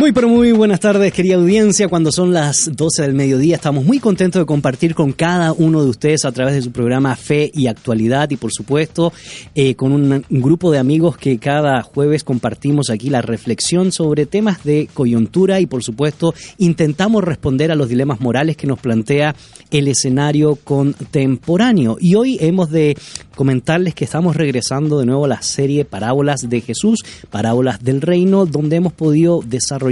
Muy 0.00 0.12
pero 0.12 0.30
muy 0.30 0.50
buenas 0.52 0.80
tardes 0.80 1.12
querida 1.12 1.34
audiencia, 1.34 1.86
cuando 1.86 2.10
son 2.10 2.32
las 2.32 2.74
12 2.74 3.02
del 3.02 3.12
mediodía 3.12 3.56
estamos 3.56 3.84
muy 3.84 3.98
contentos 3.98 4.40
de 4.40 4.46
compartir 4.46 4.94
con 4.94 5.12
cada 5.12 5.52
uno 5.52 5.84
de 5.84 5.90
ustedes 5.90 6.24
a 6.24 6.32
través 6.32 6.54
de 6.54 6.62
su 6.62 6.72
programa 6.72 7.14
Fe 7.16 7.50
y 7.52 7.66
Actualidad. 7.66 8.30
Y 8.30 8.38
por 8.38 8.50
supuesto 8.50 9.12
eh, 9.54 9.74
con 9.74 9.92
un, 9.92 10.24
grupo 10.30 10.70
de 10.70 10.78
amigos 10.78 11.18
que 11.18 11.36
cada 11.36 11.82
jueves 11.82 12.24
compartimos 12.24 12.88
aquí 12.88 13.10
la 13.10 13.20
reflexión 13.20 13.92
sobre 13.92 14.24
temas 14.24 14.64
de 14.64 14.88
coyuntura. 14.94 15.60
Y 15.60 15.66
por 15.66 15.82
supuesto 15.82 16.32
intentamos 16.56 17.22
responder 17.22 17.70
a 17.70 17.74
los 17.74 17.90
dilemas 17.90 18.20
morales 18.20 18.56
que 18.56 18.66
nos 18.66 18.80
plantea 18.80 19.36
el 19.70 19.86
escenario 19.86 20.56
contemporáneo. 20.56 21.98
Y 22.00 22.14
hoy 22.14 22.38
hemos 22.40 22.70
de 22.70 22.96
comentarles 23.36 23.94
que 23.94 24.04
estamos 24.04 24.34
regresando 24.34 24.98
de 24.98 25.04
nuevo 25.04 25.26
a 25.26 25.28
la 25.28 25.42
serie 25.42 25.84
Parábolas 25.84 26.48
de 26.48 26.62
Jesús, 26.62 27.00
Parábolas 27.28 27.84
del 27.84 28.00
Reino, 28.00 28.46
donde 28.46 28.76
hemos 28.76 28.94
podido 28.94 29.40
desarrollar 29.44 29.89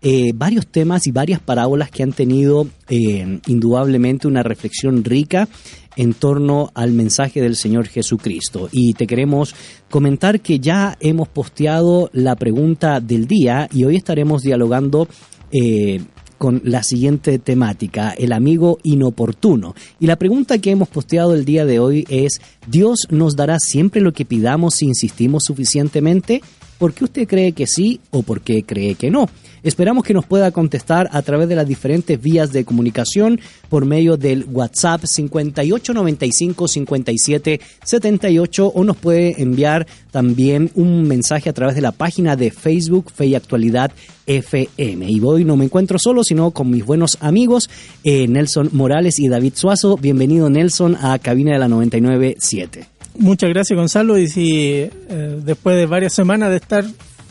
eh, 0.00 0.32
varios 0.34 0.66
temas 0.68 1.06
y 1.06 1.10
varias 1.10 1.40
parábolas 1.40 1.90
que 1.90 2.02
han 2.02 2.12
tenido 2.12 2.68
eh, 2.88 3.40
indudablemente 3.46 4.28
una 4.28 4.42
reflexión 4.42 5.02
rica 5.02 5.48
en 5.96 6.14
torno 6.14 6.70
al 6.74 6.92
mensaje 6.92 7.40
del 7.40 7.56
Señor 7.56 7.88
Jesucristo. 7.88 8.68
Y 8.70 8.92
te 8.92 9.06
queremos 9.06 9.54
comentar 9.90 10.40
que 10.40 10.60
ya 10.60 10.96
hemos 11.00 11.28
posteado 11.28 12.08
la 12.12 12.36
pregunta 12.36 13.00
del 13.00 13.26
día 13.26 13.68
y 13.72 13.84
hoy 13.84 13.96
estaremos 13.96 14.42
dialogando 14.42 15.08
eh, 15.50 16.00
con 16.38 16.62
la 16.64 16.84
siguiente 16.84 17.40
temática, 17.40 18.14
el 18.16 18.32
amigo 18.32 18.78
inoportuno. 18.84 19.74
Y 19.98 20.06
la 20.06 20.14
pregunta 20.16 20.58
que 20.58 20.70
hemos 20.70 20.88
posteado 20.88 21.34
el 21.34 21.44
día 21.44 21.66
de 21.66 21.80
hoy 21.80 22.06
es, 22.08 22.40
¿Dios 22.68 23.08
nos 23.10 23.34
dará 23.34 23.58
siempre 23.58 24.00
lo 24.00 24.12
que 24.12 24.24
pidamos 24.24 24.76
si 24.76 24.86
insistimos 24.86 25.42
suficientemente? 25.44 26.42
¿Por 26.78 26.94
qué 26.94 27.04
usted 27.04 27.26
cree 27.26 27.52
que 27.52 27.66
sí 27.66 28.00
o 28.10 28.22
por 28.22 28.40
qué 28.40 28.62
cree 28.62 28.94
que 28.94 29.10
no? 29.10 29.28
Esperamos 29.64 30.04
que 30.04 30.14
nos 30.14 30.24
pueda 30.24 30.52
contestar 30.52 31.08
a 31.12 31.22
través 31.22 31.48
de 31.48 31.56
las 31.56 31.66
diferentes 31.66 32.20
vías 32.20 32.52
de 32.52 32.64
comunicación 32.64 33.40
por 33.68 33.84
medio 33.84 34.16
del 34.16 34.44
WhatsApp 34.44 35.04
5895 35.04 36.68
57 36.68 37.60
78 37.84 38.66
o 38.68 38.84
nos 38.84 38.96
puede 38.96 39.42
enviar 39.42 39.86
también 40.12 40.70
un 40.74 41.02
mensaje 41.08 41.50
a 41.50 41.52
través 41.52 41.74
de 41.74 41.80
la 41.80 41.92
página 41.92 42.36
de 42.36 42.52
Facebook 42.52 43.10
Fe 43.12 43.26
y 43.26 43.34
Actualidad 43.34 43.90
FM. 44.26 45.10
Y 45.10 45.20
hoy 45.20 45.44
no 45.44 45.56
me 45.56 45.64
encuentro 45.64 45.98
solo, 45.98 46.22
sino 46.22 46.52
con 46.52 46.70
mis 46.70 46.84
buenos 46.84 47.18
amigos 47.20 47.68
eh, 48.04 48.28
Nelson 48.28 48.70
Morales 48.72 49.18
y 49.18 49.28
David 49.28 49.54
Suazo. 49.56 49.96
Bienvenido 49.96 50.48
Nelson 50.48 50.96
a 51.00 51.18
Cabina 51.18 51.52
de 51.52 51.58
la 51.58 51.68
997. 51.68 52.97
Muchas 53.18 53.50
gracias 53.50 53.76
Gonzalo 53.76 54.16
y 54.16 54.28
si 54.28 54.72
eh, 54.74 55.40
después 55.42 55.76
de 55.76 55.86
varias 55.86 56.12
semanas 56.12 56.50
de 56.50 56.56
estar 56.56 56.84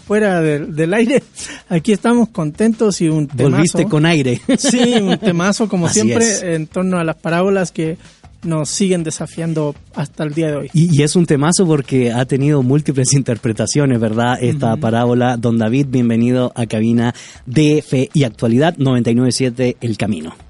fuera 0.05 0.41
del, 0.41 0.75
del, 0.75 0.93
aire, 0.93 1.23
aquí 1.69 1.91
estamos 1.93 2.29
contentos 2.29 3.01
y 3.01 3.09
un 3.09 3.27
temazo. 3.27 3.51
Volviste 3.55 3.85
con 3.85 4.05
aire. 4.05 4.41
Sí, 4.57 4.93
un 5.01 5.17
temazo 5.19 5.67
como 5.67 5.87
Así 5.87 6.01
siempre 6.01 6.25
es. 6.25 6.43
en 6.43 6.67
torno 6.67 6.97
a 6.97 7.03
las 7.03 7.15
parábolas 7.15 7.71
que 7.71 7.97
nos 8.43 8.69
siguen 8.69 9.03
desafiando 9.03 9.75
hasta 9.95 10.23
el 10.23 10.33
día 10.33 10.47
de 10.47 10.55
hoy. 10.57 10.69
Y, 10.73 10.97
y, 10.97 11.03
es 11.03 11.15
un 11.15 11.25
temazo 11.25 11.65
porque 11.65 12.11
ha 12.11 12.25
tenido 12.25 12.63
múltiples 12.63 13.13
interpretaciones, 13.13 13.99
¿verdad? 13.99 14.37
Esta 14.41 14.73
uh 14.73 14.77
-huh. 14.77 14.79
parábola. 14.79 15.37
Don 15.37 15.57
David, 15.57 15.87
bienvenido 15.89 16.51
a 16.55 16.65
cabina 16.65 17.13
de 17.45 17.81
Fe 17.81 18.09
y 18.13 18.23
Actualidad 18.23 18.75
997 18.77 19.77
El 19.81 19.97
Camino. 19.97 20.46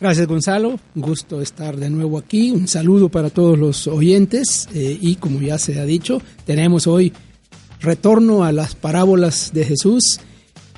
Gracias 0.00 0.26
Gonzalo, 0.26 0.78
gusto 0.94 1.40
estar 1.40 1.76
de 1.76 1.88
nuevo 1.88 2.18
aquí, 2.18 2.50
un 2.50 2.66
saludo 2.66 3.08
para 3.08 3.30
todos 3.30 3.58
los 3.58 3.86
oyentes. 3.86 4.68
Eh, 4.74 4.98
y 5.00 5.16
como 5.16 5.40
ya 5.40 5.58
se 5.58 5.78
ha 5.78 5.84
dicho, 5.84 6.20
tenemos 6.44 6.86
hoy 6.86 7.12
retorno 7.80 8.44
a 8.44 8.52
las 8.52 8.74
parábolas 8.74 9.52
de 9.52 9.64
Jesús 9.64 10.20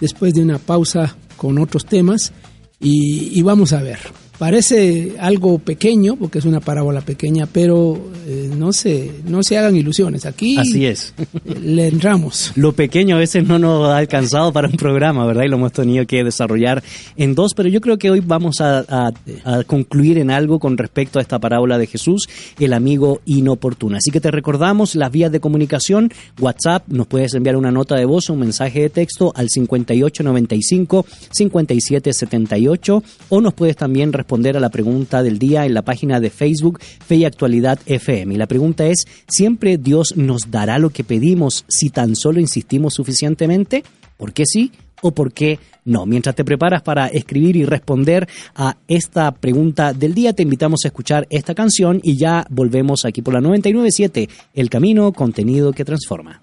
después 0.01 0.35
de 0.35 0.43
una 0.43 0.59
pausa 0.59 1.17
con 1.37 1.59
otros 1.59 1.87
temas. 1.87 2.33
Y 2.79 3.41
vamos 3.41 3.73
a 3.73 3.83
ver. 3.83 3.99
Parece 4.39 5.15
algo 5.19 5.59
pequeño, 5.59 6.17
porque 6.17 6.39
es 6.39 6.45
una 6.45 6.61
parábola 6.61 7.01
pequeña, 7.01 7.47
pero 7.47 7.99
eh, 8.27 8.51
no, 8.55 8.71
se, 8.73 9.11
no 9.27 9.43
se 9.43 9.57
hagan 9.57 9.77
ilusiones. 9.77 10.27
Aquí 10.27 10.59
Así 10.59 10.85
es. 10.85 11.15
le 11.63 11.89
entramos. 11.89 12.53
Lo 12.55 12.73
pequeño 12.73 13.17
a 13.17 13.19
veces 13.19 13.47
no 13.47 13.59
nos 13.59 13.89
ha 13.89 13.97
alcanzado 13.97 14.53
para 14.53 14.69
un 14.69 14.77
programa, 14.77 15.25
¿verdad? 15.25 15.45
Y 15.45 15.49
lo 15.49 15.57
hemos 15.57 15.73
tenido 15.73 16.07
que 16.07 16.23
desarrollar 16.23 16.83
en 17.17 17.35
dos, 17.35 17.55
pero 17.55 17.71
yo 17.71 17.81
creo 17.81 17.97
que 17.97 18.11
hoy 18.11 18.21
vamos 18.21 18.61
a, 18.61 18.81
a, 18.81 19.13
a 19.45 19.65
concluir 19.65 20.19
en 20.19 20.31
algo 20.31 20.59
con 20.59 20.77
respecto 20.77 21.19
a 21.19 21.23
esta 21.23 21.39
parábola 21.39 21.79
de 21.79 21.87
Jesús, 21.87 22.29
el 22.61 22.75
amigo 22.75 23.23
inoportuno. 23.25 23.97
Así 23.97 24.11
que 24.11 24.21
te 24.21 24.31
recordamos 24.31 24.97
las 24.97 25.11
vías 25.11 25.33
de 25.33 25.41
comunicación, 25.41 26.13
WhatsApp, 26.39 26.85
nos 26.89 27.07
puedes 27.07 27.33
enviar 27.33 27.57
una 27.57 27.71
nota 27.71 27.97
de 27.97 28.05
voz 28.05 28.29
o 28.29 28.35
un 28.35 28.41
mensaje 28.41 28.83
de 28.83 28.91
texto 28.91 29.33
al 29.35 29.49
5895 29.49 31.07
5778 31.31 33.03
o 33.31 33.41
nos 33.41 33.55
puedes 33.55 33.77
también 33.77 34.13
responder 34.13 34.26
a 34.29 34.61
la 34.61 34.71
pregunta 34.71 35.23
del 35.23 35.39
día 35.39 35.65
en 35.65 35.73
la 35.73 35.83
página 35.83 36.21
de 36.21 36.31
Facebook 36.31 36.81
Fe 36.81 37.17
y 37.17 37.25
Actualidad 37.25 37.79
FM. 37.87 38.35
Y 38.35 38.37
la 38.37 38.47
pregunta 38.47 38.87
es, 38.87 39.05
¿siempre 39.29 39.79
Dios 39.79 40.17
nos 40.17 40.51
dará 40.51 40.79
lo 40.79 40.91
que 40.91 41.05
pedimos 41.05 41.65
si 41.69 41.91
tan 41.91 42.17
solo 42.17 42.41
insistimos 42.41 42.95
suficientemente? 42.95 43.85
¿Por 44.17 44.33
qué 44.33 44.45
sí 44.45 44.73
o 45.01 45.13
por 45.13 45.33
qué 45.33 45.59
no? 45.85 46.07
Mientras 46.07 46.35
te 46.35 46.45
preparas 46.45 46.83
para 46.83 47.07
escribir 47.07 47.57
y 47.57 47.65
responder 47.65 48.29
a 48.55 48.77
esta 48.89 49.33
pregunta 49.33 49.93
del 49.93 50.13
día, 50.13 50.33
te 50.33 50.43
invitamos 50.43 50.81
a 50.85 50.89
escuchar 50.89 51.27
esta 51.31 51.55
canción 51.55 52.01
y 52.03 52.17
ya 52.17 52.47
volvemos 52.51 53.05
aquí 53.05 53.23
por 53.23 53.35
la 53.35 53.41
997, 53.41 54.29
El 54.55 54.69
Camino, 54.69 55.13
contenido 55.13 55.73
que 55.73 55.85
transforma. 55.85 56.43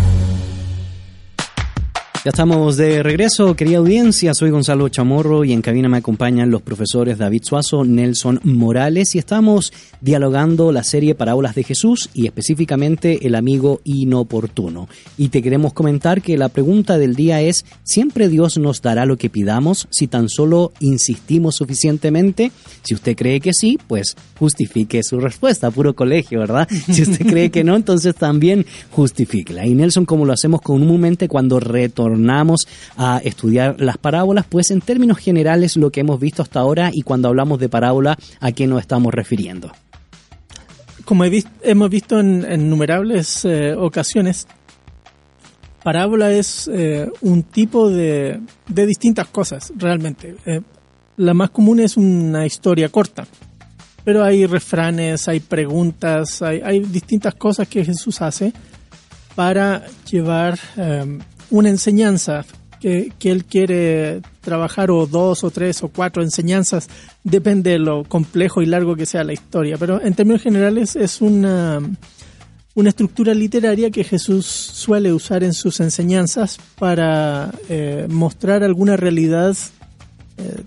Ya 2.23 2.29
estamos 2.29 2.77
de 2.77 3.01
regreso, 3.01 3.55
querida 3.55 3.79
audiencia. 3.79 4.35
Soy 4.35 4.51
Gonzalo 4.51 4.87
Chamorro 4.89 5.43
y 5.43 5.53
en 5.53 5.63
cabina 5.63 5.89
me 5.89 5.97
acompañan 5.97 6.51
los 6.51 6.61
profesores 6.61 7.17
David 7.17 7.41
Suazo, 7.43 7.83
Nelson 7.83 8.39
Morales 8.43 9.15
y 9.15 9.17
estamos 9.17 9.73
dialogando 10.01 10.71
la 10.71 10.83
serie 10.83 11.15
Parábolas 11.15 11.55
de 11.55 11.63
Jesús 11.63 12.11
y 12.13 12.27
específicamente 12.27 13.25
el 13.25 13.33
amigo 13.33 13.81
inoportuno. 13.85 14.87
Y 15.17 15.29
te 15.29 15.41
queremos 15.41 15.73
comentar 15.73 16.21
que 16.21 16.37
la 16.37 16.49
pregunta 16.49 16.99
del 16.99 17.15
día 17.15 17.41
es, 17.41 17.65
¿siempre 17.81 18.29
Dios 18.29 18.59
nos 18.59 18.83
dará 18.83 19.07
lo 19.07 19.17
que 19.17 19.31
pidamos 19.31 19.87
si 19.89 20.05
tan 20.05 20.29
solo 20.29 20.73
insistimos 20.79 21.55
suficientemente? 21.55 22.51
Si 22.83 22.93
usted 22.93 23.15
cree 23.15 23.39
que 23.39 23.51
sí, 23.51 23.79
pues 23.87 24.15
justifique 24.37 25.01
su 25.01 25.19
respuesta, 25.19 25.71
puro 25.71 25.95
colegio, 25.95 26.41
¿verdad? 26.41 26.69
Si 26.69 27.01
usted 27.01 27.25
cree 27.25 27.49
que 27.49 27.63
no, 27.63 27.75
entonces 27.75 28.13
también 28.13 28.67
justifíquela. 28.91 29.65
Y 29.65 29.73
Nelson, 29.73 30.05
como 30.05 30.25
lo 30.25 30.33
hacemos 30.33 30.61
comúnmente 30.61 31.27
cuando 31.27 31.59
retornamos 31.59 32.10
retornamos 32.11 32.67
a 32.97 33.19
estudiar 33.23 33.79
las 33.79 33.97
parábolas, 33.97 34.45
pues 34.47 34.71
en 34.71 34.81
términos 34.81 35.17
generales 35.17 35.77
lo 35.77 35.91
que 35.91 36.01
hemos 36.01 36.19
visto 36.19 36.41
hasta 36.41 36.59
ahora 36.59 36.91
y 36.93 37.01
cuando 37.01 37.29
hablamos 37.29 37.59
de 37.59 37.69
parábola, 37.69 38.17
¿a 38.39 38.51
qué 38.51 38.67
nos 38.67 38.81
estamos 38.81 39.13
refiriendo? 39.13 39.71
Como 41.05 41.25
he 41.25 41.43
hemos 41.63 41.89
visto 41.89 42.19
en, 42.19 42.45
en 42.45 42.61
innumerables 42.61 43.45
eh, 43.45 43.73
ocasiones, 43.73 44.47
parábola 45.83 46.31
es 46.31 46.69
eh, 46.71 47.09
un 47.21 47.43
tipo 47.43 47.89
de, 47.89 48.39
de, 48.67 48.85
distintas 48.85 49.27
cosas, 49.27 49.73
realmente. 49.75 50.35
Eh, 50.45 50.61
la 51.17 51.33
más 51.33 51.49
común 51.49 51.79
es 51.79 51.97
una 51.97 52.45
historia 52.45 52.89
corta, 52.89 53.25
pero 54.03 54.23
hay 54.23 54.45
refranes, 54.45 55.27
hay 55.27 55.39
preguntas, 55.39 56.41
hay, 56.41 56.61
hay 56.63 56.79
distintas 56.81 57.35
cosas 57.35 57.67
que 57.67 57.83
Jesús 57.83 58.21
hace 58.21 58.53
para 59.35 59.83
llevar 60.09 60.59
una 61.51 61.69
enseñanza 61.69 62.45
que, 62.79 63.11
que 63.19 63.29
él 63.31 63.45
quiere 63.45 64.21
trabajar 64.41 64.89
o 64.89 65.05
dos 65.05 65.43
o 65.43 65.51
tres 65.51 65.83
o 65.83 65.89
cuatro 65.89 66.23
enseñanzas, 66.23 66.87
depende 67.23 67.71
de 67.71 67.79
lo 67.79 68.03
complejo 68.05 68.63
y 68.63 68.65
largo 68.65 68.95
que 68.95 69.05
sea 69.05 69.23
la 69.23 69.33
historia, 69.33 69.77
pero 69.77 70.01
en 70.01 70.15
términos 70.15 70.41
generales 70.41 70.95
es 70.95 71.21
una, 71.21 71.79
una 72.73 72.89
estructura 72.89 73.35
literaria 73.35 73.91
que 73.91 74.03
Jesús 74.03 74.47
suele 74.47 75.13
usar 75.13 75.43
en 75.43 75.53
sus 75.53 75.79
enseñanzas 75.79 76.57
para 76.79 77.51
eh, 77.69 78.07
mostrar 78.09 78.63
alguna 78.63 78.97
realidad 78.97 79.55
eh, 80.39 80.63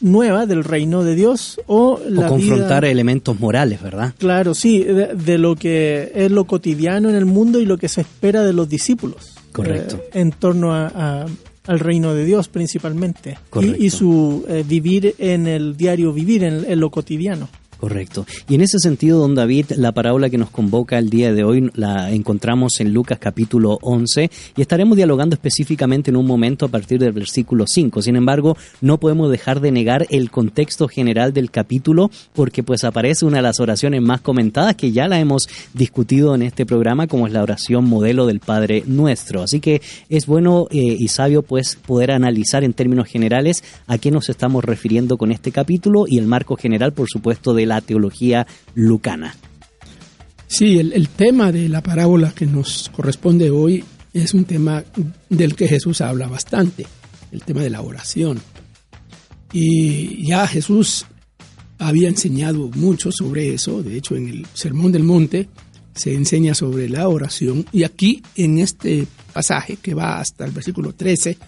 nueva 0.00 0.46
del 0.46 0.64
reino 0.64 1.04
de 1.04 1.14
Dios 1.14 1.60
o, 1.68 2.00
la 2.08 2.26
o 2.26 2.30
confrontar 2.30 2.82
vida- 2.82 2.90
elementos 2.90 3.38
morales, 3.38 3.80
¿verdad? 3.80 4.12
Claro, 4.18 4.54
sí, 4.54 4.82
de, 4.82 5.14
de 5.14 5.38
lo 5.38 5.54
que 5.54 6.10
es 6.16 6.32
lo 6.32 6.46
cotidiano 6.46 7.08
en 7.10 7.14
el 7.14 7.26
mundo 7.26 7.60
y 7.60 7.64
lo 7.64 7.78
que 7.78 7.88
se 7.88 8.00
espera 8.00 8.42
de 8.42 8.52
los 8.52 8.68
discípulos. 8.68 9.33
Correcto. 9.54 9.96
eh, 9.96 10.20
en 10.20 10.32
torno 10.32 10.74
a, 10.74 10.88
a- 10.88 11.26
al 11.66 11.78
reino 11.80 12.12
de 12.12 12.26
Dios 12.26 12.48
principalmente. 12.48 13.38
Correcto. 13.48 13.76
Y, 13.80 13.86
y 13.86 13.90
su 13.90 14.44
eh, 14.48 14.62
vivir 14.68 15.14
en 15.18 15.46
el 15.46 15.78
diario 15.78 16.12
vivir, 16.12 16.44
en, 16.44 16.62
en 16.70 16.78
lo 16.80 16.90
cotidiano. 16.90 17.48
Correcto. 17.78 18.26
Y 18.48 18.54
en 18.54 18.62
ese 18.62 18.78
sentido, 18.78 19.18
don 19.18 19.34
David, 19.34 19.72
la 19.76 19.92
parábola 19.92 20.30
que 20.30 20.38
nos 20.38 20.50
convoca 20.50 20.98
el 20.98 21.10
día 21.10 21.32
de 21.32 21.44
hoy 21.44 21.70
la 21.74 22.10
encontramos 22.10 22.80
en 22.80 22.92
Lucas 22.92 23.18
capítulo 23.20 23.78
11 23.82 24.30
y 24.56 24.60
estaremos 24.60 24.96
dialogando 24.96 25.34
específicamente 25.34 26.10
en 26.10 26.16
un 26.16 26.26
momento 26.26 26.66
a 26.66 26.68
partir 26.68 26.98
del 26.98 27.12
versículo 27.12 27.64
5. 27.66 28.02
Sin 28.02 28.16
embargo, 28.16 28.56
no 28.80 28.98
podemos 28.98 29.30
dejar 29.30 29.60
de 29.60 29.72
negar 29.72 30.06
el 30.10 30.30
contexto 30.30 30.88
general 30.88 31.32
del 31.32 31.50
capítulo 31.50 32.10
porque 32.32 32.62
pues 32.62 32.84
aparece 32.84 33.24
una 33.24 33.38
de 33.38 33.42
las 33.42 33.60
oraciones 33.60 34.02
más 34.02 34.20
comentadas 34.20 34.76
que 34.76 34.92
ya 34.92 35.08
la 35.08 35.20
hemos 35.20 35.48
discutido 35.72 36.34
en 36.34 36.42
este 36.42 36.66
programa 36.66 37.06
como 37.06 37.26
es 37.26 37.32
la 37.32 37.42
oración 37.42 37.84
modelo 37.84 38.26
del 38.26 38.40
Padre 38.40 38.82
Nuestro. 38.86 39.42
Así 39.42 39.60
que 39.60 39.82
es 40.08 40.26
bueno 40.26 40.66
eh, 40.70 40.78
y 40.78 41.08
sabio 41.08 41.42
pues 41.42 41.76
poder 41.76 42.12
analizar 42.12 42.64
en 42.64 42.72
términos 42.72 43.08
generales 43.08 43.62
a 43.86 43.98
qué 43.98 44.10
nos 44.10 44.28
estamos 44.28 44.64
refiriendo 44.64 45.16
con 45.16 45.32
este 45.32 45.52
capítulo 45.52 46.04
y 46.08 46.18
el 46.18 46.26
marco 46.26 46.56
general, 46.56 46.92
por 46.92 47.08
supuesto, 47.08 47.54
de 47.54 47.63
la 47.66 47.80
teología 47.80 48.46
lucana. 48.74 49.34
Sí, 50.46 50.78
el, 50.78 51.08
tema 51.08 51.50
de 51.50 51.68
la 51.68 51.82
parábola 51.82 52.32
que 52.32 52.46
nos 52.46 52.90
corresponde 52.94 53.50
hoy 53.50 53.84
es 54.12 54.34
un 54.34 54.44
tema 54.44 54.84
del 55.28 55.56
que 55.56 55.66
Jesús 55.66 56.00
habla 56.00 56.28
bastante, 56.28 56.86
el 57.32 57.42
tema 57.42 57.62
de 57.62 57.70
la 57.70 57.80
oración. 57.80 58.40
Y 59.52 60.26
ya 60.26 60.46
Jesús 60.46 61.06
había 61.78 62.08
enseñado 62.08 62.70
mucho 62.74 63.10
sobre 63.10 63.52
eso, 63.52 63.82
de 63.82 63.96
hecho 63.96 64.16
en 64.16 64.28
el 64.28 64.46
Sermón 64.54 64.92
del 64.92 65.02
Monte 65.02 65.48
se 65.94 66.14
enseña 66.14 66.54
sobre 66.54 66.88
la 66.88 67.08
oración 67.08 67.66
y 67.72 67.84
aquí 67.84 68.22
en 68.34 68.58
este 68.58 69.06
pasaje 69.32 69.76
que 69.76 69.94
va 69.94 70.18
hasta 70.18 70.44
el 70.44 70.50
versículo 70.50 70.92
13 70.92 71.38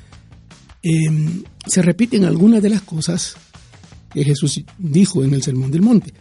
em, 0.83 1.43
se 1.67 1.83
repiten 1.83 2.25
algunas 2.25 2.63
de 2.63 2.71
las 2.71 2.83
cosas 2.83 3.37
que 4.17 4.25
Jesús 4.25 4.63
dijo 4.79 5.23
en 5.25 5.35
el 5.35 5.43
Sermón 5.43 5.71
del 5.71 5.83
Monte. 5.83 6.15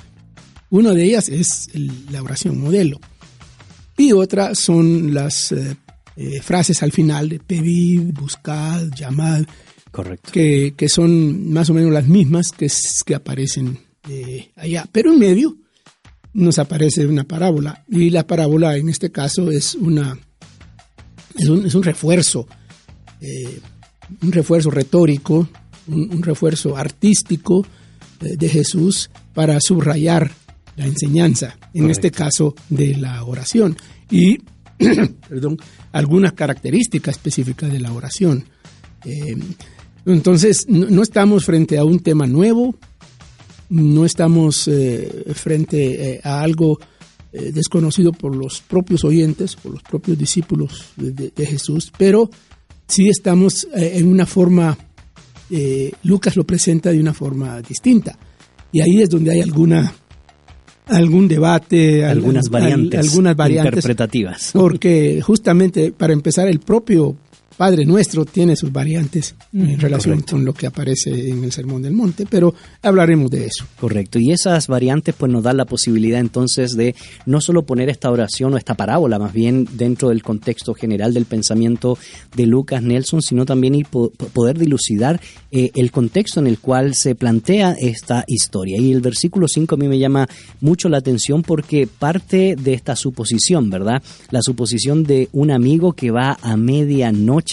Una 0.70 0.92
de 0.92 1.06
ellas 1.06 1.30
es 1.30 1.70
la 2.12 2.22
oración 2.22 2.60
modelo. 2.60 3.00
Y 3.96 4.12
otra 4.12 4.54
son 4.54 5.14
las 5.14 5.54
eh, 5.54 5.78
eh, 6.18 6.42
frases 6.42 6.84
al 6.84 6.92
final 6.92 7.30
de 7.30 7.40
pedid, 7.40 8.12
buscad, 8.12 8.90
llamad, 8.94 9.46
Correcto. 9.92 10.30
que, 10.34 10.74
que 10.76 10.90
son 10.90 11.54
más 11.54 11.70
o 11.70 11.74
menos 11.74 11.94
las 11.94 12.06
mismas 12.06 12.52
que, 12.52 12.70
que 13.06 13.16
aparecen 13.16 13.80
eh, 14.10 14.52
allá. 14.58 14.86
Pero 14.92 15.14
en 15.14 15.20
medio 15.20 15.56
nos 16.34 16.60
aparece 16.60 17.08
una 17.08 17.24
parábola. 17.24 17.86
Y 17.88 18.10
la 18.10 18.28
parábola 18.28 18.76
en 18.76 18.90
este 18.90 19.10
caso 19.10 19.52
es 19.52 19.74
una 19.74 20.20
es 21.38 21.48
un, 21.48 21.66
es 21.66 21.74
un 21.74 21.84
refuerzo, 21.84 22.46
un 24.22 24.32
refuerzo 24.34 24.70
retórico, 24.70 25.48
un, 25.88 26.14
un 26.14 26.24
refuerzo 26.24 26.76
artístico 26.76 27.66
de 28.20 28.50
Jesús 28.50 29.10
para 29.34 29.60
subrayar 29.60 30.32
la 30.78 30.86
enseñanza, 30.86 31.58
en 31.74 31.84
Correcto. 31.84 31.92
este 31.92 32.12
caso 32.12 32.56
de 32.70 32.96
la 32.98 33.24
oración. 33.24 33.78
Y, 34.12 34.38
perdón, 35.30 35.58
algunas 35.92 36.34
características 36.34 37.16
específicas 37.16 37.72
de 37.72 37.80
la 37.80 37.92
oración. 37.94 38.46
Eh, 39.06 39.36
entonces, 40.06 40.66
no, 40.68 40.88
no 40.90 41.02
estamos 41.02 41.46
frente 41.46 41.78
a 41.78 41.84
un 41.86 42.00
tema 42.00 42.28
nuevo, 42.28 42.76
no 43.70 44.06
estamos 44.06 44.68
eh, 44.68 45.26
frente 45.34 46.16
eh, 46.16 46.22
a 46.24 46.42
algo 46.42 46.80
eh, 47.34 47.52
desconocido 47.54 48.12
por 48.12 48.36
los 48.36 48.62
propios 48.62 49.04
oyentes, 49.04 49.56
por 49.56 49.72
los 49.74 49.82
propios 49.84 50.18
discípulos 50.18 50.86
de, 50.96 51.12
de- 51.12 51.32
de 51.36 51.46
Jesús, 51.46 51.92
pero 51.98 52.30
sí 52.88 53.10
estamos 53.10 53.66
eh, 53.76 53.94
en 53.96 54.08
una 54.08 54.26
forma, 54.26 54.78
eh, 55.50 55.92
Lucas 56.04 56.36
lo 56.36 56.44
presenta 56.44 56.92
de 56.92 57.00
una 57.00 57.14
forma 57.14 57.62
distinta. 57.62 58.18
Y 58.72 58.82
ahí 58.82 59.02
es 59.02 59.10
donde 59.10 59.32
hay 59.32 59.42
alguna 59.42 59.94
algún 60.88 61.28
debate, 61.28 62.06
al- 62.06 62.12
Algunas 62.12 62.46
al- 62.46 62.52
variantes, 62.52 63.00
algunas 63.10 63.36
variantes 63.36 63.74
interpretativas. 63.74 64.50
porque 64.54 65.20
justamente 65.22 65.92
para 65.92 66.14
empezar 66.14 66.48
el 66.48 66.60
propio 66.60 67.16
Padre 67.58 67.86
Nuestro 67.86 68.26
tiene 68.26 68.56
sus 68.58 68.72
variantes 68.74 69.34
en 69.54 69.80
relación 69.80 70.16
correcto. 70.16 70.32
con 70.36 70.44
lo 70.46 70.54
que 70.54 70.68
aparece 70.68 71.30
en 71.30 71.44
el 71.46 71.54
Sermón 71.54 71.82
del 71.84 71.94
Monte, 71.94 72.26
pero 72.30 72.54
hablaremos 72.82 73.32
de 73.32 73.46
eso. 73.46 73.64
Correcto. 73.80 74.20
Y 74.20 74.32
esas 74.32 74.68
variantes 74.68 75.16
pues 75.18 75.32
nos 75.32 75.44
dan 75.44 75.56
la 75.56 75.64
posibilidad 75.66 76.20
entonces 76.20 76.76
de 76.76 76.96
no 77.26 77.40
solo 77.40 77.66
poner 77.66 77.88
esta 77.90 78.12
oración 78.12 78.54
o 78.54 78.58
esta 78.58 78.74
parábola 78.76 79.20
más 79.20 79.32
bien 79.32 79.68
dentro 79.74 80.10
del 80.10 80.22
contexto 80.22 80.74
general 80.74 81.14
del 81.14 81.24
pensamiento 81.26 81.98
de 82.36 82.46
Lucas 82.46 82.84
Nelson, 82.84 83.22
sino 83.22 83.46
también 83.46 83.76
ir 83.76 83.86
po- 83.86 84.10
poder 84.10 84.58
dilucidar 84.60 85.22
eh, 85.52 85.72
el 85.76 85.92
contexto 85.92 86.42
en 86.42 86.48
el 86.48 86.60
cual 86.60 86.94
se 86.94 87.16
plantea 87.16 87.72
esta 87.80 88.26
historia. 88.28 88.78
Y 88.82 88.92
el 88.92 89.00
versículo 89.00 89.48
5 89.48 89.76
a 89.76 89.78
mí 89.78 89.88
me 89.88 89.98
llama 90.00 90.28
mucho 90.60 90.90
la 90.90 90.98
atención 90.98 91.42
porque 91.42 91.88
parte 91.88 92.58
de 92.62 92.74
esta 92.74 92.98
suposición, 92.98 93.70
¿verdad? 93.70 94.04
La 94.32 94.42
suposición 94.42 95.04
de 95.04 95.30
un 95.32 95.52
amigo 95.52 95.94
que 95.94 96.12
va 96.12 96.38
a 96.42 96.58
medianoche 96.58 97.45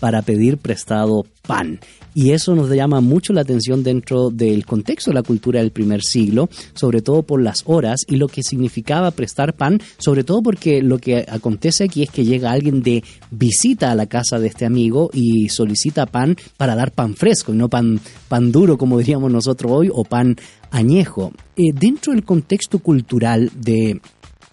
para 0.00 0.22
pedir 0.22 0.58
prestado 0.58 1.24
pan. 1.46 1.80
Y 2.14 2.32
eso 2.32 2.54
nos 2.54 2.68
llama 2.70 3.00
mucho 3.00 3.32
la 3.32 3.42
atención 3.42 3.82
dentro 3.82 4.30
del 4.30 4.66
contexto 4.66 5.10
de 5.10 5.14
la 5.14 5.22
cultura 5.22 5.60
del 5.60 5.70
primer 5.70 6.02
siglo, 6.02 6.48
sobre 6.74 7.00
todo 7.00 7.22
por 7.22 7.40
las 7.40 7.62
horas 7.66 8.00
y 8.08 8.16
lo 8.16 8.26
que 8.28 8.42
significaba 8.42 9.10
prestar 9.12 9.54
pan, 9.54 9.80
sobre 9.98 10.24
todo 10.24 10.42
porque 10.42 10.82
lo 10.82 10.98
que 10.98 11.24
acontece 11.28 11.84
aquí 11.84 12.02
es 12.02 12.10
que 12.10 12.24
llega 12.24 12.50
alguien 12.50 12.82
de 12.82 13.04
visita 13.30 13.90
a 13.92 13.94
la 13.94 14.06
casa 14.06 14.38
de 14.38 14.48
este 14.48 14.66
amigo 14.66 15.10
y 15.12 15.48
solicita 15.48 16.06
pan 16.06 16.36
para 16.56 16.74
dar 16.74 16.90
pan 16.90 17.14
fresco 17.14 17.52
y 17.52 17.56
no 17.56 17.68
pan, 17.68 18.00
pan 18.28 18.50
duro 18.50 18.78
como 18.78 18.98
diríamos 18.98 19.30
nosotros 19.30 19.70
hoy 19.72 19.90
o 19.92 20.04
pan 20.04 20.36
añejo. 20.70 21.32
Eh, 21.56 21.72
dentro 21.72 22.12
del 22.12 22.24
contexto 22.24 22.80
cultural 22.80 23.50
de 23.54 24.00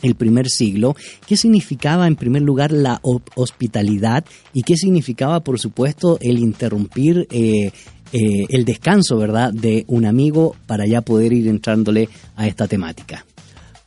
el 0.02 0.16
primer 0.16 0.50
siglo, 0.50 0.96
qué 1.28 1.38
significaba 1.38 2.08
en 2.08 2.16
primer 2.16 2.42
lugar 2.42 2.72
la 2.72 3.00
ho- 3.02 3.22
hospitalidad 3.36 4.26
y 4.54 4.64
qué 4.64 4.76
significaba 4.78 5.40
por 5.42 5.60
supuesto 5.60 6.18
el 6.22 6.40
interrumpir 6.40 7.28
eh, 7.32 7.72
eh, 8.14 8.46
el 8.50 8.66
descanso, 8.66 9.18
¿verdad?, 9.18 9.52
de 9.52 9.84
un 9.88 10.06
amigo 10.06 10.56
para 10.68 10.86
ya 10.86 11.02
poder 11.02 11.34
ir 11.34 11.48
entrándole 11.48 12.08
a 12.36 12.48
esta 12.48 12.68
temática. 12.68 13.26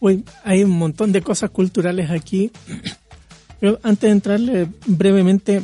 Uy, 0.00 0.24
hay 0.44 0.64
un 0.64 0.70
montón 0.70 1.12
de 1.12 1.22
cosas 1.22 1.50
culturales 1.50 2.10
aquí. 2.10 2.50
Pero 3.60 3.80
antes 3.82 4.02
de 4.02 4.10
entrarle 4.10 4.68
brevemente, 4.86 5.62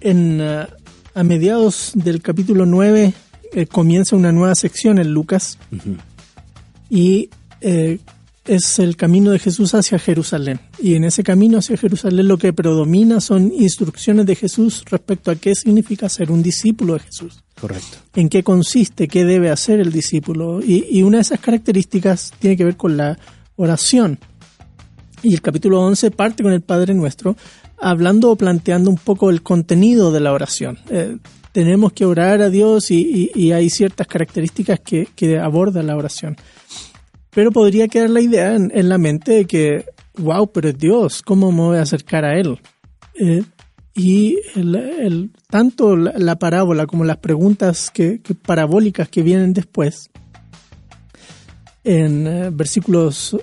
en, 0.00 0.40
ah, 0.40 0.68
a 1.14 1.22
mediados 1.24 1.92
del 1.94 2.20
capítulo 2.22 2.66
9 2.66 3.12
eh, 3.52 3.66
comienza 3.66 4.16
una 4.16 4.32
nueva 4.32 4.54
sección 4.54 4.98
en 4.98 5.12
Lucas 5.12 5.58
y 6.90 7.30
eh, 7.60 7.98
es 8.46 8.78
el 8.78 8.96
camino 8.96 9.30
de 9.30 9.38
Jesús 9.38 9.74
hacia 9.74 9.98
Jerusalén. 9.98 10.60
Y 10.78 10.94
en 10.96 11.04
ese 11.04 11.22
camino 11.22 11.58
hacia 11.58 11.76
Jerusalén 11.76 12.28
lo 12.28 12.36
que 12.38 12.52
predomina 12.52 13.20
son 13.20 13.52
instrucciones 13.56 14.26
de 14.26 14.34
Jesús 14.36 14.82
respecto 14.90 15.30
a 15.30 15.36
qué 15.36 15.54
significa 15.54 16.08
ser 16.08 16.30
un 16.30 16.42
discípulo 16.42 16.94
de 16.94 17.00
Jesús 17.00 17.42
Correcto. 17.58 17.96
en 18.14 18.28
qué 18.28 18.42
consiste, 18.42 19.08
qué 19.08 19.24
debe 19.24 19.50
hacer 19.50 19.80
el 19.80 19.90
discípulo. 19.92 20.60
Y, 20.62 20.86
y 20.90 21.02
una 21.02 21.18
de 21.18 21.22
esas 21.22 21.40
características 21.40 22.32
tiene 22.38 22.56
que 22.56 22.64
ver 22.64 22.76
con 22.76 22.96
la 22.96 23.18
oración. 23.56 24.18
Y 25.22 25.32
el 25.32 25.40
capítulo 25.40 25.80
11 25.82 26.10
parte 26.10 26.42
con 26.42 26.52
el 26.52 26.60
Padre 26.60 26.92
Nuestro, 26.92 27.36
hablando 27.78 28.30
o 28.30 28.36
planteando 28.36 28.90
un 28.90 28.98
poco 28.98 29.30
el 29.30 29.42
contenido 29.42 30.12
de 30.12 30.20
la 30.20 30.32
oración. 30.32 30.78
Eh, 30.90 31.16
tenemos 31.52 31.92
que 31.94 32.04
orar 32.04 32.42
a 32.42 32.50
Dios 32.50 32.90
y, 32.90 33.30
y- 33.34 33.40
y 33.46 33.52
hay 33.52 33.70
ciertas 33.70 34.06
características 34.06 34.80
que, 34.80 35.08
que 35.16 35.38
aborda 35.38 35.82
la 35.82 35.96
oración. 35.96 36.36
Pero 37.34 37.50
podría 37.50 37.88
quedar 37.88 38.10
la 38.10 38.20
idea 38.20 38.54
en, 38.54 38.70
en 38.74 38.88
la 38.88 38.98
mente 38.98 39.32
de 39.32 39.44
que, 39.46 39.84
wow, 40.18 40.50
pero 40.52 40.68
es 40.68 40.78
Dios, 40.78 41.22
¿cómo 41.22 41.50
me 41.52 41.60
voy 41.62 41.76
a 41.78 41.82
acercar 41.82 42.24
a 42.24 42.38
Él? 42.38 42.58
Eh, 43.14 43.42
y 43.94 44.36
el, 44.54 44.74
el- 44.74 45.30
tanto 45.50 45.96
la, 45.96 46.12
la 46.16 46.36
parábola 46.36 46.86
como 46.86 47.04
las 47.04 47.18
preguntas 47.18 47.90
que, 47.90 48.20
que 48.20 48.34
parabólicas 48.34 49.08
que 49.08 49.22
vienen 49.22 49.52
después, 49.52 50.10
en 51.84 52.26
eh, 52.26 52.50
versículos 52.52 53.36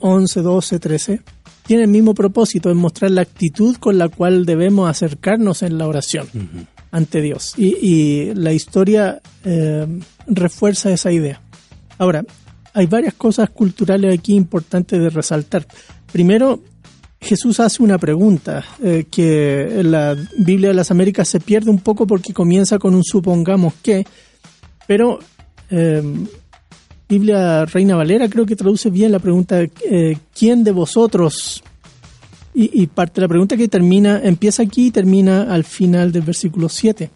11, 0.00 0.40
12, 0.42 0.78
13, 0.78 1.20
tienen 1.66 1.84
el 1.86 1.90
mismo 1.90 2.14
propósito, 2.14 2.70
en 2.70 2.76
mostrar 2.76 3.10
la 3.10 3.22
actitud 3.22 3.76
con 3.76 3.96
la 3.96 4.08
cual 4.08 4.44
debemos 4.44 4.88
acercarnos 4.90 5.62
en 5.62 5.78
la 5.78 5.88
oración. 5.88 6.28
ante 6.90 7.22
Dios. 7.22 7.54
Y, 7.56 7.76
y 7.80 8.34
la 8.34 8.52
historia 8.52 9.20
eh, 9.44 9.86
refuerza 10.26 10.90
esa 10.92 11.10
idea. 11.10 11.40
Ahora, 11.98 12.24
hay 12.74 12.86
varias 12.86 13.14
cosas 13.14 13.50
culturales 13.50 14.18
aquí 14.18 14.34
importantes 14.34 15.00
de 15.00 15.08
resaltar. 15.08 15.66
Primero, 16.12 16.60
Jesús 17.20 17.60
hace 17.60 17.82
una 17.82 17.98
pregunta 17.98 18.64
eh, 18.82 19.06
que 19.10 19.80
la 19.84 20.16
Biblia 20.36 20.68
de 20.68 20.74
las 20.74 20.90
Américas 20.90 21.28
se 21.28 21.40
pierde 21.40 21.70
un 21.70 21.78
poco 21.78 22.06
porque 22.06 22.34
comienza 22.34 22.78
con 22.78 22.94
un 22.94 23.04
supongamos 23.04 23.74
que, 23.82 24.04
pero 24.88 25.20
eh, 25.70 26.02
Biblia 27.08 27.64
Reina 27.64 27.96
Valera 27.96 28.28
creo 28.28 28.44
que 28.44 28.56
traduce 28.56 28.90
bien 28.90 29.12
la 29.12 29.20
pregunta 29.20 29.60
eh, 29.60 30.18
¿quién 30.36 30.64
de 30.64 30.72
vosotros? 30.72 31.62
Y, 32.56 32.86
parte 32.86 33.16
de 33.16 33.22
la 33.22 33.28
pregunta 33.28 33.56
que 33.56 33.66
termina, 33.66 34.20
empieza 34.22 34.62
aquí 34.62 34.86
y 34.86 34.90
termina 34.92 35.42
al 35.52 35.64
final 35.64 36.12
del 36.12 36.22
versículo 36.22 36.68
7. 36.68 37.10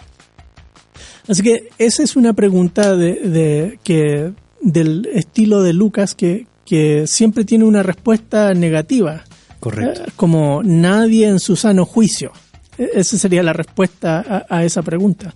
Así 1.28 1.42
que 1.42 1.68
esa 1.78 2.02
es 2.02 2.16
una 2.16 2.32
pregunta 2.32 2.96
de 2.96 3.78
que 3.84 4.32
del 4.60 5.06
estilo 5.12 5.62
de 5.62 5.72
Lucas 5.72 6.14
que, 6.14 6.46
que 6.64 7.06
siempre 7.06 7.44
tiene 7.44 7.64
una 7.64 7.82
respuesta 7.82 8.54
negativa. 8.54 9.24
Correcto. 9.60 10.02
Eh, 10.02 10.12
como 10.16 10.62
nadie 10.62 11.26
en 11.28 11.40
su 11.40 11.56
sano 11.56 11.84
juicio. 11.84 12.32
E- 12.76 12.90
Esa 12.94 13.18
sería 13.18 13.42
la 13.42 13.52
respuesta 13.52 14.46
a, 14.48 14.56
a 14.58 14.64
esa 14.64 14.82
pregunta. 14.82 15.34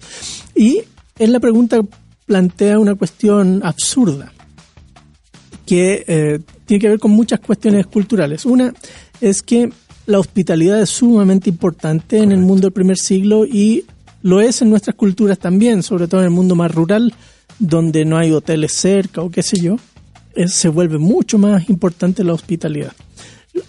Y 0.55 0.81
en 1.19 1.33
la 1.33 1.41
pregunta 1.41 1.81
plantea 2.26 2.79
una 2.79 2.95
cuestión 2.95 3.61
absurda 3.64 4.33
que 5.67 6.05
eh, 6.07 6.41
tiene 6.67 6.81
que 6.81 6.88
ver 6.88 6.99
con 6.99 7.11
muchas 7.12 7.41
cuestiones 7.41 7.87
culturales. 7.87 8.45
Una 8.45 8.73
es 9.21 9.43
que 9.43 9.71
la 10.07 10.19
hospitalidad 10.19 10.81
es 10.83 10.91
sumamente 10.91 11.50
importante 11.50 12.19
en 12.19 12.33
el 12.33 12.38
mundo 12.41 12.62
del 12.62 12.73
primer 12.73 12.99
siglo 12.99 13.45
y 13.47 13.85
lo 14.23 14.41
es 14.41 14.62
en 14.62 14.71
nuestras 14.71 14.97
culturas 14.97 15.38
también, 15.38 15.83
sobre 15.83 16.09
todo 16.09 16.21
en 16.21 16.26
el 16.26 16.31
mundo 16.33 16.55
más 16.55 16.73
rural, 16.75 17.12
donde 17.62 18.04
no 18.04 18.19
hay 18.19 18.33
hoteles 18.33 18.75
cerca 18.75 19.23
o 19.23 19.31
qué 19.31 19.42
sé 19.42 19.61
yo, 19.61 19.76
eh, 20.35 20.49
se 20.49 20.69
vuelve 20.69 20.99
mucho 20.99 21.38
más 21.38 21.71
importante 21.71 22.25
la 22.25 22.35
hospitalidad. 22.35 22.92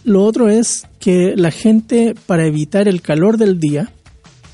Lo 0.04 0.24
otro 0.24 0.50
es 0.50 0.88
que 1.00 1.36
la 1.36 1.52
gente, 1.52 2.16
para 2.26 2.46
evitar 2.46 2.88
el 2.88 3.02
calor 3.02 3.38
del 3.38 3.60
día, 3.60 3.92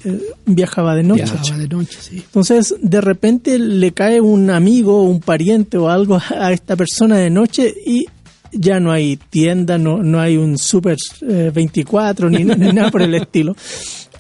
eh, 0.04 0.22
viajaba 0.46 0.94
de 0.96 1.04
noche. 1.04 1.24
Viajaba 1.24 1.58
de 1.58 1.68
noche, 1.70 1.98
sí. 2.02 2.18
Entonces, 2.18 2.76
de 2.82 3.00
repente 3.00 3.58
le 3.58 3.94
cae 3.94 4.20
un 4.20 4.50
amigo, 4.50 5.04
un 5.04 5.22
pariente 5.22 5.78
o 5.78 5.90
algo 5.90 6.20
a 6.30 6.52
esta 6.52 6.76
persona 6.76 7.18
de 7.18 7.30
noche 7.30 7.74
y 7.86 8.08
ya 8.52 8.82
no 8.82 8.92
hay 8.92 9.18
tienda, 9.30 9.78
no, 9.78 10.04
no 10.04 10.20
hay 10.20 10.36
un 10.36 10.58
Super 10.58 10.98
eh, 11.22 11.52
24 11.54 12.30
ni, 12.30 12.44
ni 12.44 12.74
nada 12.74 12.92
por 12.92 13.04
el 13.04 13.14
estilo. 13.16 13.56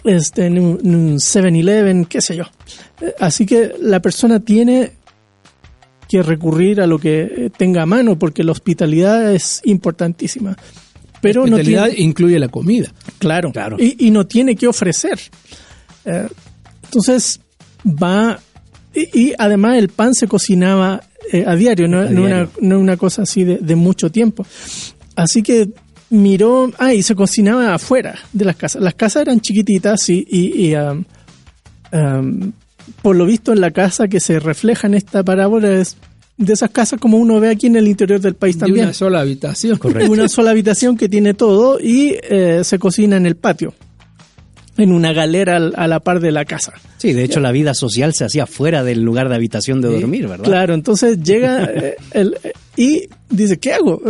Este, 0.05 0.49
ni 0.49 0.59
un, 0.59 0.79
un 0.83 1.15
7-Eleven, 1.17 2.05
qué 2.05 2.21
sé 2.21 2.37
yo. 2.37 2.43
Eh, 3.01 3.13
Así 3.19 3.45
que 3.45 3.73
la 3.81 4.01
persona 4.01 4.39
tiene 4.39 4.93
que 6.09 6.23
recurrir 6.23 6.81
a 6.81 6.87
lo 6.87 6.97
que 6.99 7.51
tenga 7.57 7.83
a 7.83 7.85
mano 7.85 8.17
porque 8.17 8.43
la 8.43 8.51
hospitalidad 8.51 9.33
es 9.33 9.61
importantísima. 9.63 10.57
Pero 11.21 11.45
no 11.45 11.55
Hospitalidad 11.55 11.89
tiene, 11.89 12.03
incluye 12.03 12.39
la 12.39 12.47
comida. 12.47 12.91
Claro, 13.19 13.51
Claro. 13.51 13.77
Y, 13.79 14.07
y 14.07 14.11
no 14.11 14.25
tiene 14.25 14.55
que 14.55 14.67
ofrecer. 14.67 15.19
Eh, 16.05 16.27
entonces 16.85 17.39
va 17.85 18.39
y, 18.93 19.19
y 19.27 19.33
además 19.37 19.77
el 19.77 19.89
pan 19.89 20.13
se 20.15 20.27
cocinaba 20.27 21.01
eh, 21.31 21.43
a 21.45 21.55
diario, 21.55 21.87
no, 21.87 21.99
A 21.99 22.05
no 22.05 22.21
Una, 22.21 22.35
diario. 22.35 22.51
no 22.61 22.79
una 22.79 22.97
cosa 22.97 23.21
así 23.23 23.43
de, 23.43 23.57
de 23.57 23.75
mucho 23.75 24.09
tiempo. 24.11 24.45
Así 25.15 25.43
que 25.43 25.69
miró, 26.09 26.71
ah, 26.79 26.93
y 26.93 27.03
se 27.03 27.13
cocinaba 27.15 27.75
afuera 27.75 28.15
de 28.33 28.45
las 28.45 28.55
casas. 28.55 28.81
Las 28.81 28.95
casas 28.95 29.21
eran 29.23 29.41
chiquititas 29.41 30.09
y, 30.09 30.25
y, 30.27 30.69
y, 30.69 30.75
um, 30.75 31.03
um, 31.91 32.51
por 33.01 33.15
lo 33.15 33.25
visto 33.25 33.53
en 33.53 33.61
la 33.61 33.71
casa 33.71 34.07
que 34.07 34.19
se 34.19 34.39
refleja 34.39 34.87
en 34.87 34.93
esta 34.93 35.23
parábola 35.23 35.71
es 35.79 35.97
de 36.37 36.53
esas 36.53 36.69
casas 36.69 36.99
como 36.99 37.17
uno 37.17 37.39
ve 37.39 37.49
aquí 37.49 37.67
en 37.67 37.75
el 37.75 37.87
interior 37.87 38.21
del 38.21 38.33
país 38.35 38.55
De 38.55 38.61
también 38.61 38.85
una 38.85 38.93
sola 38.93 39.19
habitación. 39.21 39.77
una 40.09 40.29
sola 40.29 40.51
habitación 40.51 40.95
que 40.97 41.09
tiene 41.09 41.33
todo 41.33 41.79
y 41.79 42.15
eh, 42.29 42.61
se 42.63 42.79
cocina 42.79 43.17
en 43.17 43.25
el 43.25 43.35
patio, 43.35 43.73
en 44.77 44.93
una 44.93 45.11
galera 45.11 45.57
al- 45.57 45.73
a 45.75 45.87
la 45.89 45.99
par 45.99 46.21
de 46.21 46.31
la 46.31 46.45
casa. 46.45 46.71
Sí, 46.97 47.11
de 47.11 47.25
hecho 47.25 47.39
la 47.41 47.51
vida 47.51 47.73
social 47.73 48.13
se 48.13 48.23
hacía 48.23 48.45
fuera 48.45 48.83
del 48.85 49.01
lugar 49.01 49.27
de 49.27 49.35
habitación 49.35 49.81
de 49.81 49.89
Sí, 49.89 49.99
dormir, 49.99 50.27
¿verdad? 50.29 50.45
Claro, 50.45 50.73
entonces 50.73 51.21
llega 51.21 51.65
eh, 51.65 51.95
el- 52.11 52.37
eh, 52.43 52.53
y 52.77 53.09
dice, 53.29 53.57
¿qué 53.59 53.73
hago? 53.73 54.01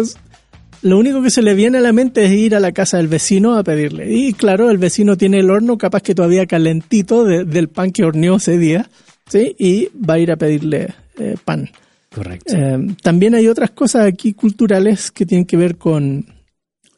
Lo 0.81 0.97
único 0.97 1.21
que 1.21 1.29
se 1.29 1.41
le 1.41 1.55
viene 1.55 1.79
a 1.79 1.81
la 1.81 1.91
mente 1.91 2.23
es 2.25 2.31
ir 2.31 2.55
a 2.55 2.59
la 2.59 2.71
casa 2.71 2.97
del 2.97 3.07
vecino 3.09 3.55
a 3.57 3.63
pedirle. 3.63 4.11
Y 4.13 4.33
claro, 4.33 4.69
el 4.71 4.77
vecino 4.77 5.17
tiene 5.17 5.39
el 5.39 5.49
horno 5.51 5.77
capaz 5.77 6.01
que 6.01 6.15
todavía 6.15 6.45
calentito 6.45 7.25
de- 7.25 7.43
del 7.43 7.67
pan 7.67 7.91
que 7.91 8.05
horneó 8.05 8.37
ese 8.37 8.57
día, 8.57 8.89
¿sí? 9.29 9.55
Y 9.59 9.89
va 9.97 10.13
a 10.15 10.19
ir 10.19 10.31
a 10.31 10.37
pedirle 10.37 10.93
eh, 11.17 11.35
pan. 11.43 11.69
Correcto. 12.15 12.55
Eh, 12.55 12.95
también 13.03 13.35
hay 13.35 13.47
otras 13.47 13.71
cosas 13.71 14.05
aquí 14.05 14.33
culturales 14.33 15.11
que 15.11 15.25
tienen 15.25 15.45
que 15.45 15.57
ver 15.57 15.75
con 15.77 16.25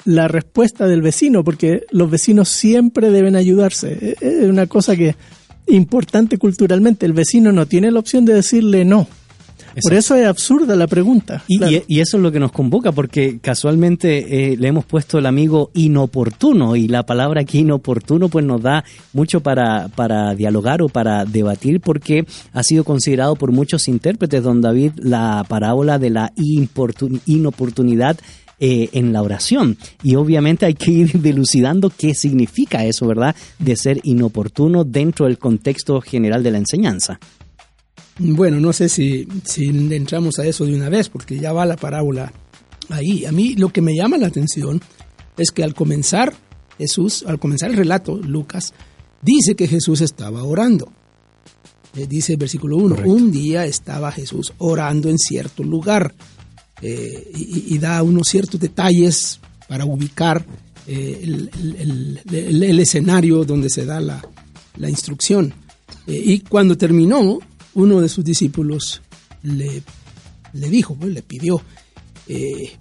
la 0.05 0.27
respuesta 0.27 0.87
del 0.87 1.01
vecino, 1.01 1.43
porque 1.43 1.85
los 1.91 2.09
vecinos 2.09 2.49
siempre 2.49 3.09
deben 3.09 3.35
ayudarse. 3.35 3.91
Eh, 4.01 4.15
Es 4.21 4.45
una 4.47 4.67
cosa 4.67 4.95
que 4.95 5.15
importante 5.67 6.37
culturalmente. 6.37 7.05
El 7.07 7.13
vecino 7.13 7.51
no 7.51 7.65
tiene 7.65 7.89
la 7.91 7.99
opción 7.99 8.25
de 8.25 8.33
decirle 8.35 8.85
no. 8.85 9.07
Por 9.81 9.93
eso 9.93 10.15
es 10.15 10.25
absurda 10.27 10.75
la 10.75 10.87
pregunta. 10.87 11.43
Y, 11.47 11.57
Claro. 11.57 11.71
y- 11.73 11.83
y 11.87 11.99
eso 11.99 12.17
es 12.17 12.23
lo 12.23 12.31
que 12.31 12.39
nos 12.39 12.51
convoca, 12.51 12.91
porque 12.91 13.39
casualmente 13.39 14.51
eh, 14.51 14.57
le 14.57 14.67
hemos 14.67 14.85
puesto 14.85 15.17
el 15.17 15.25
amigo 15.25 15.71
inoportuno, 15.73 16.75
y 16.75 16.87
la 16.87 17.03
palabra 17.03 17.41
aquí 17.41 17.59
inoportuno 17.59 18.29
pues 18.29 18.45
nos 18.45 18.61
da 18.61 18.83
mucho 19.13 19.41
para, 19.41 19.87
para 19.89 20.35
dialogar 20.35 20.81
o 20.81 20.89
para 20.89 21.25
debatir, 21.25 21.79
porque 21.81 22.25
ha 22.53 22.63
sido 22.63 22.83
considerado 22.83 23.35
por 23.35 23.51
muchos 23.51 23.87
intérpretes, 23.87 24.43
don 24.43 24.61
David, 24.61 24.93
la 24.97 25.45
parábola 25.47 25.99
de 25.99 26.09
la 26.09 26.31
inoportunidad 27.25 28.17
eh, 28.63 28.89
en 28.93 29.11
la 29.11 29.23
oración. 29.23 29.75
Y 30.03 30.15
obviamente 30.15 30.65
hay 30.67 30.75
que 30.75 30.91
ir 30.91 31.11
dilucidando 31.21 31.89
qué 31.95 32.13
significa 32.13 32.85
eso, 32.85 33.07
¿verdad? 33.07 33.35
De 33.57 33.75
ser 33.75 33.99
inoportuno 34.03 34.83
dentro 34.83 35.25
del 35.25 35.39
contexto 35.39 35.99
general 36.01 36.43
de 36.43 36.51
la 36.51 36.57
enseñanza. 36.59 37.19
Bueno, 38.19 38.59
no 38.59 38.71
sé 38.73 38.89
si, 38.89 39.27
si 39.43 39.67
entramos 39.67 40.37
a 40.39 40.45
eso 40.45 40.65
de 40.65 40.75
una 40.75 40.89
vez, 40.89 41.09
porque 41.09 41.39
ya 41.39 41.53
va 41.53 41.65
la 41.65 41.75
parábola 41.77 42.31
ahí. 42.89 43.25
A 43.25 43.31
mí 43.31 43.55
lo 43.55 43.69
que 43.69 43.81
me 43.81 43.95
llama 43.95 44.17
la 44.17 44.27
atención 44.27 44.81
es 45.37 45.51
que 45.51 45.63
al 45.63 45.73
comenzar 45.73 46.33
Jesús, 46.77 47.23
al 47.27 47.39
comenzar 47.39 47.71
el 47.71 47.77
relato, 47.77 48.17
Lucas, 48.17 48.73
dice 49.21 49.55
que 49.55 49.67
Jesús 49.67 50.01
estaba 50.01 50.43
orando. 50.43 50.91
Eh, 51.95 52.05
Dice 52.07 52.33
el 52.33 52.37
versículo 52.37 52.77
1, 52.77 52.97
un 53.05 53.31
día 53.31 53.65
estaba 53.65 54.11
Jesús 54.11 54.53
orando 54.59 55.09
en 55.09 55.17
cierto 55.17 55.63
lugar 55.63 56.13
eh, 56.81 57.31
y, 57.35 57.75
y 57.75 57.77
da 57.79 58.01
unos 58.03 58.27
ciertos 58.29 58.59
detalles 58.59 59.39
para 59.67 59.85
ubicar 59.85 60.45
eh, 60.87 61.19
el, 61.23 61.49
el- 61.59 61.75
el- 61.77 62.35
el- 62.35 62.63
el 62.63 62.79
escenario 62.79 63.43
donde 63.45 63.69
se 63.69 63.85
da 63.85 63.99
la, 63.99 64.21
la 64.77 64.89
instrucción. 64.89 65.53
Eh, 66.07 66.21
y 66.25 66.39
cuando 66.39 66.77
terminó, 66.77 67.39
uno 67.73 68.01
de 68.01 68.09
sus 68.09 68.23
discípulos 68.23 69.01
le, 69.43 69.83
le 70.53 70.69
dijo, 70.69 70.95
pues, 70.95 71.13
le 71.13 71.21
pidió, 71.21 71.61
eh, 72.27 72.71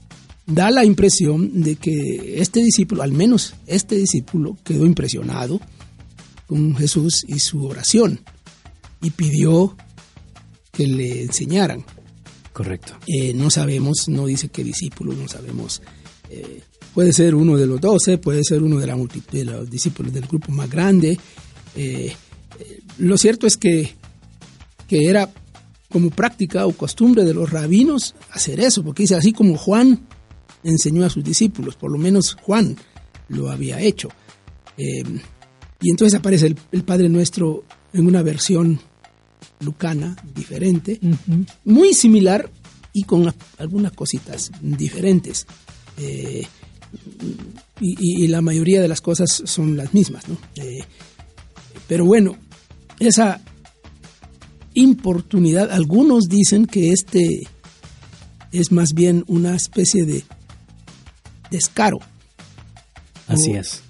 da 0.47 0.71
la 0.71 0.85
impresión 0.85 1.63
de 1.63 1.77
que 1.77 2.41
este 2.41 2.61
discípulo, 2.61 3.03
al 3.03 3.13
menos 3.13 3.55
este 3.67 3.97
discípulo, 3.97 4.57
quedó 4.65 4.87
impresionado 4.87 5.61
con 6.47 6.77
Jesús 6.77 7.25
y 7.29 7.39
su 7.39 7.65
oración 7.65 8.21
y 9.03 9.11
pidió 9.11 9.77
que 10.73 10.87
le 10.87 11.23
enseñaran. 11.23 11.85
Correcto. 12.53 12.95
Eh, 13.07 13.33
no 13.35 13.51
sabemos, 13.51 14.09
no 14.09 14.27
dice 14.27 14.49
qué 14.49 14.65
discípulo, 14.65 15.13
no 15.13 15.29
sabemos. 15.29 15.83
eh, 16.29 16.63
puede 16.95 17.13
ser 17.13 17.35
uno 17.35 17.57
de 17.57 17.67
los 17.67 17.81
doce, 17.81 18.19
puede 18.19 18.43
ser 18.45 18.63
uno 18.63 18.79
de, 18.79 18.87
la 18.87 18.97
multitud, 18.97 19.33
de 19.33 19.45
los 19.45 19.71
discípulos 19.71 20.13
del 20.13 20.27
grupo 20.27 20.53
más 20.53 20.69
grande. 20.69 21.19
Eh, 21.77 22.13
lo 22.99 23.17
cierto 23.17 23.47
es 23.47 23.57
que, 23.57 23.95
que 24.91 25.07
era 25.09 25.31
como 25.89 26.11
práctica 26.11 26.67
o 26.67 26.73
costumbre 26.73 27.25
de 27.25 27.33
los 27.33 27.49
rabinos 27.49 28.17
hacer 28.33 28.59
eso, 28.59 28.83
porque 28.83 29.05
dice 29.05 29.15
así 29.15 29.33
como 29.33 29.57
Juan 29.57 30.01
enseñó 30.65 31.05
a 31.07 31.11
sus 31.11 31.23
discípulos, 31.23 31.77
por 31.77 31.93
lo 31.93 31.99
menos 31.99 32.35
Juan 32.43 32.77
lo 33.29 33.49
había 33.51 33.81
hecho. 33.81 34.09
Eh, 34.77 35.05
y 35.81 35.91
entonces 35.91 36.19
aparece 36.19 36.49
el, 36.49 36.59
el 36.73 36.83
Padre 36.83 37.09
Nuestro 37.09 37.63
en 37.93 38.07
una 38.07 38.23
versión 38.23 38.81
lucana 39.61 40.17
diferente, 40.35 40.99
muy 41.65 41.95
similar 41.95 42.51
y 42.93 43.05
con 43.05 43.33
algunas 43.59 43.93
cositas 43.93 44.51
diferentes. 44.61 45.47
Eh, 45.99 46.47
y, 47.81 47.91
y- 47.99 48.25
y 48.25 48.29
la 48.29 48.41
mayoría 48.41 48.83
de 48.83 48.89
las 48.89 49.01
cosas 49.01 49.43
son 49.45 49.77
las 49.77 49.95
mismas, 49.95 50.29
¿no? 50.29 50.37
Eh, 50.57 50.81
pero 51.87 52.05
bueno, 52.05 52.37
esa 52.99 53.41
importunidad, 54.75 55.71
algunos 55.71 56.25
dicen 56.29 56.67
que 56.67 56.93
este 56.93 57.49
es 58.53 58.73
más 58.73 58.93
bien 58.95 59.25
una 59.29 59.55
especie 59.55 60.05
de 60.05 60.25
descaro. 61.51 61.99
Así 63.29 63.53
es. 63.53 63.83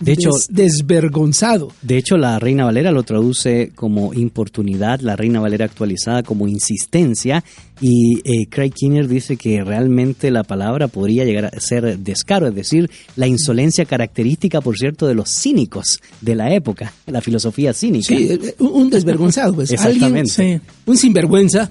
De 0.00 0.12
hecho- 0.12 0.30
des- 0.30 0.46
desvergonzado. 0.50 1.72
De 1.82 1.96
hecho, 1.98 2.16
la 2.16 2.38
Reina 2.38 2.64
Valera 2.64 2.90
lo 2.90 3.02
traduce 3.02 3.70
como 3.74 4.12
importunidad, 4.14 5.00
la 5.00 5.16
Reina 5.16 5.40
Valera 5.40 5.64
actualizada 5.66 6.22
como 6.22 6.48
insistencia, 6.48 7.44
y 7.80 8.18
eh, 8.24 8.46
Craig 8.48 8.72
Kinner 8.74 9.08
dice 9.08 9.36
que 9.36 9.62
realmente 9.64 10.30
la 10.30 10.42
palabra 10.44 10.88
podría 10.88 11.24
llegar 11.24 11.46
a 11.46 11.60
ser 11.60 11.98
descaro, 11.98 12.48
es 12.48 12.54
decir, 12.54 12.90
la 13.16 13.26
insolencia 13.26 13.84
característica, 13.84 14.60
por 14.60 14.76
cierto, 14.76 15.06
de 15.06 15.14
los 15.14 15.30
cínicos 15.30 16.00
de 16.20 16.34
la 16.34 16.52
época, 16.54 16.92
la 17.06 17.20
filosofía 17.20 17.72
cínica. 17.72 18.08
Sí, 18.08 18.28
eh, 18.30 18.54
un 18.58 18.80
un 18.80 18.90
desvergonzado, 18.90 19.54
pues. 19.54 19.70
Alguien, 19.80 20.16
Exactamente. 20.16 20.30
Sí. 20.60 20.60
un 20.86 20.96
sinvergüenza 20.96 21.70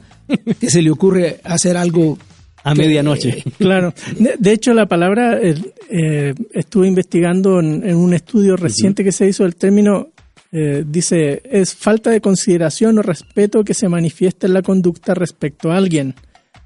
que 0.60 0.70
se 0.70 0.82
le 0.82 0.92
ocurre 0.92 1.40
hacer 1.44 1.76
algo 1.78 2.18
A 2.64 2.74
que- 2.74 2.82
medianoche. 2.82 3.44
Claro. 3.58 3.94
De, 4.18 4.36
de 4.38 4.52
hecho, 4.52 4.74
la 4.74 4.86
palabra, 4.88 5.40
eh, 5.42 5.56
eh, 5.90 6.34
estuve 6.54 6.88
investigando 6.88 7.60
en, 7.60 7.88
en 7.88 7.96
un 7.96 8.14
estudio 8.14 8.56
reciente 8.58 9.04
que 9.04 9.12
se 9.12 9.28
hizo, 9.28 9.46
el 9.46 9.56
término 9.56 10.10
eh, 10.52 10.84
dice, 10.88 11.42
es 11.50 11.76
falta 11.76 12.10
de 12.10 12.22
consideración 12.22 12.98
o 12.98 13.02
respeto 13.02 13.64
que 13.64 13.74
se 13.74 13.88
manifiesta 13.88 14.48
en 14.48 14.54
la 14.54 14.62
conducta 14.62 15.14
respecto 15.14 15.72
a 15.72 15.78
alguien. 15.78 16.16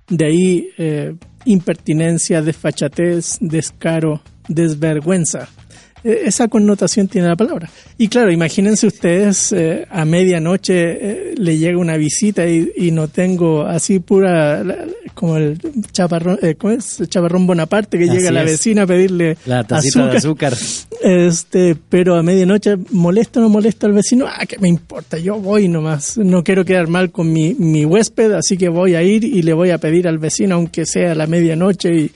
De 0.10 0.26
ahí 0.26 0.70
eh, 0.78 1.14
impertinencia, 1.46 2.42
desfachatez, 2.42 3.38
descaro, 3.42 4.22
desvergüenza. 4.48 5.48
Eh, 6.04 6.24
Esa 6.26 6.48
connotación 6.50 7.08
tiene 7.08 7.28
la 7.30 7.36
palabra. 7.36 7.70
Y 7.98 8.08
claro, 8.10 8.32
imagínense 8.32 8.88
ustedes 8.88 9.52
eh, 9.54 9.86
a 9.90 10.04
medianoche 10.06 11.34
le 11.36 11.58
llega 11.58 11.78
una 11.78 11.98
visita 11.98 12.48
y, 12.48 12.72
y 12.76 12.92
no 12.92 13.08
tengo 13.08 13.64
así 13.64 14.00
pura, 14.00 14.64
la- 14.64 14.86
como 15.14 15.38
el 15.38 15.60
chaparrón, 15.92 16.40
eh, 16.42 16.56
¿cómo 16.56 16.74
es? 16.74 17.00
El 17.00 17.08
chaparrón 17.10 17.46
Bonaparte 17.48 17.98
que 17.98 18.06
Así 18.06 18.14
llega 18.14 18.32
la 18.32 18.42
es. 18.44 18.52
vecina 18.52 18.84
a 18.84 18.88
pedirle 18.88 19.38
La 19.46 19.64
tacita 19.64 20.08
de 20.08 20.18
azúcar. 20.18 20.54
Este, 21.02 21.76
pero 21.90 22.16
a 22.16 22.24
medianoche 22.24 22.78
molesta 22.92 23.40
o 23.40 23.44
no 23.44 23.50
molesta 23.50 23.88
al 23.88 23.94
vecino, 23.94 24.26
ah, 24.28 24.46
que 24.46 24.58
me 24.60 24.68
importa, 24.70 25.18
yo 25.18 25.36
voy 25.40 25.68
nomás, 25.68 26.18
no 26.18 26.44
quiero 26.44 26.64
quedar 26.66 26.88
mal 26.88 27.12
con 27.12 27.32
mi, 27.32 27.54
mi 27.56 27.86
huésped, 27.86 28.32
así 28.32 28.58
que 28.58 28.70
voy 28.70 28.96
a 28.96 29.04
ir 29.04 29.24
y 29.24 29.42
le 29.42 29.54
voy 29.54 29.72
a 29.72 29.78
pedir 29.78 30.08
al 30.08 30.18
vecino, 30.18 30.56
aunque 30.56 30.86
sea 30.86 31.12
a 31.12 31.16
la 31.16 31.28
medianoche, 31.28 31.94
y 31.96 32.12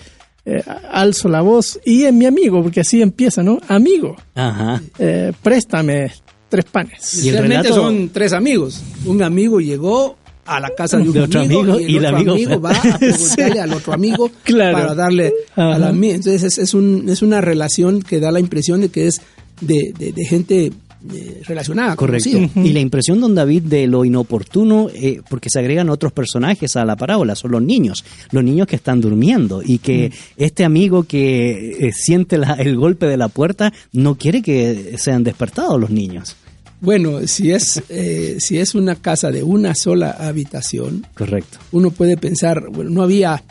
eh, 0.46 0.64
alzo 0.92 1.28
la 1.28 1.42
voz, 1.42 1.80
y 1.86 2.04
es 2.04 2.14
mi 2.14 2.26
amigo, 2.26 2.64
porque 2.64 2.80
así 2.82 3.02
empieza, 3.02 3.44
¿no? 3.44 3.60
Amigo, 3.68 4.16
Ajá. 4.36 4.82
eh, 4.98 5.34
préstame 5.44 6.12
tres 6.48 6.64
panes. 6.66 7.26
Y 7.26 7.30
el 7.30 7.36
Realmente 7.36 7.70
relato- 7.70 7.82
son 7.82 8.10
tres 8.10 8.32
amigos. 8.32 8.82
Un 9.06 9.22
amigo 9.22 9.60
llegó 9.60 10.16
a 10.48 10.60
la 10.60 10.70
casa 10.72 10.98
de 10.98 11.04
un 11.04 11.14
De 11.14 11.22
otro 11.22 11.42
amigo, 11.42 11.62
amigo, 11.62 11.80
y 11.80 11.98
el 11.98 12.06
otro 12.06 12.18
amigo 12.34 12.62
va 12.62 12.72
a 12.72 12.98
preguntarle 13.00 13.60
al 13.60 13.74
otro 13.74 13.94
amigo 13.94 14.32
Claro. 14.44 14.78
para 14.78 14.96
darle 14.96 15.34
a 15.56 15.78
la 15.78 15.92
mía. 15.92 16.16
Entonces 16.16 16.44
es, 16.44 16.58
es, 16.58 16.74
un, 16.74 17.08
es 17.10 17.22
una 17.22 17.42
relación 17.42 18.02
que 18.02 18.20
da 18.20 18.32
la 18.32 18.40
impresión 18.40 18.82
de 18.82 18.90
que 18.90 19.08
es 19.08 19.22
de, 19.62 19.94
de, 19.98 20.12
de 20.14 20.26
gente 20.26 20.72
eh, 21.14 21.42
relacionada. 21.46 21.96
Correcto. 21.96 22.30
conocida. 22.32 22.62
Y 22.66 22.74
la 22.74 22.80
impresión, 22.80 23.22
don 23.22 23.36
David, 23.36 23.64
de 23.64 23.86
lo 23.88 24.04
inoportuno, 24.04 24.90
eh, 24.94 25.22
porque 25.30 25.50
se 25.50 25.60
agregan 25.60 25.90
otros 25.90 26.12
personajes 26.12 26.76
a 26.76 26.86
la 26.86 26.96
parábola, 26.96 27.36
son 27.36 27.52
los 27.52 27.62
niños, 27.62 28.04
los 28.32 28.44
niños 28.44 28.68
que 28.68 28.76
están 28.76 29.00
durmiendo 29.00 29.62
y 29.64 29.78
que 29.78 30.12
este 30.38 30.66
amigo 30.66 31.04
que 31.04 31.78
eh, 31.88 31.92
siente 31.94 32.38
la- 32.38 32.54
el 32.54 32.76
golpe 32.78 33.06
de 33.06 33.18
la 33.18 33.28
puerta 33.28 33.72
no 33.94 34.16
quiere 34.16 34.42
que 34.42 34.96
sean 34.98 35.24
despertados 35.24 35.80
los 35.80 35.90
niños. 35.92 36.36
Bueno, 36.80 37.26
si 37.28 37.52
es, 37.52 37.82
eh, 37.90 38.38
si 38.40 38.60
es 38.60 38.76
una 38.76 38.96
casa 38.96 39.32
de 39.32 39.42
una 39.44 39.74
sola 39.74 40.12
habitación, 40.12 41.06
Correcto. 41.16 41.58
uno 41.72 41.90
puede 41.92 42.18
pensar, 42.18 42.70
bueno, 42.72 42.92
no 42.92 43.02
había 43.04 43.44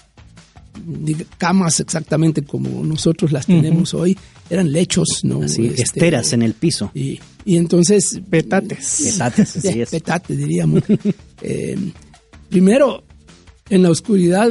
camas 1.38 1.80
exactamente 1.80 2.42
como 2.42 2.84
nosotros 2.84 3.32
las 3.32 3.46
tenemos 3.46 3.94
hoy, 3.94 4.16
eran 4.50 4.70
lechos, 4.70 5.20
¿no? 5.24 5.42
Así, 5.42 5.66
Este, 5.66 5.82
esteras 5.82 6.32
en 6.32 6.42
el 6.42 6.54
piso. 6.54 6.90
Y, 6.94 7.18
y 7.44 7.56
entonces... 7.56 8.20
Petates. 8.30 9.02
Petates, 9.12 9.56
así 9.56 9.80
es. 9.80 9.90
petate, 9.90 10.36
diríamos. 10.36 10.82
Eh, 11.42 11.76
primero, 12.48 13.02
en 13.70 13.82
la 13.82 13.90
oscuridad, 13.90 14.48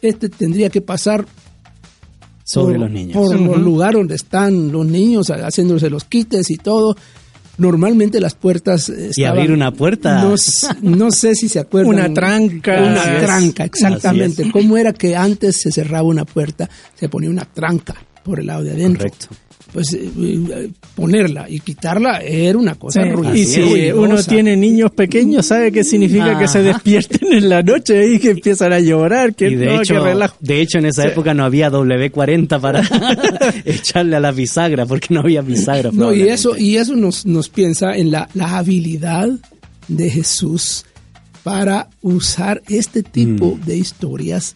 este 0.00 0.28
tendría 0.28 0.68
que 0.70 0.80
pasar 0.80 1.26
Sobre 2.44 2.74
por, 2.74 2.82
los 2.84 2.90
niños. 2.90 3.14
por 3.16 3.40
los 3.40 3.58
lugares 3.58 3.98
donde 3.98 4.14
están 4.16 4.72
los 4.72 4.84
niños, 4.86 5.28
haciéndose 5.30 5.88
los 5.88 6.04
quites 6.04 6.50
y 6.50 6.56
todo. 6.56 6.96
Normalmente 7.58 8.20
las 8.20 8.34
puertas 8.34 8.88
Y 8.88 9.10
estaban- 9.10 9.38
abrir 9.38 9.52
una 9.52 9.72
puerta. 9.72 10.24
No, 10.80 11.10
sé 11.10 11.34
si 11.34 11.48
se 11.48 11.58
acuerdan. 11.58 11.94
Una 11.94 12.12
tranca. 12.14 12.80
Una 12.82 13.02
Así 13.02 13.10
es. 13.10 13.22
tranca, 13.22 13.64
exactamente. 13.64 14.50
¿Cómo 14.50 14.76
era 14.76 14.92
que 14.92 15.14
antes 15.16 15.60
se 15.60 15.70
cerraba 15.70 16.02
una 16.08 16.24
puerta? 16.24 16.68
Se 16.94 17.08
ponía 17.08 17.28
una 17.30 17.44
tranca 17.44 17.94
por 18.24 18.40
el 18.40 18.46
lado 18.46 18.62
de 18.64 18.70
adentro. 18.72 19.08
Correcto. 19.08 19.26
Pues 19.72 19.94
eh, 19.94 20.10
eh, 20.18 20.68
ponerla 20.94 21.48
y 21.48 21.60
quitarla 21.60 22.18
era 22.20 22.58
una 22.58 22.74
cosa 22.74 23.02
Sí, 23.04 23.08
ruidosa. 23.10 23.38
y 23.38 23.44
si 23.46 23.60
ruidosa. 23.62 24.00
uno 24.00 24.22
tiene 24.22 24.54
niños 24.56 24.90
pequeños, 24.90 25.46
sabe 25.46 25.72
qué 25.72 25.82
significa 25.82 26.38
que 26.38 26.46
se 26.46 26.58
Ajá. 26.58 26.68
despierten 26.74 27.32
en 27.32 27.48
la 27.48 27.62
noche 27.62 28.12
y 28.12 28.18
que 28.18 28.30
empiezan 28.32 28.72
a 28.74 28.80
llorar, 28.80 29.34
que 29.34 29.48
Y 29.48 29.54
de, 29.54 29.64
no, 29.66 29.80
hecho, 29.80 29.94
que 29.94 30.00
relajo. 30.00 30.36
de 30.40 30.60
hecho, 30.60 30.76
en 30.78 30.84
esa 30.86 31.06
época 31.06 31.32
no 31.32 31.44
había 31.44 31.70
W40 31.70 32.60
para 32.60 32.82
echarle 33.64 34.16
a 34.16 34.20
la 34.20 34.30
bisagra, 34.32 34.84
porque 34.86 35.14
no 35.14 35.20
había 35.20 35.40
bisagra. 35.40 35.90
No, 35.92 36.12
y 36.12 36.22
eso, 36.28 36.56
y 36.56 36.76
eso 36.76 36.94
nos, 36.94 37.24
nos 37.24 37.48
piensa 37.48 37.96
en 37.96 38.10
la, 38.10 38.28
la 38.34 38.58
habilidad 38.58 39.28
de 39.88 40.10
Jesús 40.10 40.84
para 41.42 41.88
usar 42.02 42.62
este 42.68 43.02
tipo 43.02 43.56
Mm. 43.56 43.64
de 43.66 43.76
historias 43.78 44.54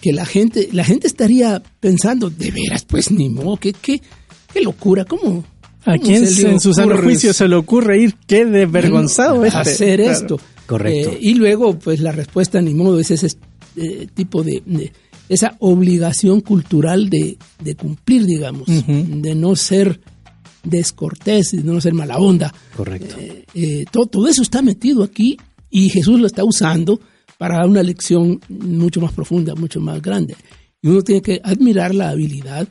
que 0.00 0.12
la 0.12 0.26
gente, 0.26 0.68
la 0.72 0.84
gente 0.84 1.06
estaría 1.06 1.62
pensando, 1.80 2.28
de 2.28 2.50
veras, 2.50 2.84
pues 2.84 3.10
ni 3.12 3.28
modo, 3.28 3.56
qué, 3.56 3.72
qué, 3.72 4.02
qué 4.52 4.60
locura, 4.60 5.04
¿cómo? 5.04 5.44
¿A 5.84 5.98
quién 5.98 6.26
se 6.28 6.48
en 6.50 6.60
su 6.60 6.72
sano 6.74 6.96
juicio 6.96 7.32
se 7.32 7.48
le 7.48 7.56
ocurre 7.56 8.00
ir? 8.02 8.14
Qué 8.26 8.44
desvergonzado 8.44 9.44
este. 9.44 9.58
hacer 9.58 10.00
Claro. 10.00 10.12
esto. 10.12 10.40
Correcto. 10.66 11.10
Eh, 11.10 11.18
y 11.20 11.34
luego, 11.34 11.76
pues 11.78 12.00
la 12.00 12.12
respuesta, 12.12 12.60
ni 12.62 12.72
modo, 12.72 13.00
es 13.00 13.10
ese 13.10 13.28
eh, 13.76 14.06
tipo 14.14 14.42
de, 14.44 14.62
de- 14.64 14.92
esa 15.28 15.56
obligación 15.60 16.40
cultural 16.40 17.08
de, 17.10 17.36
de 17.58 17.74
cumplir, 17.74 18.26
digamos, 18.26 18.66
de 18.86 19.34
no 19.34 19.56
ser 19.56 19.98
descortés, 20.62 21.52
de 21.52 21.62
no 21.62 21.80
ser 21.80 21.94
mala 21.94 22.18
onda. 22.18 22.52
Correcto. 22.76 23.16
Eh, 23.54 23.84
todo, 23.90 24.06
todo 24.06 24.28
eso 24.28 24.42
está 24.42 24.62
metido 24.62 25.02
aquí 25.02 25.36
y 25.70 25.88
Jesús 25.88 26.20
lo 26.20 26.26
está 26.26 26.44
usando 26.44 27.00
para 27.38 27.56
dar 27.58 27.68
una 27.68 27.82
lección 27.82 28.40
mucho 28.48 29.00
más 29.00 29.12
profunda, 29.12 29.54
mucho 29.54 29.80
más 29.80 30.00
grande. 30.00 30.36
Y 30.80 30.88
uno 30.88 31.02
tiene 31.02 31.22
que 31.22 31.40
admirar 31.42 31.94
la 31.94 32.10
habilidad 32.10 32.68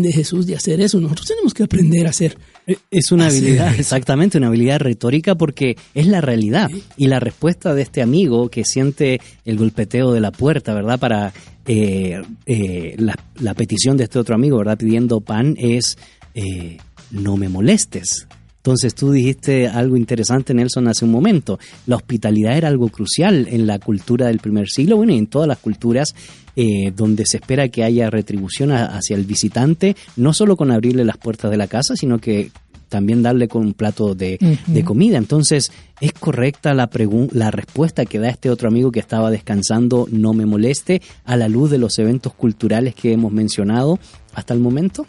de 0.00 0.10
Jesús 0.10 0.46
de 0.46 0.56
hacer 0.56 0.80
eso. 0.80 0.98
Nosotros 1.00 1.28
tenemos 1.28 1.52
que 1.52 1.64
aprender 1.64 2.06
a 2.06 2.10
hacer. 2.10 2.38
Eh, 2.66 2.76
Es 2.90 3.12
una 3.12 3.26
habilidad, 3.26 3.74
exactamente, 3.78 4.38
una 4.38 4.46
habilidad 4.46 4.80
retórica 4.80 5.34
porque 5.34 5.76
es 5.94 6.06
la 6.06 6.22
realidad. 6.22 6.70
Y 6.96 7.08
la 7.08 7.20
respuesta 7.20 7.74
de 7.74 7.82
este 7.82 8.00
amigo 8.00 8.48
que 8.48 8.64
siente 8.64 9.20
el 9.44 9.58
golpeteo 9.58 10.12
de 10.12 10.20
la 10.20 10.32
puerta, 10.32 10.72
¿verdad? 10.72 10.98
Para 10.98 11.34
eh, 11.66 12.22
eh, 12.46 12.94
la, 12.96 13.18
la 13.40 13.52
petición 13.54 13.98
de 13.98 14.04
este 14.04 14.18
otro 14.18 14.34
amigo, 14.34 14.56
¿verdad? 14.56 14.78
Pidiendo 14.78 15.20
pan 15.20 15.56
es, 15.58 15.98
eh, 16.34 16.78
no 17.10 17.36
me 17.36 17.50
molestes. 17.50 18.26
Entonces 18.62 18.94
tú 18.94 19.10
dijiste 19.10 19.66
algo 19.66 19.96
interesante, 19.96 20.54
Nelson, 20.54 20.86
hace 20.86 21.04
un 21.04 21.10
momento. 21.10 21.58
La 21.86 21.96
hospitalidad 21.96 22.56
era 22.56 22.68
algo 22.68 22.90
crucial 22.90 23.48
en 23.50 23.66
la 23.66 23.80
cultura 23.80 24.28
del 24.28 24.38
primer 24.38 24.68
siglo, 24.68 24.96
bueno, 24.96 25.12
y 25.12 25.18
en 25.18 25.26
todas 25.26 25.48
las 25.48 25.58
culturas 25.58 26.14
eh, 26.54 26.92
donde 26.94 27.24
se 27.26 27.38
espera 27.38 27.66
que 27.68 27.82
haya 27.82 28.08
retribución 28.08 28.70
a- 28.70 28.86
hacia 28.96 29.16
el 29.16 29.24
visitante, 29.24 29.96
no 30.16 30.32
solo 30.32 30.56
con 30.56 30.70
abrirle 30.70 31.04
las 31.04 31.16
puertas 31.16 31.50
de 31.50 31.56
la 31.56 31.66
casa, 31.66 31.96
sino 31.96 32.20
que 32.20 32.52
también 32.88 33.22
darle 33.22 33.48
con 33.48 33.62
un 33.66 33.72
plato 33.72 34.14
de, 34.14 34.38
de 34.66 34.84
comida. 34.84 35.16
Entonces, 35.18 35.72
¿es 36.00 36.12
correcta 36.12 36.72
la, 36.74 36.88
la 37.32 37.50
respuesta 37.50 38.04
que 38.04 38.18
da 38.20 38.28
este 38.28 38.48
otro 38.50 38.68
amigo 38.68 38.92
que 38.92 39.00
estaba 39.00 39.30
descansando, 39.30 40.06
no 40.12 40.34
me 40.34 40.44
moleste, 40.46 41.00
a 41.24 41.36
la 41.36 41.48
luz 41.48 41.70
de 41.70 41.78
los 41.78 41.98
eventos 41.98 42.32
culturales 42.34 42.94
que 42.94 43.12
hemos 43.12 43.32
mencionado 43.32 43.98
hasta 44.34 44.52
el 44.54 44.60
momento? 44.60 45.04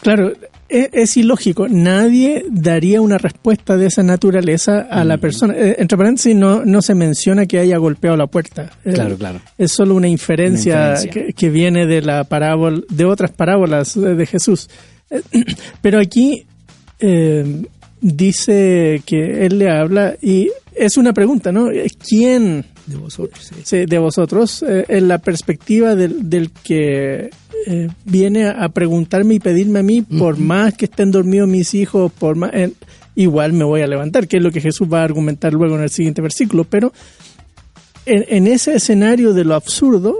Claro, 0.00 0.32
es, 0.68 0.88
es 0.92 1.16
ilógico. 1.16 1.68
Nadie 1.68 2.44
daría 2.50 3.00
una 3.00 3.18
respuesta 3.18 3.76
de 3.76 3.86
esa 3.86 4.02
naturaleza 4.02 4.86
a 4.90 5.04
Mm. 5.04 5.08
la 5.08 5.18
persona. 5.18 5.54
Eh, 5.56 5.76
entre 5.78 5.96
paréntesis, 5.98 6.34
no, 6.34 6.64
no 6.64 6.82
se 6.82 6.94
menciona 6.94 7.46
que 7.46 7.58
haya 7.58 7.76
golpeado 7.78 8.16
la 8.16 8.26
puerta. 8.26 8.70
Eh, 8.84 8.92
Claro, 8.92 9.16
claro. 9.16 9.40
Es 9.58 9.72
solo 9.72 9.94
una 9.94 10.08
inferencia, 10.08 10.74
Una 10.76 10.90
inferencia. 10.92 11.26
Que, 11.26 11.32
que 11.32 11.50
viene 11.50 11.86
de 11.86 12.02
la 12.02 12.24
parábola, 12.24 12.80
de 12.88 13.04
otras 13.04 13.30
parábolas 13.32 13.94
de, 13.94 14.14
de 14.14 14.26
Jesús. 14.26 14.68
Eh, 15.10 15.20
Pero 15.82 15.98
aquí 16.00 16.44
eh, 17.00 17.62
dice 18.00 19.02
que 19.06 19.46
él 19.46 19.58
le 19.58 19.70
habla 19.70 20.16
y 20.20 20.50
es 20.74 20.96
una 20.96 21.12
pregunta, 21.12 21.52
¿no? 21.52 21.68
¿Quién 22.06 22.64
De 22.86 22.96
vosotros. 22.96 23.44
sí. 23.44 23.54
sí, 23.64 23.86
de 23.86 23.98
vosotros, 23.98 24.62
eh, 24.62 24.84
en 24.88 25.08
la 25.08 25.18
perspectiva 25.18 25.94
del, 25.94 26.28
del 26.28 26.50
que 26.50 27.30
eh, 27.66 27.88
viene 28.04 28.48
a 28.48 28.68
preguntarme 28.70 29.34
y 29.34 29.40
pedirme 29.40 29.80
a 29.80 29.82
mí, 29.82 30.02
por 30.02 30.38
más 30.38 30.74
que 30.74 30.86
estén 30.86 31.10
dormidos 31.10 31.48
mis 31.48 31.74
hijos, 31.74 32.12
por 32.12 32.36
más, 32.36 32.50
eh, 32.54 32.72
igual 33.14 33.52
me 33.52 33.64
voy 33.64 33.80
a 33.82 33.86
levantar, 33.86 34.28
que 34.28 34.36
es 34.38 34.42
lo 34.42 34.50
que 34.50 34.60
Jesús 34.60 34.88
va 34.92 35.00
a 35.00 35.04
argumentar 35.04 35.52
luego 35.52 35.76
en 35.76 35.82
el 35.82 35.90
siguiente 35.90 36.20
versículo, 36.22 36.64
pero 36.64 36.92
en, 38.04 38.24
en 38.28 38.46
ese 38.46 38.74
escenario 38.74 39.32
de 39.32 39.44
lo 39.44 39.54
absurdo, 39.54 40.14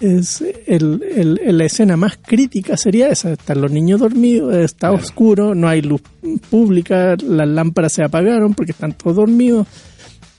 es 0.00 0.42
el, 0.66 1.02
el- 1.14 1.56
la 1.58 1.64
escena 1.64 1.96
más 1.96 2.18
crítica 2.20 2.76
sería 2.76 3.08
esa, 3.08 3.32
están 3.32 3.60
los 3.60 3.70
niños 3.70 4.00
dormidos, 4.00 4.54
está 4.56 4.90
oscuro, 4.90 5.54
no 5.54 5.68
hay 5.68 5.80
luz 5.82 6.02
pública, 6.50 7.14
las 7.24 7.48
lámparas 7.48 7.92
se 7.92 8.02
apagaron 8.02 8.54
porque 8.54 8.72
están 8.72 8.92
todos 8.94 9.16
dormidos 9.16 9.66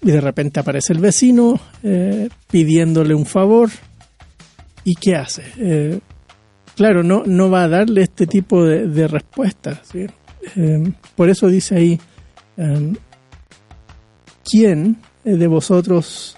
y 0.01 0.11
de 0.11 0.19
repente 0.19 0.59
aparece 0.59 0.91
el 0.91 0.99
vecino 0.99 1.59
eh, 1.81 2.27
pidiéndole 2.51 3.15
un 3.15 3.25
favor. 3.25 3.69
Y 4.83 4.95
¿qué 4.95 5.15
hace? 5.15 5.43
Eh, 5.57 5.99
claro, 6.75 7.03
no, 7.03 7.23
no 7.25 7.49
va 7.49 7.63
a 7.63 7.67
darle 7.67 8.03
este 8.03 8.27
tipo 8.27 8.63
de, 8.63 8.87
de 8.87 9.07
respuestas. 9.07 9.79
¿sí? 9.91 10.05
Eh, 10.55 10.91
por 11.15 11.29
eso 11.29 11.47
dice 11.47 11.75
ahí, 11.75 11.99
eh, 12.57 12.93
¿quién 14.43 14.97
de 15.23 15.47
vosotros 15.47 16.37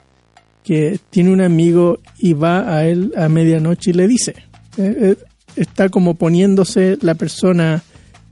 que 0.64 1.00
tiene 1.10 1.32
un 1.32 1.42
amigo 1.42 2.00
y 2.18 2.34
va 2.34 2.76
a 2.76 2.86
él 2.86 3.14
a 3.18 3.30
medianoche 3.30 3.92
y 3.92 3.94
le 3.94 4.08
dice? 4.08 4.36
Eh, 4.78 4.96
eh, 5.02 5.16
está 5.56 5.90
como 5.90 6.16
poniéndose 6.16 6.98
la 7.02 7.16
persona 7.16 7.82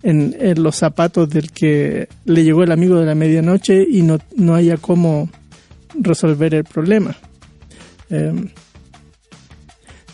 en, 0.02 0.36
los 0.62 0.76
zapatos 0.76 1.30
del 1.30 1.52
que 1.52 2.10
le 2.26 2.44
llegó 2.44 2.64
el 2.64 2.72
amigo 2.72 3.00
de 3.00 3.06
la 3.06 3.16
medianoche 3.16 3.86
y 3.90 4.02
no, 4.02 4.20
no 4.36 4.56
haya 4.56 4.78
cómo 4.78 5.30
resolver 5.98 6.54
el 6.54 6.66
problema. 6.66 7.16
Eh, 8.10 8.34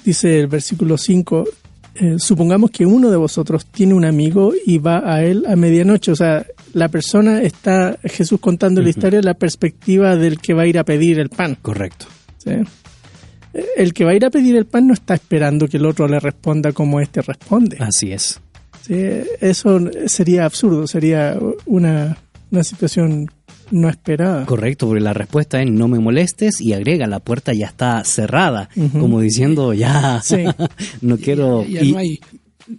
dice 0.06 0.39
el 0.41 0.47
versículo 0.47 0.97
5, 0.97 1.45
eh, 1.99 2.15
supongamos 2.17 2.71
que 2.71 2.85
uno 2.85 3.09
de 3.09 3.17
vosotros 3.17 3.65
tiene 3.65 3.93
un 3.93 4.05
amigo 4.05 4.53
y 4.65 4.77
va 4.77 5.01
a 5.03 5.23
él 5.23 5.45
a 5.47 5.55
medianoche. 5.55 6.12
O 6.12 6.15
sea, 6.15 6.45
la 6.73 6.88
persona 6.88 7.41
está, 7.41 7.97
Jesús 8.03 8.39
contando 8.39 8.81
la 8.81 8.89
historia, 8.89 9.21
la 9.21 9.33
perspectiva 9.33 10.15
del 10.15 10.39
que 10.39 10.53
va 10.53 10.63
a 10.63 10.67
ir 10.67 10.79
a 10.79 10.85
pedir 10.85 11.19
el 11.19 11.29
pan. 11.29 11.57
Correcto. 11.62 12.05
¿sí? 12.38 12.51
Eh, 13.53 13.65
El 13.75 13.93
que 13.93 14.05
va 14.05 14.12
a 14.12 14.15
ir 14.15 14.25
a 14.25 14.29
pedir 14.29 14.55
el 14.55 14.65
pan 14.65 14.88
no 14.88 14.93
está 14.93 15.15
esperando 15.15 15.67
que 15.67 15.77
el 15.77 15.85
otro 15.85 16.07
le 16.07 16.19
responda 16.19 16.71
como 16.71 17.01
este 17.01 17.21
responde. 17.21 17.77
Así 17.79 18.12
es. 18.12 18.39
Sí, 18.81 18.95
eso 19.41 19.79
sería 20.07 20.45
absurdo, 20.45 20.88
sería 20.88 21.38
una, 21.65 22.17
una 22.49 22.63
situación 22.63 23.29
no 23.71 23.89
esperada. 23.89 24.45
Correcto, 24.45 24.88
porque 24.88 25.01
la 25.01 25.13
respuesta 25.13 25.62
es 25.62 25.69
no 25.69 25.88
me 25.88 25.99
molestes 25.99 26.62
y 26.62 26.73
agrega, 26.73 27.08
la 27.08 27.19
puerta 27.19 27.53
ya 27.53 27.67
está 27.67 28.03
cerrada, 28.03 28.69
como 28.93 29.21
diciendo 29.21 29.73
ya, 29.73 30.21
Sí. 30.23 30.43
no 31.01 31.17
quiero... 31.17 31.65
Ya 31.65 31.82
y 31.82 31.91
no 31.91 31.97
hay, 31.97 32.19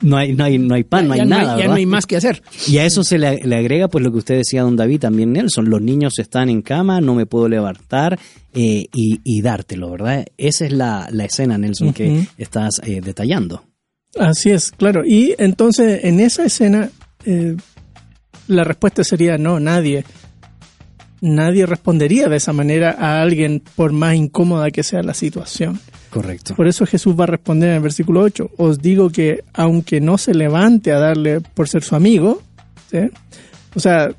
no 0.03 0.17
hay, 0.17 0.33
no 0.35 0.45
hay, 0.45 0.59
no 0.59 0.75
hay 0.75 0.85
pan, 0.85 1.09
no 1.09 1.15
hay 1.15 1.21
ya 1.21 1.25
nada. 1.25 1.43
ya 1.43 1.57
¿verdad? 1.57 1.69
no 1.71 1.75
hay 1.75 1.87
más 1.87 2.07
que 2.07 2.17
hacer. 2.17 2.43
Y 2.69 2.79
a 2.79 2.85
eso 2.85 3.03
se 3.03 3.19
le, 3.19 3.41
le 3.45 3.57
agrega 3.57 3.89
pues 3.89 4.05
lo 4.05 4.13
que 4.13 4.19
usted 4.19 4.37
decía, 4.37 4.63
don 4.63 4.77
David, 4.77 5.01
también 5.01 5.33
Nelson, 5.33 5.69
los 5.69 5.83
niños 5.83 6.19
están 6.19 6.49
en 6.49 6.63
cama, 6.63 7.01
no 7.01 7.15
me 7.15 7.27
puedo 7.27 7.49
levantar 7.49 8.19
eh, 8.55 8.87
y, 8.95 9.21
y 9.25 9.43
dártelo, 9.43 9.91
¿verdad? 9.91 10.27
Esa 10.37 10.67
es 10.67 10.73
la, 10.73 11.09
la 11.11 11.25
escena, 11.25 11.59
Nelson, 11.59 11.93
que 11.93 12.27
estás 12.39 12.81
eh, 12.85 13.01
detallando. 13.05 13.65
Así 14.19 14.51
es, 14.51 14.73
claro. 14.73 15.03
Y 15.05 15.35
entonces 15.39 16.05
en 16.05 16.21
esa 16.21 16.45
escena 16.45 16.91
eh, 17.25 17.57
la 18.49 18.65
respuesta 18.65 19.05
sería 19.05 19.39
no, 19.39 19.61
nadie. 19.61 20.05
Nadie 21.21 21.67
respondería 21.67 22.29
de 22.29 22.37
esa 22.37 22.53
manera 22.53 22.97
a 22.99 23.21
alguien 23.21 23.63
por 23.77 23.93
más 23.93 24.15
incómoda 24.15 24.71
que 24.71 24.83
sea 24.83 25.03
la 25.03 25.15
situación. 25.15 25.79
Correcto. 26.11 26.55
Por 26.55 26.67
eso 26.67 26.87
Jesús 26.87 27.15
va 27.19 27.25
a 27.25 27.29
responder 27.29 27.71
en 27.71 27.77
el 27.77 27.83
versículo 27.83 28.21
8, 28.23 28.53
os 28.57 28.79
digo 28.81 29.11
que 29.11 29.45
aunque 29.53 30.01
no 30.01 30.19
se 30.19 30.35
levante 30.35 30.93
a 30.93 30.99
darle 30.99 31.41
por 31.41 31.69
ser 31.69 31.83
su 31.83 31.95
amigo, 31.95 32.43
¿sí? 32.91 32.99
o 33.75 33.81
sea, 33.81 34.11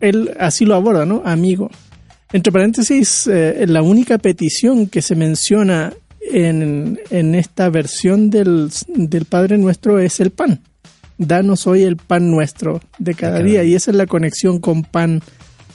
él 0.00 0.32
así 0.38 0.64
lo 0.64 0.74
aborda, 0.74 1.06
¿no? 1.06 1.22
Amigo. 1.24 1.70
Entre 2.32 2.52
paréntesis, 2.52 3.26
eh, 3.26 3.64
la 3.66 3.82
única 3.82 4.18
petición 4.18 4.88
que 4.88 5.00
se 5.00 5.14
menciona 5.14 5.92
en, 6.20 7.00
en 7.10 7.34
esta 7.34 7.70
versión 7.70 8.30
del, 8.30 8.70
del 8.88 9.24
Padre 9.24 9.58
Nuestro 9.58 9.98
es 9.98 10.20
el 10.20 10.30
pan. 10.30 10.60
Danos 11.18 11.66
hoy 11.66 11.82
el 11.82 11.96
pan 11.96 12.30
nuestro 12.30 12.82
de 12.98 13.14
cada, 13.14 13.34
cada 13.34 13.44
día. 13.44 13.62
día. 13.62 13.70
Y 13.70 13.74
esa 13.74 13.90
es 13.90 13.96
la 13.96 14.06
conexión 14.06 14.60
con 14.60 14.82
pan 14.82 15.22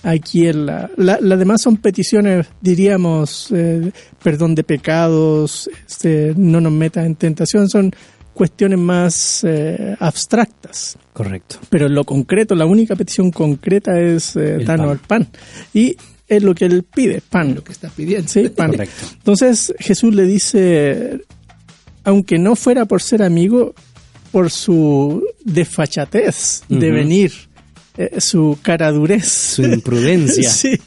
aquí 0.03 0.47
en 0.47 0.65
la... 0.65 0.89
la- 0.97 1.19
Las 1.21 1.39
demás 1.39 1.61
son 1.61 1.77
peticiones, 1.77 2.47
diríamos, 2.61 3.47
eh, 3.53 3.91
perdón 4.23 4.55
de 4.55 4.63
pecados, 4.63 5.69
este, 5.87 6.33
no 6.35 6.59
nos 6.61 6.71
metas 6.71 7.05
en 7.05 7.15
tentación, 7.15 7.69
son 7.69 7.91
cuestiones 8.33 8.79
más 8.79 9.43
eh, 9.43 9.95
abstractas. 9.99 10.97
Correcto. 11.13 11.57
Pero 11.69 11.87
en 11.87 11.95
lo 11.95 12.03
concreto, 12.05 12.55
la 12.55 12.65
única 12.65 12.95
petición 12.95 13.29
concreta 13.31 13.99
es 13.99 14.35
eh, 14.35 14.55
El 14.55 14.65
danos 14.65 14.99
pan. 14.99 15.21
el 15.21 15.27
pan. 15.27 15.41
Y 15.73 15.95
es 16.27 16.41
lo 16.41 16.55
que 16.55 16.65
él 16.65 16.83
pide, 16.83 17.21
pan. 17.29 17.53
Lo 17.55 17.63
que 17.63 17.73
está 17.73 17.89
pidiendo. 17.89 18.27
Sí, 18.29 18.47
pan. 18.49 18.71
Correcto. 18.71 19.05
Entonces 19.17 19.73
Jesús 19.79 20.15
le 20.15 20.23
dice, 20.23 21.19
aunque 22.05 22.39
no 22.39 22.55
fuera 22.55 22.85
por 22.85 23.01
ser 23.01 23.21
amigo, 23.21 23.73
por 24.31 24.49
su 24.49 25.21
desfachatez 25.43 26.63
de 26.69 26.87
Ujú. 26.87 26.95
venir, 26.95 27.31
eh, 28.03 28.21
su 28.21 28.57
caradurez, 28.61 29.27
Su 29.27 29.63
imprudencia. 29.63 30.49
sí, 30.51 30.79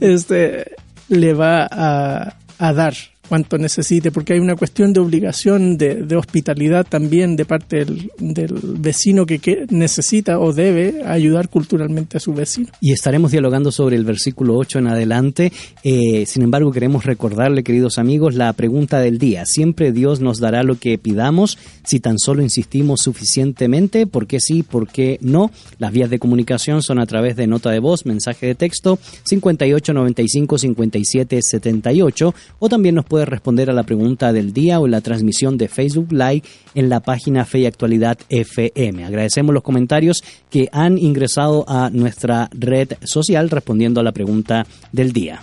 este, 0.00 0.72
le 1.08 1.34
va 1.34 1.68
a, 1.70 2.36
a 2.58 2.72
dar 2.72 2.94
cuanto 3.26 3.58
necesite, 3.58 4.10
porque 4.10 4.34
hay 4.34 4.38
una 4.38 4.56
cuestión 4.56 4.92
de 4.92 5.00
obligación, 5.00 5.76
de, 5.76 6.16
hospitalidad 6.16 6.86
también 6.88 7.36
de 7.36 7.44
parte 7.44 7.84
del, 7.84 8.10
del 8.18 8.54
vecino 8.78 9.26
que, 9.26 9.66
necesita 9.68 10.38
o 10.38 10.52
debe 10.52 11.02
ayudar 11.04 11.48
culturalmente 11.48 12.16
a 12.16 12.20
su 12.20 12.32
vecino. 12.32 12.68
Y 12.80 12.92
estaremos 12.92 13.32
dialogando 13.32 13.70
sobre 13.70 13.96
el 13.96 14.04
versículo 14.04 14.56
8 14.56 14.78
en 14.78 14.86
adelante. 14.86 15.52
Eh, 15.84 16.24
sin 16.26 16.42
embargo, 16.42 16.72
queremos 16.72 17.04
recordarle, 17.04 17.62
queridos 17.62 17.98
amigos, 17.98 18.34
la 18.34 18.52
pregunta 18.52 19.00
del 19.00 19.18
día. 19.18 19.44
Siempre 19.46 19.92
Dios 19.92 20.20
nos 20.20 20.40
dará 20.40 20.62
lo 20.62 20.78
que 20.78 20.98
pidamos 20.98 21.58
si 21.84 22.00
tan 22.00 22.18
solo 22.18 22.42
insistimos 22.42 23.00
suficientemente. 23.02 24.06
¿Por 24.06 24.26
qué 24.26 24.40
sí? 24.40 24.62
¿Por 24.62 24.88
qué 24.88 25.18
no? 25.20 25.50
Las 25.78 25.92
vías 25.92 26.10
de 26.10 26.18
comunicación 26.18 26.82
son 26.82 26.98
a 26.98 27.06
través 27.06 27.36
de 27.36 27.46
nota 27.46 27.70
de 27.70 27.78
voz, 27.78 28.06
mensaje 28.06 28.46
de 28.46 28.54
texto 28.54 28.98
5895 29.24 30.58
57 30.58 31.40
78 31.42 32.34
o 32.58 32.68
también 32.68 32.94
nos 32.94 33.04
puede 33.04 33.15
responder 33.24 33.70
a 33.70 33.72
la 33.72 33.84
pregunta 33.84 34.32
del 34.32 34.52
día 34.52 34.78
o 34.78 34.86
en 34.86 34.90
la 34.92 35.00
transmisión 35.00 35.56
de 35.56 35.68
Facebook 35.68 36.12
Live 36.12 36.42
en 36.74 36.88
la 36.88 37.00
página 37.00 37.44
Fe 37.44 37.60
y 37.60 37.66
Actualidad 37.66 38.18
FM. 38.28 39.04
Agradecemos 39.04 39.54
los 39.54 39.62
comentarios 39.62 40.22
que 40.50 40.68
han 40.72 40.98
ingresado 40.98 41.64
a 41.68 41.90
nuestra 41.90 42.48
red 42.52 42.92
social 43.02 43.48
respondiendo 43.50 44.00
a 44.00 44.04
la 44.04 44.12
pregunta 44.12 44.66
del 44.92 45.12
día. 45.12 45.42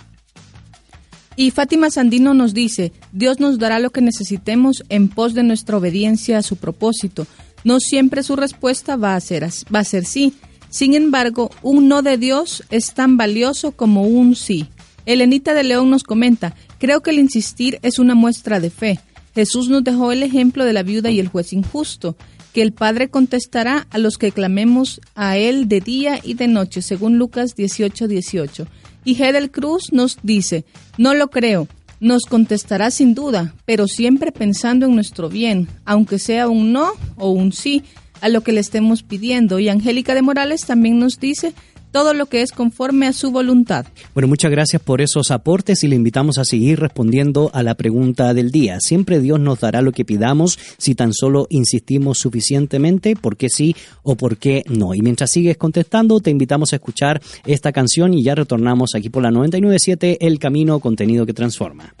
Y 1.36 1.50
Fátima 1.50 1.90
Sandino 1.90 2.32
nos 2.32 2.54
dice, 2.54 2.92
Dios 3.12 3.40
nos 3.40 3.58
dará 3.58 3.80
lo 3.80 3.90
que 3.90 4.00
necesitemos 4.00 4.84
en 4.88 5.08
pos 5.08 5.34
de 5.34 5.42
nuestra 5.42 5.76
obediencia 5.76 6.38
a 6.38 6.42
su 6.42 6.56
propósito. 6.56 7.26
No 7.64 7.80
siempre 7.80 8.22
su 8.22 8.36
respuesta 8.36 8.96
va 8.96 9.16
a 9.16 9.20
ser, 9.20 9.48
va 9.74 9.80
a 9.80 9.84
ser 9.84 10.04
sí. 10.04 10.34
Sin 10.70 10.94
embargo, 10.94 11.50
un 11.62 11.88
no 11.88 12.02
de 12.02 12.18
Dios 12.18 12.62
es 12.70 12.94
tan 12.94 13.16
valioso 13.16 13.72
como 13.72 14.02
un 14.02 14.36
sí. 14.36 14.68
Elenita 15.06 15.54
de 15.54 15.64
León 15.64 15.90
nos 15.90 16.02
comenta, 16.02 16.54
creo 16.78 17.00
que 17.00 17.10
el 17.10 17.18
insistir 17.18 17.78
es 17.82 17.98
una 17.98 18.14
muestra 18.14 18.60
de 18.60 18.70
fe. 18.70 19.00
Jesús 19.34 19.68
nos 19.68 19.82
dejó 19.82 20.12
el 20.12 20.22
ejemplo 20.22 20.64
de 20.64 20.72
la 20.72 20.82
viuda 20.82 21.10
y 21.10 21.20
el 21.20 21.28
juez 21.28 21.52
injusto, 21.52 22.16
que 22.52 22.62
el 22.62 22.72
Padre 22.72 23.08
contestará 23.08 23.86
a 23.90 23.98
los 23.98 24.16
que 24.16 24.30
clamemos 24.30 25.00
a 25.16 25.36
Él 25.36 25.68
de 25.68 25.80
día 25.80 26.20
y 26.22 26.34
de 26.34 26.46
noche, 26.46 26.82
según 26.82 27.18
Lucas 27.18 27.56
18, 27.56 28.06
18. 28.06 28.66
Y 29.04 29.20
Hedel 29.20 29.50
Cruz 29.50 29.92
nos 29.92 30.18
dice, 30.22 30.64
no 30.96 31.14
lo 31.14 31.30
creo, 31.30 31.66
nos 31.98 32.26
contestará 32.26 32.90
sin 32.90 33.14
duda, 33.14 33.54
pero 33.64 33.88
siempre 33.88 34.30
pensando 34.30 34.86
en 34.86 34.94
nuestro 34.94 35.28
bien, 35.28 35.68
aunque 35.84 36.18
sea 36.18 36.48
un 36.48 36.72
no 36.72 36.92
o 37.16 37.30
un 37.30 37.52
sí 37.52 37.82
a 38.20 38.28
lo 38.28 38.42
que 38.42 38.52
le 38.52 38.60
estemos 38.60 39.02
pidiendo. 39.02 39.58
Y 39.58 39.68
Angélica 39.68 40.14
de 40.14 40.22
Morales 40.22 40.64
también 40.64 40.98
nos 40.98 41.18
dice, 41.18 41.54
todo 41.94 42.12
lo 42.12 42.26
que 42.26 42.42
es 42.42 42.50
conforme 42.50 43.06
a 43.06 43.12
su 43.12 43.30
voluntad. 43.30 43.86
Bueno, 44.14 44.26
muchas 44.26 44.50
gracias 44.50 44.82
por 44.82 45.00
esos 45.00 45.30
aportes 45.30 45.84
y 45.84 45.86
le 45.86 45.94
invitamos 45.94 46.38
a 46.38 46.44
seguir 46.44 46.80
respondiendo 46.80 47.52
a 47.54 47.62
la 47.62 47.76
pregunta 47.76 48.34
del 48.34 48.50
día. 48.50 48.78
Siempre 48.80 49.20
Dios 49.20 49.38
nos 49.38 49.60
dará 49.60 49.80
lo 49.80 49.92
que 49.92 50.04
pidamos 50.04 50.58
si 50.76 50.96
tan 50.96 51.14
solo 51.14 51.46
insistimos 51.50 52.18
suficientemente, 52.18 53.14
por 53.14 53.36
qué 53.36 53.48
sí 53.48 53.76
o 54.02 54.16
por 54.16 54.38
qué 54.38 54.64
no. 54.66 54.92
Y 54.92 55.02
mientras 55.02 55.30
sigues 55.30 55.56
contestando, 55.56 56.18
te 56.18 56.30
invitamos 56.30 56.72
a 56.72 56.76
escuchar 56.76 57.22
esta 57.46 57.70
canción 57.70 58.12
y 58.12 58.24
ya 58.24 58.34
retornamos 58.34 58.96
aquí 58.96 59.08
por 59.08 59.22
la 59.22 59.30
997 59.30 60.18
El 60.26 60.40
Camino, 60.40 60.80
contenido 60.80 61.24
que 61.26 61.32
transforma. 61.32 61.94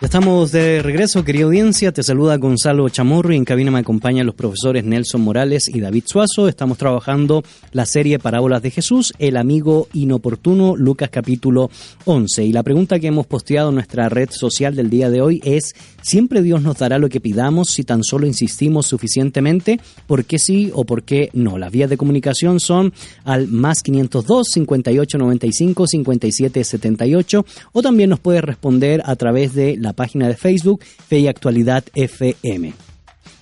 Estamos 0.00 0.50
de 0.50 0.80
regreso, 0.80 1.24
querida 1.24 1.44
audiencia. 1.44 1.92
Te 1.92 2.02
saluda 2.02 2.38
Gonzalo 2.38 2.88
Chamorro 2.88 3.34
y 3.34 3.36
en 3.36 3.44
cabina 3.44 3.70
me 3.70 3.80
acompañan 3.80 4.24
los 4.24 4.34
profesores 4.34 4.82
Nelson 4.82 5.20
Morales 5.20 5.68
y 5.68 5.78
David 5.78 6.04
Suazo. 6.06 6.48
Estamos 6.48 6.78
trabajando 6.78 7.42
la 7.72 7.84
serie 7.84 8.18
Parábolas 8.18 8.62
de 8.62 8.70
Jesús, 8.70 9.12
El 9.18 9.36
amigo 9.36 9.88
inoportuno, 9.92 10.74
Lucas 10.74 11.10
capítulo 11.10 11.70
11. 12.06 12.46
Y 12.46 12.52
la 12.52 12.62
pregunta 12.62 12.98
que 12.98 13.08
hemos 13.08 13.26
posteado 13.26 13.68
en 13.68 13.74
nuestra 13.74 14.08
red 14.08 14.30
social 14.30 14.74
del 14.74 14.88
día 14.88 15.10
de 15.10 15.20
hoy 15.20 15.42
es, 15.44 15.74
¿siempre 16.00 16.40
Dios 16.40 16.62
nos 16.62 16.78
dará 16.78 16.98
lo 16.98 17.10
que 17.10 17.20
pidamos 17.20 17.68
si 17.68 17.84
tan 17.84 18.02
solo 18.02 18.26
insistimos 18.26 18.86
suficientemente? 18.86 19.80
¿Por 20.06 20.24
qué 20.24 20.38
sí 20.38 20.70
o 20.74 20.84
por 20.84 21.02
qué 21.02 21.28
no? 21.34 21.58
Las 21.58 21.72
vías 21.72 21.90
de 21.90 21.98
comunicación 21.98 22.58
son 22.58 22.94
al 23.24 23.48
más 23.48 23.82
502 23.82 24.48
5895 24.50 25.86
5778 25.86 27.44
o 27.72 27.82
también 27.82 28.08
nos 28.08 28.20
puede 28.20 28.40
responder 28.40 29.02
a 29.04 29.14
través 29.16 29.52
de 29.52 29.76
la 29.76 29.89
página 29.92 30.28
de 30.28 30.36
Facebook 30.36 30.82
Fe 30.84 31.20
y 31.20 31.26
Actualidad 31.28 31.84
FM. 31.94 32.72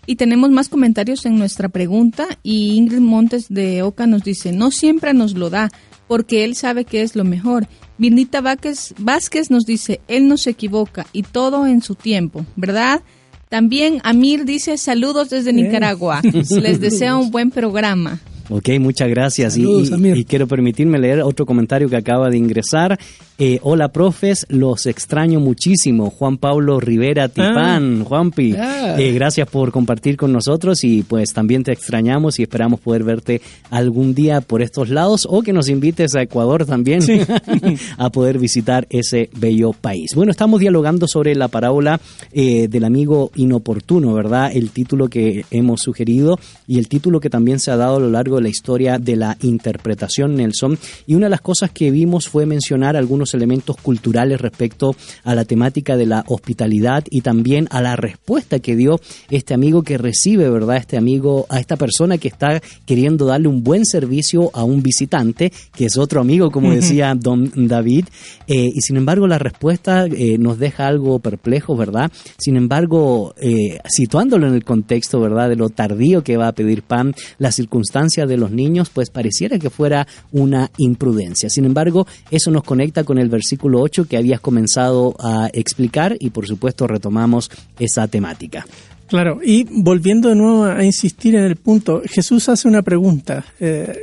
Y 0.06 0.16
tenemos 0.16 0.50
más 0.50 0.68
comentarios 0.68 1.26
en 1.26 1.36
nuestra 1.36 1.68
pregunta 1.68 2.26
y 2.42 2.76
Ingrid 2.76 3.00
Montes 3.00 3.46
de 3.50 3.82
Oca 3.82 4.06
nos 4.06 4.24
dice, 4.24 4.52
no 4.52 4.70
siempre 4.70 5.12
nos 5.12 5.34
lo 5.34 5.50
da 5.50 5.70
porque 6.06 6.44
él 6.44 6.54
sabe 6.56 6.84
que 6.86 7.02
es 7.02 7.14
lo 7.14 7.24
mejor. 7.24 7.68
Mirnita 7.98 8.40
Vázquez, 8.40 8.94
Vázquez 8.98 9.50
nos 9.50 9.66
dice, 9.66 10.00
él 10.08 10.26
no 10.26 10.38
se 10.38 10.50
equivoca 10.50 11.06
y 11.12 11.24
todo 11.24 11.66
en 11.66 11.82
su 11.82 11.94
tiempo, 11.94 12.46
¿verdad? 12.56 13.02
También 13.50 14.00
Amir 14.02 14.44
dice, 14.44 14.78
saludos 14.78 15.30
desde 15.30 15.52
Nicaragua. 15.52 16.22
Les 16.22 16.80
deseo 16.80 17.18
un 17.18 17.30
buen 17.30 17.50
programa. 17.50 18.20
Ok, 18.50 18.70
muchas 18.80 19.08
gracias. 19.10 19.56
Y- 19.56 19.60
Saludos, 19.62 19.90
y, 19.90 19.94
Amir. 19.94 20.16
y 20.16 20.24
quiero 20.24 20.46
permitirme 20.46 20.98
leer 20.98 21.20
otro 21.20 21.44
comentario 21.44 21.88
que 21.88 21.96
acaba 21.96 22.30
de 22.30 22.38
ingresar. 22.38 22.98
Eh, 23.40 23.60
hola, 23.62 23.92
profes, 23.92 24.46
los 24.48 24.86
extraño 24.86 25.38
muchísimo. 25.38 26.10
Juan 26.10 26.38
Pablo 26.38 26.80
Rivera 26.80 27.28
Tipán, 27.28 28.02
Juanpi. 28.02 28.54
Ah. 28.58 28.96
Eh, 28.98 29.12
gracias 29.12 29.48
por 29.48 29.70
compartir 29.70 30.16
con 30.16 30.32
nosotros 30.32 30.82
y 30.82 31.02
pues 31.04 31.32
también 31.32 31.62
te 31.62 31.70
extrañamos 31.72 32.38
y 32.40 32.42
esperamos 32.42 32.80
poder 32.80 33.04
verte 33.04 33.40
algún 33.70 34.12
día 34.14 34.40
por 34.40 34.60
estos 34.60 34.88
lados 34.88 35.26
o 35.30 35.42
que 35.42 35.52
nos 35.52 35.68
invites 35.68 36.16
a 36.16 36.22
Ecuador 36.22 36.64
también 36.66 37.00
a 37.98 38.10
poder 38.10 38.38
visitar 38.40 38.88
ese 38.90 39.30
bello 39.38 39.72
país. 39.72 40.14
Bueno, 40.16 40.32
estamos 40.32 40.58
dialogando 40.58 41.06
sobre 41.06 41.36
la 41.36 41.46
parábola 41.46 42.00
eh, 42.32 42.66
del 42.66 42.82
amigo 42.84 43.30
inoportuno, 43.36 44.14
¿verdad? 44.14 44.50
El 44.52 44.70
título 44.70 45.08
que 45.08 45.44
hemos 45.52 45.80
sugerido 45.82 46.40
y 46.66 46.78
el 46.78 46.88
título 46.88 47.20
que 47.20 47.30
también 47.30 47.60
se 47.60 47.70
ha 47.70 47.76
dado 47.76 47.96
a 47.96 48.00
lo 48.00 48.10
largo 48.10 48.37
de 48.38 48.44
la 48.44 48.48
historia 48.48 48.98
de 48.98 49.16
la 49.16 49.36
interpretación 49.42 50.34
Nelson. 50.34 50.78
Y 51.06 51.14
una 51.14 51.26
de 51.26 51.30
las 51.30 51.40
cosas 51.40 51.70
que 51.70 51.90
vimos 51.90 52.28
fue 52.28 52.46
mencionar 52.46 52.96
algunos 52.96 53.34
elementos 53.34 53.76
culturales 53.76 54.40
respecto 54.40 54.96
a 55.24 55.34
la 55.34 55.44
temática 55.44 55.96
de 55.96 56.06
la 56.06 56.24
hospitalidad 56.28 57.04
y 57.10 57.20
también 57.20 57.68
a 57.70 57.82
la 57.82 57.96
respuesta 57.96 58.58
que 58.60 58.76
dio 58.76 59.00
este 59.30 59.54
amigo 59.54 59.82
que 59.82 59.98
recibe, 59.98 60.48
¿verdad? 60.50 60.76
Este 60.76 60.96
amigo, 60.96 61.46
a 61.48 61.60
esta 61.60 61.76
persona 61.76 62.18
que 62.18 62.28
está 62.28 62.60
queriendo 62.86 63.26
darle 63.26 63.48
un 63.48 63.62
buen 63.62 63.84
servicio 63.84 64.50
a 64.54 64.64
un 64.64 64.82
visitante, 64.82 65.52
que 65.74 65.86
es 65.86 65.96
otro 65.96 66.20
amigo, 66.20 66.50
como 66.50 66.72
decía 66.72 67.14
don 67.14 67.50
David. 67.68 68.06
Eh, 68.46 68.70
y 68.74 68.80
sin 68.80 68.96
embargo, 68.96 69.26
la 69.26 69.38
respuesta 69.38 70.06
eh, 70.06 70.38
nos 70.38 70.58
deja 70.58 70.86
algo 70.86 71.18
perplejo, 71.18 71.76
¿verdad? 71.76 72.10
Sin 72.38 72.56
embargo, 72.56 73.34
eh, 73.40 73.78
situándolo 73.88 74.46
en 74.46 74.54
el 74.54 74.64
contexto, 74.64 75.20
¿verdad? 75.20 75.48
De 75.48 75.56
lo 75.56 75.68
tardío 75.68 76.22
que 76.22 76.36
va 76.36 76.48
a 76.48 76.52
pedir 76.52 76.82
pan, 76.82 77.14
la 77.38 77.52
circunstancia 77.52 78.26
de 78.28 78.36
los 78.36 78.50
niños, 78.50 78.90
pues 78.90 79.10
pareciera 79.10 79.58
que 79.58 79.70
fuera 79.70 80.06
una 80.32 80.70
imprudencia. 80.76 81.50
Sin 81.50 81.64
embargo, 81.64 82.06
eso 82.30 82.50
nos 82.50 82.62
conecta 82.62 83.04
con 83.04 83.18
el 83.18 83.28
versículo 83.28 83.80
8 83.80 84.06
que 84.06 84.16
habías 84.16 84.40
comenzado 84.40 85.16
a 85.18 85.50
explicar 85.52 86.16
y 86.20 86.30
por 86.30 86.46
supuesto 86.46 86.86
retomamos 86.86 87.50
esa 87.78 88.06
temática. 88.06 88.66
Claro, 89.08 89.40
y 89.42 89.64
volviendo 89.70 90.28
de 90.28 90.34
nuevo 90.34 90.64
a 90.64 90.84
insistir 90.84 91.34
en 91.34 91.44
el 91.44 91.56
punto, 91.56 92.02
Jesús 92.04 92.48
hace 92.48 92.68
una 92.68 92.82
pregunta 92.82 93.44
eh, 93.58 93.98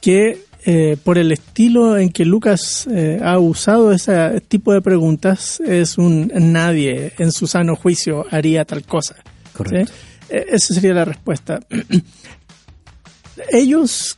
que 0.00 0.46
eh, 0.68 0.96
por 1.04 1.16
el 1.16 1.30
estilo 1.30 1.96
en 1.96 2.10
que 2.10 2.24
Lucas 2.24 2.88
eh, 2.90 3.20
ha 3.22 3.38
usado 3.38 3.92
ese 3.92 4.40
tipo 4.48 4.72
de 4.72 4.82
preguntas, 4.82 5.60
es 5.60 5.96
un 5.96 6.32
nadie 6.34 7.12
en 7.18 7.30
su 7.30 7.46
sano 7.46 7.76
juicio 7.76 8.26
haría 8.32 8.64
tal 8.64 8.82
cosa. 8.82 9.14
Correcto. 9.52 9.92
¿sí? 9.92 10.34
Eh, 10.34 10.46
Esa 10.50 10.74
sería 10.74 10.92
la 10.92 11.04
respuesta. 11.04 11.60
Ellos 13.50 14.16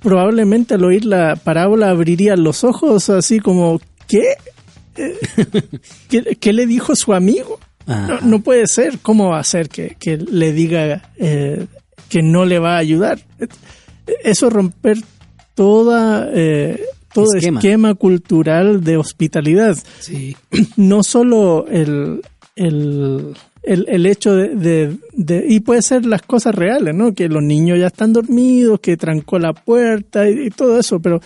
probablemente 0.00 0.74
al 0.74 0.84
oír 0.84 1.04
la 1.04 1.36
parábola 1.36 1.90
abrirían 1.90 2.42
los 2.42 2.64
ojos 2.64 3.08
así 3.10 3.40
como, 3.40 3.80
¿qué? 4.08 4.34
Eh, 4.96 5.16
¿Qué, 6.08 6.36
qué 6.40 6.52
le 6.52 6.66
dijo 6.66 6.94
su 6.96 7.12
amigo? 7.14 7.58
No, 8.22 8.40
puede 8.42 8.66
ser. 8.66 8.98
¿Cómo 9.00 9.30
va 9.30 9.40
a 9.40 9.44
ser 9.44 9.68
que, 9.68 9.96
que 9.98 10.16
le 10.16 10.52
diga 10.52 11.10
eh, 11.16 11.66
que 12.08 12.22
no 12.22 12.44
le 12.44 12.58
va 12.58 12.74
a 12.74 12.78
ayudar? 12.78 13.20
Eso 14.22 14.46
es 14.48 14.52
romper 14.52 14.98
toda, 15.54 16.28
eh, 16.32 16.80
todo 17.12 17.34
Esquema. 17.34 17.58
esquema. 17.60 17.94
cultural 17.94 18.84
de 18.84 18.96
hospitalidad. 18.96 19.76
Sí. 20.00 20.36
No 20.76 21.02
solo 21.02 21.66
el, 21.68 22.22
el, 22.56 23.34
el, 23.62 23.86
el 23.88 24.06
hecho 24.06 24.34
de, 24.34 24.48
de- 24.56 24.96
de- 25.12 25.44
Y 25.48 25.60
puede 25.60 25.82
ser 25.82 26.04
las 26.06 26.22
cosas 26.22 26.54
reales, 26.54 26.94
¿no? 26.94 27.14
Que 27.14 27.28
los 27.28 27.42
niños 27.42 27.78
ya 27.78 27.86
están 27.88 28.12
dormidos, 28.12 28.80
que 28.80 28.96
trancó 28.96 29.38
la 29.38 29.52
puerta 29.52 30.28
y, 30.28 30.46
y 30.46 30.50
todo 30.50 30.78
eso, 30.80 31.00
pero 31.00 31.20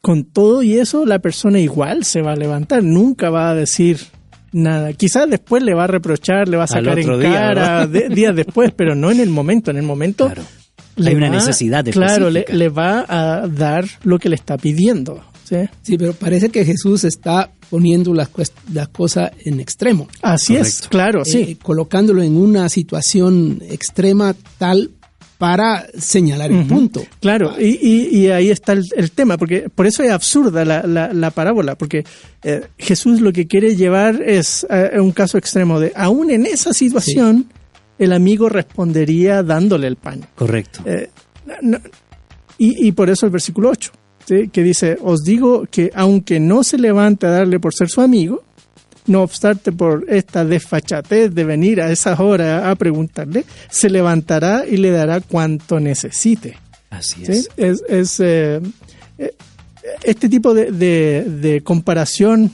con 0.00 0.24
todo 0.24 0.62
y 0.62 0.78
eso 0.78 1.04
la 1.06 1.18
persona 1.18 1.58
igual 1.58 2.04
se 2.04 2.20
va 2.22 2.32
a 2.32 2.36
levantar, 2.36 2.82
nunca 2.84 3.30
va 3.30 3.50
a 3.50 3.54
decir 3.54 3.98
nada. 4.52 4.92
Quizás 4.92 5.28
después 5.28 5.62
le 5.62 5.74
va 5.74 5.84
a 5.84 5.88
reprochar, 5.88 6.48
le 6.48 6.56
va 6.56 6.64
a 6.64 6.68
sacar 6.68 6.98
en 6.98 7.18
día, 7.18 7.32
cara 7.32 7.86
de- 7.86 8.08
días 8.08 8.36
después, 8.36 8.72
pero 8.76 8.94
no 8.94 9.10
en 9.10 9.20
el 9.20 9.30
momento. 9.30 9.70
En 9.70 9.78
el 9.78 9.82
momento 9.84 10.26
Claro. 10.26 10.42
Hay 11.04 11.14
una 11.16 11.28
necesidad 11.28 11.84
Claro, 11.86 12.30
le, 12.30 12.40
específica. 12.40 12.56
le 12.56 12.68
va 12.68 13.04
a 13.08 13.48
dar 13.48 13.84
lo 14.04 14.20
que 14.20 14.28
le 14.28 14.36
está 14.36 14.56
pidiendo. 14.56 15.24
¿Sí? 15.44 15.56
Sí, 15.82 15.96
pero 15.98 16.12
parece 16.14 16.48
que 16.48 16.64
Jesús 16.64 17.04
está 17.04 17.50
poniendo 17.70 18.12
las, 18.14 18.32
cuest- 18.32 18.52
las 18.72 18.88
cosas 18.88 19.30
en 19.44 19.60
extremo. 19.60 20.08
Así 20.22 20.56
es, 20.56 20.82
claro, 20.88 21.24
sí. 21.24 21.38
eh, 21.38 21.56
colocándolo 21.62 22.22
en 22.22 22.36
una 22.36 22.68
situación 22.68 23.60
extrema 23.68 24.34
tal 24.58 24.90
para 25.38 25.86
señalar 25.98 26.52
el 26.52 26.64
punto. 26.66 27.04
Claro, 27.20 27.54
y, 27.58 27.78
y- 27.82 28.08
y 28.18 28.30
ahí 28.30 28.50
está 28.50 28.72
el, 28.72 28.84
el 28.96 29.10
tema, 29.10 29.36
porque 29.36 29.68
por 29.74 29.86
eso 29.86 30.02
es 30.02 30.10
absurda 30.10 30.64
la, 30.64 30.82
la- 30.86 31.12
la 31.12 31.30
parábola, 31.32 31.74
porque 31.76 32.04
eh, 32.44 32.62
Jesús 32.78 33.20
lo 33.20 33.32
que 33.32 33.46
quiere 33.46 33.74
llevar 33.76 34.22
es 34.22 34.64
eh, 34.70 34.92
un 35.00 35.10
caso 35.10 35.36
extremo 35.36 35.80
de, 35.80 35.92
aún 35.96 36.30
en 36.30 36.46
esa 36.46 36.72
situación, 36.72 37.46
el 37.98 38.12
amigo 38.12 38.48
respondería 38.48 39.42
dándole 39.42 39.88
el 39.88 39.96
pan. 39.96 40.24
Correcto. 40.36 40.80
Eh, 40.86 41.10
no- 41.62 41.78
y, 42.56 42.86
y 42.86 42.92
por 42.92 43.10
eso 43.10 43.26
el 43.26 43.32
versículo 43.32 43.70
8, 43.70 43.90
¿sí? 44.26 44.48
que 44.48 44.62
dice, 44.62 44.96
os 45.02 45.22
digo 45.22 45.66
que 45.70 45.90
aunque 45.94 46.40
no 46.40 46.64
se 46.64 46.78
levante 46.78 47.26
a 47.26 47.30
darle 47.30 47.60
por 47.60 47.74
ser 47.74 47.88
su 47.88 48.00
amigo, 48.00 48.42
no 49.06 49.22
obstante 49.22 49.70
por 49.72 50.06
esta 50.08 50.44
desfachatez 50.44 51.34
de 51.34 51.44
venir 51.44 51.80
a 51.82 51.90
esas 51.92 52.18
horas 52.20 52.64
a 52.64 52.74
preguntarle, 52.74 53.44
se 53.70 53.90
levantará 53.90 54.64
y 54.66 54.78
le 54.78 54.90
dará 54.90 55.20
cuanto 55.20 55.78
necesite. 55.78 56.56
Así 56.90 57.24
¿sí? 57.26 57.32
es. 57.32 57.50
Es, 57.56 57.82
es, 57.88 58.20
eh, 58.20 58.60
eh, 59.18 59.34
este 60.04 60.28
tipo 60.28 60.54
de, 60.54 60.70
de- 60.72 61.24
de 61.24 61.60
comparación 61.62 62.50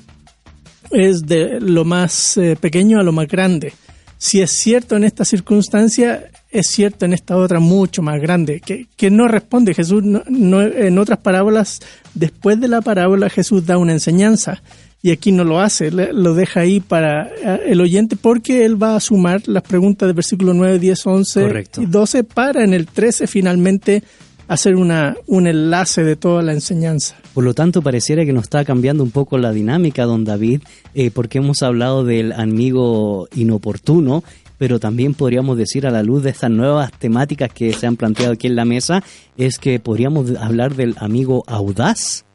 es 0.91 1.23
de 1.27 1.61
lo 1.61 1.85
más 1.85 2.37
eh, 2.37 2.57
pequeño 2.61 2.99
a 2.99 3.05
lo 3.05 3.13
más 3.13 3.29
grande. 3.29 3.73
Si 4.19 4.41
es 4.43 4.51
cierto 4.51 4.97
en 4.97 5.05
esta 5.05 5.25
circunstancia, 5.25 6.31
es 6.51 6.67
cierto 6.69 7.05
en 7.05 7.13
esta 7.13 7.37
otra 7.37 7.61
mucho 7.61 8.03
más 8.03 8.21
grande, 8.21 8.61
que, 8.61 8.87
que 8.97 9.11
no 9.11 9.29
responde 9.29 9.75
Jesús. 9.75 10.03
No, 10.05 10.23
no- 10.29 10.63
en 10.63 10.99
otras 10.99 11.19
parábolas, 11.21 11.81
después 12.15 12.61
de 12.61 12.69
la 12.69 12.81
parábola, 12.81 13.29
Jesús 13.31 13.67
da 13.67 13.79
una 13.79 13.93
enseñanza. 13.93 14.63
Y 15.03 15.13
aquí 15.13 15.33
no 15.33 15.45
lo 15.45 15.61
hace, 15.61 15.91
lo 15.91 16.35
deja 16.35 16.61
ahí 16.61 16.81
para 16.81 17.29
eh, 17.29 17.61
el 17.69 17.81
oyente 17.81 18.17
porque 18.17 18.67
él 18.67 18.83
va 18.83 18.97
a 18.97 19.01
sumar 19.01 19.41
las 19.47 19.63
preguntas 19.63 20.07
del 20.07 20.15
versículo 20.15 20.53
9, 20.53 20.79
10, 20.79 21.07
11 21.07 21.41
Correcto. 21.43 21.81
y 21.83 21.87
12 21.87 22.25
para 22.25 22.65
en 22.65 22.75
el 22.75 22.87
13 22.87 23.27
finalmente 23.27 24.03
hacer 24.47 24.75
una, 24.77 25.17
un 25.27 25.47
enlace 25.47 26.05
de 26.05 26.17
toda 26.17 26.43
la 26.43 26.53
enseñanza. 26.53 27.17
Por 27.33 27.45
lo 27.45 27.55
tanto, 27.55 27.81
pareciera 27.81 28.27
que 28.27 28.33
nos 28.35 28.43
está 28.43 28.63
cambiando 28.65 29.03
un 29.03 29.11
poco 29.13 29.39
la 29.39 29.53
dinámica, 29.53 30.05
don 30.05 30.25
David, 30.25 30.61
eh, 30.93 31.11
porque 31.11 31.39
hemos 31.39 31.63
hablado 31.63 32.05
del 32.05 32.33
amigo 32.33 33.27
inoportuno, 33.37 34.23
pero 34.61 34.79
también 34.79 35.15
podríamos 35.15 35.57
decir 35.57 35.87
a 35.87 35.91
la 35.91 36.03
luz 36.03 36.23
de 36.23 36.29
estas 36.29 36.51
nuevas 36.51 36.93
temáticas 36.93 37.51
que 37.51 37.73
se 37.73 37.87
han 37.87 37.97
planteado 37.97 38.35
aquí 38.35 38.47
en 38.47 38.57
la 38.57 38.67
mesa, 38.67 39.03
es 39.39 39.59
que 39.59 39.81
podríamos 39.81 40.37
hablar 40.39 40.77
del 40.77 40.97
amigo 40.99 41.45
audaz 41.47 42.27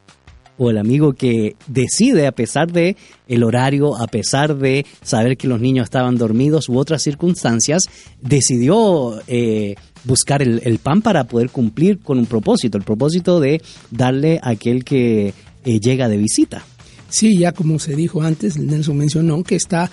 o 0.58 0.72
el 0.72 0.80
amigo 0.80 1.14
que 1.14 1.56
decide 1.68 2.26
a 2.26 2.32
pesar 2.32 2.72
de 2.72 2.98
el 3.28 3.44
horario, 3.44 3.96
a 3.96 4.08
pesar 4.08 4.58
de 4.58 4.88
saber 5.04 5.38
que 5.38 5.48
los 5.48 5.62
niños 5.62 5.84
estaban 5.84 6.18
dormidos 6.18 6.68
u 6.68 6.80
otras 6.80 7.04
circunstancias, 7.04 7.84
decidió 8.24 9.22
eh, 9.28 9.76
buscar 10.04 10.42
el, 10.42 10.80
pan 10.80 11.04
para 11.04 11.26
poder 11.26 11.52
cumplir 11.52 12.00
con 12.00 12.18
un 12.18 12.26
propósito, 12.26 12.80
el 12.80 12.84
propósito 12.84 13.40
de 13.40 13.62
darle 13.92 14.40
a 14.42 14.50
aquel 14.50 14.84
que 14.84 15.36
eh, 15.64 15.80
llega 15.80 16.10
de 16.10 16.18
visita. 16.18 16.66
sí, 17.08 17.38
ya 17.38 17.52
como 17.52 17.78
se 17.78 17.96
dijo 17.96 18.24
antes, 18.24 18.58
Nelson 18.58 18.98
mencionó 18.98 19.44
que 19.44 19.56
está 19.56 19.92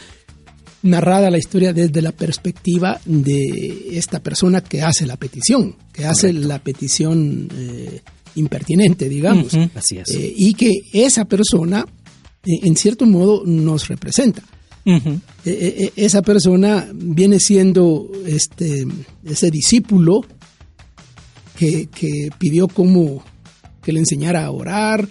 narrada 0.83 1.31
la 1.31 1.39
historia 1.39 1.73
desde 1.73 2.03
la 2.03 2.13
perspectiva 2.13 3.01
de 3.05 3.91
esta 3.93 4.21
persona 4.21 4.63
que 4.63 4.83
hace 4.83 5.07
la 5.07 5.17
petición, 5.17 5.77
que 5.93 6.05
hace 6.05 6.33
la 6.33 6.59
petición 6.59 7.49
eh, 7.57 8.01
impertinente, 8.35 9.09
digamos. 9.09 9.55
Así 9.75 9.99
es. 9.99 10.11
Eh, 10.11 10.33
y 10.37 10.55
que 10.55 10.71
esa 10.93 11.25
persona, 11.25 11.87
eh, 12.45 12.61
en 12.63 12.77
cierto 12.77 13.07
modo, 13.07 13.45
nos 13.45 13.89
representa. 13.89 14.43
Eh, 14.85 15.93
esa 15.95 16.23
persona 16.23 16.89
viene 16.93 17.39
siendo 17.39 18.11
este, 18.27 18.85
ese 19.25 19.51
discípulo 19.51 20.23
que, 21.57 21.87
que 21.87 22.31
pidió 22.37 22.67
cómo 22.67 23.23
que 23.81 23.93
le 23.93 24.01
enseñara 24.01 24.45
a 24.45 24.51
orar 24.51 25.09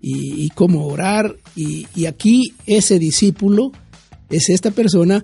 y, 0.00 0.44
y 0.44 0.48
cómo 0.50 0.86
orar. 0.86 1.36
Y, 1.54 1.86
y 1.94 2.06
aquí 2.06 2.54
ese 2.66 2.98
discípulo 2.98 3.70
es 4.32 4.48
esta 4.48 4.70
persona 4.70 5.22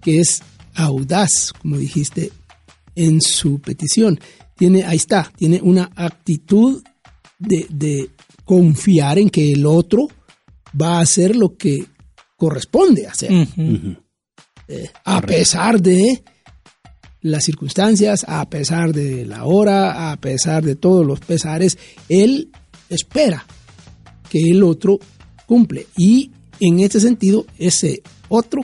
que 0.00 0.20
es 0.20 0.42
audaz, 0.74 1.52
como 1.60 1.76
dijiste, 1.78 2.30
en 2.94 3.20
su 3.20 3.60
petición. 3.60 4.20
Tiene, 4.56 4.84
ahí 4.84 4.96
está, 4.96 5.32
tiene 5.36 5.60
una 5.62 5.90
actitud 5.96 6.82
de, 7.38 7.66
de 7.70 8.10
confiar 8.44 9.18
en 9.18 9.30
que 9.30 9.52
el 9.52 9.66
otro 9.66 10.08
va 10.80 10.98
a 10.98 11.02
hacer 11.02 11.36
lo 11.36 11.56
que 11.56 11.84
corresponde 12.36 13.06
hacer 13.06 13.30
Ujú. 13.32 13.96
a 15.04 15.20
pesar 15.20 15.80
de 15.80 16.24
las 17.20 17.44
circunstancias, 17.44 18.24
a 18.26 18.48
pesar 18.50 18.92
de 18.92 19.24
la 19.24 19.44
hora, 19.44 20.10
a 20.10 20.16
pesar 20.16 20.64
de 20.64 20.74
todos 20.74 21.06
los 21.06 21.20
pesares, 21.20 21.78
él 22.08 22.50
espera 22.88 23.46
que 24.28 24.50
el 24.50 24.62
otro 24.62 24.98
cumple. 25.46 25.86
Y 25.96 26.32
en 26.58 26.80
este 26.80 26.98
sentido, 26.98 27.46
ese 27.58 28.02
otro 28.32 28.62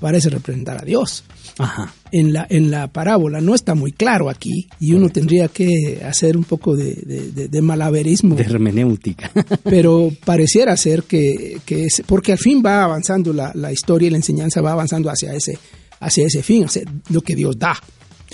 parece 0.00 0.28
representar 0.30 0.82
a 0.82 0.84
Dios. 0.84 1.24
Ajá. 1.56 1.92
En 2.10 2.32
la, 2.32 2.46
en 2.50 2.70
la 2.70 2.88
parábola 2.88 3.40
no 3.40 3.54
está 3.54 3.74
muy 3.76 3.92
claro 3.92 4.28
aquí 4.28 4.66
y 4.80 4.92
uno 4.92 5.08
tendría 5.08 5.46
que 5.48 6.02
hacer 6.04 6.36
un 6.36 6.42
poco 6.44 6.74
de, 6.76 6.94
de- 6.94 7.30
de- 7.30 7.48
de 7.48 7.62
malabarismo 7.62 8.34
De 8.34 8.42
hermenéutica. 8.42 9.30
pero 9.64 10.10
pareciera 10.24 10.76
ser 10.76 11.04
que, 11.04 11.58
que 11.64 11.84
es, 11.84 12.02
porque 12.06 12.32
al 12.32 12.38
fin 12.38 12.60
va 12.64 12.82
avanzando 12.82 13.32
la, 13.32 13.52
la 13.54 13.72
historia 13.72 14.08
y 14.08 14.10
la 14.10 14.16
enseñanza 14.16 14.60
va 14.60 14.72
avanzando 14.72 15.08
hacia 15.10 15.32
ese, 15.32 15.56
hacia 16.00 16.26
ese 16.26 16.42
fin, 16.42 16.64
hacia 16.64 16.82
lo 17.10 17.20
que 17.20 17.36
Dios 17.36 17.56
da. 17.58 17.76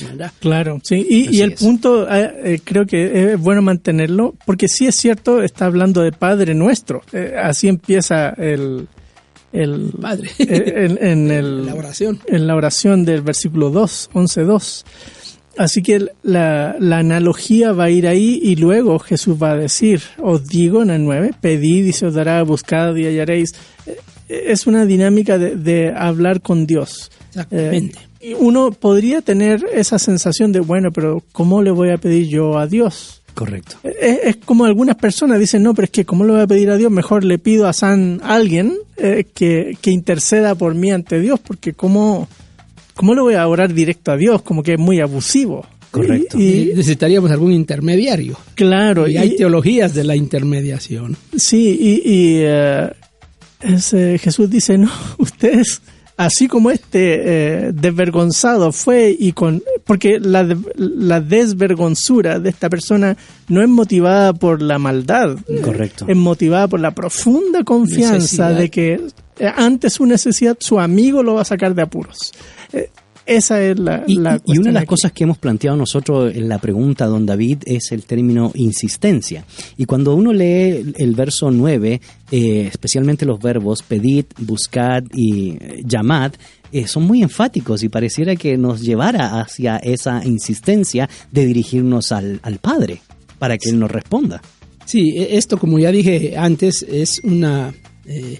¿verdad? 0.02 0.32
Claro, 0.40 0.80
sí. 0.82 1.06
Y, 1.08 1.36
y 1.36 1.42
el 1.42 1.52
es. 1.52 1.60
punto 1.60 2.10
eh, 2.10 2.32
eh, 2.54 2.60
creo 2.64 2.86
que 2.86 3.34
es 3.34 3.38
bueno 3.38 3.60
mantenerlo, 3.60 4.34
porque 4.46 4.66
sí 4.66 4.86
es 4.86 4.96
cierto, 4.96 5.42
está 5.42 5.66
hablando 5.66 6.00
de 6.00 6.10
Padre 6.12 6.54
Nuestro. 6.54 7.02
Eh, 7.12 7.34
así 7.40 7.68
empieza 7.68 8.30
el... 8.30 8.88
el 9.52 9.90
Padre. 10.00 10.30
eh, 10.38 10.86
en, 11.00 11.04
en 11.04 11.30
el, 11.38 11.66
La 11.66 11.74
oración. 11.74 12.20
En 12.26 12.46
la 12.46 12.54
oración 12.56 13.04
del 13.04 13.22
versículo 13.22 13.70
2, 13.70 14.10
11.2. 14.14 14.84
Así 15.58 15.82
que 15.82 16.06
la, 16.22 16.76
la 16.78 16.98
analogía 16.98 17.72
va 17.72 17.84
a 17.84 17.90
ir 17.90 18.06
ahí 18.06 18.40
y 18.42 18.56
luego 18.56 18.98
Jesús 18.98 19.36
va 19.42 19.50
a 19.52 19.56
decir, 19.56 20.00
os 20.18 20.46
digo 20.46 20.82
en 20.82 20.90
el 20.90 21.04
9, 21.04 21.32
pedid 21.40 21.84
y 21.86 21.92
se 21.92 22.06
os 22.06 22.14
dará, 22.14 22.42
buscad 22.44 22.94
y 22.96 23.04
hallaréis. 23.06 23.54
Eh, 23.86 23.98
Es 24.28 24.66
una 24.66 24.86
dinámica 24.86 25.36
de, 25.38 25.56
de 25.56 25.92
hablar 25.94 26.40
con 26.40 26.66
Dios. 26.66 27.10
Exactamente. 27.30 27.98
Eh, 27.98 28.06
y 28.30 28.34
uno 28.34 28.70
podría 28.70 29.22
tener 29.22 29.64
esa 29.74 29.98
sensación 29.98 30.52
de, 30.52 30.60
bueno, 30.60 30.92
pero 30.92 31.22
¿cómo 31.32 31.62
le 31.62 31.70
voy 31.70 31.90
a 31.90 31.96
pedir 31.98 32.28
yo 32.28 32.56
a 32.58 32.66
Dios? 32.66 33.19
Correcto. 33.34 33.76
Es, 33.84 34.18
es 34.24 34.36
como 34.36 34.64
algunas 34.64 34.96
personas 34.96 35.38
dicen, 35.40 35.62
no, 35.62 35.74
pero 35.74 35.84
es 35.84 35.90
que 35.90 36.04
¿cómo 36.04 36.24
le 36.24 36.32
voy 36.32 36.40
a 36.42 36.46
pedir 36.46 36.70
a 36.70 36.76
Dios? 36.76 36.90
Mejor 36.90 37.24
le 37.24 37.38
pido 37.38 37.66
a 37.66 37.72
San 37.72 38.20
alguien 38.22 38.74
eh, 38.96 39.24
que, 39.34 39.76
que 39.80 39.90
interceda 39.90 40.54
por 40.54 40.74
mí 40.74 40.90
ante 40.90 41.20
Dios, 41.20 41.40
porque 41.40 41.72
¿cómo, 41.72 42.28
¿cómo 42.94 43.14
le 43.14 43.20
voy 43.22 43.34
a 43.34 43.46
orar 43.48 43.72
directo 43.72 44.12
a 44.12 44.16
Dios? 44.16 44.42
Como 44.42 44.62
que 44.62 44.74
es 44.74 44.78
muy 44.78 45.00
abusivo. 45.00 45.66
Correcto. 45.90 46.38
Y, 46.38 46.42
y- 46.70 46.74
Necesitaríamos 46.74 47.30
algún 47.30 47.52
intermediario. 47.52 48.36
claro, 48.54 49.08
Y 49.08 49.14
y, 49.14 49.16
hay 49.16 49.36
teologías 49.36 49.94
de 49.94 50.04
la 50.04 50.14
intermediación. 50.16 51.16
sí, 51.36 51.76
y, 51.80 52.10
y, 52.10 52.40
eh, 52.44 52.90
ese 53.60 54.18
Jesús 54.18 54.48
dice, 54.50 54.78
no, 54.78 54.90
ustedes, 55.18 55.80
así 56.20 56.48
como 56.48 56.70
este 56.70 57.68
eh, 57.68 57.72
desvergonzado 57.72 58.72
fue 58.72 59.16
y 59.18 59.32
con... 59.32 59.62
Porque 59.84 60.20
la, 60.20 60.46
la 60.76 61.20
desvergonzura 61.22 62.38
de 62.38 62.50
esta 62.50 62.68
persona 62.68 63.16
no 63.48 63.62
es 63.62 63.68
motivada 63.68 64.34
por 64.34 64.60
la 64.60 64.78
maldad. 64.78 65.38
Correcto. 65.62 66.04
Es 66.06 66.16
motivada 66.16 66.68
por 66.68 66.78
la 66.80 66.90
profunda 66.90 67.64
confianza 67.64 68.50
Necesidad. 68.50 68.54
de 68.54 68.70
que 68.70 69.00
eh, 69.38 69.52
ante 69.56 69.88
su 69.88 70.04
necesidad 70.04 70.58
su 70.60 70.78
amigo 70.78 71.22
lo 71.22 71.34
va 71.34 71.42
a 71.42 71.46
sacar 71.46 71.74
de 71.74 71.82
apuros. 71.82 72.34
Eh, 72.74 72.90
esa 73.36 73.62
es 73.62 73.78
la, 73.78 74.04
Y, 74.06 74.16
la 74.16 74.40
una 74.46 74.60
de 74.60 74.72
las 74.72 74.82
aquí. 74.82 74.88
cosas 74.88 75.12
que 75.12 75.24
hemos 75.24 75.38
planteado 75.38 75.76
nosotros 75.76 76.34
en 76.34 76.48
la 76.48 76.58
pregunta, 76.58 77.06
don 77.06 77.24
David, 77.26 77.58
es 77.64 77.92
el 77.92 78.04
término 78.04 78.50
insistencia. 78.54 79.44
Y 79.76 79.84
cuando 79.84 80.14
uno 80.14 80.32
lee 80.32 80.92
el, 80.96 81.14
verso 81.14 81.50
9, 81.50 82.00
eh, 82.30 82.68
especialmente 82.70 83.24
los 83.24 83.40
verbos 83.40 83.82
pedid, 83.82 84.24
buscad 84.38 85.04
y 85.14 85.50
eh, 85.52 85.82
llamad, 85.84 86.32
eh, 86.72 86.86
son 86.86 87.04
muy 87.04 87.22
enfáticos 87.22 87.82
y 87.82 87.88
pareciera 87.88 88.36
que 88.36 88.56
nos 88.56 88.80
llevara 88.80 89.40
hacia 89.40 89.76
esa 89.78 90.24
insistencia 90.24 91.08
de 91.32 91.46
dirigirnos 91.46 92.12
al, 92.12 92.40
al 92.42 92.58
Padre 92.58 93.00
para 93.38 93.56
que 93.58 93.70
Él 93.70 93.78
nos 93.78 93.90
responda. 93.90 94.40
Sí, 94.84 95.10
e- 95.16 95.36
esto 95.36 95.56
como 95.58 95.78
ya 95.78 95.90
dije 95.92 96.36
antes 96.36 96.82
es 96.88 97.20
una, 97.24 97.72
eh, 98.06 98.38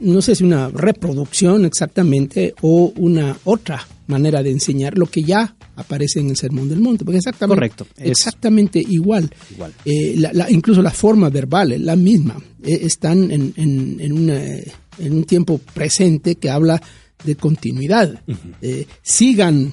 no 0.00 0.20
sé 0.22 0.34
si 0.34 0.44
una 0.44 0.68
reproducción 0.68 1.64
exactamente 1.64 2.54
o 2.60 2.92
una 2.96 3.36
otra 3.44 3.86
manera 4.06 4.42
de 4.42 4.50
enseñar 4.50 4.96
lo 4.98 5.06
que 5.06 5.22
ya 5.22 5.56
aparece 5.76 6.20
en 6.20 6.30
el 6.30 6.36
Sermón 6.36 6.68
del 6.68 6.80
Monte, 6.80 7.04
porque 7.04 7.18
exactamente, 7.18 7.54
Correcto, 7.56 7.86
exactamente 7.96 8.78
igual. 8.80 9.30
Igual. 9.50 9.72
Eh, 9.84 10.14
la- 10.18 10.32
la- 10.32 10.50
incluso 10.50 10.82
la 10.82 10.90
forma 10.90 11.30
verbal 11.30 11.72
es 11.72 11.80
la 11.80 11.96
misma. 11.96 12.36
Eh, 12.62 12.80
están 12.82 13.30
en, 13.30 13.52
en- 13.56 13.96
en 14.00 14.12
una- 14.12 14.42
en 14.98 15.12
un 15.12 15.24
tiempo 15.24 15.58
presente 15.58 16.34
que 16.36 16.50
habla 16.50 16.80
de 17.24 17.36
continuidad. 17.36 18.22
Eh, 18.62 18.86
sigan 19.02 19.72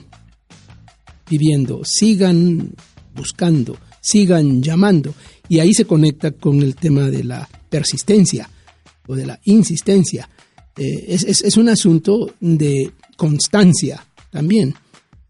pidiendo, 1.27 1.81
sigan 1.83 2.73
buscando, 3.15 3.77
sigan 4.01 4.61
llamando. 4.61 5.13
Y 5.49 5.59
ahí 5.59 5.73
se 5.73 5.85
conecta 5.85 6.31
con 6.31 6.61
el 6.61 6.75
tema 6.75 7.09
de 7.09 7.23
la 7.23 7.47
persistencia 7.69 8.49
o 9.07 9.15
de 9.15 9.25
la 9.25 9.39
insistencia. 9.45 10.29
Es, 10.77 11.23
es- 11.23 11.41
es 11.43 11.57
un 11.57 11.69
asunto 11.69 12.33
de 12.39 12.91
constancia 13.17 14.03
también, 14.31 14.73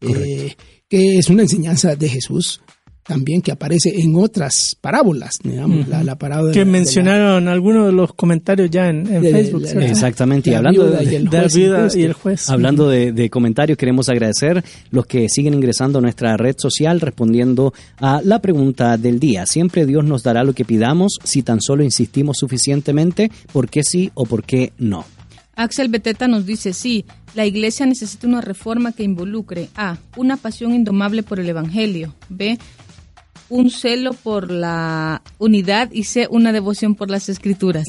eh, 0.01 0.55
que 0.89 1.17
es 1.17 1.29
una 1.29 1.41
enseñanza 1.43 1.95
de 1.95 2.07
Jesús 2.09 2.61
también 3.03 3.41
que 3.41 3.51
aparece 3.51 3.99
en 3.99 4.15
otras 4.15 4.77
parábolas, 4.79 5.39
digamos, 5.43 5.87
la, 5.87 6.03
la 6.03 6.17
parábola 6.19 6.53
Que 6.53 6.59
de 6.59 6.65
la- 6.65 6.71
mencionaron 6.71 7.47
algunos 7.47 7.87
de 7.87 7.91
los 7.93 8.13
comentarios 8.13 8.69
ya 8.69 8.87
en, 8.89 9.11
en 9.11 9.23
De- 9.23 9.31
Facebook. 9.31 9.65
Exactamente. 9.81 10.49
Y 10.49 10.53
la 10.53 10.59
hablando 10.59 10.87
de, 10.91 11.03
y 11.05 11.15
el 11.15 11.27
juez 11.27 11.55
vida 11.55 11.77
injusto. 11.79 11.99
y 11.99 12.03
el 12.03 12.13
juez. 12.13 12.49
Hablando 12.49 12.87
de, 12.87 13.11
de 13.11 13.29
comentarios, 13.31 13.75
queremos 13.77 14.07
agradecer 14.07 14.63
los 14.91 15.07
que 15.07 15.27
siguen 15.29 15.55
ingresando 15.55 15.97
a 15.97 16.01
nuestra 16.03 16.37
red 16.37 16.55
social 16.59 17.01
respondiendo 17.01 17.73
a 17.97 18.21
la 18.23 18.39
pregunta 18.39 18.95
del 18.97 19.19
día. 19.19 19.47
Siempre 19.47 19.87
Dios 19.87 20.05
nos 20.05 20.21
dará 20.21 20.43
lo 20.43 20.53
que 20.53 20.63
pidamos 20.63 21.17
si 21.23 21.41
tan 21.41 21.59
solo 21.59 21.83
insistimos 21.83 22.37
suficientemente, 22.37 23.31
por 23.51 23.67
qué 23.67 23.81
sí 23.83 24.11
o 24.13 24.25
por 24.25 24.43
qué 24.43 24.73
no. 24.77 25.05
Axel 25.61 25.89
Beteta 25.89 26.27
nos 26.27 26.45
dice, 26.45 26.73
sí, 26.73 27.05
la 27.35 27.45
iglesia 27.45 27.85
necesita 27.85 28.27
una 28.27 28.41
reforma 28.41 28.91
que 28.91 29.03
involucre 29.03 29.69
A, 29.75 29.97
una 30.17 30.37
pasión 30.37 30.73
indomable 30.73 31.23
por 31.23 31.39
el 31.39 31.47
Evangelio, 31.47 32.15
B, 32.29 32.57
un 33.49 33.69
celo 33.69 34.13
por 34.13 34.49
la 34.49 35.21
unidad 35.37 35.91
y 35.91 36.05
C, 36.05 36.27
una 36.31 36.51
devoción 36.51 36.95
por 36.95 37.11
las 37.11 37.29
escrituras. 37.29 37.85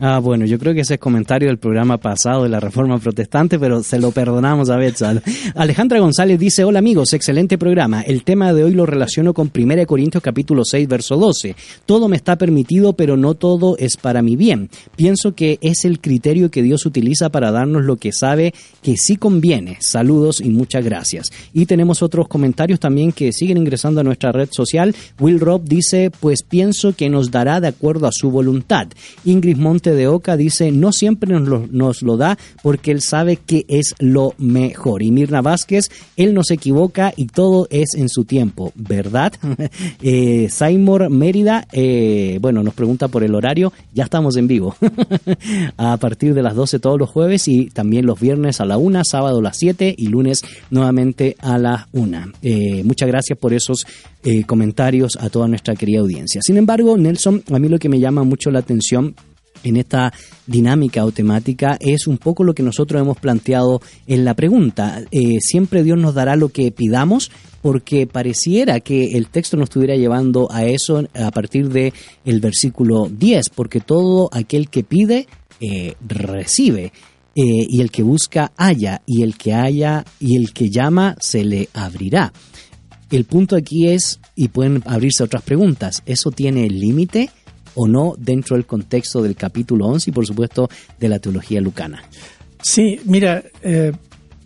Ah, 0.00 0.18
bueno, 0.18 0.44
yo 0.44 0.58
creo 0.58 0.74
que 0.74 0.80
ese 0.80 0.94
es 0.94 1.00
comentario 1.00 1.48
del 1.48 1.58
programa 1.58 1.98
pasado 1.98 2.42
de 2.42 2.48
la 2.48 2.58
Reforma 2.58 2.98
Protestante, 2.98 3.60
pero 3.60 3.82
se 3.82 4.00
lo 4.00 4.10
perdonamos 4.10 4.68
a 4.68 4.76
Betzal. 4.76 5.22
Alejandra 5.54 6.00
González 6.00 6.38
dice, 6.38 6.64
hola 6.64 6.80
amigos, 6.80 7.12
excelente 7.12 7.58
programa. 7.58 8.02
El 8.02 8.24
tema 8.24 8.52
de 8.52 8.64
hoy 8.64 8.72
lo 8.72 8.86
relaciono 8.86 9.34
con 9.34 9.52
1 9.54 9.86
Corintios 9.86 10.22
capítulo 10.22 10.64
6, 10.64 10.88
verso 10.88 11.16
12. 11.16 11.54
Todo 11.86 12.08
me 12.08 12.16
está 12.16 12.36
permitido, 12.36 12.94
pero 12.94 13.16
no 13.16 13.34
todo 13.34 13.76
es 13.78 13.96
para 13.96 14.20
mi 14.20 14.34
bien. 14.34 14.68
Pienso 14.96 15.36
que 15.36 15.58
es 15.60 15.84
el 15.84 16.00
criterio 16.00 16.50
que 16.50 16.62
Dios 16.62 16.86
utiliza 16.86 17.30
para 17.30 17.52
darnos 17.52 17.84
lo 17.84 17.96
que 17.96 18.10
sabe 18.12 18.52
que 18.82 18.96
sí 18.96 19.16
conviene. 19.16 19.78
Saludos 19.80 20.40
y 20.40 20.50
muchas 20.50 20.84
gracias. 20.84 21.30
Y 21.52 21.66
tenemos 21.66 22.02
otros 22.02 22.26
comentarios 22.26 22.80
también 22.80 23.12
que 23.12 23.32
siguen 23.32 23.58
ingresando 23.58 24.00
a 24.00 24.04
nuestra 24.04 24.32
red 24.32 24.48
social. 24.50 24.94
Will 25.20 25.38
Rob 25.38 25.62
dice, 25.64 26.10
pues 26.18 26.42
pienso 26.42 26.96
que 26.96 27.08
nos 27.08 27.30
dará 27.30 27.60
de 27.60 27.68
acuerdo 27.68 28.08
a 28.08 28.12
su 28.12 28.30
voluntad. 28.30 28.88
Ingrid 29.24 29.56
Montes 29.56 29.83
De 29.92 30.06
Oca 30.06 30.36
dice, 30.36 30.70
no 30.70 30.92
siempre 30.92 31.34
nos 31.38 32.02
lo, 32.02 32.16
da 32.16 32.38
porque 32.62 32.90
Él 32.90 33.00
sabe 33.00 33.36
que 33.36 33.64
es 33.68 33.94
lo 33.98 34.34
mejor. 34.38 35.02
Y 35.02 35.10
Mirna 35.10 35.42
Vázquez, 35.42 35.90
Él 36.16 36.34
no 36.34 36.42
se 36.44 36.54
equivoca 36.54 37.12
y 37.16 37.26
todo 37.26 37.66
es 37.70 37.94
en 37.94 38.08
su 38.08 38.24
tiempo, 38.24 38.72
¿verdad? 38.74 39.32
eh, 40.02 40.48
Seymour 40.48 41.10
Mérida, 41.10 41.66
eh, 41.72 42.38
bueno, 42.40 42.62
nos 42.62 42.74
pregunta 42.74 43.08
por 43.08 43.24
el 43.24 43.34
horario, 43.34 43.72
ya 43.92 44.04
estamos 44.04 44.36
en 44.36 44.46
vivo. 44.46 44.76
a 45.76 45.96
partir 45.96 46.34
de 46.34 46.42
las 46.42 46.54
12 46.54 46.78
todos 46.78 46.98
los 46.98 47.10
jueves 47.10 47.48
y 47.48 47.66
también 47.66 48.06
los 48.06 48.20
viernes 48.20 48.60
a 48.60 48.64
la 48.64 48.78
1, 48.78 49.02
sábado 49.04 49.38
a 49.38 49.42
las 49.42 49.56
7 49.58 49.94
y 49.96 50.06
lunes 50.08 50.42
nuevamente 50.70 51.36
a 51.40 51.58
la 51.58 51.88
1. 51.92 52.32
Eh, 52.42 52.82
muchas 52.84 53.08
gracias 53.08 53.38
por 53.38 53.52
esos 53.52 53.86
eh, 54.22 54.44
comentarios 54.44 55.16
a 55.20 55.30
toda 55.30 55.48
nuestra 55.48 55.74
querida 55.74 56.00
audiencia. 56.00 56.40
Sin 56.42 56.56
embargo, 56.56 56.96
Nelson, 56.96 57.42
a 57.52 57.58
mí 57.58 57.68
lo 57.68 57.78
que 57.78 57.88
me 57.88 58.00
llama 58.00 58.24
mucho 58.24 58.50
la 58.50 58.60
atención 58.60 59.14
en 59.64 59.76
esta 59.76 60.12
dinámica 60.46 61.04
o 61.04 61.10
temática 61.10 61.76
es 61.80 62.06
un 62.06 62.18
poco 62.18 62.44
lo 62.44 62.54
que 62.54 62.62
nosotros 62.62 63.00
hemos 63.00 63.18
planteado 63.18 63.80
en 64.06 64.24
la 64.24 64.34
pregunta. 64.34 65.02
Eh, 65.10 65.40
siempre 65.40 65.82
Dios 65.82 65.98
nos 65.98 66.14
dará 66.14 66.36
lo 66.36 66.50
que 66.50 66.70
pidamos 66.70 67.30
porque 67.62 68.06
pareciera 68.06 68.80
que 68.80 69.16
el 69.16 69.28
texto 69.28 69.56
nos 69.56 69.64
estuviera 69.64 69.96
llevando 69.96 70.48
a 70.52 70.66
eso 70.66 71.02
a 71.14 71.30
partir 71.30 71.70
de 71.70 71.92
el 72.24 72.40
versículo 72.40 73.08
10, 73.10 73.48
porque 73.48 73.80
todo 73.80 74.28
aquel 74.32 74.68
que 74.68 74.84
pide 74.84 75.26
eh, 75.60 75.94
recibe. 76.06 76.92
eh, 77.36 77.66
y 77.68 77.80
el 77.80 77.90
que 77.90 78.04
busca 78.04 78.52
halla, 78.56 79.02
y 79.06 79.22
el 79.22 79.36
que 79.36 79.52
halla 79.54 80.04
y 80.20 80.36
el 80.36 80.52
que 80.52 80.70
llama 80.70 81.16
se 81.18 81.42
le 81.42 81.68
abrirá. 81.72 82.32
El 83.10 83.24
punto 83.24 83.56
aquí 83.56 83.88
es, 83.88 84.20
y 84.36 84.48
pueden 84.48 84.82
abrirse 84.86 85.24
otras 85.24 85.42
preguntas, 85.42 86.02
¿eso 86.06 86.30
tiene 86.30 86.68
límite 86.68 87.30
o 87.74 87.86
no 87.88 88.14
dentro 88.18 88.56
del 88.56 88.66
contexto 88.66 89.22
del 89.22 89.34
capítulo 89.36 89.86
11 89.86 90.10
y 90.10 90.12
por 90.12 90.26
supuesto 90.26 90.68
de 90.98 91.08
la 91.08 91.18
teología 91.18 91.60
lucana? 91.60 92.02
Sí, 92.62 93.00
mira, 93.04 93.42
eh, 93.62 93.92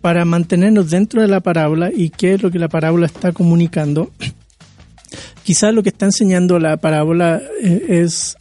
para 0.01 0.25
mantenernos 0.25 0.89
dentro 0.89 1.21
de 1.21 1.27
la 1.27 1.39
parábola 1.41 1.89
y 1.93 2.09
qué 2.09 2.33
es 2.35 2.43
lo 2.43 2.51
que 2.51 2.59
la 2.59 2.67
parábola 2.69 3.05
está 3.05 3.31
comunicando, 3.31 4.11
quizás 5.43 5.73
lo 5.73 5.83
que 5.83 5.89
está 5.89 6.05
enseñando 6.05 6.59
la 6.59 6.77
parábola 6.77 7.41
eh, 7.61 7.85
es, 8.03 8.35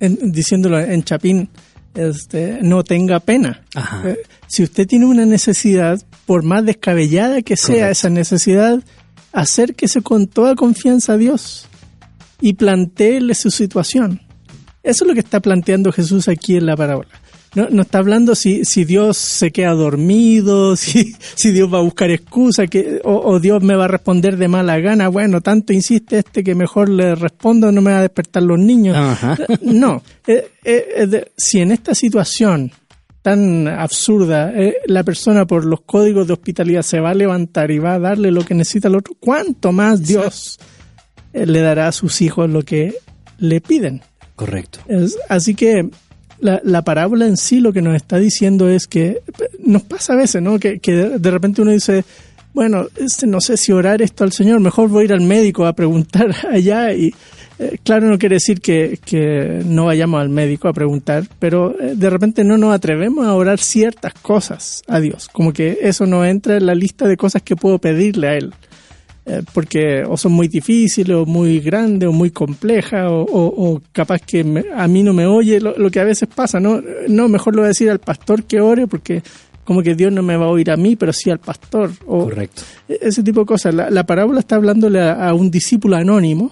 en- 0.00 0.32
diciéndolo 0.32 0.78
en 0.80 1.02
chapín, 1.04 1.48
este, 1.94 2.58
no 2.62 2.82
tenga 2.84 3.20
pena. 3.20 3.62
Eh, 4.04 4.16
si 4.46 4.62
usted 4.62 4.86
tiene 4.86 5.06
una 5.06 5.26
necesidad, 5.26 6.00
por 6.26 6.42
más 6.42 6.64
descabellada 6.64 7.42
que 7.42 7.56
sea 7.56 7.66
Correcto. 7.74 7.90
esa 7.92 8.10
necesidad, 8.10 8.82
acérquese 9.32 10.00
con 10.02 10.26
toda 10.26 10.54
confianza 10.54 11.14
a 11.14 11.16
Dios 11.18 11.68
y 12.42 12.52
planteele 12.54 13.34
su 13.34 13.50
situación. 13.50 14.20
Eso 14.82 15.04
es 15.04 15.08
lo 15.08 15.14
que 15.14 15.20
está 15.20 15.40
planteando 15.40 15.92
Jesús 15.92 16.28
aquí 16.28 16.56
en 16.56 16.66
la 16.66 16.76
parábola. 16.76 17.08
No, 17.54 17.68
no 17.70 17.82
está 17.82 17.98
hablando 17.98 18.34
si, 18.34 18.64
si 18.64 18.84
Dios 18.86 19.18
se 19.18 19.50
queda 19.52 19.72
dormido, 19.74 20.74
si, 20.76 21.14
si 21.34 21.52
Dios 21.52 21.72
va 21.72 21.78
a 21.78 21.82
buscar 21.82 22.10
excusa, 22.10 22.66
que, 22.66 23.00
o, 23.04 23.14
o 23.14 23.38
Dios 23.40 23.62
me 23.62 23.76
va 23.76 23.84
a 23.84 23.88
responder 23.88 24.36
de 24.38 24.48
mala 24.48 24.78
gana. 24.80 25.08
Bueno, 25.08 25.40
tanto 25.42 25.72
insiste 25.72 26.18
este 26.18 26.42
que 26.42 26.54
mejor 26.54 26.88
le 26.88 27.14
respondo, 27.14 27.70
no 27.70 27.80
me 27.82 27.92
va 27.92 27.98
a 27.98 28.02
despertar 28.02 28.42
los 28.42 28.58
niños. 28.58 28.96
Ajá. 28.96 29.36
No, 29.60 30.02
eh, 30.26 30.48
eh, 30.64 31.06
de- 31.06 31.32
si 31.36 31.60
en 31.60 31.72
esta 31.72 31.94
situación 31.94 32.72
tan 33.20 33.68
absurda 33.68 34.52
eh, 34.52 34.78
la 34.86 35.04
persona 35.04 35.46
por 35.46 35.64
los 35.64 35.82
códigos 35.82 36.26
de 36.26 36.32
hospitalidad 36.32 36.82
se 36.82 36.98
va 36.98 37.10
a 37.10 37.14
levantar 37.14 37.70
y 37.70 37.78
va 37.78 37.94
a 37.94 37.98
darle 38.00 38.32
lo 38.32 38.44
que 38.44 38.54
necesita 38.54 38.88
al 38.88 38.96
otro, 38.96 39.14
¿cuánto 39.20 39.70
más 39.72 40.02
Dios 40.02 40.58
le 41.32 41.60
dará 41.60 41.88
a 41.88 41.92
sus 41.92 42.20
hijos 42.22 42.48
lo 42.50 42.62
que 42.62 42.94
le 43.38 43.60
piden? 43.60 44.02
Correcto. 44.36 44.80
Es- 44.88 45.18
así 45.28 45.54
que 45.54 45.88
la, 46.40 46.60
la 46.64 46.82
parábola 46.82 47.26
en 47.26 47.36
sí 47.36 47.60
lo 47.60 47.72
que 47.72 47.82
nos 47.82 47.94
está 47.96 48.18
diciendo 48.18 48.68
es 48.68 48.86
que 48.86 49.20
nos 49.60 49.82
pasa 49.82 50.14
a 50.14 50.16
veces, 50.16 50.42
¿no? 50.42 50.58
Que, 50.58 50.78
que 50.80 50.92
de, 50.92 51.18
de 51.18 51.30
repente 51.30 51.62
uno 51.62 51.70
dice, 51.70 52.04
bueno, 52.52 52.86
este, 52.96 53.26
no 53.26 53.40
sé 53.40 53.56
si 53.56 53.72
orar 53.72 54.02
esto 54.02 54.24
al 54.24 54.32
Señor, 54.32 54.60
mejor 54.60 54.88
voy 54.88 55.02
a 55.02 55.04
ir 55.06 55.12
al 55.12 55.20
médico 55.20 55.64
a 55.66 55.72
preguntar 55.74 56.34
allá 56.50 56.92
y 56.92 57.14
eh, 57.58 57.78
claro 57.84 58.08
no 58.08 58.18
quiere 58.18 58.36
decir 58.36 58.60
que, 58.60 58.98
que 59.04 59.62
no 59.64 59.84
vayamos 59.84 60.20
al 60.20 60.30
médico 60.30 60.66
a 60.68 60.72
preguntar, 60.72 61.24
pero 61.38 61.78
eh, 61.80 61.92
de 61.94 62.10
repente 62.10 62.42
no 62.44 62.58
nos 62.58 62.74
atrevemos 62.74 63.26
a 63.26 63.34
orar 63.34 63.58
ciertas 63.60 64.14
cosas 64.14 64.82
a 64.88 64.98
Dios, 65.00 65.28
como 65.28 65.52
que 65.52 65.78
eso 65.82 66.06
no 66.06 66.24
entra 66.24 66.56
en 66.56 66.66
la 66.66 66.74
lista 66.74 67.06
de 67.06 67.16
cosas 67.16 67.42
que 67.42 67.54
puedo 67.54 67.78
pedirle 67.78 68.28
a 68.28 68.34
Él 68.36 68.52
eh, 69.24 69.42
porque 69.54 70.02
o 70.08 70.16
son 70.16 70.32
muy 70.32 70.48
difíciles 70.48 71.16
o 71.16 71.24
muy 71.26 71.60
grandes 71.60 72.08
o 72.08 72.12
muy 72.12 72.30
complejas 72.30 73.06
o, 73.08 73.20
o- 73.22 73.72
o 73.74 73.82
capaz 73.92 74.20
que 74.20 74.42
me- 74.42 74.64
a 74.74 74.88
mí 74.88 75.02
no 75.04 75.12
me 75.12 75.26
oye 75.26 75.60
lo, 75.60 75.76
lo 75.78 75.90
que 75.90 76.00
a 76.00 76.04
veces 76.04 76.28
pasa 76.34 76.58
no 76.58 76.82
no 77.08 77.28
mejor 77.28 77.54
le 77.54 77.60
voy 77.60 77.66
a 77.66 77.68
decir 77.68 77.88
al 77.90 78.00
pastor 78.00 78.42
que 78.44 78.60
ore 78.60 78.86
porque 78.88 79.22
como 79.64 79.80
que 79.80 79.94
Dios 79.94 80.12
no 80.12 80.22
me 80.24 80.36
va 80.36 80.46
a 80.46 80.48
oír 80.48 80.72
a 80.72 80.76
mí 80.76 80.96
pero 80.96 81.12
sí 81.12 81.30
al 81.30 81.38
pastor 81.38 81.92
o 82.06 82.24
Correcto. 82.24 82.62
e- 82.88 82.98
ese 83.00 83.22
tipo 83.22 83.40
de 83.40 83.46
cosas 83.46 83.72
la, 83.74 83.90
la 83.90 84.04
parábola 84.04 84.40
está 84.40 84.56
hablándole 84.56 85.00
a, 85.00 85.28
a 85.28 85.34
un 85.34 85.52
discípulo 85.52 85.94
anónimo 85.94 86.50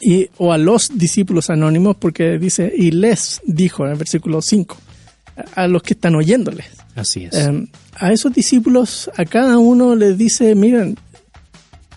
y, 0.00 0.28
o 0.38 0.52
a 0.52 0.58
los 0.58 0.96
discípulos 0.96 1.50
anónimos 1.50 1.96
porque 1.96 2.38
dice 2.38 2.72
y 2.76 2.90
les 2.92 3.40
dijo 3.44 3.84
en 3.86 3.92
el 3.92 3.98
versículo 3.98 4.40
5 4.42 4.76
a- 5.56 5.62
a 5.64 5.68
los 5.68 5.82
que 5.82 5.94
están 5.94 6.14
oyéndoles 6.14 6.66
Así 6.94 7.24
es. 7.24 7.34
eh, 7.34 7.66
a 7.98 8.12
esos 8.12 8.32
discípulos, 8.32 9.10
a 9.16 9.24
cada 9.24 9.56
uno 9.56 9.94
les 9.96 10.18
dice, 10.18 10.54
miren, 10.54 10.96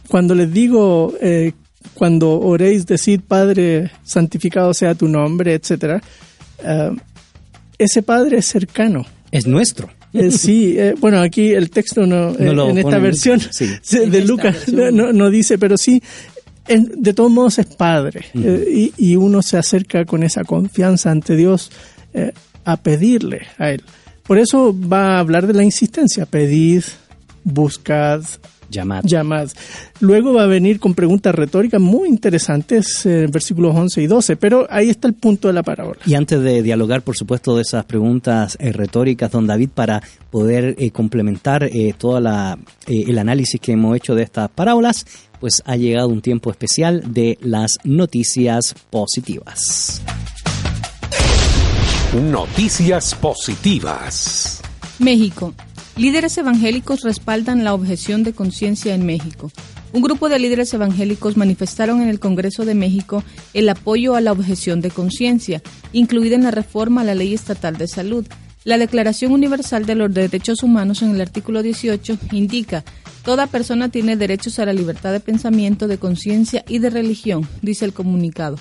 cuando 0.09 0.35
les 0.35 0.51
digo, 0.51 1.13
eh, 1.21 1.53
cuando 1.93 2.39
oréis, 2.39 2.85
decid, 2.85 3.21
Padre, 3.27 3.91
santificado 4.03 4.73
sea 4.73 4.95
tu 4.95 5.07
nombre, 5.07 5.53
etcétera, 5.53 6.01
eh, 6.63 6.91
ese 7.77 8.03
Padre 8.03 8.39
es 8.39 8.45
cercano. 8.45 9.05
es 9.31 9.45
nuestro. 9.47 9.89
Eh, 10.11 10.31
sí, 10.31 10.73
eh, 10.77 10.95
bueno, 10.99 11.21
aquí 11.21 11.51
el 11.53 11.69
texto 11.69 12.05
no, 12.07 12.31
eh, 12.31 12.51
No 12.53 12.69
en 12.71 12.79
esta 12.79 12.97
versión 12.97 13.39
sí. 13.39 13.67
de 13.91 14.17
En 14.19 14.27
Lucas 14.27 14.65
versión. 14.65 14.95
no, 14.97 15.13
no 15.13 15.29
dice, 15.29 15.59
pero 15.59 15.77
sí, 15.77 16.01
en- 16.67 16.91
de 17.01 17.13
todos 17.13 17.29
modos 17.31 17.59
es 17.59 17.67
Padre 17.67 18.25
eh, 18.33 18.91
y, 18.97 19.11
y 19.11 19.15
uno 19.17 19.43
se 19.43 19.57
acerca 19.57 20.05
con 20.05 20.23
esa 20.23 20.43
confianza 20.43 21.11
ante 21.11 21.35
Dios 21.35 21.71
eh, 22.15 22.31
a 22.65 22.77
pedirle 22.77 23.41
a 23.59 23.69
Él. 23.69 23.83
Por 24.23 24.39
eso 24.39 24.75
va 24.75 25.17
a 25.17 25.19
hablar 25.19 25.45
de 25.45 25.53
la 25.53 25.63
insistencia, 25.63 26.25
pedid, 26.25 26.83
buscad, 27.43 28.23
Llamad. 28.69 29.03
llamad. 29.03 29.49
Luego 29.99 30.33
va 30.33 30.43
a 30.43 30.47
venir 30.47 30.79
con 30.79 30.93
preguntas 30.93 31.33
retóricas 31.33 31.81
muy 31.81 32.09
interesantes 32.09 33.05
eh, 33.05 33.23
en 33.23 33.31
versículos 33.31 33.75
11 33.75 34.01
y 34.01 34.07
12, 34.07 34.35
pero 34.35 34.67
ahí 34.69 34.89
está 34.89 35.07
el 35.07 35.13
punto 35.13 35.47
de 35.47 35.53
la 35.53 35.63
parábola. 35.63 35.99
Y 36.05 36.15
antes 36.15 36.41
de 36.41 36.61
dialogar, 36.61 37.01
por 37.01 37.15
supuesto, 37.15 37.55
de 37.55 37.61
esas 37.63 37.85
preguntas 37.85 38.57
eh, 38.59 38.71
retóricas, 38.71 39.31
don 39.31 39.47
David, 39.47 39.69
para 39.73 40.01
poder 40.29 40.75
eh, 40.77 40.91
complementar 40.91 41.63
eh, 41.63 41.93
todo 41.97 42.17
el 42.17 43.17
análisis 43.17 43.59
que 43.59 43.73
hemos 43.73 43.95
hecho 43.95 44.15
de 44.15 44.23
estas 44.23 44.49
parábolas, 44.49 45.05
pues 45.39 45.61
ha 45.65 45.75
llegado 45.75 46.09
un 46.09 46.21
tiempo 46.21 46.51
especial 46.51 47.13
de 47.13 47.37
las 47.41 47.77
noticias 47.83 48.75
positivas. 48.89 50.01
Noticias 52.13 53.15
positivas. 53.15 54.61
México. 54.99 55.53
Líderes 55.99 56.37
evangélicos 56.37 57.01
respaldan 57.01 57.65
la 57.65 57.73
objeción 57.73 58.23
de 58.23 58.31
conciencia 58.31 58.95
en 58.95 59.05
México. 59.05 59.51
Un 59.91 60.01
grupo 60.01 60.29
de 60.29 60.39
líderes 60.39 60.73
evangélicos 60.73 61.35
manifestaron 61.35 62.01
en 62.01 62.07
el 62.07 62.21
Congreso 62.21 62.63
de 62.63 62.73
México 62.73 63.21
el 63.53 63.67
apoyo 63.67 64.15
a 64.15 64.21
la 64.21 64.31
objeción 64.31 64.79
de 64.79 64.91
conciencia, 64.91 65.61
incluida 65.91 66.35
en 66.35 66.45
la 66.45 66.51
reforma 66.51 67.01
a 67.01 67.03
la 67.03 67.15
Ley 67.15 67.33
Estatal 67.33 67.75
de 67.75 67.89
Salud. 67.89 68.25
La 68.63 68.77
Declaración 68.77 69.33
Universal 69.33 69.85
de 69.85 69.95
los 69.95 70.13
Derechos 70.13 70.63
Humanos 70.63 71.01
en 71.01 71.09
el 71.09 71.19
artículo 71.19 71.61
18 71.63 72.17
indica 72.31 72.85
Toda 73.25 73.47
persona 73.47 73.89
tiene 73.89 74.15
derechos 74.15 74.57
a 74.59 74.65
la 74.65 74.71
libertad 74.71 75.11
de 75.11 75.19
pensamiento, 75.19 75.89
de 75.89 75.97
conciencia 75.97 76.63
y 76.69 76.79
de 76.79 76.91
religión, 76.91 77.45
dice 77.61 77.83
el 77.83 77.91
comunicado. 77.91 78.55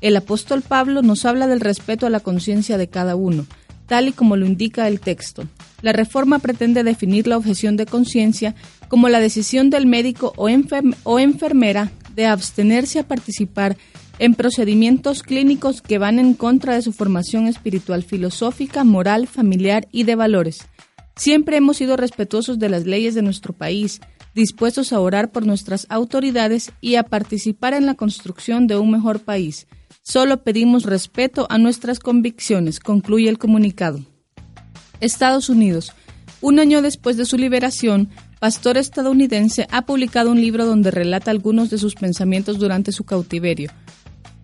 El 0.00 0.16
apóstol 0.16 0.62
Pablo 0.62 1.02
nos 1.02 1.24
habla 1.24 1.48
del 1.48 1.58
respeto 1.58 2.06
a 2.06 2.10
la 2.10 2.20
conciencia 2.20 2.78
de 2.78 2.86
cada 2.86 3.16
uno, 3.16 3.46
tal 3.86 4.08
y 4.08 4.12
como 4.12 4.36
lo 4.36 4.46
indica 4.46 4.88
el 4.88 5.00
texto. 5.00 5.44
La 5.82 5.92
reforma 5.92 6.38
pretende 6.38 6.82
definir 6.84 7.26
la 7.26 7.36
objeción 7.36 7.76
de 7.76 7.86
conciencia 7.86 8.54
como 8.88 9.08
la 9.08 9.20
decisión 9.20 9.70
del 9.70 9.86
médico 9.86 10.32
o, 10.36 10.48
enfer- 10.48 10.96
o 11.04 11.18
enfermera 11.18 11.90
de 12.14 12.26
abstenerse 12.26 13.00
a 13.00 13.06
participar 13.08 13.76
en 14.20 14.34
procedimientos 14.34 15.22
clínicos 15.22 15.82
que 15.82 15.98
van 15.98 16.18
en 16.20 16.34
contra 16.34 16.74
de 16.74 16.82
su 16.82 16.92
formación 16.92 17.48
espiritual, 17.48 18.04
filosófica, 18.04 18.84
moral, 18.84 19.26
familiar 19.26 19.88
y 19.90 20.04
de 20.04 20.14
valores. 20.14 20.66
Siempre 21.16 21.56
hemos 21.56 21.76
sido 21.78 21.96
respetuosos 21.96 22.58
de 22.58 22.68
las 22.68 22.86
leyes 22.86 23.14
de 23.14 23.22
nuestro 23.22 23.52
país, 23.52 24.00
dispuestos 24.34 24.92
a 24.92 25.00
orar 25.00 25.30
por 25.32 25.46
nuestras 25.46 25.86
autoridades 25.88 26.72
y 26.80 26.94
a 26.96 27.02
participar 27.04 27.74
en 27.74 27.86
la 27.86 27.94
construcción 27.94 28.66
de 28.66 28.76
un 28.76 28.90
mejor 28.90 29.20
país. 29.20 29.66
Solo 30.06 30.42
pedimos 30.42 30.82
respeto 30.82 31.46
a 31.48 31.56
nuestras 31.56 31.98
convicciones, 31.98 32.78
concluye 32.78 33.30
el 33.30 33.38
comunicado. 33.38 34.04
Estados 35.00 35.48
Unidos. 35.48 35.94
Un 36.42 36.58
año 36.58 36.82
después 36.82 37.16
de 37.16 37.24
su 37.24 37.38
liberación, 37.38 38.10
pastor 38.38 38.76
estadounidense 38.76 39.66
ha 39.70 39.86
publicado 39.86 40.30
un 40.30 40.42
libro 40.42 40.66
donde 40.66 40.90
relata 40.90 41.30
algunos 41.30 41.70
de 41.70 41.78
sus 41.78 41.94
pensamientos 41.94 42.58
durante 42.58 42.92
su 42.92 43.04
cautiverio. 43.04 43.70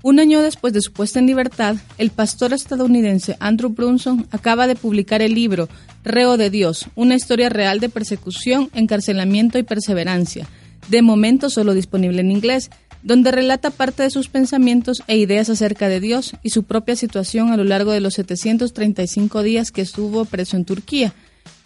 Un 0.03 0.19
año 0.19 0.41
después 0.41 0.73
de 0.73 0.81
su 0.81 0.95
puesta 0.95 1.19
en 1.19 1.27
libertad, 1.27 1.77
el 1.99 2.09
pastor 2.09 2.55
estadounidense 2.55 3.37
Andrew 3.39 3.69
Brunson 3.69 4.27
acaba 4.31 4.67
de 4.67 4.77
publicar 4.77 5.21
el 5.21 5.35
libro 5.35 5.69
Reo 6.03 6.39
de 6.39 6.49
Dios, 6.49 6.87
una 6.95 7.17
historia 7.17 7.51
real 7.51 7.81
de 7.81 7.91
persecución, 7.91 8.71
encarcelamiento 8.73 9.59
y 9.59 9.63
perseverancia, 9.63 10.49
de 10.89 11.03
momento 11.03 11.51
solo 11.51 11.75
disponible 11.75 12.21
en 12.21 12.31
inglés, 12.31 12.71
donde 13.03 13.31
relata 13.31 13.71
parte 13.71 14.03
de 14.03 14.11
sus 14.11 14.29
pensamientos 14.29 15.03
e 15.07 15.17
ideas 15.17 15.49
acerca 15.49 15.89
de 15.89 16.01
Dios 16.01 16.35
y 16.43 16.51
su 16.51 16.65
propia 16.65 16.97
situación 16.97 17.51
a 17.51 17.57
lo 17.57 17.65
largo 17.65 17.93
de 17.93 18.01
los 18.01 18.15
735 18.15 19.43
días 19.43 19.73
que 19.73 19.83
estuvo 19.83 20.25
preso 20.25 20.57
en 20.57 20.65
Turquía. 20.65 21.15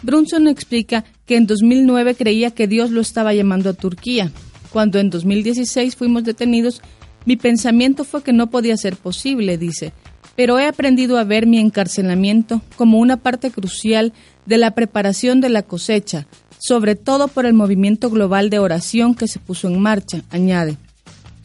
Brunson 0.03 0.49
explica 0.49 1.05
que 1.27 1.37
en 1.37 1.47
2009 1.47 2.15
creía 2.15 2.51
que 2.51 2.69
Dios 2.69 2.91
lo 2.91 3.01
estaba 3.01 3.35
llamando 3.35 3.71
a 3.71 3.75
Turquía. 3.75 4.31
Cuando 4.71 4.99
en 4.99 5.11
2016 5.11 5.97
fuimos 5.97 6.25
detenidos, 6.25 6.83
mi 7.25 7.37
pensamiento 7.37 8.05
fue 8.05 8.23
que 8.23 8.33
no 8.33 8.51
podía 8.51 8.77
ser 8.77 8.97
posible, 8.97 9.57
dice, 9.57 9.93
pero 10.37 10.59
he 10.59 10.67
aprendido 10.67 11.19
a 11.19 11.25
ver 11.25 11.47
mi 11.47 11.59
encarcelamiento 11.59 12.61
como 12.77 12.99
una 12.99 13.17
parte 13.17 13.51
crucial 13.51 14.12
de 14.47 14.59
la 14.59 14.73
preparación 14.73 15.41
de 15.41 15.49
la 15.49 15.62
cosecha, 15.62 16.27
sobre 16.67 16.95
todo 16.95 17.29
por 17.29 17.45
el 17.45 17.53
movimiento 17.53 18.09
global 18.09 18.49
de 18.49 18.59
oración 18.59 19.15
que 19.15 19.29
se 19.29 19.39
puso 19.39 19.69
en 19.69 19.79
marcha, 19.81 20.23
añade. 20.31 20.79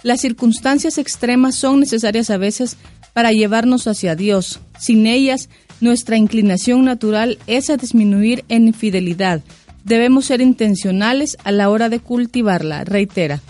Las 0.01 0.21
circunstancias 0.21 0.97
extremas 0.97 1.55
son 1.55 1.81
necesarias 1.81 2.29
a 2.29 2.37
veces 2.37 2.77
para 3.11 3.33
llevarnos 3.33 3.85
hacia 3.87 4.15
Dios. 4.15 4.61
Sin 4.79 5.07
ellas, 5.07 5.49
nuestra 5.81 6.15
inclinación 6.15 6.85
natural 6.85 7.37
es 7.47 7.69
a 7.69 7.75
disminuir 7.75 8.45
en 8.47 8.67
infidelidad. 8.67 9.41
Debemos 9.83 10.23
ser 10.23 10.39
intencionales 10.39 11.35
a 11.43 11.51
la 11.51 11.69
hora 11.69 11.89
de 11.89 11.99
cultivarla, 11.99 12.85
reitera 12.85 13.41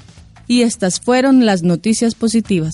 y 0.48 0.64
estas 0.64 1.00
fueron 1.00 1.46
las 1.46 1.62
noticias 1.62 2.16
positivas. 2.16 2.74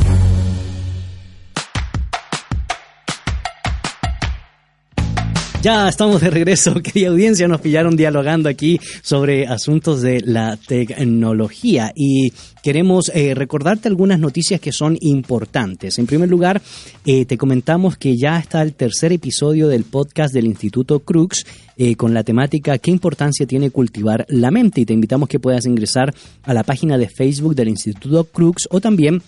Ya 5.61 5.87
estamos 5.87 6.21
de 6.21 6.31
regreso, 6.31 6.73
querida 6.83 7.09
audiencia. 7.09 7.47
Nos 7.47 7.61
pillaron 7.61 7.95
dialogando 7.95 8.49
aquí 8.49 8.79
sobre 9.03 9.45
asuntos 9.45 10.01
de 10.01 10.19
la 10.21 10.57
tecnología 10.57 11.91
y 11.95 12.33
queremos 12.63 13.11
eh, 13.13 13.35
recordarte 13.35 13.87
algunas 13.87 14.19
noticias 14.19 14.59
que 14.59 14.71
son 14.71 14.97
importantes. 15.01 15.99
En 15.99 16.07
primer 16.07 16.29
lugar, 16.29 16.63
eh, 17.05 17.25
te 17.25 17.37
comentamos 17.37 17.95
que 17.95 18.17
ya 18.17 18.39
está 18.39 18.63
el 18.63 18.73
tercer 18.73 19.13
episodio 19.13 19.67
del 19.67 19.83
podcast 19.83 20.33
del 20.33 20.47
Instituto 20.47 21.01
Crux 21.01 21.45
eh, 21.77 21.95
con 21.95 22.15
la 22.15 22.23
temática 22.23 22.79
¿Qué 22.79 22.89
importancia 22.89 23.45
tiene 23.45 23.69
cultivar 23.69 24.25
la 24.29 24.49
mente? 24.49 24.81
Y 24.81 24.85
te 24.85 24.93
invitamos 24.93 25.29
que 25.29 25.39
puedas 25.39 25.67
ingresar 25.67 26.11
a 26.41 26.55
la 26.55 26.63
página 26.63 26.97
de 26.97 27.07
Facebook 27.07 27.53
del 27.53 27.69
Instituto 27.69 28.23
Crux 28.23 28.67
o 28.71 28.81
también 28.81 29.21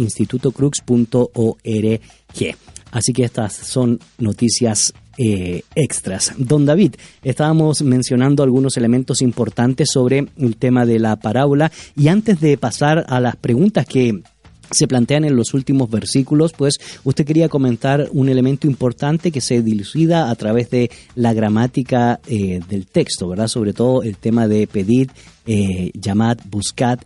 Así 2.91 3.13
que 3.13 3.23
estas 3.23 3.53
son 3.53 3.99
noticias 4.17 4.93
eh, 5.19 5.63
extras. 5.73 6.33
Don 6.37 6.67
David, 6.67 6.93
estábamos 7.23 7.81
mencionando 7.81 8.43
algunos 8.43 8.77
elementos 8.77 9.23
importantes 9.23 9.89
sobre 9.91 10.27
el 10.37 10.57
tema 10.57 10.85
de 10.85 10.99
la 10.99 11.15
parábola 11.15 11.71
y 11.95 12.09
antes 12.09 12.39
de 12.39 12.55
pasar 12.55 13.03
a 13.09 13.19
las 13.19 13.35
preguntas 13.35 13.87
que 13.87 14.21
se 14.69 14.87
plantean 14.87 15.25
en 15.25 15.35
los 15.35 15.55
últimos 15.55 15.89
versículos, 15.89 16.53
pues 16.53 16.77
usted 17.03 17.25
quería 17.25 17.49
comentar 17.49 18.09
un 18.11 18.29
elemento 18.29 18.67
importante 18.67 19.31
que 19.31 19.41
se 19.41 19.63
dilucida 19.63 20.29
a 20.29 20.35
través 20.35 20.69
de 20.69 20.91
la 21.15 21.33
gramática 21.33 22.19
eh, 22.27 22.59
del 22.69 22.85
texto, 22.85 23.27
¿verdad? 23.27 23.47
Sobre 23.47 23.73
todo 23.73 24.03
el 24.03 24.17
tema 24.17 24.47
de 24.47 24.67
pedir, 24.67 25.09
eh, 25.47 25.89
llamad, 25.95 26.37
buscad 26.47 26.99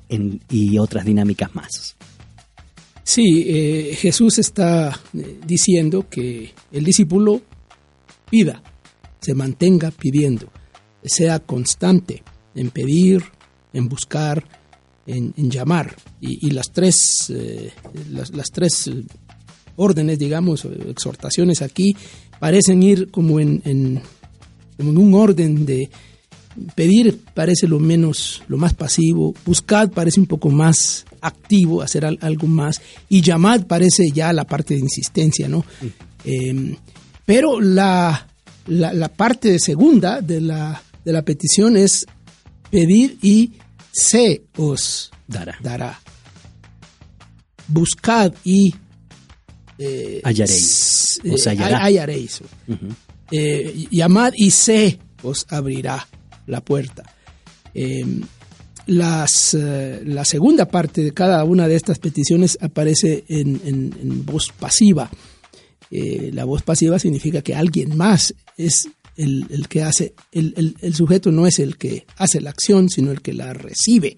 y 0.49 0.77
otras 0.79 1.05
dinámicas 1.05 1.55
más. 1.55 1.95
Sí, 3.03 3.93
Jesús 3.95 4.37
está 4.37 4.99
diciendo 5.45 6.05
que 6.09 6.51
el 6.71 6.83
discípulo 6.83 7.41
pida, 8.31 8.63
se 9.19 9.35
mantenga 9.35 9.91
pidiendo, 9.91 10.47
sea 11.03 11.39
constante 11.39 12.23
en 12.55 12.71
pedir, 12.71 13.23
en 13.73 13.87
buscar, 13.87 14.43
en, 15.05 15.33
llamar. 15.51 15.95
Y, 16.19 16.51
las 16.51 16.71
tres, 16.71 17.29
eh, 17.29 17.71
las, 18.09 18.51
tres 18.51 18.89
órdenes, 19.75 20.17
digamos, 20.17 20.65
exhortaciones 20.65 21.61
aquí, 21.61 21.95
parecen 22.39 22.81
ir 22.81 23.11
como 23.11 23.39
en, 23.39 23.61
en, 23.65 24.01
un 24.79 25.13
orden 25.13 25.65
de 25.65 25.89
pedir 26.75 27.19
parece 27.33 27.67
lo 27.67 27.79
menos, 27.79 28.41
lo 28.47 28.57
más 28.57 28.73
pasivo, 28.73 29.33
buscar 29.45 29.91
parece 29.91 30.19
un 30.19 30.25
poco 30.25 30.49
más 30.49 31.05
activo, 31.21 31.81
hacer 31.81 32.05
algo 32.05 32.47
más, 32.47 32.81
y 33.09 33.21
llamar 33.21 33.67
parece 33.67 34.11
ya 34.11 34.33
la 34.33 34.45
parte 34.45 34.73
de 34.73 34.79
insistencia, 34.79 35.47
¿no? 35.47 35.63
Em, 36.23 36.75
pero 37.31 37.61
la, 37.61 38.27
la, 38.67 38.91
la, 38.91 39.07
parte 39.07 39.57
segunda 39.57 40.19
de 40.19 40.41
la, 40.41 40.83
de 41.05 41.13
la 41.13 41.21
petición 41.21 41.77
es 41.77 42.05
pedir 42.69 43.19
y 43.21 43.53
se 43.89 44.43
os 44.57 45.11
dará. 45.29 45.57
dará. 45.63 45.97
Buscad 47.69 48.33
y 48.43 48.75
eh, 49.77 50.19
hallaréis. 50.25 51.21
hallaréis. 51.55 52.41
Eh, 53.31 53.87
llamad 53.91 54.33
y 54.35 54.51
se 54.51 54.99
os 55.23 55.45
abrirá 55.47 56.05
la 56.47 56.59
puerta. 56.59 57.15
Em, 57.73 58.23
las, 58.87 59.53
eh, 59.53 60.01
la 60.03 60.25
segunda 60.25 60.65
parte 60.65 61.01
de 61.01 61.13
cada 61.13 61.45
una 61.45 61.69
de 61.69 61.77
estas 61.77 61.97
peticiones 61.97 62.57
aparece 62.59 63.23
en 63.29 64.25
voz 64.25 64.51
pasiva. 64.51 65.09
La 65.91 66.45
voz 66.45 66.63
pasiva 66.63 66.97
significa 66.99 67.41
que 67.41 67.53
alguien 67.53 67.97
más 67.97 68.33
es 68.57 68.87
el, 69.17 69.67
que 69.67 69.83
hace, 69.83 70.13
el, 70.31 70.75
el, 70.79 70.95
sujeto 70.95 71.31
no 71.31 71.45
es 71.45 71.59
el 71.59 71.77
que 71.77 72.05
hace 72.15 72.39
la 72.39 72.49
acción, 72.49 72.89
sino 72.89 73.11
el 73.11 73.21
que 73.21 73.33
la 73.33 73.53
recibe. 73.53 74.15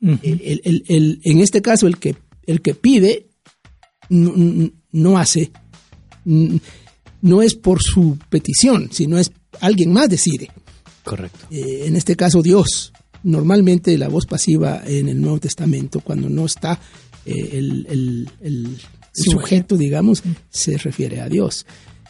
en 0.00 1.40
este 1.40 1.62
caso, 1.62 1.86
el 1.86 1.98
que, 1.98 2.14
el 2.46 2.62
que 2.62 2.74
pide 2.74 3.26
no, 4.10 5.18
hace, 5.18 5.50
no 6.24 7.42
es 7.42 7.54
por 7.54 7.80
su 7.82 8.18
petición, 8.28 8.90
sino 8.92 9.18
es 9.18 9.30
alguien 9.60 9.92
más 9.92 10.08
decide. 10.08 10.50
Correcto. 11.04 11.46
Eh, 11.50 11.84
en 11.86 11.96
este 11.96 12.16
caso, 12.16 12.42
Dios. 12.42 12.92
Normalmente 13.22 13.98
la 13.98 14.08
voz 14.08 14.24
pasiva 14.24 14.82
en 14.86 15.08
el 15.08 15.20
Nuevo 15.20 15.40
Testamento, 15.40 16.00
cuando 16.00 16.30
no 16.30 16.46
está 16.46 16.80
eh, 17.26 17.50
el, 17.52 18.78
sujeto, 19.12 19.76
digamos, 19.76 20.22
se 20.50 20.76
refiere 20.78 21.20
a 21.20 21.28
Dios. 21.28 21.66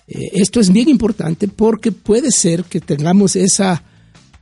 Eh, 0.06 0.30
esto 0.34 0.60
es 0.60 0.72
bien 0.72 0.88
importante 0.88 1.48
porque 1.48 1.92
puede 1.92 2.30
ser 2.30 2.64
que 2.64 2.80
tengamos 2.80 3.36
esa 3.36 3.82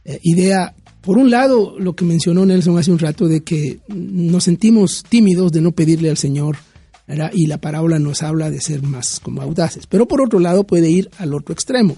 eh, 0.05 0.19
idea, 0.23 0.75
por 1.01 1.19
un 1.19 1.31
lado, 1.31 1.79
lo 1.79 1.95
que 1.95 2.05
mencionó 2.05 2.47
Nelson 2.47 2.79
hace 2.79 2.91
un 2.91 2.99
rato, 2.99 3.29
de 3.29 3.43
que 3.43 3.81
nos 3.89 4.45
sentimos 4.45 5.05
tímidos 5.09 5.53
de 5.53 5.61
no 5.61 5.73
pedirle 5.73 6.11
al 6.11 6.17
Señor, 6.17 6.57
y 7.33 7.47
la 7.47 7.59
parábola 7.59 7.99
nos 7.99 8.23
habla 8.23 8.51
de 8.51 8.61
ser 8.61 8.83
más 8.83 9.19
como 9.21 9.41
audaces, 9.41 9.87
pero 9.87 10.07
por 10.07 10.21
otro 10.21 10.39
lado 10.41 10.65
puede 10.65 10.91
ir 10.91 11.09
al 11.17 11.33
otro 11.33 11.55
extremo. 11.55 11.97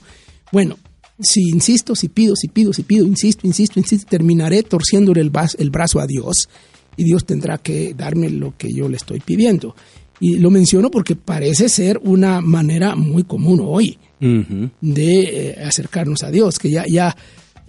Bueno, 0.53 0.79
si 1.21 1.49
insisto, 1.49 1.95
si 1.97 2.09
pido, 2.09 2.37
si 2.37 2.49
pido, 2.49 2.73
si 2.73 2.83
pido, 2.83 3.07
insisto, 3.07 3.47
insisto, 3.47 3.79
insisto, 3.79 4.09
terminaré 4.09 4.63
torciéndole 4.63 5.21
el, 5.21 5.33
el 5.59 5.71
brazo 5.71 6.01
a 6.01 6.07
Dios 6.07 6.49
y 6.97 7.05
Dios 7.05 7.25
tendrá 7.25 7.59
que 7.59 7.95
darme 7.95 8.31
lo 8.31 8.57
que 8.57 8.73
yo 8.73 8.89
le 8.89 8.97
estoy 8.97 9.21
pidiendo. 9.21 9.75
Y 10.21 10.37
lo 10.37 10.51
menciono 10.51 10.91
porque 10.91 11.17
parece 11.17 11.69
ser 11.69 11.99
una 12.03 12.41
manera 12.41 12.95
muy 12.95 13.25
común 13.25 13.61
hoy 13.65 13.99
de 14.21 15.21
eh, 15.23 15.65
acercarnos 15.65 16.23
a 16.23 16.31
Dios, 16.31 16.59
que 16.59 16.71
ya, 16.71 16.85
ya 16.87 17.17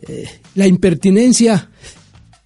eh, 0.02 0.26
la 0.56 0.68
impertinencia 0.68 1.70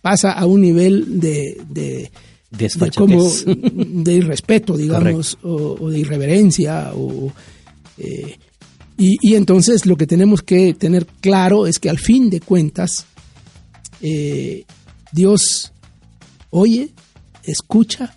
pasa 0.01 0.33
a 0.33 0.45
un 0.45 0.61
nivel 0.61 1.19
de, 1.19 1.59
de, 1.67 2.11
de 2.51 2.91
como 2.95 3.27
de 3.45 4.13
irrespeto, 4.13 4.77
digamos, 4.77 5.39
o, 5.41 5.77
o, 5.79 5.89
de 5.89 5.99
irreverencia, 5.99 6.91
o, 6.93 7.33
eh, 7.97 8.37
y, 8.95 9.17
y, 9.21 9.33
entonces 9.33 9.87
lo 9.87 9.97
que 9.97 10.05
tenemos 10.05 10.43
que 10.43 10.75
tener 10.75 11.07
claro 11.19 11.65
es 11.65 11.79
que 11.79 11.89
al 11.89 11.97
fin 11.97 12.29
de 12.29 12.41
cuentas 12.41 13.07
Dios 15.11 15.73
oye, 16.55 16.89
escucha 17.43 18.15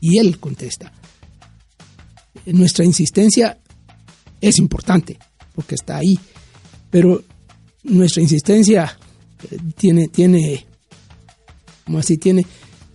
y 0.00 0.18
Él 0.18 0.38
contesta. 0.38 0.92
Nuestra 2.52 2.84
insistencia 2.84 3.58
es 4.40 4.58
importante 4.58 5.18
porque 5.54 5.74
está 5.74 5.96
ahí, 5.96 6.18
pero 6.90 7.22
nuestra 7.84 8.22
insistencia 8.22 8.98
eh, 9.50 9.58
tiene, 9.76 10.08
tiene, 10.08 10.66
como 11.84 11.98
así, 11.98 12.16
tiene, 12.16 12.46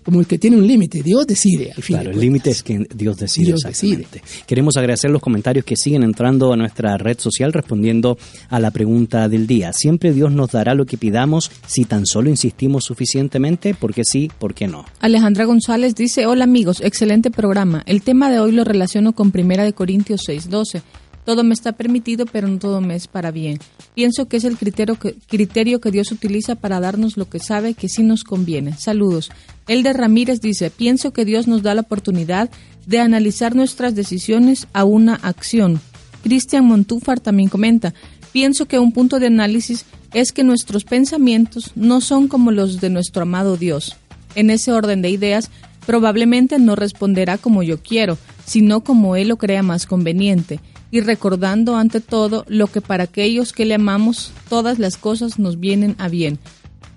como 0.04 0.20
el 0.20 0.28
que 0.28 0.38
tiene 0.38 0.58
un 0.58 0.68
límite. 0.68 1.02
Dios 1.02 1.26
decide 1.26 1.72
al 1.76 1.82
final. 1.82 2.04
Claro, 2.04 2.16
el 2.16 2.22
límite 2.22 2.52
es 2.52 2.64
que 2.64 2.86
Dios 2.94 3.18
decide. 3.18 3.48
Dios 3.48 3.62
decide. 3.62 4.06
Queremos 4.46 4.78
agradecer 4.78 5.10
los 5.10 5.22
comentarios 5.22 5.66
que 5.66 5.76
siguen 5.76 6.04
entrando 6.04 6.54
a 6.54 6.58
nuestra 6.58 6.98
red 6.98 7.20
social 7.20 7.54
respondiendo 7.54 8.18
a 8.50 8.60
la 8.60 8.72
pregunta 8.72 9.30
del 9.30 9.48
día. 9.48 9.74
¿Siempre 9.74 10.14
Dios 10.14 10.32
nos 10.32 10.52
dará 10.52 10.76
lo 10.76 10.86
que 10.86 10.98
pidamos 10.98 11.52
si 11.66 11.86
tan 11.86 12.06
solo 12.06 12.30
insistimos 12.30 12.84
suficientemente? 12.86 13.74
¿Por 13.74 13.94
qué 13.94 14.04
sí? 14.06 14.30
¿Por 14.40 14.54
qué 14.54 14.68
no? 14.68 14.86
Alejandra 15.00 15.46
González 15.46 15.96
dice, 15.96 16.26
hola 16.26 16.44
amigos, 16.44 16.82
excelente 16.82 17.32
programa. 17.32 17.84
El 17.86 18.02
tema 18.02 18.32
de 18.32 18.40
hoy 18.40 18.52
lo 18.52 18.64
relaciono 18.64 19.14
con 19.14 19.32
Primera 19.32 19.64
de 19.64 19.74
Corintios 19.74 20.22
6.12. 20.28 20.82
Todo 21.26 21.44
me 21.44 21.54
está 21.54 21.72
permitido, 21.72 22.26
pero 22.26 22.48
no 22.48 22.60
todo 22.60 22.82
me 22.82 22.96
es 22.96 23.08
para 23.08 23.32
bien. 23.32 23.60
Pienso 23.96 24.28
que 24.28 24.38
es 24.38 24.44
el 24.44 24.58
criterio 24.58 24.98
que, 25.00 25.92
Dios 25.92 26.12
utiliza 26.12 26.56
para 26.56 26.80
darnos 26.80 27.16
lo 27.16 27.30
que 27.30 27.40
sabe 27.40 27.74
que 27.74 27.88
sí 27.88 28.04
nos 28.04 28.24
conviene. 28.24 28.76
Saludos. 28.78 29.32
Elder 29.68 29.96
Ramírez 29.96 30.42
dice, 30.42 30.70
pienso 30.70 31.14
que 31.14 31.24
Dios 31.24 31.48
nos 31.48 31.64
da 31.64 31.76
la 31.76 31.82
oportunidad 31.82 32.50
de 32.86 33.00
analizar 33.00 33.56
nuestras 33.56 33.96
decisiones 33.96 34.68
a 34.74 34.84
una 34.84 35.16
acción. 35.16 35.80
Cristian 36.24 36.66
Montúfar 36.66 37.22
también 37.22 37.50
comenta, 37.50 37.94
pienso 38.34 38.66
que 38.66 38.80
un 38.80 38.92
punto 38.92 39.20
de 39.20 39.28
análisis 39.28 39.86
es 40.14 40.34
que 40.34 40.44
nuestros 40.44 40.84
pensamientos 40.84 41.72
no 41.76 42.02
son 42.02 42.28
como 42.28 42.52
los 42.52 42.82
de 42.82 42.90
nuestro 42.90 43.24
amado 43.24 43.56
Dios. 43.56 43.96
En 44.36 44.50
ese 44.50 44.74
orden 44.74 45.02
de 45.02 45.10
ideas, 45.10 45.50
probablemente 45.86 46.60
no 46.60 46.76
responderá 46.76 47.38
como 47.38 47.64
yo 47.64 47.82
quiero, 47.82 48.18
sino 48.46 48.82
como 48.84 49.16
Él 49.16 49.30
lo 49.30 49.38
crea 49.38 49.64
más 49.64 49.86
conveniente 49.86 50.60
y 50.94 51.02
recordando 51.02 51.76
ante 51.76 52.02
todo 52.02 52.46
lo 52.48 52.68
que 52.68 52.80
para 52.80 53.06
aquellos 53.06 53.52
que 53.52 53.66
le 53.66 53.74
amamos 53.74 54.32
todas 54.48 54.78
las 54.78 54.96
cosas 54.96 55.40
nos 55.40 55.60
vienen 55.60 55.96
a 55.98 56.08
bien. 56.08 56.38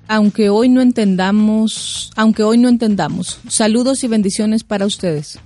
Aunque 0.07 0.51
hoy 0.51 0.68
no 0.68 0.82
entendamos, 0.82 2.11
aunque 2.14 2.42
hoy 2.42 2.59
no 2.59 2.68
entendamos. 2.68 3.40
Saludos 3.49 4.05
y 4.05 4.09
bendiciones 4.09 4.64
para 4.64 4.84
ustedes. 4.84 5.38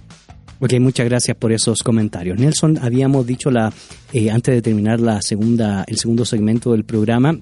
Ok, 0.59 0.73
muchas 0.81 1.07
gracias 1.07 1.37
por 1.37 1.53
esos 1.53 1.85
comentarios. 1.85 2.41
Nelson, 2.41 2.79
habíamos 2.83 3.25
dicho 3.25 3.53
la 3.53 3.73
eh, 4.13 4.33
antes 4.33 4.53
de 4.53 4.63
terminar 4.63 4.99
la 4.99 5.23
segunda, 5.23 5.85
el 5.87 5.99
segundo 5.99 6.25
segmento 6.25 6.73
del 6.73 6.83
programa 6.83 7.39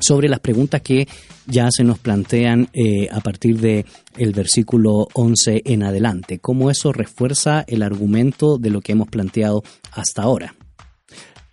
sobre 0.00 0.28
las 0.28 0.40
preguntas 0.40 0.82
que 0.82 1.08
ya 1.46 1.68
se 1.70 1.84
nos 1.84 1.98
plantean 1.98 2.68
eh, 2.72 3.08
a 3.10 3.20
partir 3.20 3.60
de 3.60 3.84
el 4.16 4.32
versículo 4.32 5.08
11 5.14 5.62
en 5.64 5.82
adelante. 5.82 6.38
¿Cómo 6.38 6.70
eso 6.70 6.92
refuerza 6.92 7.64
el 7.66 7.82
argumento 7.82 8.58
de 8.58 8.70
lo 8.70 8.80
que 8.80 8.92
hemos 8.92 9.08
planteado 9.08 9.62
hasta 9.92 10.22
ahora? 10.22 10.54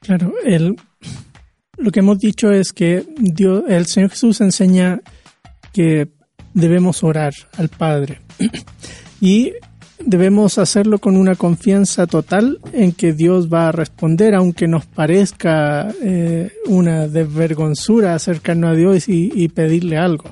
Claro, 0.01 0.33
el, 0.43 0.75
lo 1.77 1.91
que 1.91 1.99
hemos 1.99 2.19
dicho 2.19 2.51
es 2.51 2.73
que 2.73 3.05
Dios, 3.17 3.63
el 3.67 3.85
Señor 3.85 4.11
Jesús 4.11 4.41
enseña 4.41 5.01
que 5.73 6.09
debemos 6.53 7.03
orar 7.03 7.33
al 7.57 7.69
Padre. 7.69 8.19
y 9.21 9.53
debemos 9.99 10.57
hacerlo 10.57 10.99
con 10.99 11.17
una 11.17 11.35
confianza 11.35 12.07
total 12.07 12.59
en 12.73 12.91
que 12.91 13.13
Dios 13.13 13.51
va 13.51 13.69
a 13.69 13.71
responder, 13.71 14.35
aunque 14.35 14.67
nos 14.67 14.85
parezca 14.85 15.89
eh, 16.01 16.51
una 16.67 17.07
desvergonzura 17.07 18.13
acercarnos 18.13 18.71
a 18.71 18.75
Dios 18.75 19.05
y, 19.07 19.47
pedirle 19.49 19.97
algo 19.97 20.25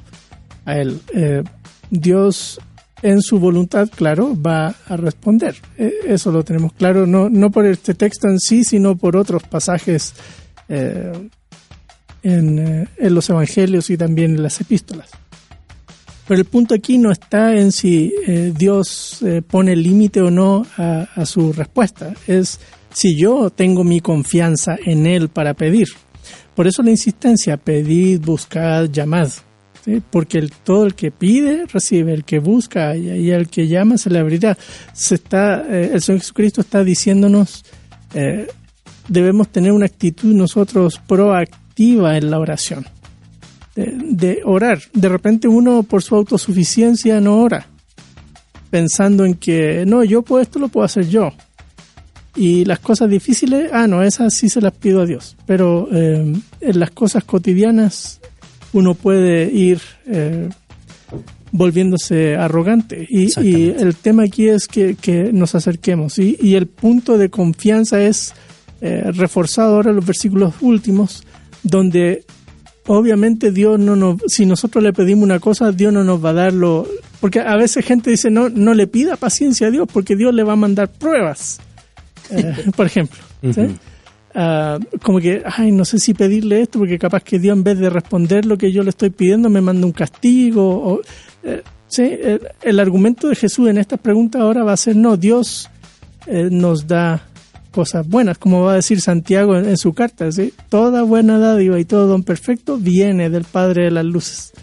a 0.66 0.78
Él. 0.78 0.99
Eh, 1.14 1.43
Dios 1.89 2.59
en 3.01 3.22
su 3.22 3.39
voluntad, 3.39 3.89
claro, 3.93 4.39
va 4.39 4.76
a 4.88 4.97
responder. 4.97 5.55
Eh, 5.78 5.91
eso 6.07 6.32
lo 6.32 6.43
tenemos 6.43 6.74
claro, 6.74 7.05
no, 7.05 7.30
no 7.30 7.51
por 7.51 7.66
este 7.66 7.93
texto 7.93 8.28
en 8.28 8.39
sí, 8.39 8.64
sino 8.64 8.95
por 8.95 9.16
otros 9.18 9.43
pasajes 9.43 10.14
en, 10.70 11.30
en 12.24 13.14
los 13.14 13.30
evangelios 13.30 13.89
y 13.89 13.97
también 13.97 14.36
en 14.36 14.43
las 14.43 14.59
epístolas. 14.61 15.11
Pero 16.28 16.39
el 16.39 16.45
punto 16.45 16.74
aquí 16.74 16.97
no 16.97 17.11
está 17.11 17.55
en 17.55 17.71
si 17.71 18.13
eh, 18.26 18.53
Dios 18.57 19.21
eh, 19.24 19.41
pone 19.41 19.76
límite 19.76 20.21
o 20.21 20.32
no 20.32 20.65
a, 20.78 21.26
su 21.26 21.51
respuesta, 21.51 22.13
es 22.28 22.59
si 22.93 23.17
yo 23.17 23.49
tengo 23.49 23.84
mi 23.84 23.99
confianza 23.99 24.78
en 24.86 25.05
Él 25.05 25.30
para 25.30 25.53
pedir. 25.53 25.89
Por 26.55 26.67
eso 26.67 26.82
la 26.82 26.91
insistencia, 26.91 27.57
pedid, 27.57 28.21
buscad, 28.21 28.89
llamad. 28.89 29.30
Porque 30.11 30.38
el, 30.38 30.51
todo 30.51 30.86
el 30.86 30.95
que 30.95 31.11
pide, 31.11 31.65
recibe, 31.65 32.13
el 32.13 32.24
que 32.24 32.39
busca 32.39 32.95
y, 32.95 33.32
el 33.32 33.49
que 33.49 33.67
llama 33.67 33.97
se 33.97 34.09
le 34.09 34.19
abrirá. 34.19 34.57
Se 34.93 35.15
está, 35.15 35.65
eh, 35.67 35.91
el 35.93 36.01
Señor 36.01 36.21
Jesucristo 36.21 36.61
está 36.61 36.86
diciéndonos, 36.86 37.65
debemos 39.09 39.49
tener 39.49 39.71
una 39.71 39.88
actitud 39.88 40.34
nosotros 40.34 41.01
proactiva 41.05 42.15
en 42.15 42.30
la 42.32 42.39
oración 42.39 42.86
de, 43.76 44.41
orar. 44.45 44.80
De 44.93 45.09
repente 45.09 45.47
uno 45.47 45.84
por 45.84 46.03
su 46.03 46.15
autosuficiencia 46.15 47.19
no 47.19 47.39
ora, 47.41 47.67
pensando 48.69 49.26
en 49.26 49.36
que 49.36 49.86
no, 49.86 50.03
yo 50.03 50.21
puedo 50.21 50.41
esto 50.41 50.59
lo 50.59 50.67
puedo 50.67 50.86
hacer 50.86 51.07
yo. 51.07 51.32
Y 52.36 52.65
las 52.65 52.80
cosas 52.80 53.09
difíciles, 53.09 53.69
ah, 53.71 53.86
no, 53.86 54.01
esas 54.01 54.34
sí 54.34 54.49
se 54.49 54.59
las 54.59 54.74
pido 54.74 55.01
a 55.01 55.05
Dios. 55.05 55.38
Pero 55.45 55.88
eh, 55.91 56.34
en 56.61 56.80
las 56.80 56.91
cosas 56.91 57.24
cotidianas 57.24 58.19
uno 58.74 58.95
puede 58.95 59.51
ir 59.51 59.80
eh, 60.07 60.49
volviéndose 61.51 62.36
arrogante. 62.36 63.07
Y, 63.07 63.39
y, 63.39 63.69
el 63.69 63.95
tema 63.95 64.24
aquí 64.24 64.49
es 64.49 64.67
que, 64.67 64.95
que 64.95 65.32
nos 65.32 65.53
acerquemos. 65.53 66.17
Y, 66.17 66.36
y, 66.41 66.55
el 66.55 66.65
punto 66.65 67.19
de 67.19 67.30
confianza 67.30 68.01
es 68.01 68.34
eh, 68.82 69.11
reforzado 69.11 69.76
ahora 69.76 69.91
en 69.91 69.97
los 69.97 70.05
versículos 70.05 70.55
últimos, 70.61 71.24
donde 71.61 72.26
obviamente 72.88 73.51
Dios 73.51 73.79
no 73.79 73.95
nos, 73.95 74.21
si 74.27 74.45
nosotros 74.45 74.84
le 74.84 74.93
pedimos 74.93 75.23
una 75.23 75.39
cosa, 75.39 75.71
Dios 75.71 75.93
no 75.93 76.03
nos 76.03 76.23
va 76.23 76.29
a 76.29 76.34
dar 76.34 76.53
lo, 76.53 76.88
porque 77.19 77.39
a 77.39 77.55
veces 77.55 77.86
gente 77.86 78.09
dice 78.09 78.29
no, 78.29 78.49
no 78.49 78.73
le 78.73 78.88
pida 78.88 79.15
paciencia 79.15 79.67
a 79.67 79.71
Dios 79.71 79.88
porque 79.91 80.15
Dios 80.15 80.34
le 80.34 80.43
va 80.43 80.53
a 80.53 80.57
mandar 80.57 80.89
pruebas, 80.91 81.59
eh, 82.29 82.53
por 82.75 82.86
ejemplo. 82.86 83.19
Ah, 84.36 84.79
como 85.03 85.19
que, 85.19 85.43
ay, 85.45 85.71
no 85.71 85.86
sé 85.86 85.99
si 85.99 86.15
pedirle 86.15 86.61
esto 86.61 86.79
porque 86.79 86.97
capaz 86.97 87.23
que 87.23 87.38
Dios 87.38 87.55
en 87.55 87.63
vez 87.63 87.77
de 87.77 87.89
responder 87.89 88.45
lo 88.45 88.57
que 88.57 88.71
yo 88.71 88.81
le 88.81 88.89
estoy 88.89 89.11
pidiendo 89.11 89.49
me 89.49 89.61
manda 89.61 89.86
un 89.86 89.91
castigo. 89.91 90.93
O, 90.93 91.01
eh, 91.43 91.61
¿sí? 91.88 92.17
el, 92.63 92.79
argumento 92.79 93.27
de 93.27 93.36
Jesús 93.36 93.69
en 93.69 93.77
esta 93.77 93.97
pregunta 93.97 94.41
ahora 94.41 94.63
va 94.63 94.73
a 94.73 94.77
ser 94.77 94.95
no, 94.95 95.17
Dios 95.17 95.69
eh, 96.25 96.49
nos 96.49 96.88
da 96.88 97.27
cosas 97.74 98.07
buenas, 98.07 98.38
como 98.38 98.61
va 98.61 98.74
a 98.74 98.76
decir 98.76 99.01
Santiago 99.01 99.57
en, 99.57 99.78
su 99.78 99.93
carta. 99.93 100.32
¿sí? 100.32 100.53
Toda 100.69 101.01
buena 101.01 101.39
dádiva 101.39 101.80
y 101.80 101.86
todo 101.86 102.07
don 102.07 102.24
perfecto 102.24 102.78
viene 102.78 103.30
del 103.30 103.43
Padre 103.43 103.86
de 103.86 103.91
las 103.91 104.05
Luces, 104.05 104.53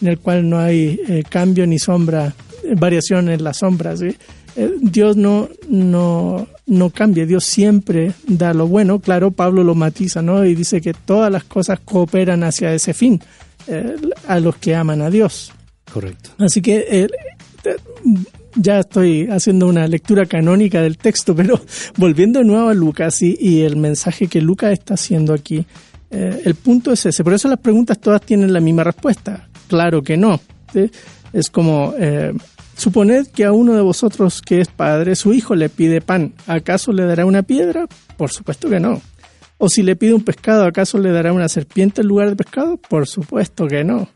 en 0.00 0.08
el 0.08 0.18
cual 0.18 0.48
no 0.48 0.58
hay 0.58 1.00
eh, 1.08 1.24
cambio 1.28 1.66
ni 1.66 1.78
sombra, 1.78 2.32
eh, 2.64 2.74
variación 2.76 3.28
en 3.28 3.44
la 3.44 3.52
sombra. 3.52 3.96
¿sí? 3.96 4.16
Eh, 4.56 4.74
Dios 4.80 5.16
no, 5.16 5.48
no, 5.68 6.46
no 6.66 6.90
cambia, 6.90 7.26
Dios 7.26 7.44
siempre 7.44 8.12
da 8.26 8.54
lo 8.54 8.68
bueno. 8.68 9.00
Claro, 9.00 9.32
Pablo 9.32 9.64
lo 9.64 9.74
matiza 9.74 10.22
¿no? 10.22 10.44
y 10.44 10.54
dice 10.54 10.80
que 10.80 10.94
todas 10.94 11.30
las 11.30 11.44
cosas 11.44 11.80
cooperan 11.80 12.44
hacia 12.44 12.72
ese 12.72 12.94
fin, 12.94 13.20
a 14.26 14.40
los 14.40 14.56
que 14.56 14.74
aman 14.74 15.02
a 15.02 15.10
Dios. 15.10 15.52
Correcto. 15.92 16.30
Así 16.38 16.62
que 16.62 17.08
ya 18.54 18.80
estoy 18.80 19.28
haciendo 19.30 19.66
una 19.66 19.86
lectura 19.86 20.26
canónica 20.26 20.82
del 20.82 20.98
texto, 20.98 21.34
pero 21.34 21.60
volviendo 21.96 22.40
de 22.40 22.44
nuevo 22.44 22.68
a 22.68 22.74
Lucas 22.74 23.22
y, 23.22 23.62
el 23.62 23.76
mensaje 23.76 24.26
que 24.26 24.40
Lucas 24.40 24.72
está 24.72 24.94
haciendo 24.94 25.32
aquí, 25.32 25.66
eh, 26.10 26.42
el 26.44 26.54
punto 26.54 26.92
es 26.92 27.06
ese. 27.06 27.22
Por 27.24 27.34
eso 27.34 27.48
las 27.48 27.60
preguntas 27.60 27.98
todas 27.98 28.20
tienen 28.22 28.52
la 28.52 28.60
misma 28.60 28.84
respuesta. 28.84 29.48
Claro 29.68 30.02
que 30.02 30.16
no. 30.16 30.40
Es 31.32 31.50
como, 31.50 31.94
eh, 31.98 32.32
suponed 32.76 33.28
que 33.28 33.44
a 33.44 33.52
uno 33.52 33.74
de 33.74 33.82
vosotros 33.82 34.42
que 34.42 34.60
es 34.60 34.68
padre, 34.68 35.14
su 35.14 35.32
hijo 35.32 35.54
le 35.54 35.68
pide 35.68 36.00
pan, 36.00 36.32
¿acaso 36.46 36.92
le 36.92 37.04
dará 37.04 37.26
una 37.26 37.42
piedra? 37.42 37.86
Por 38.16 38.30
supuesto 38.30 38.68
que 38.68 38.80
no. 38.80 39.00
O 39.58 39.68
si 39.68 39.82
le 39.82 39.94
pide 39.94 40.14
un 40.14 40.24
pescado, 40.24 40.64
¿acaso 40.64 40.98
le 40.98 41.12
dará 41.12 41.32
una 41.34 41.48
serpiente 41.48 42.00
en 42.00 42.08
lugar 42.08 42.30
de 42.30 42.36
pescado? 42.36 42.78
Por 42.78 43.06
supuesto 43.06 43.66
que 43.66 43.84
no. 43.84 44.08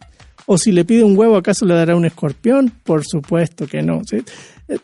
O 0.46 0.58
si 0.58 0.72
le 0.72 0.84
pide 0.84 1.04
un 1.04 1.16
huevo, 1.16 1.36
¿acaso 1.36 1.64
le 1.64 1.74
dará 1.74 1.96
un 1.96 2.04
escorpión? 2.04 2.72
Por 2.82 3.04
supuesto 3.04 3.66
que 3.66 3.82
no. 3.82 4.02
Eh, 4.12 4.78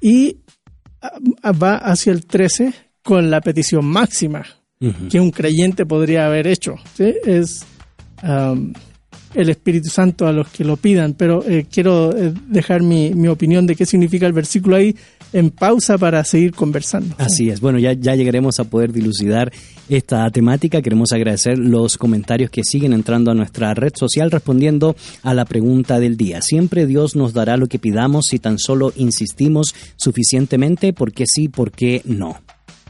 y 0.00 0.36
va 1.60 1.76
hacia 1.76 2.12
el 2.12 2.26
13 2.26 2.72
con 3.02 3.30
la 3.30 3.40
petición 3.40 3.84
máxima 3.84 4.44
que 5.08 5.20
un 5.20 5.30
creyente 5.30 5.86
podría 5.86 6.26
haber 6.26 6.48
hecho. 6.48 6.74
Es 6.98 7.64
am, 8.20 8.72
el 9.32 9.48
Espíritu 9.48 9.88
Santo 9.88 10.26
a 10.26 10.32
los 10.32 10.48
que 10.48 10.64
lo 10.64 10.76
pidan, 10.76 11.14
pero 11.14 11.44
eh, 11.48 11.66
quiero 11.70 12.16
eh, 12.16 12.32
dejar 12.48 12.82
mi, 12.82 13.14
mi 13.14 13.28
opinión 13.28 13.66
de 13.66 13.76
qué 13.76 13.86
significa 13.86 14.26
el 14.26 14.32
versículo 14.32 14.76
ahí 14.76 14.96
en 15.32 15.50
pausa 15.50 15.98
para 15.98 16.24
seguir 16.24 16.52
conversando. 16.52 17.14
Así 17.18 17.50
es. 17.50 17.60
Bueno, 17.60 17.78
ya, 17.78 17.92
ya 17.92 18.14
llegaremos 18.14 18.60
a 18.60 18.64
poder 18.64 18.92
dilucidar 18.92 19.52
esta 19.88 20.28
temática. 20.30 20.82
Queremos 20.82 21.12
agradecer 21.12 21.58
los 21.58 21.98
comentarios 21.98 22.50
que 22.50 22.62
siguen 22.64 22.92
entrando 22.92 23.30
a 23.30 23.34
nuestra 23.34 23.74
red 23.74 23.92
social 23.94 24.30
respondiendo 24.30 24.96
a 25.22 25.34
la 25.34 25.44
pregunta 25.44 26.00
del 26.00 26.16
día. 26.16 26.42
Siempre 26.42 26.86
Dios 26.86 27.16
nos 27.16 27.32
dará 27.32 27.56
lo 27.56 27.66
que 27.66 27.78
pidamos 27.78 28.26
si 28.26 28.38
tan 28.38 28.58
solo 28.58 28.92
insistimos 28.96 29.74
suficientemente. 29.96 30.92
¿Por 30.92 31.12
qué 31.12 31.24
sí? 31.26 31.48
¿Por 31.48 31.72
qué 31.72 32.02
no? 32.04 32.36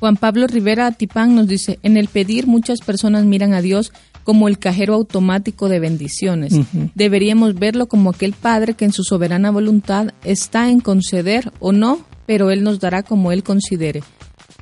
Juan 0.00 0.16
Pablo 0.16 0.48
Rivera 0.48 0.88
Atipán 0.88 1.36
nos 1.36 1.46
dice, 1.46 1.78
en 1.84 1.96
el 1.96 2.08
pedir 2.08 2.48
muchas 2.48 2.80
personas 2.80 3.24
miran 3.24 3.54
a 3.54 3.62
Dios 3.62 3.92
como 4.24 4.48
el 4.48 4.58
cajero 4.58 4.94
automático 4.94 5.68
de 5.68 5.78
bendiciones. 5.78 6.54
Deberíamos 6.94 7.54
verlo 7.54 7.86
como 7.86 8.10
aquel 8.10 8.32
Padre 8.32 8.74
que 8.74 8.84
en 8.84 8.92
su 8.92 9.04
soberana 9.04 9.50
voluntad 9.50 10.08
está 10.24 10.70
en 10.70 10.80
conceder 10.80 11.52
o 11.60 11.72
no, 11.72 12.04
pero 12.26 12.50
Él 12.50 12.62
nos 12.62 12.80
dará 12.80 13.02
como 13.02 13.32
Él 13.32 13.42
considere. 13.42 14.02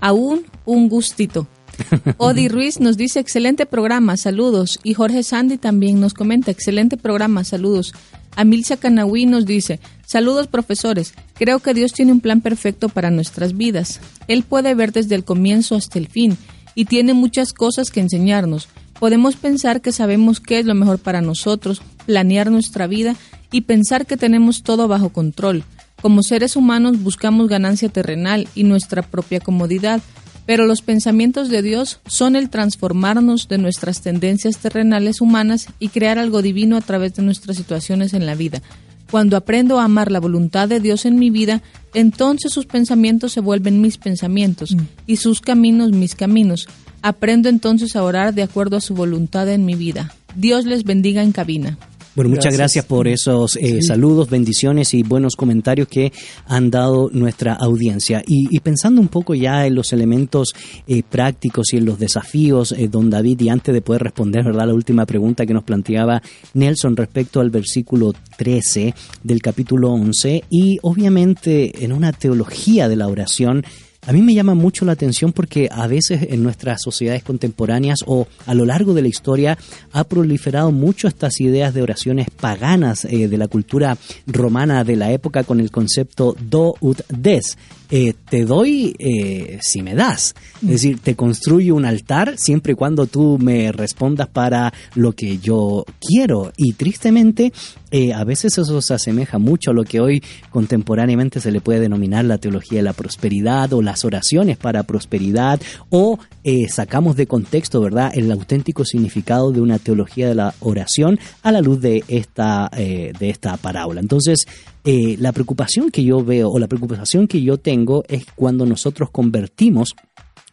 Aún 0.00 0.46
un 0.64 0.88
gustito. 0.88 1.46
Odi 2.18 2.48
Ruiz 2.48 2.80
nos 2.80 2.96
dice 2.96 3.20
excelente 3.20 3.66
programa, 3.66 4.16
saludos. 4.16 4.78
Y 4.82 4.94
Jorge 4.94 5.22
Sandy 5.22 5.58
también 5.58 6.00
nos 6.00 6.14
comenta 6.14 6.50
excelente 6.50 6.96
programa, 6.96 7.44
saludos. 7.44 7.92
Amilcia 8.36 8.76
Canahui 8.76 9.26
nos 9.26 9.46
dice 9.46 9.80
saludos 10.06 10.46
profesores. 10.46 11.14
Creo 11.34 11.60
que 11.60 11.74
Dios 11.74 11.92
tiene 11.92 12.12
un 12.12 12.20
plan 12.20 12.40
perfecto 12.40 12.88
para 12.88 13.10
nuestras 13.10 13.56
vidas. 13.56 14.00
Él 14.28 14.42
puede 14.42 14.74
ver 14.74 14.92
desde 14.92 15.14
el 15.14 15.24
comienzo 15.24 15.74
hasta 15.74 15.98
el 15.98 16.08
fin 16.08 16.36
y 16.74 16.84
tiene 16.84 17.14
muchas 17.14 17.52
cosas 17.52 17.90
que 17.90 18.00
enseñarnos. 18.00 18.68
Podemos 18.98 19.36
pensar 19.36 19.80
que 19.80 19.92
sabemos 19.92 20.40
qué 20.40 20.58
es 20.58 20.66
lo 20.66 20.74
mejor 20.74 20.98
para 20.98 21.22
nosotros, 21.22 21.80
planear 22.06 22.50
nuestra 22.50 22.86
vida 22.86 23.16
y 23.50 23.62
pensar 23.62 24.06
que 24.06 24.16
tenemos 24.16 24.62
todo 24.62 24.88
bajo 24.88 25.10
control. 25.10 25.64
Como 26.02 26.22
seres 26.22 26.56
humanos 26.56 27.02
buscamos 27.02 27.48
ganancia 27.48 27.88
terrenal 27.88 28.48
y 28.54 28.64
nuestra 28.64 29.02
propia 29.02 29.40
comodidad, 29.40 30.00
pero 30.46 30.66
los 30.66 30.80
pensamientos 30.80 31.50
de 31.50 31.62
Dios 31.62 32.00
son 32.06 32.36
el 32.36 32.48
transformarnos 32.48 33.48
de 33.48 33.58
nuestras 33.58 34.00
tendencias 34.00 34.58
terrenales 34.58 35.20
humanas 35.20 35.66
y 35.78 35.88
crear 35.88 36.18
algo 36.18 36.42
divino 36.42 36.76
a 36.76 36.80
través 36.80 37.14
de 37.14 37.22
nuestras 37.22 37.56
situaciones 37.56 38.14
en 38.14 38.26
la 38.26 38.34
vida. 38.34 38.62
Cuando 39.10 39.36
aprendo 39.36 39.78
a 39.78 39.84
amar 39.84 40.10
la 40.10 40.20
voluntad 40.20 40.68
de 40.68 40.80
Dios 40.80 41.04
en 41.04 41.18
mi 41.18 41.30
vida, 41.30 41.62
entonces 41.94 42.52
sus 42.52 42.64
pensamientos 42.64 43.32
se 43.32 43.40
vuelven 43.40 43.80
mis 43.80 43.98
pensamientos 43.98 44.76
y 45.06 45.16
sus 45.16 45.40
caminos 45.40 45.90
mis 45.90 46.14
caminos. 46.14 46.68
Aprendo 47.02 47.48
entonces 47.48 47.96
a 47.96 48.02
orar 48.02 48.34
de 48.34 48.42
acuerdo 48.42 48.76
a 48.76 48.80
su 48.80 48.94
voluntad 48.94 49.48
en 49.48 49.64
mi 49.64 49.74
vida. 49.74 50.14
Dios 50.36 50.64
les 50.64 50.84
bendiga 50.84 51.22
en 51.22 51.32
cabina. 51.32 51.76
Bueno, 52.16 52.30
muchas 52.30 52.46
Gracias. 52.46 52.58
gracias 52.58 52.84
por 52.86 53.06
esos 53.06 53.56
eh, 53.56 53.80
saludos, 53.82 54.28
bendiciones 54.28 54.94
y 54.94 55.04
buenos 55.04 55.36
comentarios 55.36 55.86
que 55.86 56.12
han 56.46 56.68
dado 56.68 57.08
nuestra 57.12 57.54
audiencia. 57.54 58.20
Y, 58.26 58.48
y 58.50 58.58
pensando 58.58 59.00
un 59.00 59.06
poco 59.06 59.36
ya 59.36 59.64
en 59.64 59.76
los 59.76 59.92
elementos 59.92 60.52
eh, 60.88 61.04
prácticos 61.08 61.72
y 61.72 61.76
en 61.76 61.84
los 61.84 62.00
desafíos, 62.00 62.72
eh, 62.72 62.88
don 62.88 63.10
David, 63.10 63.40
y 63.40 63.48
antes 63.48 63.72
de 63.72 63.80
poder 63.80 64.02
responder, 64.02 64.44
¿verdad?, 64.44 64.66
la 64.66 64.74
última 64.74 65.06
pregunta 65.06 65.46
que 65.46 65.54
nos 65.54 65.62
planteaba 65.62 66.20
Nelson 66.54 66.96
respecto 66.96 67.38
al 67.40 67.50
versículo 67.50 68.12
13 68.36 68.92
del 69.22 69.40
capítulo 69.40 69.92
11, 69.92 70.42
y 70.50 70.78
obviamente 70.82 71.84
en 71.84 71.92
una 71.92 72.10
teología 72.12 72.88
de 72.88 72.96
la 72.96 73.06
oración, 73.06 73.64
a 74.06 74.12
mí 74.12 74.22
me 74.22 74.34
llama 74.34 74.54
mucho 74.54 74.84
la 74.84 74.92
atención 74.92 75.32
porque 75.32 75.68
a 75.70 75.86
veces 75.86 76.28
en 76.30 76.42
nuestras 76.42 76.80
sociedades 76.82 77.22
contemporáneas 77.22 77.98
o 78.06 78.26
a 78.46 78.54
lo 78.54 78.64
largo 78.64 78.94
de 78.94 79.02
la 79.02 79.08
historia 79.08 79.58
ha 79.92 80.04
proliferado 80.04 80.72
mucho 80.72 81.06
estas 81.06 81.40
ideas 81.40 81.74
de 81.74 81.82
oraciones 81.82 82.28
paganas 82.30 83.04
eh, 83.04 83.28
de 83.28 83.38
la 83.38 83.48
cultura 83.48 83.98
romana 84.26 84.84
de 84.84 84.96
la 84.96 85.12
época 85.12 85.44
con 85.44 85.60
el 85.60 85.70
concepto 85.70 86.34
do 86.40 86.74
ut 86.80 87.00
des. 87.08 87.58
Eh, 87.90 88.14
te 88.28 88.44
doy 88.44 88.94
eh, 88.98 89.58
si 89.62 89.82
me 89.82 89.94
das. 89.94 90.34
Es 90.62 90.68
decir, 90.68 90.98
te 91.00 91.16
construyo 91.16 91.74
un 91.74 91.84
altar 91.84 92.34
siempre 92.36 92.72
y 92.72 92.76
cuando 92.76 93.06
tú 93.06 93.38
me 93.40 93.72
respondas 93.72 94.28
para 94.28 94.72
lo 94.94 95.12
que 95.12 95.38
yo 95.38 95.84
quiero. 96.00 96.52
Y 96.56 96.74
tristemente, 96.74 97.52
eh, 97.92 98.12
a 98.12 98.22
veces 98.22 98.56
eso 98.56 98.80
se 98.80 98.94
asemeja 98.94 99.38
mucho 99.38 99.72
a 99.72 99.74
lo 99.74 99.82
que 99.84 100.00
hoy 100.00 100.22
contemporáneamente 100.50 101.40
se 101.40 101.50
le 101.50 101.60
puede 101.60 101.80
denominar 101.80 102.24
la 102.24 102.38
teología 102.38 102.78
de 102.78 102.84
la 102.84 102.92
prosperidad 102.92 103.72
o 103.72 103.82
las 103.82 104.04
oraciones 104.04 104.56
para 104.58 104.84
prosperidad 104.84 105.60
o 105.88 106.18
eh, 106.44 106.68
sacamos 106.68 107.16
de 107.16 107.26
contexto, 107.26 107.80
¿verdad?, 107.80 108.12
el 108.14 108.30
auténtico 108.30 108.84
significado 108.84 109.50
de 109.50 109.60
una 109.60 109.78
teología 109.78 110.28
de 110.28 110.36
la 110.36 110.54
oración 110.60 111.18
a 111.42 111.50
la 111.50 111.60
luz 111.60 111.80
de 111.80 112.04
esta, 112.06 112.70
eh, 112.76 113.12
de 113.18 113.30
esta 113.30 113.56
parábola. 113.56 114.00
Entonces, 114.00 114.46
eh, 114.84 115.16
la 115.18 115.32
preocupación 115.32 115.90
que 115.90 116.02
yo 116.04 116.24
veo 116.24 116.50
o 116.50 116.58
la 116.58 116.68
preocupación 116.68 117.26
que 117.26 117.42
yo 117.42 117.58
tengo 117.58 118.04
es 118.08 118.24
cuando 118.34 118.64
nosotros 118.66 119.10
convertimos 119.10 119.94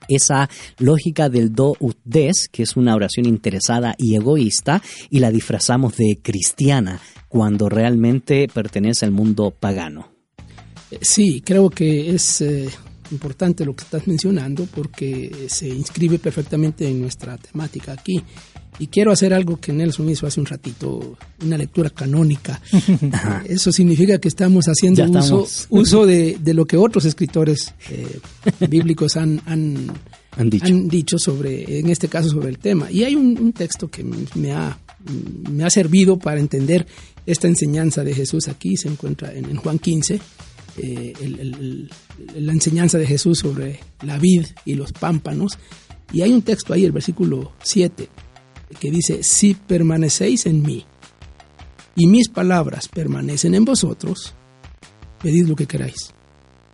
esa 0.08 0.50
lógica 0.80 1.30
del 1.30 1.54
do 1.54 1.76
ut 1.80 1.98
des, 2.04 2.48
que 2.52 2.64
es 2.64 2.78
una 2.78 2.96
oración 2.96 3.26
interesada 3.26 3.96
y 3.98 4.16
egoísta, 4.16 4.82
y 5.10 5.20
la 5.20 5.32
disfrazamos 5.32 5.98
de 5.98 6.20
cristiana, 6.22 7.02
cuando 7.28 7.68
realmente 7.70 8.48
pertenece 8.54 9.06
al 9.06 9.12
mundo 9.12 9.52
pagano. 9.52 10.10
Eh, 10.92 11.00
Sí, 11.02 11.42
creo 11.42 11.70
que 11.70 12.12
es 12.16 12.42
eh, 12.42 12.70
importante 13.12 13.66
lo 13.66 13.76
que 13.76 13.84
estás 13.84 14.08
mencionando 14.08 14.66
porque 14.66 15.48
se 15.50 15.68
inscribe 15.68 16.20
perfectamente 16.20 16.88
en 16.88 17.02
nuestra 17.02 17.38
temática 17.38 17.94
aquí. 17.94 18.24
Y 18.80 18.88
quiero 18.88 19.12
hacer 19.12 19.34
algo 19.34 19.60
que 19.60 19.74
Nelson 19.74 20.08
hizo 20.10 20.28
hace 20.28 20.40
un 20.40 20.46
ratito, 20.46 21.18
una 21.44 21.58
lectura 21.58 21.90
canónica. 21.90 22.62
Eso 23.46 23.72
significa 23.72 24.20
que 24.20 24.28
estamos 24.28 24.66
haciendo 24.68 25.04
uso, 25.10 25.48
uso 25.70 26.06
de, 26.06 26.38
de 26.40 26.54
lo 26.54 26.66
que 26.66 26.78
otros 26.78 27.06
escritores 27.06 27.74
eh, 27.90 28.20
bíblicos 28.70 29.18
han, 29.18 29.42
han, 29.48 29.92
Han 30.38 30.50
dicho. 30.50 30.66
han 30.68 30.88
dicho 30.88 31.18
sobre, 31.18 31.80
en 31.80 31.90
este 31.90 32.08
caso, 32.08 32.30
sobre 32.30 32.50
el 32.50 32.60
tema. 32.60 32.92
Y 32.92 33.04
hay 33.04 33.16
un, 33.16 33.38
un 33.40 33.52
texto 33.54 33.90
que 33.90 34.04
me 34.36 34.52
ha, 34.52 34.78
me 35.50 35.64
ha 35.64 35.70
servido 35.72 36.20
para 36.20 36.40
entender 36.40 36.86
esta 37.26 37.48
enseñanza 37.48 38.04
de 38.04 38.14
Jesús 38.14 38.48
aquí, 38.48 38.78
se 38.78 38.90
encuentra 38.90 39.34
en, 39.34 39.46
en 39.46 39.58
Juan 39.58 39.80
15, 39.80 40.20
eh, 40.78 41.14
el- 41.20 41.40
el- 41.40 41.90
el- 42.36 42.46
la 42.46 42.54
enseñanza 42.54 42.98
de 43.00 43.08
Jesús 43.08 43.40
sobre 43.40 43.80
la 44.04 44.18
vid 44.20 44.46
y 44.66 44.76
los 44.76 44.92
pámpanos. 44.94 45.58
Y 46.14 46.22
hay 46.22 46.32
un 46.32 46.42
texto 46.44 46.74
ahí, 46.74 46.86
el 46.86 46.92
versículo 46.94 47.52
7, 47.64 48.08
que 48.80 48.92
dice, 48.92 49.24
si 49.24 49.54
permanecéis 49.54 50.46
en 50.46 50.62
mí 50.62 50.86
y 51.96 52.08
mis 52.08 52.30
palabras 52.30 52.88
permanecen 52.88 53.56
en 53.56 53.66
vosotros, 53.66 54.34
pedid 55.22 55.48
lo 55.48 55.56
que 55.56 55.66
queráis 55.66 56.14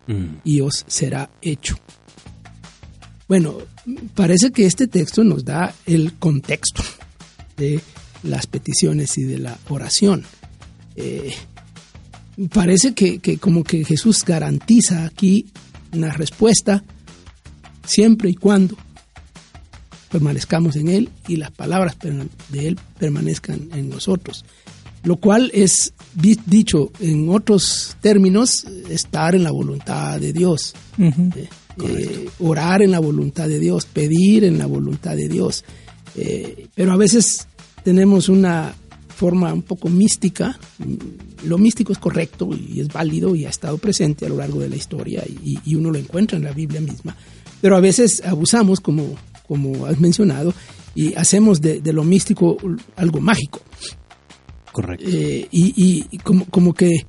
Mm. 0.07 0.41
y 0.43 0.59
os 0.59 0.83
será 0.87 1.29
hecho. 1.41 1.77
Bueno, 3.27 3.57
parece 4.15 4.51
que 4.51 4.65
este 4.65 4.87
texto 4.87 5.23
nos 5.23 5.45
da 5.45 5.73
el 5.85 6.15
contexto 6.19 6.83
de 7.55 7.79
las 8.23 8.47
peticiones 8.47 9.17
y 9.17 9.23
de 9.23 9.37
la 9.37 9.57
oración. 9.69 10.25
Eh, 10.97 11.33
parece 12.53 12.93
que, 12.93 13.19
que 13.19 13.37
como 13.37 13.63
que 13.63 13.85
Jesús 13.85 14.23
garantiza 14.25 15.05
aquí 15.05 15.45
una 15.93 16.11
respuesta 16.11 16.83
siempre 17.85 18.29
y 18.29 18.35
cuando 18.35 18.75
permanezcamos 20.13 20.75
en 20.77 20.87
Él 20.87 21.09
y 21.27 21.35
las 21.37 21.51
palabras 21.51 21.97
de 22.49 22.67
Él 22.67 22.79
permanezcan 22.99 23.69
en 23.73 23.89
nosotros. 23.89 24.45
Lo 25.03 25.17
cual 25.17 25.51
es, 25.53 25.93
di- 26.13 26.39
dicho 26.45 26.91
en 27.01 27.27
otros 27.27 27.97
términos, 27.99 28.65
estar 28.89 29.35
en 29.35 29.43
la 29.43 29.51
voluntad 29.51 30.19
de 30.21 30.31
Dios. 30.31 30.73
Eh, 30.97 31.49
eh, 31.83 32.29
orar 32.39 32.81
en 32.83 32.91
la 32.91 32.99
voluntad 32.99 33.47
de 33.49 33.59
Dios, 33.59 33.85
pedir 33.85 34.43
en 34.45 34.57
la 34.59 34.67
voluntad 34.67 35.15
de 35.17 35.27
Dios. 35.27 35.65
Eh, 36.15 36.67
pero 36.75 36.91
a 36.93 36.97
veces 36.97 37.47
tenemos 37.83 38.29
una 38.29 38.73
forma 39.13 39.51
un 39.53 39.63
poco 39.63 39.89
mística. 39.89 40.57
Mm, 40.77 41.47
Lo 41.49 41.57
místico 41.57 41.91
es 41.91 41.97
correcto 41.99 42.49
y 42.55 42.79
es 42.79 42.87
válido 42.87 43.35
y 43.35 43.45
ha 43.45 43.49
estado 43.49 43.77
presente 43.79 44.25
a 44.25 44.29
lo 44.29 44.37
largo 44.37 44.59
de 44.61 44.69
la 44.69 44.75
historia 44.77 45.23
y, 45.27 45.57
y 45.65 45.75
uno 45.75 45.89
lo 45.91 45.97
encuentra 45.97 46.37
en 46.37 46.43
la 46.45 46.53
Biblia 46.53 46.79
misma. 46.79 47.15
Pero 47.61 47.75
a 47.75 47.81
veces 47.81 48.21
abusamos, 48.25 48.79
como, 48.79 49.15
como 49.47 49.85
has 49.85 49.99
mencionado, 49.99 50.53
y 50.95 51.13
hacemos 51.15 51.59
de, 51.61 51.81
de 51.81 51.93
lo 51.93 52.03
místico 52.03 52.57
algo 52.95 53.19
mágico. 53.19 53.61
Correcto. 54.71 55.05
Eh, 55.07 55.47
y, 55.51 55.73
y- 55.75 56.07
y 56.11 56.17
como, 56.19 56.45
como 56.45 56.73
que 56.73 57.05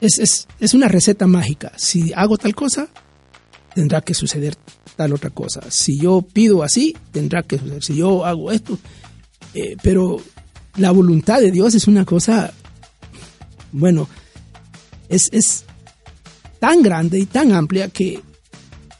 es, 0.00 0.18
es, 0.18 0.46
es 0.60 0.74
una 0.74 0.88
receta 0.88 1.26
mágica. 1.26 1.72
Si 1.76 2.12
hago 2.14 2.36
tal 2.36 2.54
cosa, 2.54 2.88
tendrá 3.74 4.00
que 4.00 4.14
suceder 4.14 4.56
tal 4.96 5.12
otra 5.12 5.30
cosa. 5.30 5.62
Si 5.70 5.98
yo 5.98 6.22
pido 6.22 6.62
así, 6.62 6.96
tendrá 7.10 7.42
que 7.42 7.58
suceder. 7.58 7.82
Si 7.82 7.96
yo 7.96 8.24
hago 8.24 8.52
esto. 8.52 8.78
Eh, 9.54 9.76
pero 9.82 10.20
la 10.76 10.90
voluntad 10.90 11.40
de 11.40 11.50
Dios 11.50 11.74
es 11.74 11.86
una 11.88 12.04
cosa, 12.04 12.52
bueno, 13.72 14.08
es, 15.08 15.28
es 15.32 15.64
tan 16.60 16.82
grande 16.82 17.18
y 17.18 17.26
tan 17.26 17.52
amplia 17.52 17.88
que 17.88 18.20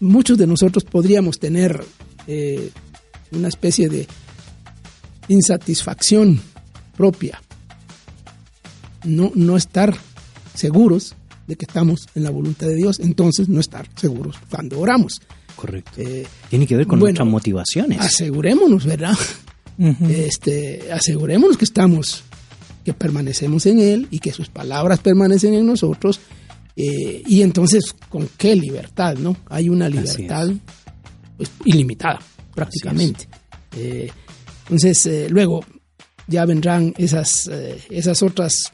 muchos 0.01 0.39
de 0.39 0.47
nosotros 0.47 0.85
podríamos 0.85 1.39
tener 1.39 1.85
eh, 2.27 2.70
una 3.33 3.49
especie 3.49 3.89
de 3.89 4.07
insatisfacción 5.29 6.41
propia 6.97 7.41
no, 9.05 9.33
no 9.35 9.57
estar 9.57 9.97
seguros 10.55 11.14
de 11.47 11.57
que 11.57 11.66
estamos 11.66 12.07
en 12.14 12.25
la 12.25 12.31
voluntad 12.31 12.66
de 12.66 12.75
Dios, 12.77 13.01
entonces 13.01 13.49
no 13.49 13.61
estar 13.61 13.87
seguros 13.97 14.37
cuando 14.51 14.81
oramos. 14.81 15.20
Correcto. 15.57 15.93
Eh, 16.01 16.27
Tiene 16.49 16.66
que 16.66 16.77
ver 16.77 16.87
con 16.87 16.99
bueno, 16.99 17.11
nuestras 17.11 17.29
motivaciones. 17.29 18.01
asegurémonos, 18.01 18.87
¿verdad? 18.87 19.16
este, 20.09 20.91
asegurémonos 20.93 21.57
que 21.59 21.64
estamos, 21.64 22.22
que 22.85 22.95
permanecemos 22.95 23.66
en 23.66 23.79
Él 23.79 24.09
y 24.11 24.20
que 24.20 24.33
sus 24.33 24.49
palabras 24.49 25.01
permanecen 25.01 25.53
en 25.55 25.66
nosotros. 25.66 26.20
eh, 26.77 27.22
y 27.27 27.43
entonces, 27.43 27.95
¿con 28.09 28.29
qué 28.39 28.57
libertad, 28.57 29.16
no? 29.18 29.37
Hay 29.51 29.68
una 29.68 29.87
Así 29.87 29.95
libertad 29.99 30.49
pues, 31.37 31.51
ilimitada, 31.64 32.20
prácticamente. 32.55 33.28
Eh, 33.76 34.11
entonces, 34.64 35.07
eh, 35.07 35.26
luego 35.30 35.64
ya 36.26 36.45
vendrán 36.45 36.95
esas, 36.97 37.49
eh, 37.49 37.78
esas 37.91 38.22
otras 38.22 38.72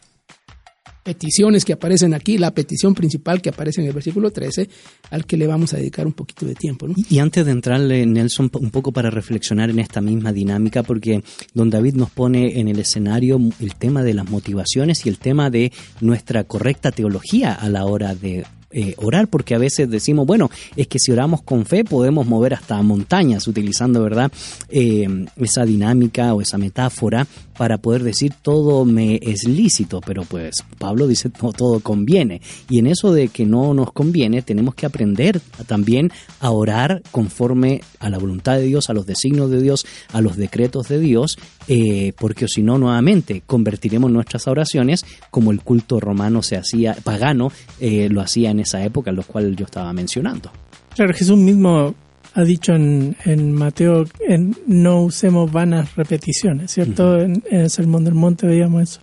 peticiones 1.02 1.64
que 1.64 1.72
aparecen 1.72 2.14
aquí, 2.14 2.38
la 2.38 2.52
petición 2.52 2.94
principal 2.94 3.40
que 3.40 3.48
aparece 3.48 3.80
en 3.80 3.88
el 3.88 3.92
versículo 3.92 4.30
13, 4.30 4.68
al 5.10 5.26
que 5.26 5.36
le 5.36 5.46
vamos 5.46 5.72
a 5.72 5.78
dedicar 5.78 6.06
un 6.06 6.12
poquito 6.12 6.46
de 6.46 6.54
tiempo, 6.54 6.86
¿no? 6.86 6.94
Y 7.08 7.18
antes 7.18 7.44
de 7.44 7.52
entrarle, 7.52 8.04
Nelson, 8.06 8.50
un 8.60 8.70
poco 8.70 8.92
para 8.92 9.10
reflexionar 9.10 9.70
en 9.70 9.78
esta 9.78 10.00
misma 10.00 10.32
dinámica, 10.32 10.82
porque 10.82 11.22
don 11.54 11.70
David 11.70 11.94
nos 11.94 12.10
pone 12.10 12.60
en 12.60 12.68
el 12.68 12.78
escenario 12.78 13.40
el 13.60 13.74
tema 13.76 14.02
de 14.02 14.14
las 14.14 14.28
motivaciones 14.30 15.04
y 15.06 15.08
el 15.08 15.18
tema 15.18 15.50
de 15.50 15.72
nuestra 16.00 16.44
correcta 16.44 16.92
teología 16.92 17.54
a 17.54 17.68
la 17.68 17.86
hora 17.86 18.14
de 18.14 18.44
eh, 18.72 18.94
orar, 18.98 19.28
porque 19.28 19.54
a 19.54 19.58
veces 19.58 19.90
decimos, 19.90 20.26
bueno, 20.26 20.50
es 20.76 20.86
que 20.86 20.98
si 20.98 21.10
oramos 21.10 21.42
con 21.42 21.66
fe 21.66 21.84
podemos 21.84 22.26
mover 22.26 22.54
hasta 22.54 22.80
montañas, 22.82 23.48
utilizando, 23.48 24.02
¿verdad?, 24.02 24.30
eh, 24.68 25.08
esa 25.36 25.64
dinámica 25.64 26.34
o 26.34 26.40
esa 26.40 26.58
metáfora 26.58 27.26
para 27.60 27.76
poder 27.76 28.02
decir 28.02 28.32
todo 28.40 28.86
me 28.86 29.20
es 29.20 29.46
lícito, 29.46 30.00
pero 30.00 30.24
pues 30.24 30.64
Pablo 30.78 31.06
dice 31.06 31.30
no 31.42 31.52
todo 31.52 31.80
conviene. 31.80 32.40
Y 32.70 32.78
en 32.78 32.86
eso 32.86 33.12
de 33.12 33.28
que 33.28 33.44
no 33.44 33.74
nos 33.74 33.92
conviene, 33.92 34.40
tenemos 34.40 34.74
que 34.74 34.86
aprender 34.86 35.42
también 35.66 36.10
a 36.40 36.52
orar 36.52 37.02
conforme 37.10 37.82
a 37.98 38.08
la 38.08 38.16
voluntad 38.16 38.56
de 38.56 38.62
Dios, 38.62 38.88
a 38.88 38.94
los 38.94 39.04
designios 39.04 39.50
de 39.50 39.60
Dios, 39.60 39.84
a 40.12 40.22
los 40.22 40.38
decretos 40.38 40.88
de 40.88 41.00
Dios, 41.00 41.36
eh, 41.68 42.14
porque 42.18 42.48
si 42.48 42.62
no, 42.62 42.78
nuevamente 42.78 43.42
convertiremos 43.44 44.10
nuestras 44.10 44.48
oraciones 44.48 45.04
como 45.30 45.50
el 45.50 45.60
culto 45.60 46.00
romano 46.00 46.42
se 46.42 46.56
hacía, 46.56 46.96
pagano, 47.04 47.52
eh, 47.78 48.08
lo 48.08 48.22
hacía 48.22 48.50
en 48.52 48.59
esa 48.60 48.82
época, 48.84 49.10
lo 49.12 49.22
cual 49.22 49.56
yo 49.56 49.64
estaba 49.64 49.92
mencionando. 49.92 50.50
Claro, 50.94 51.12
Jesús 51.14 51.36
mismo 51.38 51.94
ha 52.34 52.42
dicho 52.44 52.72
en, 52.74 53.16
en 53.24 53.52
Mateo 53.52 54.04
en 54.28 54.56
no 54.66 55.02
usemos 55.02 55.50
vanas 55.50 55.94
repeticiones, 55.96 56.70
¿cierto? 56.72 57.18
en, 57.20 57.42
en 57.50 57.60
el 57.62 57.70
Sermón 57.70 58.04
del 58.04 58.14
Monte 58.14 58.46
veíamos 58.46 58.82
eso. 58.82 59.00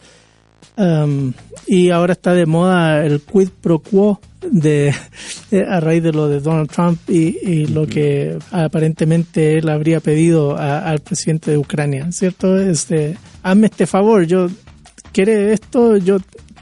Um, 0.79 1.33
y 1.65 1.89
ahora 1.89 2.13
está 2.13 2.33
de 2.35 2.45
moda 2.45 3.03
el 3.03 3.19
quid 3.21 3.49
pro 3.61 3.79
quo 3.79 4.21
de, 4.41 4.93
de- 5.49 5.65
a 5.65 5.79
raíz 5.79 6.03
de 6.03 6.11
lo 6.11 6.27
de 6.29 6.39
Donald 6.39 6.69
Trump 6.69 6.99
y, 7.09 7.35
y 7.41 7.65
lo 7.65 7.87
que 7.87 8.37
aparentemente 8.51 9.57
él 9.57 9.69
habría 9.69 9.99
pedido 10.01 10.55
a- 10.55 10.79
al 10.87 10.99
presidente 10.99 11.49
de 11.51 11.57
Ucrania, 11.57 12.11
¿cierto? 12.11 12.59
Este, 12.59 13.17
hazme 13.41 13.67
este 13.67 13.87
favor, 13.87 14.25
yo 14.27 14.49
quiere 15.11 15.51
esto, 15.53 15.97
yo 15.97 16.17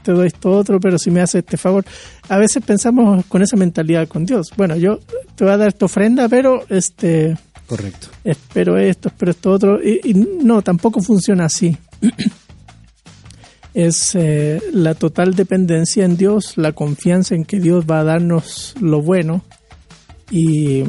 te 0.06 0.12
doy 0.12 0.28
esto 0.28 0.52
otro, 0.52 0.78
pero 0.78 0.98
si 0.98 1.10
me 1.10 1.20
haces 1.20 1.40
este 1.40 1.56
favor, 1.56 1.84
a 2.28 2.38
veces 2.38 2.62
pensamos 2.64 3.26
con 3.26 3.42
esa 3.42 3.56
mentalidad 3.56 4.06
con 4.06 4.24
Dios. 4.24 4.52
Bueno, 4.56 4.76
yo 4.76 5.00
te 5.34 5.42
voy 5.42 5.52
a 5.52 5.56
dar 5.56 5.66
esta 5.66 5.86
ofrenda, 5.86 6.28
pero 6.28 6.62
este 6.68 7.36
Correcto. 7.66 8.06
espero 8.22 8.78
esto, 8.78 9.08
espero 9.08 9.32
esto 9.32 9.50
otro. 9.50 9.82
Y, 9.82 10.00
y 10.04 10.14
no, 10.14 10.62
tampoco 10.62 11.02
funciona 11.02 11.46
así. 11.46 11.76
es 13.74 14.14
eh, 14.14 14.62
la 14.72 14.94
total 14.94 15.34
dependencia 15.34 16.04
en 16.04 16.16
Dios, 16.16 16.56
la 16.56 16.70
confianza 16.70 17.34
en 17.34 17.44
que 17.44 17.58
Dios 17.58 17.84
va 17.90 17.98
a 17.98 18.04
darnos 18.04 18.76
lo 18.80 19.02
bueno. 19.02 19.44
Y, 20.30 20.84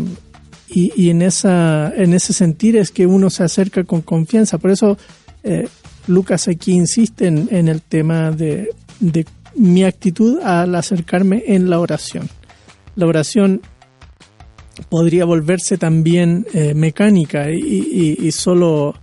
y, 0.70 0.94
y 0.96 1.10
en, 1.10 1.24
esa, 1.24 1.92
en 1.96 2.14
ese 2.14 2.34
sentir 2.34 2.78
es 2.78 2.92
que 2.92 3.08
uno 3.08 3.32
se 3.32 3.44
acerca 3.44 3.84
con 3.84 4.02
confianza. 4.02 4.60
Por 4.60 4.70
eso 4.70 4.96
eh, 5.42 5.68
Lucas 6.08 6.48
aquí 6.48 6.72
insiste 6.72 7.28
en, 7.28 7.50
en 7.52 7.68
el 7.68 7.82
tema 7.82 8.32
de, 8.32 8.70
de 9.00 9.26
mi 9.56 9.84
actitud 9.84 10.40
al 10.42 10.76
acercarme 10.76 11.44
en 11.48 11.70
la 11.70 11.80
oración. 11.80 12.30
La 12.96 13.06
oración 13.08 13.62
podría 14.90 15.26
volverse 15.26 15.78
también 15.78 16.46
eh, 16.54 16.74
mecánica 16.76 17.50
y, 17.52 17.56
y- 17.58 18.28
y 18.28 18.32
solo 18.32 18.94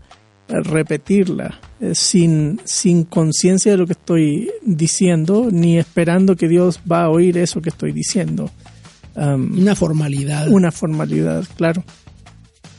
eh, 0.49 0.61
repetirla 0.63 1.61
eh, 1.81 1.95
sin, 1.95 2.61
sin 2.65 3.05
conciencia 3.05 3.73
de 3.73 3.79
lo 3.79 3.87
que 3.87 3.93
estoy 3.95 4.51
diciendo 4.65 5.49
ni 5.51 5.79
esperando 5.79 6.37
que 6.37 6.49
Dios 6.49 6.81
va 6.91 7.05
a 7.05 7.09
oír 7.11 7.39
eso 7.39 7.61
que 7.61 7.71
estoy 7.71 7.93
diciendo. 7.93 8.51
Um, 9.17 9.59
Una 9.61 9.75
formalidad. 9.77 10.49
una 10.49 10.71
formalidad, 10.73 11.45
claro. 11.57 11.85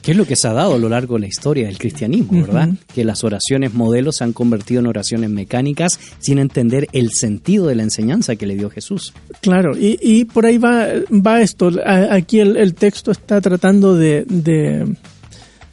¿Qué 0.06 0.12
es 0.12 0.18
lo 0.18 0.28
que 0.28 0.36
se 0.36 0.48
ha 0.48 0.54
dado 0.54 0.76
a 0.76 0.78
lo 0.78 0.88
largo 0.88 1.16
de 1.16 1.22
la 1.22 1.28
historia 1.28 1.66
del 1.66 1.80
cristianismo, 1.80 2.42
verdad? 2.42 2.70
Que 2.94 3.04
las 3.04 3.24
oraciones 3.24 3.74
modelos 3.74 4.18
se 4.18 4.24
han 4.24 4.34
convertido 4.34 4.80
en 4.80 4.86
oraciones 4.86 5.32
mecánicas 5.32 6.00
sin 6.20 6.38
entender 6.38 6.88
el 6.92 7.10
sentido 7.12 7.66
de 7.66 7.74
la 7.74 7.82
enseñanza 7.82 8.36
que 8.36 8.46
le 8.46 8.54
dio 8.54 8.70
Jesús. 8.70 9.16
Claro, 9.42 9.76
y, 9.76 9.98
y 10.00 10.26
por 10.26 10.46
ahí 10.46 10.60
va, 10.60 10.90
va 11.10 11.42
esto. 11.42 11.72
Aquí 11.84 12.40
el, 12.40 12.56
el 12.56 12.76
texto 12.76 13.10
está 13.10 13.42
tratando 13.42 13.96
de, 13.96 14.26
de, 14.30 14.96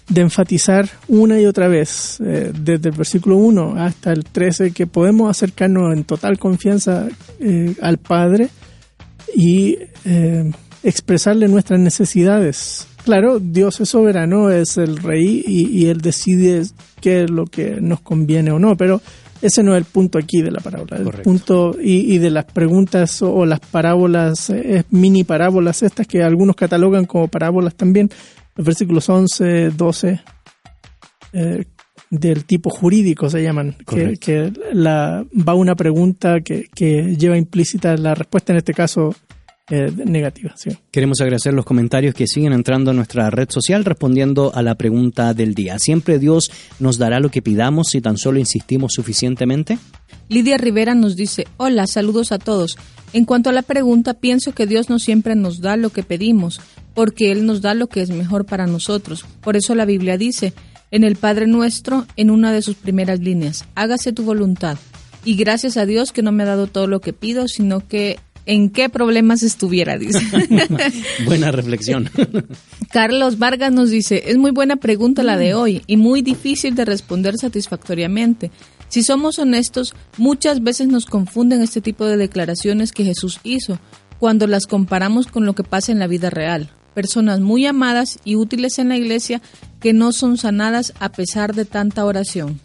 de 0.09 0.21
enfatizar 0.23 0.89
una 1.09 1.39
y 1.39 1.45
otra 1.45 1.69
vez, 1.69 2.19
eh, 2.25 2.53
desde 2.59 2.89
el 2.89 2.97
versículo 2.97 3.37
1 3.37 3.75
hasta 3.77 4.15
el 4.15 4.25
13, 4.25 4.71
que 4.71 4.87
podemos 4.87 5.29
acercarnos 5.29 5.95
en 5.95 6.05
total 6.05 6.39
confianza 6.39 7.07
eh, 7.39 7.75
al 7.83 7.99
Padre 7.99 8.49
y 9.35 9.77
eh, 10.07 10.51
expresarle 10.83 11.49
nuestras 11.49 11.81
necesidades. 11.81 12.87
Claro, 13.05 13.41
Dios 13.41 13.81
es 13.81 13.89
soberano, 13.89 14.51
es 14.51 14.77
el 14.77 14.97
rey 14.97 15.43
y, 15.47 15.67
y 15.69 15.87
Él 15.87 16.01
decide 16.01 16.63
qué 17.01 17.25
es 17.25 17.31
lo 17.31 17.47
que 17.47 17.81
nos 17.81 18.01
conviene 18.01 18.53
o 18.53 18.59
no, 18.59 18.77
pero 18.77 19.01
ese 19.43 19.65
no 19.65 19.75
es 19.75 19.79
el 19.79 19.85
punto 19.85 20.19
aquí 20.19 20.41
de 20.41 20.53
la 20.53 20.61
parábola. 20.61 20.97
El 20.97 21.05
Correcto. 21.05 21.25
punto 21.25 21.77
y, 21.83 22.15
y 22.15 22.19
de 22.19 22.31
las 22.31 22.45
preguntas 22.45 23.21
o, 23.23 23.35
o 23.35 23.45
las 23.45 23.59
parábolas, 23.59 24.51
eh, 24.51 24.85
mini 24.91 25.25
parábolas 25.25 25.83
estas 25.83 26.07
que 26.07 26.23
algunos 26.23 26.55
catalogan 26.55 27.07
como 27.07 27.27
parábolas 27.27 27.75
también, 27.75 28.09
los 28.55 28.65
versículos 28.65 29.09
11, 29.09 29.71
12, 29.71 30.21
eh, 31.33 31.65
del 32.11 32.45
tipo 32.45 32.71
jurídico 32.71 33.29
se 33.31 33.43
llaman, 33.43 33.75
que, 33.89 34.19
que 34.19 34.53
la, 34.73 35.25
va 35.33 35.55
una 35.55 35.75
pregunta 35.75 36.41
que, 36.43 36.69
que 36.75 37.17
lleva 37.17 37.39
implícita 37.39 37.97
la 37.97 38.15
respuesta, 38.15 38.53
en 38.53 38.59
este 38.59 38.75
caso 38.75 39.15
eh, 39.75 39.91
negativa. 40.05 40.53
¿sí? 40.55 40.69
Queremos 40.91 41.23
agradecer 41.23 41.55
los 41.55 41.65
comentarios 41.65 42.15
que 42.15 42.27
siguen 42.27 42.53
entrando 42.53 42.91
a 42.91 42.95
nuestra 42.95 43.31
red 43.31 43.49
social 43.49 43.87
respondiendo 43.87 44.55
a 44.55 44.61
la 44.61 44.75
pregunta 44.75 45.33
del 45.33 45.55
día. 45.55 45.79
¿Siempre 45.79 46.19
Dios 46.19 46.51
nos 46.79 46.99
dará 46.99 47.21
lo 47.21 47.31
que 47.31 47.41
pidamos 47.41 47.89
si 47.89 48.03
tan 48.03 48.19
solo 48.19 48.39
insistimos 48.39 48.93
suficientemente? 48.93 49.79
Lidia 50.29 50.59
Rivera 50.59 50.95
nos 50.95 51.17
dice, 51.17 51.47
hola, 51.57 51.87
saludos 51.87 52.33
a 52.33 52.39
todos. 52.39 52.77
En 53.15 53.25
cuanto 53.25 53.49
a 53.49 53.55
la 53.55 53.63
pregunta, 53.63 54.13
pienso 54.13 54.53
que 54.53 54.67
Dios 54.67 54.91
no 54.91 54.99
siempre 54.99 55.37
nos 55.37 55.63
da 55.63 55.79
lo 55.79 55.89
que 55.89 56.03
pedimos, 56.03 56.61
porque 56.93 57.33
Él 57.33 57.47
nos 57.47 57.63
da 57.63 57.73
lo 57.73 57.87
que 57.87 58.03
es 58.03 58.11
mejor 58.11 58.45
para 58.45 58.67
nosotros. 58.67 59.25
Por 59.41 59.57
eso 59.57 59.75
la 59.75 59.87
Biblia 59.87 60.19
dice, 60.19 60.53
en 60.91 61.03
el 61.03 61.17
Padre 61.17 61.47
Nuestro, 61.47 62.07
en 62.17 62.29
una 62.29 62.53
de 62.53 62.61
sus 62.61 62.75
primeras 62.77 63.21
líneas, 63.21 63.65
hágase 63.75 64.13
tu 64.13 64.23
voluntad. 64.23 64.77
Y 65.25 65.37
gracias 65.37 65.79
a 65.79 65.87
Dios 65.87 66.13
que 66.13 66.21
no 66.21 66.31
me 66.31 66.43
ha 66.43 66.47
dado 66.47 66.67
todo 66.67 66.87
lo 66.87 67.01
que 67.01 67.15
pido, 67.15 67.49
sino 67.49 67.89
que 67.89 68.19
en 68.47 68.71
qué 68.71 68.89
problemas 68.89 69.43
estuviera, 69.43 69.99
dice. 69.99 70.21
Buena 71.25 71.53
reflexión. 71.53 72.11
Carlos 72.93 73.39
Vargas 73.39 73.73
nos 73.73 73.91
dice, 73.91 74.25
es 74.27 74.37
muy 74.37 74.51
buena 74.51 74.77
pregunta 74.77 75.23
la 75.23 75.37
de 75.37 75.55
hoy 75.55 75.83
y 75.87 75.97
muy 75.97 76.23
difícil 76.23 76.75
de 76.75 76.85
responder 76.85 77.37
satisfactoriamente. 77.39 78.51
Si 78.89 79.03
somos 79.03 79.39
honestos, 79.39 79.95
muchas 80.19 80.63
veces 80.63 80.89
nos 80.89 81.07
confunden 81.07 81.63
este 81.63 81.81
tipo 81.81 82.05
de 82.05 82.17
declaraciones 82.17 82.93
que 82.93 83.05
Jesús 83.05 83.41
hizo 83.43 83.79
cuando 84.19 84.47
las 84.47 84.67
comparamos 84.67 85.27
con 85.27 85.47
lo 85.47 85.55
que 85.55 85.65
pasa 85.65 85.93
en 85.93 85.99
la 85.99 86.07
vida 86.07 86.31
real. 86.31 86.71
Personas 86.95 87.41
muy 87.41 87.65
amadas 87.67 88.19
y 88.25 88.37
útiles 88.37 88.79
en 88.79 88.91
la 88.91 88.97
iglesia 88.97 89.41
que 89.81 89.93
no 89.93 90.13
son 90.13 90.37
sanadas 90.37 90.93
a 91.01 91.11
pesar 91.11 91.55
de 91.55 91.65
tanta 91.65 92.05
oración. 92.05 92.61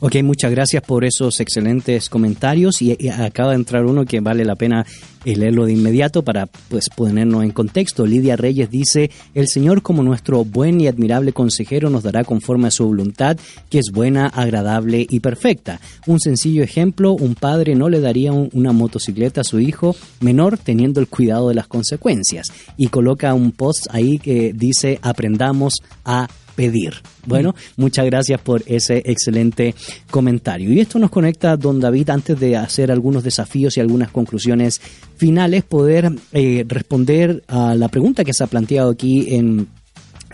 Ok, 0.00 0.16
muchas 0.22 0.50
gracias 0.50 0.82
por 0.82 1.04
esos 1.04 1.40
excelentes 1.40 2.08
comentarios 2.08 2.82
y, 2.82 2.96
acaba 3.08 3.50
de 3.50 3.56
entrar 3.56 3.84
uno 3.84 4.04
que 4.04 4.20
vale 4.20 4.44
la 4.44 4.54
pena 4.54 4.86
eh, 5.24 5.36
leerlo 5.36 5.66
de 5.66 5.72
inmediato 5.72 6.22
para 6.22 6.46
pues 6.46 6.88
ponernos 6.94 7.42
en 7.42 7.50
contexto. 7.50 8.06
Lidia 8.06 8.36
Reyes 8.36 8.70
dice, 8.70 9.10
el 9.34 9.48
Señor 9.48 9.82
como 9.82 10.02
nuestro 10.02 10.44
buen 10.44 10.80
y 10.80 10.86
admirable 10.86 11.32
consejero 11.32 11.90
nos 11.90 12.02
dará 12.04 12.24
conforme 12.24 12.68
a 12.68 12.70
su 12.70 12.86
voluntad, 12.86 13.36
que 13.68 13.78
es 13.78 13.90
buena, 13.92 14.26
agradable 14.26 15.06
y 15.08 15.20
perfecta. 15.20 15.80
Un 16.06 16.20
sencillo 16.20 16.62
ejemplo, 16.62 17.12
un 17.12 17.34
padre 17.34 17.74
no 17.74 17.88
le 17.88 18.00
daría 18.00 18.32
un- 18.32 18.50
una 18.52 18.72
motocicleta 18.72 19.40
a 19.40 19.44
su 19.44 19.58
hijo 19.60 19.96
menor 20.20 20.58
teniendo 20.58 21.00
el 21.00 21.08
cuidado 21.08 21.48
de 21.48 21.54
las 21.54 21.66
consecuencias. 21.66 22.46
Y 22.76 22.88
coloca 22.88 23.34
un 23.34 23.52
post 23.52 23.86
ahí 23.90 24.18
que 24.18 24.52
dice, 24.54 24.98
aprendamos 25.02 25.74
a 26.04 26.28
pedir. 26.58 26.94
Bueno, 27.24 27.54
muchas 27.76 28.04
gracias 28.06 28.40
por 28.40 28.64
ese 28.66 29.00
excelente 29.06 29.76
comentario. 30.10 30.72
Y 30.72 30.80
esto 30.80 30.98
nos 30.98 31.08
conecta, 31.08 31.56
don 31.56 31.78
David, 31.78 32.10
antes 32.10 32.40
de 32.40 32.56
hacer 32.56 32.90
algunos 32.90 33.22
desafíos 33.22 33.76
y 33.76 33.80
algunas 33.80 34.10
conclusiones 34.10 34.80
finales, 35.16 35.62
poder 35.62 36.10
eh, 36.32 36.64
responder 36.66 37.44
a 37.46 37.76
la 37.76 37.86
pregunta 37.86 38.24
que 38.24 38.34
se 38.34 38.42
ha 38.42 38.48
planteado 38.48 38.90
aquí 38.90 39.36
en 39.36 39.68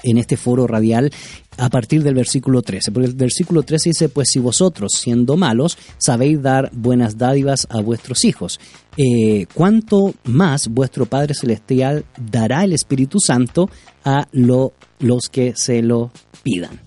en 0.04 0.18
este 0.18 0.36
foro 0.36 0.66
radial 0.66 1.10
a 1.56 1.70
partir 1.70 2.02
del 2.02 2.14
versículo 2.14 2.62
13. 2.62 2.92
Porque 2.92 3.08
el 3.08 3.14
versículo 3.14 3.62
13 3.62 3.90
dice, 3.90 4.08
pues 4.08 4.28
si 4.30 4.38
vosotros, 4.38 4.92
siendo 4.92 5.36
malos, 5.36 5.78
sabéis 5.98 6.42
dar 6.42 6.70
buenas 6.72 7.16
dádivas 7.16 7.66
a 7.70 7.80
vuestros 7.80 8.24
hijos, 8.24 8.60
eh, 8.96 9.46
¿cuánto 9.54 10.14
más 10.24 10.68
vuestro 10.68 11.06
Padre 11.06 11.34
Celestial 11.34 12.04
dará 12.30 12.64
el 12.64 12.72
Espíritu 12.72 13.18
Santo 13.18 13.70
a 14.04 14.28
lo, 14.32 14.74
los 14.98 15.28
que 15.28 15.54
se 15.56 15.82
lo 15.82 16.10
pidan? 16.42 16.80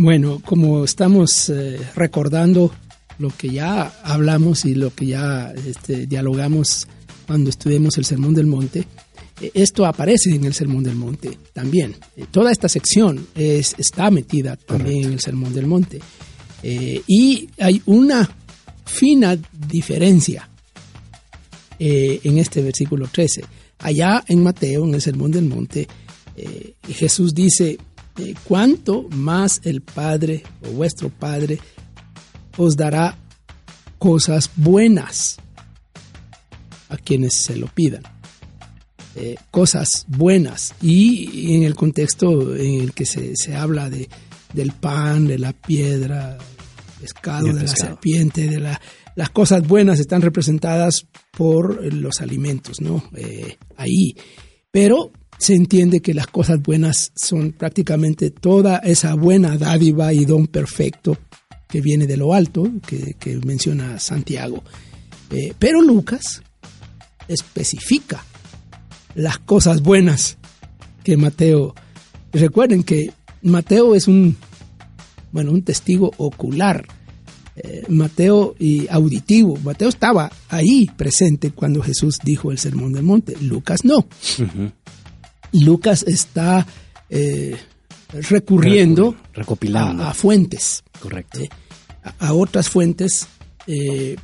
Bueno, 0.00 0.40
como 0.44 0.84
estamos 0.84 1.50
eh, 1.50 1.76
recordando 1.96 2.70
lo 3.18 3.30
que 3.36 3.50
ya 3.50 3.92
hablamos 4.04 4.64
y 4.64 4.76
lo 4.76 4.94
que 4.94 5.06
ya 5.06 5.52
este, 5.66 6.06
dialogamos 6.06 6.86
cuando 7.26 7.50
estudiamos 7.50 7.98
el 7.98 8.04
Sermón 8.04 8.32
del 8.32 8.46
Monte, 8.46 8.86
esto 9.54 9.86
aparece 9.86 10.30
en 10.30 10.44
el 10.44 10.54
Sermón 10.54 10.84
del 10.84 10.94
Monte 10.94 11.36
también. 11.52 11.96
Eh, 12.16 12.26
toda 12.30 12.52
esta 12.52 12.68
sección 12.68 13.26
es, 13.34 13.74
está 13.76 14.08
metida 14.12 14.54
también 14.54 15.06
en 15.06 15.12
el 15.14 15.20
Sermón 15.20 15.52
del 15.52 15.66
Monte. 15.66 15.98
Eh, 16.62 17.02
y 17.08 17.48
hay 17.58 17.82
una 17.86 18.30
fina 18.84 19.36
diferencia 19.68 20.48
en 21.80 22.38
este 22.38 22.62
versículo 22.62 23.08
13. 23.08 23.42
Allá 23.80 24.24
en 24.28 24.44
Mateo, 24.44 24.84
en 24.84 24.94
el 24.94 25.00
Sermón 25.00 25.32
del 25.32 25.44
Monte, 25.46 25.88
Jesús 26.86 27.34
dice, 27.34 27.78
¿cuánto 28.44 29.08
más 29.10 29.60
el 29.64 29.80
Padre 29.80 30.42
o 30.66 30.70
vuestro 30.70 31.08
Padre 31.08 31.58
os 32.56 32.76
dará 32.76 33.16
cosas 33.98 34.50
buenas 34.56 35.38
a 36.88 36.96
quienes 36.96 37.42
se 37.42 37.56
lo 37.56 37.66
pidan? 37.68 38.02
Eh, 39.20 39.36
cosas 39.50 40.04
buenas 40.06 40.74
y 40.80 41.56
en 41.56 41.64
el 41.64 41.74
contexto 41.74 42.54
en 42.54 42.82
el 42.82 42.92
que 42.92 43.04
se, 43.04 43.34
habla 43.56 43.90
de, 43.90 44.08
del 44.52 44.70
pan, 44.70 45.26
de 45.26 45.40
la 45.40 45.52
piedra, 45.52 46.38
pescado, 47.00 47.46
de 47.48 47.64
la 47.64 47.66
serpiente, 47.66 48.46
de 48.48 48.60
la, 48.60 48.80
las 49.16 49.30
cosas 49.30 49.66
buenas 49.66 49.98
están 49.98 50.22
representadas 50.22 51.08
por 51.32 51.92
los 51.92 52.20
alimentos, 52.20 52.80
¿no? 52.80 53.02
Eh, 53.16 53.56
ahí. 53.76 54.14
Pero 54.70 55.10
se 55.38 55.54
entiende 55.54 56.00
que 56.00 56.14
las 56.14 56.26
cosas 56.26 56.60
buenas 56.60 57.12
son 57.14 57.52
prácticamente 57.52 58.30
toda 58.30 58.78
esa 58.78 59.14
buena 59.14 59.56
dádiva 59.56 60.12
y 60.12 60.24
don 60.24 60.46
perfecto 60.46 61.16
que 61.68 61.80
viene 61.80 62.06
de 62.06 62.16
lo 62.16 62.34
alto, 62.34 62.68
que, 62.86 63.40
menciona 63.44 63.98
Santiago. 64.00 64.64
Eh, 65.30 65.52
pero 65.58 65.82
Lucas 65.82 66.42
especifica 67.28 68.24
las 69.14 69.38
cosas 69.38 69.82
buenas 69.82 70.38
que 71.04 71.16
Mateo. 71.16 71.74
Recuerden 72.32 72.82
que 72.82 73.12
Mateo 73.42 73.94
es 73.94 74.08
un, 74.08 74.36
bueno, 75.30 75.52
un 75.52 75.62
testigo 75.62 76.10
ocular. 76.16 76.86
Eh, 77.56 77.84
Mateo 77.88 78.54
y 78.58 78.86
auditivo. 78.88 79.58
Mateo 79.64 79.88
estaba 79.88 80.30
ahí 80.48 80.88
presente 80.96 81.50
cuando 81.50 81.82
Jesús 81.82 82.18
dijo 82.22 82.52
el 82.52 82.58
sermón 82.58 82.92
del 82.92 83.02
monte. 83.02 83.36
Lucas 83.40 83.84
no. 83.84 84.06
Lucas 85.52 86.04
está 86.06 86.66
eh, 87.10 87.56
recurriendo 88.30 89.16
Recopilando. 89.32 90.04
A, 90.04 90.14
fuentes. 90.14 90.82
Correcto. 91.00 91.40
Eh, 91.40 91.48
a, 92.18 92.32
otras 92.32 92.68
fuentes 92.68 93.28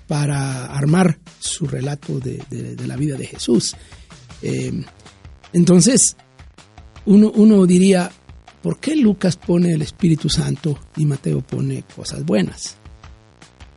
para 0.06 0.66
armar 0.66 1.18
su 1.38 1.66
relato 1.66 2.18
de, 2.18 2.42
de 2.48 2.86
la 2.86 2.96
vida 2.96 3.16
de 3.16 3.26
Jesús. 3.26 3.76
Eh, 4.44 4.84
entonces, 5.54 6.16
uno, 7.06 7.32
uno 7.34 7.66
diría, 7.66 8.10
¿por 8.62 8.78
qué 8.78 8.94
Lucas 8.94 9.36
pone 9.36 9.72
el 9.72 9.80
Espíritu 9.80 10.28
Santo 10.28 10.78
y 10.98 11.06
Mateo 11.06 11.40
pone 11.40 11.84
cosas 11.96 12.24
buenas? 12.24 12.76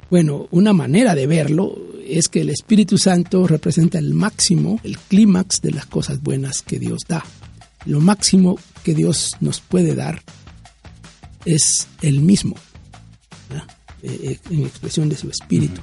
Bueno, 0.09 0.47
una 0.51 0.73
manera 0.73 1.15
de 1.15 1.25
verlo 1.25 1.73
es 2.09 2.27
que 2.27 2.41
el 2.41 2.49
Espíritu 2.49 2.97
Santo 2.97 3.47
representa 3.47 3.99
el 3.99 4.13
máximo, 4.13 4.79
el 4.83 4.97
clímax 4.97 5.61
de 5.61 5.71
las 5.71 5.85
cosas 5.85 6.21
buenas 6.21 6.61
que 6.61 6.79
Dios 6.79 7.01
da. 7.07 7.23
Lo 7.85 7.99
máximo 8.01 8.59
que 8.83 8.93
Dios 8.93 9.31
nos 9.39 9.61
puede 9.61 9.95
dar 9.95 10.21
es 11.45 11.87
el 12.01 12.21
mismo, 12.21 12.55
eh, 14.03 14.19
eh, 14.23 14.39
en 14.49 14.63
expresión 14.63 15.09
de 15.09 15.17
su 15.17 15.29
Espíritu. 15.29 15.81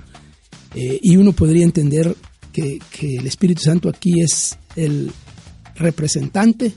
y 0.75 1.16
uno 1.16 1.33
podría 1.33 1.62
entender 1.64 2.16
que, 2.53 2.81
que, 2.91 3.16
el 3.16 3.27
Espíritu 3.29 3.62
Santo 3.62 3.89
aquí 3.89 4.20
es 4.20 4.59
el 4.75 5.12
representante 5.77 6.72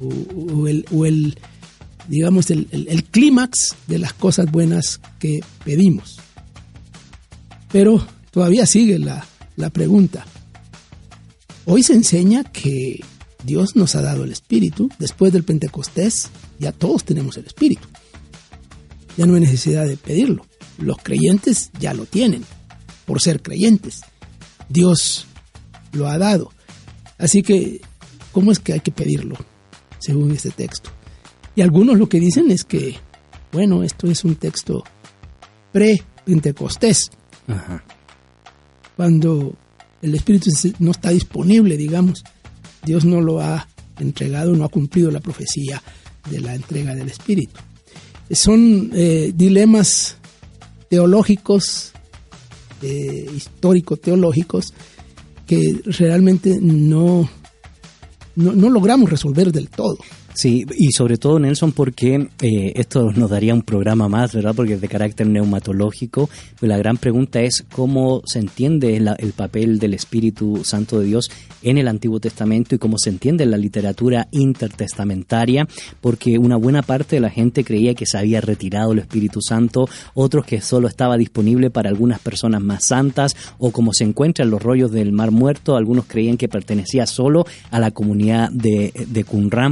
o, 0.00 0.66
el, 1.06 1.38
digamos, 2.08 2.50
el, 2.50 3.04
clímax 3.10 3.74
de 3.86 3.98
las 3.98 4.12
cosas 4.12 4.50
buenas 4.50 5.00
que 5.18 5.40
pedimos. 5.64 6.18
Pero 7.70 8.06
todavía 8.38 8.66
sigue 8.66 9.00
la, 9.00 9.26
la 9.56 9.68
pregunta. 9.68 10.24
Hoy 11.64 11.82
se 11.82 11.94
enseña 11.94 12.44
que 12.44 13.00
Dios 13.42 13.74
nos 13.74 13.96
ha 13.96 14.00
dado 14.00 14.22
el 14.22 14.30
Espíritu. 14.30 14.88
Después 15.00 15.32
del 15.32 15.42
Pentecostés 15.42 16.30
ya 16.60 16.70
todos 16.70 17.02
tenemos 17.02 17.36
el 17.36 17.46
Espíritu. 17.46 17.88
Ya 19.16 19.26
no 19.26 19.34
hay 19.34 19.40
necesidad 19.40 19.88
de 19.88 19.96
pedirlo. 19.96 20.46
Los 20.78 20.98
creyentes 20.98 21.72
ya 21.80 21.94
lo 21.94 22.06
tienen 22.06 22.44
por 23.06 23.20
ser 23.20 23.42
creyentes. 23.42 24.02
Dios 24.68 25.26
lo 25.90 26.06
ha 26.06 26.16
dado. 26.16 26.52
Así 27.18 27.42
que, 27.42 27.80
¿cómo 28.30 28.52
es 28.52 28.60
que 28.60 28.74
hay 28.74 28.80
que 28.80 28.92
pedirlo? 28.92 29.34
Según 29.98 30.30
este 30.30 30.52
texto. 30.52 30.90
Y 31.56 31.62
algunos 31.62 31.98
lo 31.98 32.08
que 32.08 32.20
dicen 32.20 32.52
es 32.52 32.62
que, 32.62 32.98
bueno, 33.50 33.82
esto 33.82 34.06
es 34.06 34.22
un 34.22 34.36
texto 34.36 34.84
pre-pentecostés. 35.72 37.10
Cuando 38.98 39.54
el 40.02 40.16
Espíritu 40.16 40.50
no 40.80 40.90
está 40.90 41.10
disponible, 41.10 41.76
digamos, 41.76 42.24
Dios 42.84 43.04
no 43.04 43.20
lo 43.20 43.40
ha 43.40 43.68
entregado, 44.00 44.56
no 44.56 44.64
ha 44.64 44.68
cumplido 44.68 45.12
la 45.12 45.20
profecía 45.20 45.80
de 46.28 46.40
la 46.40 46.56
entrega 46.56 46.96
del 46.96 47.08
Espíritu. 47.08 47.60
Son 48.28 48.90
eh, 48.92 49.30
dilemas 49.32 50.16
teológicos, 50.90 51.92
eh, 52.82 53.30
histórico-teológicos, 53.36 54.74
que 55.46 55.80
realmente 55.84 56.58
no, 56.60 57.30
no, 58.34 58.68
logramos 58.68 59.10
resolver 59.10 59.52
del 59.52 59.68
todo. 59.68 59.98
Sí, 60.38 60.64
y 60.76 60.92
sobre 60.92 61.16
todo, 61.16 61.40
Nelson, 61.40 61.72
porque 61.72 62.28
eh, 62.42 62.72
esto 62.76 63.10
nos 63.10 63.28
daría 63.28 63.52
un 63.54 63.62
programa 63.62 64.08
más, 64.08 64.32
¿verdad? 64.32 64.54
Porque 64.54 64.74
es 64.74 64.80
de 64.80 64.86
carácter 64.86 65.26
neumatológico. 65.26 66.30
La 66.60 66.78
gran 66.78 66.96
pregunta 66.96 67.40
es 67.40 67.66
cómo 67.72 68.22
se 68.24 68.38
entiende 68.38 68.96
el 68.96 69.32
papel 69.32 69.80
del 69.80 69.94
Espíritu 69.94 70.62
Santo 70.62 71.00
de 71.00 71.06
Dios 71.06 71.28
en 71.62 71.76
el 71.76 71.88
Antiguo 71.88 72.20
Testamento 72.20 72.76
y 72.76 72.78
cómo 72.78 72.98
se 72.98 73.10
entiende 73.10 73.42
en 73.42 73.50
la 73.50 73.56
literatura 73.56 74.28
intertestamentaria, 74.30 75.66
porque 76.00 76.38
una 76.38 76.54
buena 76.54 76.82
parte 76.82 77.16
de 77.16 77.20
la 77.20 77.30
gente 77.30 77.64
creía 77.64 77.94
que 77.94 78.06
se 78.06 78.16
había 78.16 78.40
retirado 78.40 78.92
el 78.92 79.00
Espíritu 79.00 79.40
Santo, 79.42 79.88
otros 80.14 80.44
que 80.44 80.60
solo 80.60 80.86
estaba 80.86 81.16
disponible 81.16 81.70
para 81.70 81.88
algunas 81.88 82.20
personas 82.20 82.62
más 82.62 82.86
santas, 82.86 83.34
o 83.58 83.72
como 83.72 83.92
se 83.92 84.04
encuentra 84.04 84.44
en 84.44 84.52
los 84.52 84.62
rollos 84.62 84.92
del 84.92 85.10
Mar 85.10 85.32
Muerto, 85.32 85.76
algunos 85.76 86.04
creían 86.06 86.36
que 86.36 86.48
pertenecía 86.48 87.06
solo 87.06 87.44
a 87.72 87.80
la 87.80 87.90
comunidad 87.90 88.52
de, 88.52 88.92
de 89.08 89.24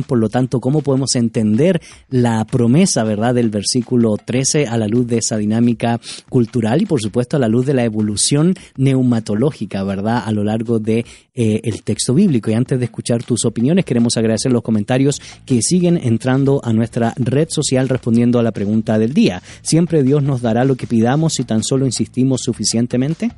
por 0.06 0.18
lo 0.18 0.28
tanto, 0.28 0.55
cómo 0.60 0.82
podemos 0.82 1.14
entender 1.14 1.80
la 2.08 2.44
promesa, 2.44 3.04
¿verdad?, 3.04 3.34
del 3.34 3.50
versículo 3.50 4.16
13 4.16 4.66
a 4.66 4.76
la 4.76 4.88
luz 4.88 5.06
de 5.06 5.18
esa 5.18 5.36
dinámica 5.36 6.00
cultural 6.28 6.82
y, 6.82 6.86
por 6.86 7.00
supuesto, 7.00 7.36
a 7.36 7.40
la 7.40 7.48
luz 7.48 7.66
de 7.66 7.74
la 7.74 7.84
evolución 7.84 8.54
neumatológica, 8.76 9.82
¿verdad?, 9.84 10.22
a 10.24 10.32
lo 10.32 10.44
largo 10.44 10.78
de 10.78 11.04
eh, 11.34 11.60
texto 11.84 12.14
bíblico. 12.14 12.50
Y 12.50 12.54
antes 12.54 12.78
de 12.78 12.86
escuchar 12.86 13.22
tus 13.22 13.44
opiniones, 13.44 13.84
queremos 13.84 14.16
agradecer 14.16 14.52
los 14.52 14.62
comentarios 14.62 15.20
que 15.44 15.62
siguen 15.62 15.96
entrando 15.96 16.60
a 16.64 16.72
nuestra 16.72 17.14
red 17.16 17.48
social 17.50 17.88
respondiendo 17.88 18.38
a 18.38 18.42
la 18.42 18.52
pregunta 18.52 18.98
del 18.98 19.12
día. 19.12 19.42
¿Siempre 19.62 20.02
Dios 20.02 20.22
nos 20.22 20.42
dará 20.42 20.64
lo 20.64 20.76
que 20.76 20.86
pidamos 20.86 21.34
si 21.34 21.44
tan 21.44 21.62
solo 21.62 21.86
insistimos 21.86 22.40
suficientemente? 22.42 23.30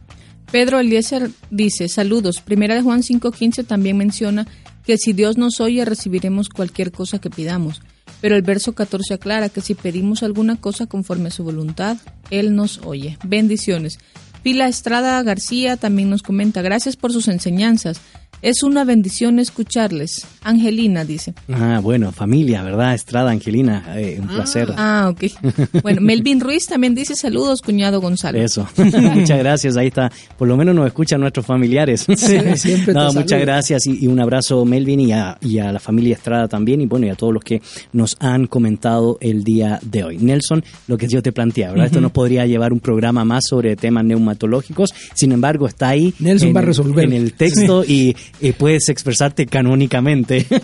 Pedro 0.50 0.80
Eliezer 0.80 1.30
dice, 1.50 1.88
saludos. 1.88 2.40
Primera 2.40 2.74
de 2.74 2.82
Juan 2.82 3.02
5.15 3.02 3.66
también 3.66 3.96
menciona 3.98 4.46
que 4.88 4.96
si 4.96 5.12
Dios 5.12 5.36
nos 5.36 5.60
oye 5.60 5.84
recibiremos 5.84 6.48
cualquier 6.48 6.92
cosa 6.92 7.18
que 7.18 7.28
pidamos. 7.28 7.82
Pero 8.22 8.36
el 8.36 8.40
verso 8.40 8.72
14 8.72 9.12
aclara 9.12 9.50
que 9.50 9.60
si 9.60 9.74
pedimos 9.74 10.22
alguna 10.22 10.56
cosa 10.56 10.86
conforme 10.86 11.28
a 11.28 11.30
su 11.30 11.44
voluntad, 11.44 11.98
Él 12.30 12.56
nos 12.56 12.78
oye. 12.86 13.18
Bendiciones. 13.22 13.98
Pila 14.42 14.66
Estrada 14.66 15.22
García 15.22 15.76
también 15.76 16.08
nos 16.08 16.22
comenta, 16.22 16.62
gracias 16.62 16.96
por 16.96 17.12
sus 17.12 17.28
enseñanzas. 17.28 18.00
Es 18.40 18.62
una 18.62 18.84
bendición 18.84 19.38
escucharles. 19.38 20.26
Angelina 20.42 21.04
dice. 21.04 21.34
Ah, 21.52 21.80
bueno, 21.82 22.12
familia, 22.12 22.62
¿verdad? 22.62 22.94
Estrada, 22.94 23.30
Angelina, 23.30 23.84
eh, 23.96 24.18
un 24.20 24.28
placer. 24.28 24.72
Ah, 24.76 25.10
ok. 25.12 25.24
Bueno, 25.82 26.00
Melvin 26.00 26.40
Ruiz 26.40 26.66
también 26.66 26.94
dice 26.94 27.14
saludos, 27.14 27.62
cuñado 27.62 28.00
Gonzalo. 28.00 28.38
Eso, 28.38 28.66
muchas 28.76 29.38
gracias, 29.38 29.76
ahí 29.76 29.88
está. 29.88 30.10
Por 30.36 30.48
lo 30.48 30.56
menos 30.56 30.74
nos 30.74 30.86
escuchan 30.86 31.20
nuestros 31.20 31.44
familiares. 31.46 32.02
siempre 32.56 32.86
te 32.86 32.92
No, 32.92 33.06
muchas 33.12 33.30
saludo. 33.30 33.46
gracias 33.46 33.86
y, 33.86 34.04
y 34.04 34.06
un 34.06 34.20
abrazo 34.20 34.64
Melvin 34.64 35.00
y 35.00 35.12
a, 35.12 35.36
y 35.40 35.58
a 35.58 35.72
la 35.72 35.80
familia 35.80 36.14
Estrada 36.14 36.48
también 36.48 36.80
y 36.80 36.86
bueno, 36.86 37.06
y 37.06 37.10
a 37.10 37.14
todos 37.14 37.32
los 37.32 37.42
que 37.42 37.60
nos 37.92 38.16
han 38.20 38.46
comentado 38.46 39.18
el 39.20 39.44
día 39.44 39.78
de 39.82 40.04
hoy. 40.04 40.18
Nelson, 40.18 40.64
lo 40.86 40.96
que 40.96 41.08
yo 41.08 41.22
te 41.22 41.32
planteaba, 41.32 41.72
¿verdad? 41.72 41.86
Esto 41.86 42.00
nos 42.00 42.12
podría 42.12 42.46
llevar 42.46 42.72
un 42.72 42.80
programa 42.80 43.24
más 43.24 43.44
sobre 43.48 43.76
temas 43.76 44.04
neumatológicos, 44.04 44.92
sin 45.14 45.32
embargo 45.32 45.66
está 45.66 45.88
ahí 45.88 46.14
Nelson 46.18 46.48
en, 46.50 46.56
va 46.56 46.60
a 46.60 46.64
resolver. 46.64 47.04
en 47.04 47.12
el 47.12 47.32
texto 47.34 47.84
y, 47.84 48.14
y 48.40 48.52
puedes 48.52 48.88
expresarte 48.88 49.46
canónicamente. 49.46 50.46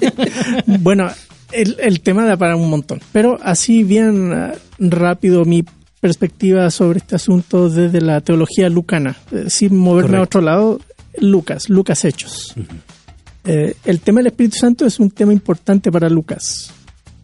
Bueno, 0.66 1.10
el, 1.52 1.76
el 1.80 2.00
tema 2.00 2.24
da 2.24 2.36
para 2.36 2.56
un 2.56 2.68
montón, 2.68 3.00
pero 3.12 3.38
así 3.42 3.84
bien 3.84 4.32
eh, 4.32 4.52
rápido 4.78 5.44
mi 5.44 5.64
perspectiva 6.04 6.70
sobre 6.70 6.98
este 6.98 7.16
asunto 7.16 7.70
desde 7.70 8.00
la 8.02 8.20
teología 8.20 8.68
lucana, 8.68 9.16
eh, 9.32 9.46
sin 9.48 9.76
moverme 9.76 10.18
a 10.18 10.22
otro 10.22 10.42
lado, 10.42 10.80
Lucas, 11.18 11.70
Lucas 11.70 12.04
Hechos. 12.04 12.54
Eh, 13.44 13.74
el 13.84 14.00
tema 14.00 14.20
del 14.20 14.26
Espíritu 14.28 14.58
Santo 14.58 14.84
es 14.84 15.00
un 15.00 15.10
tema 15.10 15.32
importante 15.32 15.90
para 15.90 16.10
Lucas. 16.10 16.70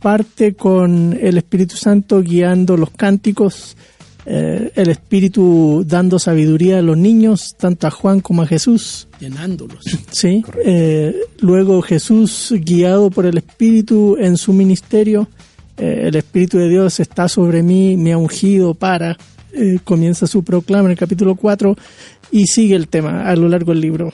Parte 0.00 0.54
con 0.54 1.18
el 1.20 1.36
Espíritu 1.36 1.76
Santo 1.76 2.22
guiando 2.22 2.76
los 2.76 2.90
cánticos, 2.90 3.76
eh, 4.32 4.70
el 4.76 4.90
Espíritu 4.90 5.82
dando 5.84 6.20
sabiduría 6.20 6.78
a 6.78 6.82
los 6.82 6.96
niños, 6.96 7.56
tanto 7.58 7.88
a 7.88 7.90
Juan 7.90 8.20
como 8.20 8.42
a 8.42 8.46
Jesús. 8.46 9.08
llenándolos. 9.18 9.84
Sí. 10.12 10.44
Eh, 10.64 11.16
luego 11.40 11.82
Jesús, 11.82 12.54
guiado 12.58 13.10
por 13.10 13.26
el 13.26 13.38
Espíritu 13.38 14.16
en 14.20 14.36
su 14.36 14.52
ministerio, 14.52 15.28
eh, 15.76 16.02
el 16.04 16.14
Espíritu 16.14 16.58
de 16.58 16.68
Dios 16.68 17.00
está 17.00 17.28
sobre 17.28 17.64
mí, 17.64 17.96
me 17.96 18.12
ha 18.12 18.18
ungido 18.18 18.74
para. 18.74 19.16
comienza 19.82 20.28
su 20.28 20.44
proclama 20.44 20.84
en 20.84 20.92
el 20.92 20.96
capítulo 20.96 21.34
4 21.34 21.74
y 22.30 22.46
sigue 22.46 22.76
el 22.76 22.86
tema 22.86 23.28
a 23.28 23.34
lo 23.34 23.48
largo 23.48 23.72
del 23.72 23.80
libro. 23.80 24.12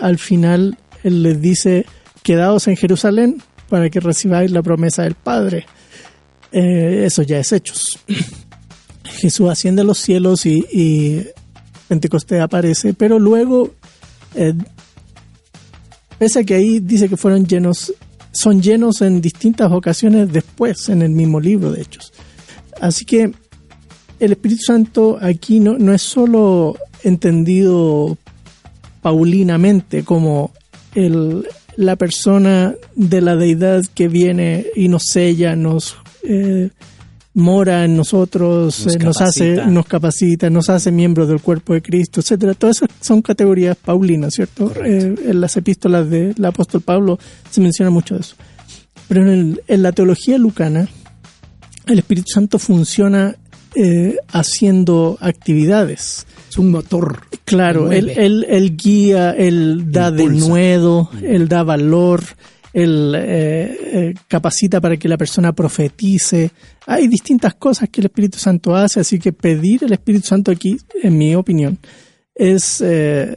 Al 0.00 0.18
final, 0.18 0.76
él 1.04 1.22
les 1.22 1.40
dice: 1.40 1.86
Quedaos 2.24 2.66
en 2.66 2.76
Jerusalén 2.76 3.40
para 3.68 3.88
que 3.88 4.00
recibáis 4.00 4.50
la 4.50 4.62
promesa 4.62 5.04
del 5.04 5.14
Padre. 5.14 5.66
Eso 6.50 7.22
ya 7.22 7.38
es 7.38 7.52
hechos. 7.52 8.00
Jesús 9.08 9.48
asciende 9.48 9.82
a 9.82 9.84
los 9.84 9.98
cielos 9.98 10.46
y, 10.46 10.64
y 10.72 11.26
Pentecostés 11.88 12.40
aparece, 12.40 12.94
pero 12.94 13.18
luego 13.18 13.72
eh, 14.34 14.54
pese 16.18 16.40
a 16.40 16.44
que 16.44 16.54
ahí 16.54 16.80
dice 16.80 17.08
que 17.08 17.16
fueron 17.16 17.46
llenos, 17.46 17.94
son 18.32 18.60
llenos 18.60 19.00
en 19.00 19.20
distintas 19.20 19.72
ocasiones 19.72 20.32
después, 20.32 20.88
en 20.88 21.02
el 21.02 21.10
mismo 21.10 21.40
libro 21.40 21.72
de 21.72 21.82
Hechos. 21.82 22.12
Así 22.80 23.04
que 23.04 23.32
el 24.20 24.32
Espíritu 24.32 24.62
Santo 24.66 25.18
aquí 25.20 25.60
no, 25.60 25.78
no 25.78 25.94
es 25.94 26.02
solo 26.02 26.76
entendido 27.02 28.18
paulinamente 29.00 30.02
como 30.02 30.52
el, 30.94 31.46
la 31.76 31.96
persona 31.96 32.74
de 32.96 33.20
la 33.20 33.36
deidad 33.36 33.84
que 33.94 34.08
viene 34.08 34.66
y 34.74 34.88
nos 34.88 35.04
sella, 35.04 35.54
nos 35.54 35.96
eh, 36.24 36.70
mora 37.38 37.84
en 37.84 37.96
nosotros, 37.96 38.84
Nos 38.84 38.94
eh, 38.94 38.98
nos, 38.98 39.20
hace, 39.20 39.56
nos 39.66 39.86
capacita, 39.86 40.50
nos 40.50 40.68
hace 40.68 40.90
miembros 40.90 41.28
del 41.28 41.40
cuerpo 41.40 41.72
de 41.74 41.82
Cristo, 41.82 42.20
etcétera. 42.20 42.54
Todas 42.54 42.76
esas 42.76 42.88
son 43.00 43.22
categorías 43.22 43.76
paulinas, 43.76 44.34
¿cierto? 44.34 44.72
Eh, 44.84 45.14
en 45.26 45.40
las 45.40 45.56
epístolas 45.56 46.10
del 46.10 46.44
apóstol 46.44 46.80
Pablo 46.80 47.18
se 47.50 47.60
menciona 47.60 47.90
mucho 47.90 48.14
de 48.14 48.20
eso. 48.20 48.34
Pero 49.08 49.22
en, 49.22 49.28
el- 49.28 49.62
en 49.68 49.82
la 49.82 49.92
teología 49.92 50.36
lucana, 50.36 50.88
el 51.86 51.98
Espíritu 51.98 52.28
Santo 52.34 52.58
funciona 52.58 53.36
eh, 53.74 54.16
haciendo 54.32 55.16
actividades. 55.20 56.26
Es 56.50 56.58
un 56.58 56.70
motor. 56.70 57.20
Claro, 57.44 57.92
él, 57.92 58.10
él, 58.10 58.44
él 58.48 58.76
guía, 58.76 59.30
él 59.30 59.90
da 59.92 60.08
Impulsa. 60.08 60.30
denuedo, 60.44 61.10
él 61.22 61.48
da 61.48 61.62
valor, 61.62 62.22
él 62.72 63.14
eh, 63.16 63.78
eh, 63.92 64.14
capacita 64.26 64.80
para 64.80 64.96
que 64.96 65.08
la 65.08 65.16
persona 65.16 65.52
profetice. 65.52 66.50
Hay 66.86 67.08
distintas 67.08 67.54
cosas 67.54 67.88
que 67.88 68.00
el 68.00 68.06
Espíritu 68.06 68.38
Santo 68.38 68.74
hace, 68.74 69.00
así 69.00 69.18
que 69.18 69.32
pedir 69.32 69.84
el 69.84 69.92
Espíritu 69.92 70.26
Santo 70.26 70.50
aquí, 70.50 70.76
en 71.02 71.16
mi 71.16 71.34
opinión, 71.34 71.78
es, 72.34 72.80
eh, 72.80 73.36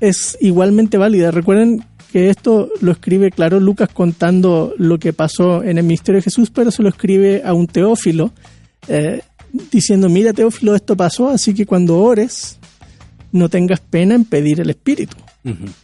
es 0.00 0.36
igualmente 0.40 0.98
válida. 0.98 1.30
Recuerden 1.30 1.84
que 2.12 2.28
esto 2.28 2.68
lo 2.80 2.92
escribe, 2.92 3.30
claro, 3.30 3.60
Lucas 3.60 3.88
contando 3.92 4.74
lo 4.76 4.98
que 4.98 5.12
pasó 5.12 5.62
en 5.62 5.78
el 5.78 5.84
ministerio 5.84 6.18
de 6.18 6.24
Jesús, 6.24 6.50
pero 6.50 6.70
se 6.70 6.82
lo 6.82 6.88
escribe 6.88 7.42
a 7.44 7.54
un 7.54 7.66
teófilo, 7.66 8.32
diciendo, 9.70 10.08
mira 10.08 10.32
teófilo, 10.32 10.74
esto 10.74 10.96
pasó, 10.96 11.28
así 11.28 11.54
que 11.54 11.64
cuando 11.64 11.98
ores, 11.98 12.58
no 13.30 13.48
tengas 13.48 13.80
pena 13.80 14.14
en 14.14 14.24
pedir 14.24 14.60
el 14.60 14.70
Espíritu. 14.70 15.16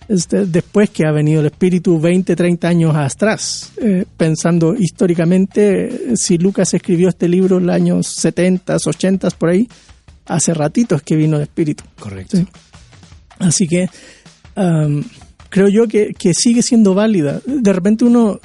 Este, 0.08 0.46
después 0.46 0.90
que 0.90 1.04
ha 1.04 1.10
venido 1.10 1.40
el 1.40 1.46
Espíritu 1.46 1.98
20, 1.98 2.36
30 2.36 2.68
años 2.68 2.94
atrás, 2.94 3.72
eh, 3.82 4.04
pensando 4.16 4.74
históricamente, 4.76 6.12
eh, 6.12 6.16
si 6.16 6.38
Lucas 6.38 6.72
escribió 6.74 7.08
este 7.08 7.28
libro 7.28 7.58
en 7.58 7.66
los 7.66 7.74
años 7.74 8.06
70, 8.06 8.76
80, 8.76 9.30
por 9.30 9.50
ahí, 9.50 9.68
hace 10.26 10.54
ratitos 10.54 11.02
que 11.02 11.16
vino 11.16 11.36
el 11.36 11.42
Espíritu. 11.42 11.84
Correcto. 11.98 12.36
Sí. 12.36 12.46
Así 13.40 13.68
que 13.68 13.88
creo 15.48 15.68
yo 15.68 15.86
que, 15.86 16.14
que 16.14 16.34
sigue 16.34 16.62
siendo 16.62 16.94
válida. 16.94 17.40
De 17.46 17.72
repente 17.72 18.04
uno 18.04 18.40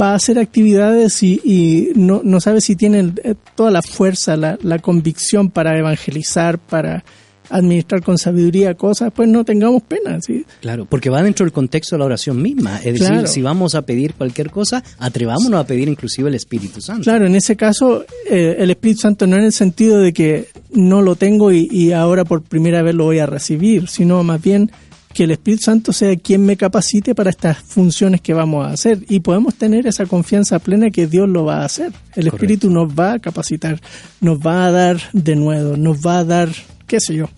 va 0.00 0.12
a 0.12 0.14
hacer 0.14 0.38
actividades 0.38 1.22
y, 1.22 1.40
y 1.44 1.92
no, 1.94 2.22
no 2.24 2.40
sabe 2.40 2.60
si 2.60 2.76
tiene 2.76 3.12
eh, 3.24 3.34
toda 3.54 3.70
la 3.70 3.82
fuerza, 3.82 4.36
la, 4.36 4.58
la 4.62 4.78
convicción 4.78 5.50
para 5.50 5.78
evangelizar, 5.78 6.58
para 6.58 7.04
administrar 7.52 8.02
con 8.02 8.18
sabiduría 8.18 8.74
cosas, 8.74 9.12
pues 9.14 9.28
no 9.28 9.44
tengamos 9.44 9.82
pena. 9.82 10.20
¿sí? 10.20 10.44
Claro, 10.60 10.86
porque 10.86 11.10
va 11.10 11.22
dentro 11.22 11.44
del 11.44 11.52
contexto 11.52 11.94
de 11.96 12.00
la 12.00 12.06
oración 12.06 12.40
misma. 12.40 12.78
Es 12.78 12.94
decir, 12.94 13.06
Claro. 13.08 13.26
si 13.26 13.42
vamos 13.42 13.74
a 13.74 13.82
pedir 13.82 14.14
cualquier 14.14 14.50
cosa, 14.50 14.82
atrevámonos 14.98 15.60
a 15.60 15.66
pedir 15.66 15.88
inclusive 15.88 16.28
el 16.28 16.34
Espíritu 16.34 16.80
Santo. 16.80 17.02
Claro, 17.04 17.26
en 17.26 17.34
ese 17.36 17.56
caso, 17.56 18.04
eh, 18.30 18.56
el 18.58 18.70
Espíritu 18.70 19.00
Santo 19.02 19.26
no 19.26 19.36
en 19.36 19.42
el 19.44 19.52
sentido 19.52 19.98
de 20.00 20.12
que 20.12 20.48
no 20.72 21.02
lo 21.02 21.16
tengo 21.16 21.52
y, 21.52 21.68
y 21.70 21.92
ahora 21.92 22.24
por 22.24 22.42
primera 22.42 22.82
vez 22.82 22.94
lo 22.94 23.04
voy 23.04 23.18
a 23.18 23.26
recibir, 23.26 23.88
sino 23.88 24.22
más 24.22 24.40
bien 24.42 24.70
que 25.12 25.24
el 25.24 25.30
Espíritu 25.30 25.64
Santo 25.64 25.92
sea 25.92 26.16
quien 26.16 26.42
me 26.46 26.56
capacite 26.56 27.14
para 27.14 27.28
estas 27.28 27.58
funciones 27.58 28.22
que 28.22 28.32
vamos 28.32 28.66
a 28.66 28.70
hacer. 28.70 29.00
Y 29.10 29.20
podemos 29.20 29.54
tener 29.56 29.86
esa 29.86 30.06
confianza 30.06 30.58
plena 30.58 30.90
que 30.90 31.06
Dios 31.06 31.28
lo 31.28 31.44
va 31.44 31.58
a 31.60 31.64
hacer. 31.66 31.92
El 32.14 32.28
Espíritu 32.28 32.70
nos 32.70 32.88
va 32.98 33.12
a 33.12 33.18
capacitar, 33.18 33.78
nos 34.22 34.38
va 34.38 34.64
a 34.64 34.70
dar 34.70 34.96
de 35.12 35.36
nuevo, 35.36 35.76
nos 35.76 35.98
va 35.98 36.20
a 36.20 36.24
dar, 36.24 36.48
qué 36.86 36.98
sé 36.98 37.14
yo, 37.14 37.28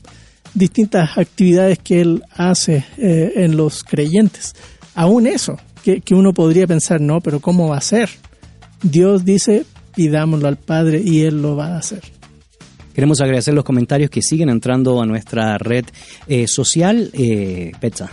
distintas 0.55 1.19
actividades 1.19 1.79
que 1.79 2.01
Él 2.01 2.23
hace 2.33 2.85
eh, 2.97 3.33
en 3.37 3.57
los 3.57 3.83
creyentes. 3.83 4.55
Aún 4.95 5.27
eso, 5.27 5.59
que, 5.83 6.01
que 6.01 6.15
uno 6.15 6.33
podría 6.33 6.67
pensar, 6.67 7.01
no, 7.01 7.21
pero 7.21 7.41
¿cómo 7.41 7.69
va 7.69 7.79
a 7.79 7.83
ser? 7.83 8.09
Dios 8.83 9.25
dice, 9.25 9.67
pidámoslo 9.95 10.49
al 10.49 10.57
Padre 10.57 11.03
y 11.05 11.23
Él 11.23 11.43
lo 11.43 11.57
va 11.57 11.75
a 11.75 11.79
hacer. 11.79 12.03
Queremos 12.95 13.21
agradecer 13.21 13.55
los 13.55 13.65
comentarios 13.65 14.09
que 14.09 14.23
siguen 14.23 14.49
entrando 14.49 15.03
a 15.03 15.07
nuestra 15.07 15.59
red 15.59 15.85
eh, 16.29 16.47
social. 16.47 17.11
Eh, 17.13 17.73
Petza. 17.81 18.13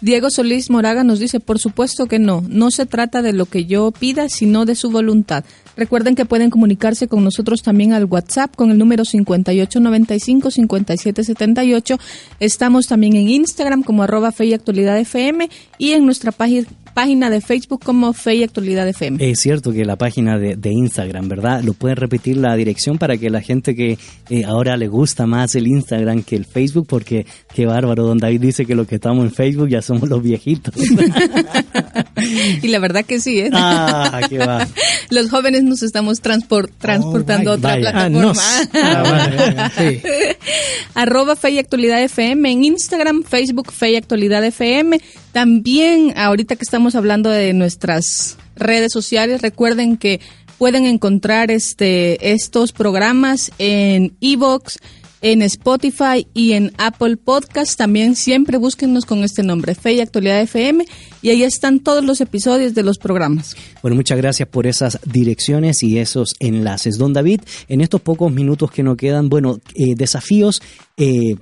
Diego 0.00 0.30
Solís 0.30 0.70
Moraga 0.70 1.04
nos 1.04 1.18
dice, 1.18 1.38
por 1.38 1.58
supuesto 1.58 2.06
que 2.06 2.18
no, 2.18 2.42
no 2.48 2.70
se 2.70 2.86
trata 2.86 3.20
de 3.20 3.32
lo 3.32 3.46
que 3.46 3.66
yo 3.66 3.90
pida, 3.90 4.28
sino 4.28 4.64
de 4.64 4.74
su 4.74 4.90
voluntad. 4.90 5.44
Recuerden 5.76 6.14
que 6.14 6.24
pueden 6.24 6.50
comunicarse 6.50 7.08
con 7.08 7.24
nosotros 7.24 7.62
también 7.62 7.92
al 7.92 8.04
WhatsApp 8.04 8.54
con 8.54 8.70
el 8.70 8.78
número 8.78 9.02
5895-5778. 9.04 11.98
Estamos 12.40 12.86
también 12.86 13.16
en 13.16 13.28
Instagram 13.28 13.82
como 13.82 14.02
arroba 14.02 14.32
y 14.40 14.52
actualidad 14.52 14.98
FM 14.98 15.48
y 15.78 15.92
en 15.92 16.04
nuestra 16.06 16.32
página 16.32 16.66
página 16.94 17.28
de 17.28 17.40
Facebook 17.40 17.82
como 17.84 18.12
Fe 18.12 18.36
y 18.36 18.42
Actualidad 18.44 18.88
FM. 18.88 19.18
Es 19.30 19.40
cierto 19.40 19.72
que 19.72 19.84
la 19.84 19.96
página 19.96 20.38
de, 20.38 20.56
de 20.56 20.70
Instagram, 20.72 21.28
¿verdad? 21.28 21.62
¿Lo 21.62 21.72
pueden 21.74 21.96
repetir 21.96 22.36
la 22.36 22.54
dirección 22.56 22.96
para 22.98 23.16
que 23.16 23.28
la 23.30 23.40
gente 23.42 23.74
que 23.74 23.98
eh, 24.30 24.44
ahora 24.44 24.76
le 24.76 24.88
gusta 24.88 25.26
más 25.26 25.54
el 25.54 25.66
Instagram 25.66 26.22
que 26.22 26.36
el 26.36 26.44
Facebook? 26.46 26.86
Porque 26.88 27.26
qué 27.54 27.66
bárbaro, 27.66 28.04
don 28.06 28.18
David 28.18 28.40
dice 28.40 28.64
que 28.64 28.74
los 28.74 28.86
que 28.86 28.94
estamos 28.94 29.24
en 29.24 29.32
Facebook 29.32 29.68
ya 29.68 29.82
somos 29.82 30.08
los 30.08 30.22
viejitos. 30.22 30.74
y 32.62 32.68
la 32.68 32.78
verdad 32.78 33.04
que 33.04 33.20
sí, 33.20 33.40
¿eh? 33.40 33.50
ah, 33.52 34.20
qué 34.28 34.38
va. 34.38 34.66
Los 35.10 35.30
jóvenes 35.30 35.62
nos 35.64 35.82
estamos 35.82 36.22
transpor- 36.22 36.70
transportando 36.78 37.52
a 37.52 37.54
otra 37.54 37.70
vaya. 37.76 37.90
Ah, 37.94 38.08
plataforma. 38.08 38.42
Ah, 38.72 39.70
sí. 39.76 40.00
Arroba 40.94 41.36
Fe 41.36 41.50
y 41.50 41.58
Actualidad 41.58 42.02
FM 42.02 42.50
en 42.50 42.64
Instagram, 42.64 43.22
Facebook 43.22 43.72
Fe 43.72 43.92
y 43.92 43.96
Actualidad 43.96 44.44
FM. 44.44 44.98
También, 45.34 46.16
ahorita 46.16 46.54
que 46.54 46.62
estamos 46.62 46.94
hablando 46.94 47.28
de 47.28 47.52
nuestras 47.54 48.38
redes 48.54 48.92
sociales, 48.92 49.42
recuerden 49.42 49.96
que 49.96 50.20
pueden 50.58 50.84
encontrar 50.84 51.50
este 51.50 52.30
estos 52.30 52.70
programas 52.70 53.50
en 53.58 54.16
Evox, 54.20 54.78
en 55.22 55.42
Spotify 55.42 56.28
y 56.34 56.52
en 56.52 56.70
Apple 56.78 57.16
Podcast. 57.16 57.76
También 57.76 58.14
siempre 58.14 58.58
búsquennos 58.58 59.06
con 59.06 59.24
este 59.24 59.42
nombre, 59.42 59.74
Fe 59.74 59.94
y 59.94 60.00
Actualidad 60.00 60.40
FM, 60.40 60.86
y 61.20 61.30
ahí 61.30 61.42
están 61.42 61.80
todos 61.80 62.04
los 62.04 62.20
episodios 62.20 62.72
de 62.74 62.84
los 62.84 62.98
programas. 62.98 63.56
Bueno, 63.82 63.96
muchas 63.96 64.18
gracias 64.18 64.48
por 64.48 64.68
esas 64.68 65.00
direcciones 65.04 65.82
y 65.82 65.98
esos 65.98 66.36
enlaces. 66.38 66.96
Don 66.96 67.12
David, 67.12 67.40
en 67.66 67.80
estos 67.80 68.00
pocos 68.00 68.30
minutos 68.30 68.70
que 68.70 68.84
nos 68.84 68.96
quedan, 68.96 69.28
bueno, 69.28 69.58
eh, 69.74 69.96
desafíos 69.96 70.62
eh, 70.96 71.34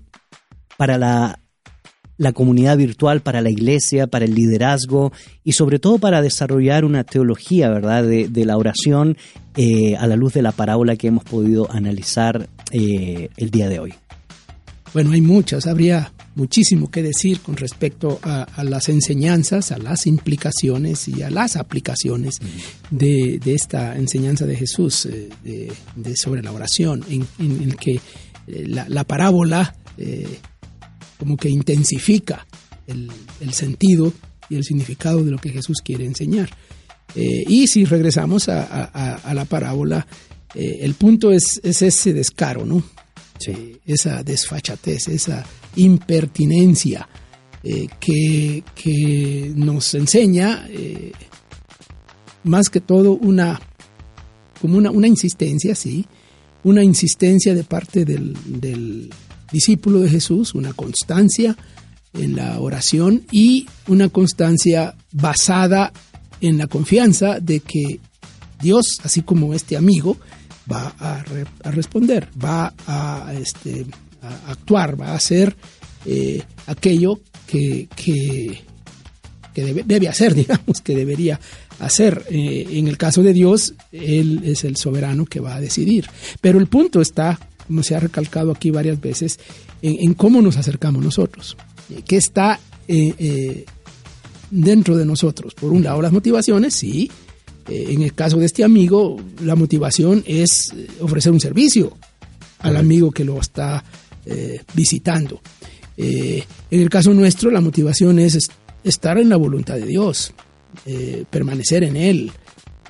para 0.79 0.97
la 0.97 1.42
la 2.19 2.33
comunidad 2.33 2.77
virtual 2.77 3.21
para 3.21 3.41
la 3.41 3.51
iglesia, 3.51 4.07
para 4.07 4.25
el 4.25 4.35
liderazgo 4.35 5.13
y 5.45 5.53
sobre 5.53 5.79
todo 5.79 5.99
para 5.99 6.23
desarrollar 6.23 6.85
una 6.85 7.05
teología, 7.05 7.71
¿verdad?, 7.71 8.05
de, 8.05 8.45
la 8.45 8.57
oración 8.57 9.17
eh, 9.57 9.97
a 9.97 10.07
la 10.07 10.17
luz 10.17 10.35
de 10.35 10.43
la 10.43 10.53
parábola 10.53 10.97
que 10.97 11.09
hemos 11.09 11.25
podido 11.25 11.71
analizar 11.71 12.49
eh, 12.71 13.29
el 13.37 13.51
día 13.51 13.69
de 13.69 13.79
hoy. 13.79 13.95
Bueno, 14.93 15.13
hay 15.13 15.23
muchas, 15.23 15.67
habría 15.67 16.13
muchísimo 16.35 16.91
que 16.91 17.03
decir 17.03 17.41
con 17.41 17.57
respecto 17.57 18.21
a, 18.23 18.47
las 18.63 18.89
enseñanzas, 18.89 19.73
a 19.73 19.79
las 19.79 20.07
implicaciones 20.07 21.09
y 21.09 21.23
a 21.23 21.31
las 21.31 21.57
aplicaciones 21.57 22.37
de, 22.91 23.41
esta 23.47 23.97
enseñanza 23.97 24.45
de 24.45 24.57
Jesús 24.57 25.07
eh, 25.07 25.31
de, 25.97 26.17
sobre 26.17 26.43
la 26.43 26.53
oración, 26.53 27.05
en, 27.09 27.27
el 27.63 27.77
que 27.77 28.01
la, 28.49 29.05
parábola 29.05 29.75
como 31.23 31.37
que 31.37 31.49
intensifica 31.49 32.45
el, 32.89 33.53
sentido 33.53 34.13
y 34.51 34.57
el 34.57 34.65
significado 34.65 35.23
de 35.23 35.31
lo 35.31 35.39
que 35.39 35.51
Jesús 35.51 35.77
quiere 35.81 36.05
enseñar. 36.05 36.51
Eh, 37.15 37.45
y 37.47 37.69
si 37.69 37.85
regresamos 37.85 38.49
a, 38.49 39.33
la 39.33 39.45
parábola, 39.45 40.05
eh, 40.53 40.79
el 40.81 40.95
punto 40.95 41.31
es, 41.31 41.61
ese 41.63 42.13
descaro, 42.13 42.67
¿no? 42.67 42.83
Eh, 43.47 43.79
esa 43.87 44.25
desfachatez, 44.25 45.07
esa 45.07 45.47
impertinencia 45.77 47.09
que, 48.01 48.65
que, 48.75 49.53
nos 49.55 49.95
enseña 49.95 50.67
más 52.43 52.69
que 52.69 52.81
todo 52.81 53.13
una, 53.13 53.61
como 54.61 54.77
una, 54.77 54.91
una 54.91 55.07
insistencia, 55.07 55.77
sí, 55.77 56.05
una 56.65 56.83
insistencia 56.83 57.55
de 57.55 57.63
parte 57.63 58.05
del, 58.05 59.09
discípulo 59.53 60.01
de 60.01 60.11
Jesús, 60.11 60.55
una 60.55 60.73
constancia 60.73 61.57
en 62.15 62.37
la 62.37 62.59
oración 62.61 63.23
y 63.31 63.67
una 63.87 64.09
constancia 64.09 64.95
basada 65.13 65.93
en 66.41 66.59
la 66.59 66.67
confianza 66.67 67.39
de 67.41 67.61
que 67.61 68.01
Dios, 68.61 68.99
así 69.03 69.23
como 69.23 69.55
este 69.55 69.77
amigo, 69.77 70.17
va 70.71 70.95
a, 70.99 71.25
responder, 71.71 72.29
va 72.43 72.73
a, 72.87 73.33
este, 73.35 73.87
actuar, 74.47 75.01
va 75.01 75.09
a 75.09 75.15
hacer 75.15 75.57
eh, 76.05 76.43
aquello 76.67 77.21
que, 77.47 77.89
que, 77.95 78.63
debe, 79.55 80.09
hacer, 80.09 80.35
digamos, 80.35 80.81
que 80.83 80.95
debería 80.95 81.41
hacer. 81.79 82.25
Eh, 82.31 82.67
en 82.73 82.89
el 82.89 82.97
caso 82.97 83.23
de 83.23 83.33
Dios, 83.33 83.75
Él 83.91 84.43
es 84.45 84.65
el 84.65 84.77
soberano 84.77 85.27
que 85.27 85.41
va 85.41 85.57
a 85.57 85.61
decidir. 85.61 86.09
Pero 86.41 86.59
el 86.59 86.69
punto 86.69 87.01
está 87.01 87.39
como 87.73 87.83
se 87.83 87.95
ha 87.95 88.01
recalcado 88.01 88.53
aquí 88.53 88.71
varias 88.71 89.01
veces, 89.01 89.41
en, 89.81 90.13
cómo 90.13 90.43
nos 90.43 90.59
acercamos 90.59 91.03
nosotros, 91.03 91.57
eh, 91.89 92.03
qué 92.07 92.19
está 92.19 92.61
eh, 92.87 93.15
eh, 93.19 93.65
dentro 94.51 94.95
de 94.95 95.07
nosotros. 95.07 95.55
Por 95.55 95.73
un 95.73 95.83
lado, 95.83 96.03
las 96.03 96.13
motivaciones, 96.13 96.75
sí. 96.75 97.11
en 97.67 98.03
el 98.03 98.13
caso 98.13 98.37
de 98.37 98.45
este 98.45 98.63
amigo, 98.63 99.17
la 99.43 99.55
motivación 99.55 100.23
es 100.27 100.75
ofrecer 101.01 101.33
un 101.33 101.41
servicio 101.41 101.97
al 102.59 102.77
amigo 102.77 103.11
que 103.11 103.25
lo 103.25 103.41
está 103.41 103.83
visitando. 104.75 105.41
en 105.97 106.45
el 106.69 106.91
caso 106.91 107.15
nuestro, 107.15 107.51
la 107.51 107.63
motivación 107.63 108.19
es 108.19 108.51
estar 108.85 109.17
en 109.17 109.31
la 109.31 109.37
voluntad 109.37 109.77
de 109.77 109.87
Dios, 109.87 110.35
permanecer 111.31 111.85
en 111.85 111.97
Él, 111.97 112.33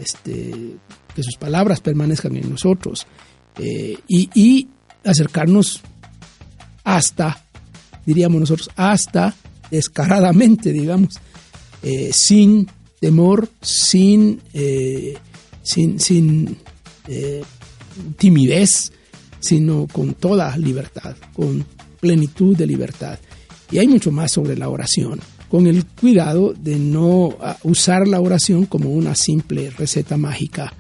este, 0.01 0.75
que 1.15 1.23
sus 1.23 1.37
palabras 1.37 1.81
permanezcan 1.81 2.35
en 2.35 2.51
nosotros. 2.51 3.07
Eh, 3.59 3.99
y, 4.09 4.69
acercarnos 5.05 5.81
hasta, 6.85 7.45
diríamos 8.07 8.41
nosotros, 8.41 8.71
hasta 8.77 9.35
descaradamente, 9.71 10.73
digamos, 10.73 11.15
eh, 11.83 12.11
sin 12.13 12.69
temor, 13.01 13.49
sin, 13.61 14.41
eh, 14.53 15.15
sin, 15.63 15.99
sin 15.99 16.57
timidez, 18.17 18.93
sino 19.41 19.89
con 19.89 20.15
toda 20.15 20.57
libertad, 20.57 21.17
con 21.33 21.67
plenitud 22.01 22.57
de 22.57 22.67
libertad. 22.67 23.19
Y 23.73 23.79
hay 23.79 23.89
mucho 23.89 24.13
más 24.13 24.31
sobre 24.31 24.57
la 24.57 24.69
oración, 24.69 25.19
con 25.49 25.67
el 25.67 25.85
cuidado 25.85 26.53
de 26.53 26.77
no 26.77 27.37
usar 27.65 28.07
la 28.07 28.21
oración 28.21 28.67
como 28.67 28.91
una 28.91 29.17
simple 29.17 29.71
receta 29.71 30.17
mágica 30.17 30.73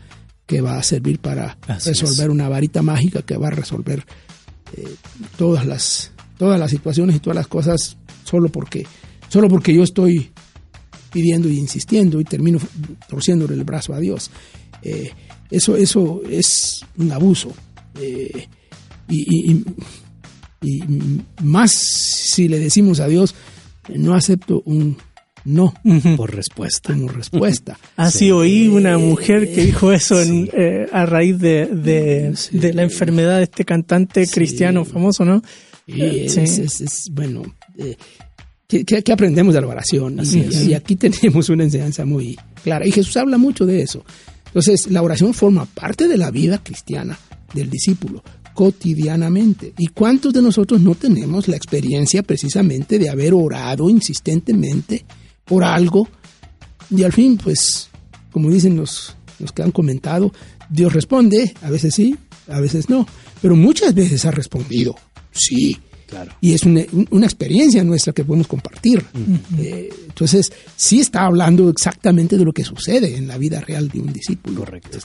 que 0.53 0.61
va 0.61 0.77
a 0.77 0.83
servir 0.83 1.19
para 1.19 1.57
resolver 1.83 2.29
una 2.29 2.47
varita 2.47 2.83
mágica 2.83 3.23
que 3.23 3.39
va 3.39 3.47
a 3.47 3.53
resolver 3.53 4.05
eh, 4.77 4.85
todas 5.39 5.65
las 5.67 6.13
todas 6.37 6.61
las 6.61 6.71
situaciones 6.71 7.17
y 7.17 7.21
todas 7.21 7.37
las 7.37 7.47
cosas 7.47 7.97
solo 8.25 8.51
porque 8.51 8.87
solo 9.31 9.49
porque 9.49 9.73
yo 9.73 9.83
estoy 9.83 10.31
pidiendo 11.11 11.49
y 11.49 11.59
insistiendo 11.59 12.21
y 12.21 12.25
termino 12.25 12.59
torciéndole 13.09 13.55
el 13.55 13.65
brazo 13.65 13.95
a 13.95 13.99
Dios. 13.99 14.31
Eh, 14.83 15.13
eso, 15.51 15.75
eso 15.75 16.21
es 16.29 16.85
un 16.99 17.13
abuso. 17.13 17.51
Eh, 17.99 18.47
y, 19.09 19.65
más 21.43 21.73
si 21.73 22.47
le 22.47 22.59
decimos 22.59 23.01
a 23.01 23.09
Dios, 23.09 23.35
no 23.89 24.13
acepto 24.15 24.63
un 24.67 24.99
no. 25.45 25.75
Por 26.17 26.35
respuesta. 26.35 26.93
Como 26.93 27.09
respuesta. 27.09 27.79
Así 27.97 28.31
oí 28.31 28.69
una 28.69 28.99
mujer 28.99 29.53
que 29.53 29.65
dijo 29.67 29.93
eso 29.93 30.21
eh, 30.23 30.87
a 30.93 31.07
raíz 31.07 31.39
de, 31.39 31.67
de, 31.67 32.73
la 32.73 32.83
enfermedad 32.83 33.39
de 33.39 33.45
este 33.45 33.65
cantante 33.65 34.27
cristiano 34.27 34.85
famoso, 34.85 35.25
¿no? 35.25 35.43
Es, 35.87 36.37
es, 36.37 37.11
bueno, 37.11 37.43
eh, 37.77 37.97
¿qué, 38.69 39.13
aprendemos 39.13 39.55
de 39.55 39.61
la 39.61 39.67
oración? 39.67 40.21
Y, 40.25 40.71
y, 40.71 40.75
aquí 40.75 40.97
tenemos 40.97 41.49
una 41.49 41.65
enseñanza 41.65 42.05
muy 42.05 42.39
clara. 42.63 42.87
Y 42.87 42.93
Jesús 42.93 43.17
habla 43.17 43.39
mucho 43.39 43.67
de 43.67 43.83
eso. 43.83 44.05
Entonces, 44.47 44.91
la 44.91 45.03
oración 45.03 45.35
forma 45.35 45.67
parte 45.67 46.09
de 46.09 46.17
la 46.17 46.31
vida 46.31 46.63
cristiana 46.63 47.19
del 47.55 47.69
discípulo 47.69 48.23
cotidianamente. 48.55 49.73
¿Y 49.79 49.89
cuántos 49.89 50.33
de 50.33 50.43
nosotros 50.43 50.81
no 50.81 50.95
tenemos 50.95 51.49
la 51.49 51.57
experiencia 51.57 52.23
precisamente 52.23 52.99
de 52.99 53.09
haber 53.09 53.35
orado 53.35 53.89
insistentemente? 53.89 55.05
Por 55.45 55.65
algo 55.65 56.09
y 56.95 57.03
al 57.05 57.13
fin, 57.13 57.39
pues, 57.39 57.89
como 58.31 58.51
dicen 58.51 58.77
los, 58.77 59.17
los 59.39 59.53
que 59.53 59.63
han 59.63 59.71
comentado, 59.71 60.33
Dios 60.69 60.93
responde, 60.93 61.55
a 61.63 61.71
veces 61.71 61.95
sí, 61.95 62.17
a 62.49 62.61
veces 62.61 62.89
no, 62.91 63.07
pero 63.41 63.57
muchas 63.57 63.95
veces 63.95 64.25
ha 64.25 64.31
respondido, 64.31 64.95
sí. 65.31 65.79
Claro. 66.07 66.33
Y 66.43 66.53
es 66.53 66.65
una, 66.65 66.83
una 67.11 67.25
experiencia 67.25 67.83
nuestra 67.83 68.13
que 68.13 68.23
podemos 68.23 68.47
compartir. 68.47 69.03
Eh, 69.59 69.89
entonces, 70.09 70.53
sí 70.77 71.01
está 71.01 71.25
hablando 71.25 71.71
exactamente 71.71 72.37
de 72.37 72.45
lo 72.45 72.53
que 72.53 72.65
sucede 72.65 73.17
en 73.17 73.27
la 73.27 73.39
vida 73.39 73.63
real 73.63 73.89
de 73.89 73.99
un 73.99 74.13
discípulo. 74.13 74.61
Correcto. 74.61 74.99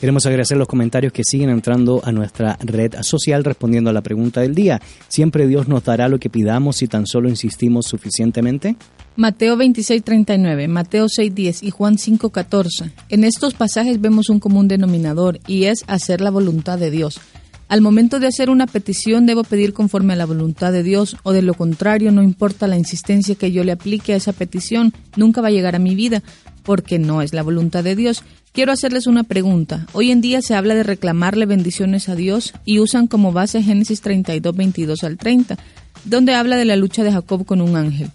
Queremos 0.00 0.26
agradecer 0.26 0.56
los 0.56 0.66
comentarios 0.66 1.12
que 1.12 1.22
siguen 1.22 1.50
entrando 1.50 2.00
a 2.04 2.10
nuestra 2.10 2.58
red 2.60 2.92
social 3.02 3.44
respondiendo 3.44 3.90
a 3.90 3.92
la 3.92 4.02
pregunta 4.02 4.40
del 4.40 4.56
día. 4.56 4.82
¿Siempre 5.06 5.46
Dios 5.46 5.68
nos 5.68 5.84
dará 5.84 6.08
lo 6.08 6.18
que 6.18 6.28
pidamos 6.28 6.78
si 6.78 6.88
tan 6.88 7.06
solo 7.06 7.28
insistimos 7.28 7.86
suficientemente? 7.86 8.74
Mateo 9.18 9.56
26:39, 9.56 10.68
Mateo 10.68 11.08
6:10 11.08 11.64
y 11.64 11.72
Juan 11.72 11.98
5:14. 11.98 12.92
En 13.08 13.24
estos 13.24 13.52
pasajes 13.54 14.00
vemos 14.00 14.28
un 14.28 14.38
común 14.38 14.68
denominador 14.68 15.40
y 15.48 15.64
es 15.64 15.82
hacer 15.88 16.20
la 16.20 16.30
voluntad 16.30 16.78
de 16.78 16.92
Dios. 16.92 17.18
Al 17.66 17.80
momento 17.80 18.20
de 18.20 18.28
hacer 18.28 18.48
una 18.48 18.68
petición 18.68 19.26
debo 19.26 19.42
pedir 19.42 19.72
conforme 19.72 20.12
a 20.12 20.16
la 20.16 20.24
voluntad 20.24 20.70
de 20.70 20.84
Dios 20.84 21.16
o 21.24 21.32
de 21.32 21.42
lo 21.42 21.54
contrario 21.54 22.12
no 22.12 22.22
importa 22.22 22.68
la 22.68 22.78
insistencia 22.78 23.34
que 23.34 23.50
yo 23.50 23.64
le 23.64 23.72
aplique 23.72 24.12
a 24.12 24.16
esa 24.16 24.32
petición, 24.32 24.92
nunca 25.16 25.40
va 25.40 25.48
a 25.48 25.50
llegar 25.50 25.74
a 25.74 25.80
mi 25.80 25.96
vida 25.96 26.22
porque 26.62 27.00
no 27.00 27.20
es 27.20 27.32
la 27.32 27.42
voluntad 27.42 27.82
de 27.82 27.96
Dios. 27.96 28.22
Quiero 28.52 28.70
hacerles 28.70 29.08
una 29.08 29.24
pregunta. 29.24 29.88
Hoy 29.94 30.12
en 30.12 30.20
día 30.20 30.42
se 30.42 30.54
habla 30.54 30.76
de 30.76 30.84
reclamarle 30.84 31.44
bendiciones 31.44 32.08
a 32.08 32.14
Dios 32.14 32.54
y 32.64 32.78
usan 32.78 33.08
como 33.08 33.32
base 33.32 33.64
Génesis 33.64 34.00
32, 34.00 34.54
22 34.54 35.02
al 35.02 35.18
30, 35.18 35.58
donde 36.04 36.34
habla 36.34 36.56
de 36.56 36.66
la 36.66 36.76
lucha 36.76 37.02
de 37.02 37.10
Jacob 37.10 37.44
con 37.44 37.60
un 37.60 37.74
ángel. 37.74 38.12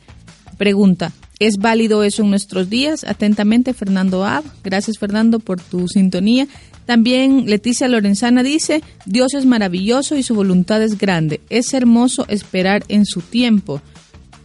Pregunta, 0.63 1.11
¿es 1.39 1.57
válido 1.57 2.05
eso 2.05 2.23
en 2.23 2.29
nuestros 2.29 2.69
días? 2.69 3.03
Atentamente, 3.03 3.73
Fernando 3.73 4.23
Ab. 4.23 4.45
Gracias, 4.63 4.97
Fernando, 4.97 5.39
por 5.39 5.59
tu 5.59 5.89
sintonía. 5.89 6.47
También 6.85 7.47
Leticia 7.47 7.89
Lorenzana 7.89 8.43
dice, 8.43 8.81
Dios 9.05 9.33
es 9.33 9.45
maravilloso 9.45 10.15
y 10.15 10.23
su 10.23 10.35
voluntad 10.35 10.81
es 10.81 10.97
grande. 10.97 11.41
Es 11.49 11.73
hermoso 11.73 12.25
esperar 12.29 12.85
en 12.87 13.05
su 13.05 13.19
tiempo. 13.19 13.81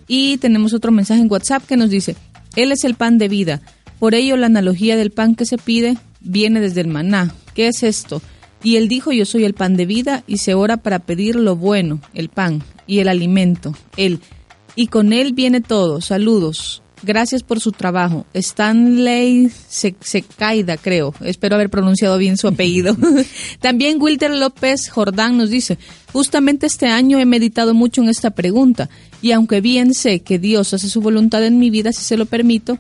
Y 0.08 0.38
tenemos 0.38 0.74
otro 0.74 0.90
mensaje 0.90 1.20
en 1.20 1.30
WhatsApp 1.30 1.64
que 1.68 1.76
nos 1.76 1.88
dice, 1.88 2.16
Él 2.56 2.72
es 2.72 2.82
el 2.82 2.96
pan 2.96 3.18
de 3.18 3.28
vida. 3.28 3.62
Por 4.00 4.16
ello, 4.16 4.36
la 4.36 4.46
analogía 4.46 4.96
del 4.96 5.12
pan 5.12 5.36
que 5.36 5.46
se 5.46 5.56
pide 5.56 5.98
viene 6.18 6.60
desde 6.60 6.80
el 6.80 6.88
maná. 6.88 7.32
¿Qué 7.54 7.68
es 7.68 7.84
esto? 7.84 8.20
Y 8.64 8.74
él 8.74 8.88
dijo, 8.88 9.12
yo 9.12 9.24
soy 9.24 9.44
el 9.44 9.54
pan 9.54 9.76
de 9.76 9.86
vida 9.86 10.24
y 10.26 10.38
se 10.38 10.54
ora 10.54 10.78
para 10.78 10.98
pedir 10.98 11.36
lo 11.36 11.54
bueno, 11.54 12.00
el 12.12 12.28
pan 12.28 12.64
y 12.88 12.98
el 12.98 13.06
alimento, 13.06 13.72
él. 13.96 14.18
Y 14.78 14.86
con 14.86 15.12
él 15.12 15.32
viene 15.32 15.60
todo. 15.60 16.00
Saludos. 16.00 16.84
Gracias 17.02 17.42
por 17.42 17.58
su 17.58 17.72
trabajo. 17.72 18.26
Stanley 18.32 19.50
Secaida, 19.68 20.76
creo. 20.76 21.12
Espero 21.20 21.56
haber 21.56 21.68
pronunciado 21.68 22.16
bien 22.16 22.36
su 22.36 22.46
apellido. 22.46 22.96
También 23.60 24.00
Wilder 24.00 24.30
López 24.30 24.88
Jordán 24.88 25.36
nos 25.36 25.50
dice, 25.50 25.78
justamente 26.12 26.66
este 26.66 26.86
año 26.86 27.18
he 27.18 27.26
meditado 27.26 27.74
mucho 27.74 28.02
en 28.02 28.08
esta 28.08 28.30
pregunta 28.30 28.88
y 29.20 29.32
aunque 29.32 29.60
bien 29.60 29.94
sé 29.94 30.20
que 30.20 30.38
Dios 30.38 30.72
hace 30.72 30.88
su 30.88 31.00
voluntad 31.00 31.44
en 31.44 31.58
mi 31.58 31.70
vida 31.70 31.92
si 31.92 32.04
se 32.04 32.16
lo 32.16 32.26
permito, 32.26 32.78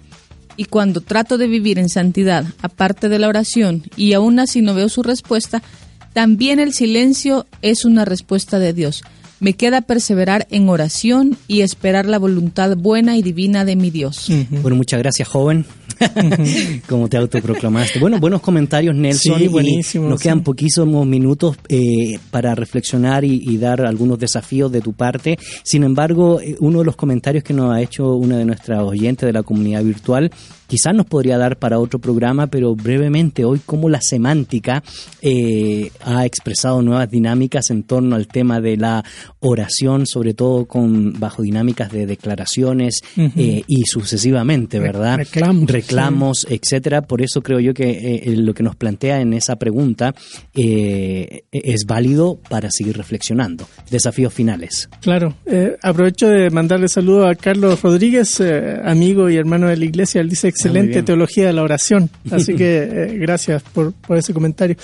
y 0.56 0.66
cuando 0.66 1.00
trato 1.00 1.36
de 1.36 1.48
vivir 1.48 1.80
en 1.80 1.88
santidad, 1.88 2.44
aparte 2.62 3.08
de 3.08 3.18
la 3.18 3.26
oración, 3.26 3.82
y 3.96 4.12
aún 4.12 4.38
así 4.38 4.62
no 4.62 4.72
veo 4.72 4.88
su 4.88 5.02
respuesta, 5.02 5.64
también 6.12 6.60
el 6.60 6.74
silencio 6.74 7.46
es 7.60 7.84
una 7.84 8.04
respuesta 8.04 8.60
de 8.60 8.72
Dios. 8.72 9.02
Me 9.40 9.52
queda 9.52 9.82
perseverar 9.82 10.46
en 10.50 10.68
oración 10.68 11.36
y 11.46 11.60
esperar 11.60 12.06
la 12.06 12.18
voluntad 12.18 12.76
buena 12.76 13.16
y 13.16 13.22
divina 13.22 13.64
de 13.64 13.76
mi 13.76 13.90
Dios. 13.90 14.30
Bueno, 14.50 14.76
muchas 14.76 14.98
gracias, 14.98 15.28
joven. 15.28 15.64
Como 16.88 17.08
te 17.08 17.16
autoproclamaste. 17.16 17.98
Bueno, 17.98 18.18
buenos 18.18 18.40
comentarios, 18.40 18.94
Nelson. 18.94 19.38
Sí, 19.38 19.48
buenísimo. 19.48 20.08
Nos 20.08 20.20
quedan 20.20 20.42
poquísimos 20.42 21.06
minutos 21.06 21.56
eh, 21.68 22.18
para 22.30 22.54
reflexionar 22.54 23.24
y, 23.24 23.42
y, 23.44 23.58
dar 23.58 23.82
algunos 23.82 24.18
desafíos 24.18 24.70
de 24.70 24.80
tu 24.80 24.92
parte. 24.92 25.38
Sin 25.62 25.82
embargo, 25.84 26.40
eh, 26.40 26.56
uno 26.60 26.80
de 26.80 26.84
los 26.84 26.96
comentarios 26.96 27.44
que 27.44 27.54
nos 27.54 27.74
ha 27.74 27.80
hecho 27.80 28.14
una 28.14 28.38
de 28.38 28.44
nuestras 28.44 28.80
oyentes 28.82 29.26
de 29.26 29.32
la 29.32 29.42
comunidad 29.42 29.82
virtual 29.82 30.30
quizás 30.68 30.94
nos 30.94 31.06
podría 31.06 31.38
dar 31.38 31.56
para 31.56 31.80
otro 31.80 31.98
programa, 31.98 32.46
pero 32.46 32.76
brevemente 32.76 33.44
hoy 33.44 33.60
cómo 33.64 33.88
la 33.88 34.00
semántica 34.00 34.84
eh, 35.22 35.90
ha 36.04 36.24
expresado 36.26 36.82
nuevas 36.82 37.10
dinámicas 37.10 37.70
en 37.70 37.82
torno 37.82 38.14
al 38.14 38.28
tema 38.28 38.60
de 38.60 38.76
la 38.76 39.04
oración, 39.40 40.06
sobre 40.06 40.34
todo 40.34 40.66
con 40.66 41.18
bajo 41.18 41.42
dinámicas 41.42 41.90
de 41.90 42.06
declaraciones 42.06 43.00
uh 43.16 43.20
-huh. 43.20 43.32
eh, 43.36 43.64
y 43.66 43.84
sucesivamente, 43.86 44.78
¿verdad? 44.78 45.16
Reclamos, 45.16 45.70
reclamos, 45.70 46.38
sí. 46.46 46.54
etcétera. 46.54 47.02
Por 47.02 47.22
eso 47.22 47.40
creo 47.40 47.60
yo 47.60 47.72
que 47.72 48.22
eh, 48.24 48.36
lo 48.36 48.52
que 48.52 48.62
nos 48.62 48.76
plantea 48.76 49.20
en 49.20 49.32
esa 49.32 49.56
pregunta 49.56 50.14
eh, 50.54 51.44
es 51.50 51.84
válido 51.86 52.38
para 52.48 52.70
seguir 52.70 52.96
reflexionando. 52.96 53.66
Desafíos 53.90 54.34
finales. 54.34 54.88
Claro. 55.00 55.34
Aprovecho 55.82 56.28
de 56.28 56.50
mandarle 56.50 56.88
saludo 56.88 57.26
a 57.26 57.34
Carlos 57.34 57.80
Rodríguez, 57.80 58.42
amigo 58.84 59.30
y 59.30 59.36
hermano 59.36 59.68
de 59.68 59.76
la 59.76 59.84
iglesia. 59.84 60.20
Él 60.20 60.28
dice 60.28 60.48
excelente 60.58 61.02
teología 61.02 61.46
de 61.46 61.52
la 61.52 61.62
oración. 61.62 62.10
Así 62.30 62.54
que 62.54 62.82
eh, 62.82 63.18
gracias 63.18 63.62
por, 63.62 63.92
por, 63.92 64.16
ese 64.16 64.34
comentario. 64.34 64.76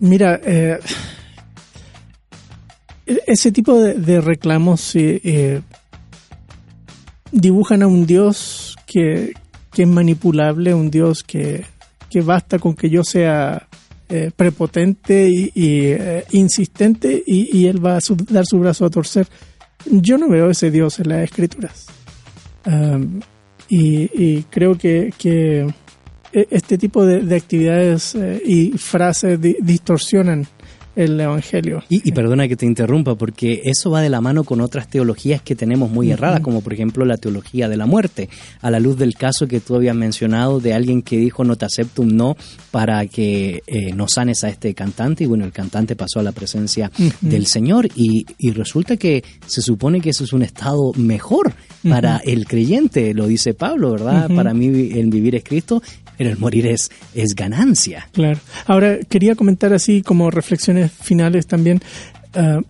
Mira, 0.00 0.40
eh, 0.44 0.78
ese 3.26 3.52
tipo 3.52 3.78
de, 3.80 3.94
de 3.94 4.20
reclamos 4.20 4.94
eh, 4.94 5.60
dibujan 7.32 7.82
a 7.82 7.86
un 7.86 8.06
Dios 8.06 8.76
que, 8.86 9.32
que, 9.72 9.82
es 9.82 9.88
manipulable, 9.88 10.74
un 10.74 10.90
Dios 10.90 11.22
que, 11.22 11.64
que 12.10 12.20
basta 12.20 12.58
con 12.58 12.74
que 12.74 12.90
yo 12.90 13.04
sea 13.04 13.68
eh, 14.08 14.30
prepotente 14.34 15.28
y, 15.28 15.52
y 15.54 15.80
eh, 15.86 16.24
insistente 16.32 17.22
y, 17.26 17.58
y, 17.58 17.66
él 17.66 17.84
va 17.84 17.96
a 17.96 18.00
su, 18.00 18.16
dar 18.16 18.46
su 18.46 18.58
brazo 18.58 18.86
a 18.86 18.90
torcer. 18.90 19.28
Yo 19.84 20.18
no 20.18 20.28
veo 20.28 20.50
ese 20.50 20.70
Dios 20.70 20.98
en 21.00 21.10
las 21.10 21.24
escrituras. 21.24 21.86
Um, 22.66 23.20
y, 23.68 24.10
y, 24.12 24.44
creo 24.50 24.76
que, 24.76 25.12
que, 25.18 25.66
este 26.32 26.76
tipo 26.78 27.04
de, 27.06 27.20
de 27.20 27.36
actividades 27.36 28.14
eh, 28.14 28.40
y 28.44 28.72
frases 28.72 29.40
di, 29.40 29.56
distorsionan 29.60 30.46
el 30.98 31.20
Evangelio. 31.20 31.84
Y, 31.88 32.06
y, 32.08 32.12
perdona 32.12 32.48
que 32.48 32.56
te 32.56 32.66
interrumpa, 32.66 33.14
porque 33.14 33.62
eso 33.64 33.90
va 33.90 34.02
de 34.02 34.08
la 34.08 34.20
mano 34.20 34.42
con 34.42 34.60
otras 34.60 34.88
teologías 34.88 35.40
que 35.40 35.54
tenemos 35.54 35.90
muy 35.90 36.10
erradas, 36.10 36.40
como 36.40 36.60
por 36.60 36.72
ejemplo 36.72 37.04
la 37.04 37.16
teología 37.16 37.68
de 37.68 37.76
la 37.76 37.86
muerte, 37.86 38.28
a 38.60 38.70
la 38.70 38.80
luz 38.80 38.98
del 38.98 39.14
caso 39.14 39.46
que 39.46 39.60
tú 39.60 39.76
habías 39.76 39.94
mencionado 39.94 40.58
de 40.58 40.74
alguien 40.74 41.02
que 41.02 41.16
dijo 41.16 41.44
no 41.44 41.54
te 41.54 41.66
acepto 41.66 42.02
un 42.02 42.16
no 42.16 42.36
para 42.72 43.06
que 43.06 43.62
eh, 43.66 43.92
no 43.94 44.08
sanes 44.08 44.42
a 44.42 44.48
este 44.48 44.74
cantante, 44.74 45.22
y 45.22 45.26
bueno, 45.28 45.44
el 45.44 45.52
cantante 45.52 45.94
pasó 45.94 46.18
a 46.18 46.24
la 46.24 46.32
presencia 46.32 46.90
uh 46.98 47.02
-huh. 47.02 47.12
del 47.20 47.46
Señor, 47.46 47.88
y, 47.94 48.26
y, 48.36 48.50
resulta 48.50 48.96
que 48.96 49.22
se 49.46 49.62
supone 49.62 50.00
que 50.00 50.10
eso 50.10 50.24
es 50.24 50.32
un 50.32 50.42
estado 50.42 50.92
mejor 50.96 51.54
para 51.88 52.16
uh 52.16 52.18
-huh. 52.18 52.32
el 52.32 52.46
creyente, 52.46 53.14
lo 53.14 53.28
dice 53.28 53.54
Pablo, 53.54 53.92
¿verdad? 53.92 54.28
Para 54.34 54.52
mí 54.52 54.66
el 54.66 55.10
vivir 55.10 55.36
es 55.36 55.44
Cristo, 55.44 55.80
pero 56.18 56.30
el 56.30 56.38
morir 56.38 56.66
es, 56.66 56.90
es 57.14 57.34
ganancia. 57.34 58.08
Claro. 58.12 58.40
Ahora, 58.66 58.98
quería 59.08 59.36
comentar 59.36 59.72
así 59.72 60.02
como 60.02 60.30
reflexiones 60.30 60.87
finales 60.88 61.46
también. 61.46 61.80
Uh, 62.34 62.62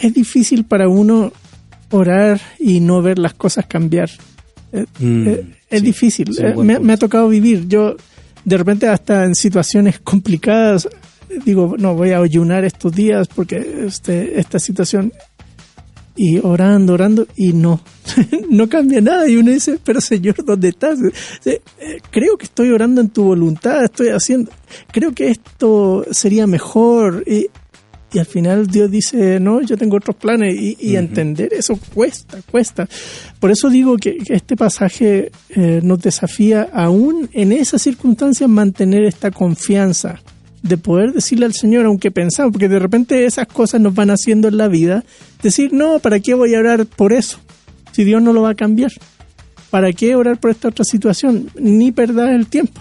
es 0.00 0.14
difícil 0.14 0.64
para 0.64 0.88
uno 0.88 1.32
orar 1.90 2.40
y 2.58 2.80
no 2.80 3.02
ver 3.02 3.18
las 3.18 3.34
cosas 3.34 3.66
cambiar. 3.66 4.10
Mm, 4.98 5.28
es, 5.28 5.38
es 5.70 5.80
sí, 5.80 5.84
difícil. 5.84 6.34
Sí, 6.34 6.42
me, 6.56 6.78
me, 6.78 6.92
ha 6.92 6.96
tocado 6.96 7.28
vivir. 7.28 7.68
Yo, 7.68 7.96
de 8.44 8.56
repente, 8.56 8.88
hasta 8.88 9.24
en 9.24 9.34
situaciones 9.34 9.98
complicadas, 10.00 10.88
digo, 11.44 11.76
no, 11.78 11.94
voy 11.94 12.10
a 12.10 12.18
ayunar 12.18 12.64
estos 12.64 12.92
días 12.92 13.28
porque 13.28 13.84
este, 13.86 14.38
esta 14.38 14.58
situación 14.58 15.12
y 16.14 16.38
orando, 16.38 16.94
orando, 16.94 17.26
y 17.36 17.52
no, 17.52 17.80
no 18.50 18.68
cambia 18.68 19.00
nada. 19.00 19.28
Y 19.28 19.36
uno 19.36 19.50
dice, 19.50 19.78
pero 19.82 20.00
Señor, 20.00 20.44
¿dónde 20.44 20.68
estás? 20.68 20.98
Eh, 21.44 21.60
creo 22.10 22.36
que 22.36 22.44
estoy 22.44 22.70
orando 22.70 23.00
en 23.00 23.08
tu 23.08 23.24
voluntad, 23.24 23.84
estoy 23.84 24.08
haciendo, 24.08 24.50
creo 24.92 25.12
que 25.12 25.30
esto 25.30 26.04
sería 26.10 26.46
mejor. 26.46 27.24
Y, 27.26 27.48
y 28.14 28.18
al 28.18 28.26
final 28.26 28.66
Dios 28.66 28.90
dice, 28.90 29.40
no, 29.40 29.62
yo 29.62 29.76
tengo 29.78 29.96
otros 29.96 30.16
planes. 30.16 30.54
Y, 30.54 30.76
y 30.78 30.92
uh 30.92 30.96
-huh. 30.96 30.98
entender 30.98 31.52
eso 31.52 31.78
cuesta, 31.94 32.38
cuesta. 32.50 32.86
Por 33.40 33.50
eso 33.50 33.70
digo 33.70 33.96
que, 33.96 34.18
que 34.18 34.34
este 34.34 34.54
pasaje 34.54 35.32
eh, 35.48 35.80
nos 35.82 36.00
desafía 36.00 36.68
aún 36.74 37.30
en 37.32 37.52
esas 37.52 37.80
circunstancias 37.80 38.50
mantener 38.50 39.04
esta 39.04 39.30
confianza 39.30 40.20
de 40.62 40.78
poder 40.78 41.12
decirle 41.12 41.46
al 41.46 41.54
Señor, 41.54 41.86
aunque 41.86 42.10
pensamos, 42.10 42.52
porque 42.52 42.68
de 42.68 42.78
repente 42.78 43.26
esas 43.26 43.46
cosas 43.46 43.80
nos 43.80 43.94
van 43.94 44.10
haciendo 44.10 44.48
en 44.48 44.56
la 44.56 44.68
vida, 44.68 45.04
decir, 45.42 45.72
no, 45.72 45.98
¿para 45.98 46.20
qué 46.20 46.34
voy 46.34 46.54
a 46.54 46.60
orar 46.60 46.86
por 46.86 47.12
eso? 47.12 47.38
Si 47.92 48.04
Dios 48.04 48.22
no 48.22 48.32
lo 48.32 48.42
va 48.42 48.50
a 48.50 48.54
cambiar. 48.54 48.92
¿Para 49.70 49.92
qué 49.92 50.14
orar 50.14 50.38
por 50.38 50.50
esta 50.50 50.68
otra 50.68 50.84
situación? 50.84 51.50
Ni 51.58 51.92
perder 51.92 52.34
el 52.34 52.46
tiempo. 52.46 52.80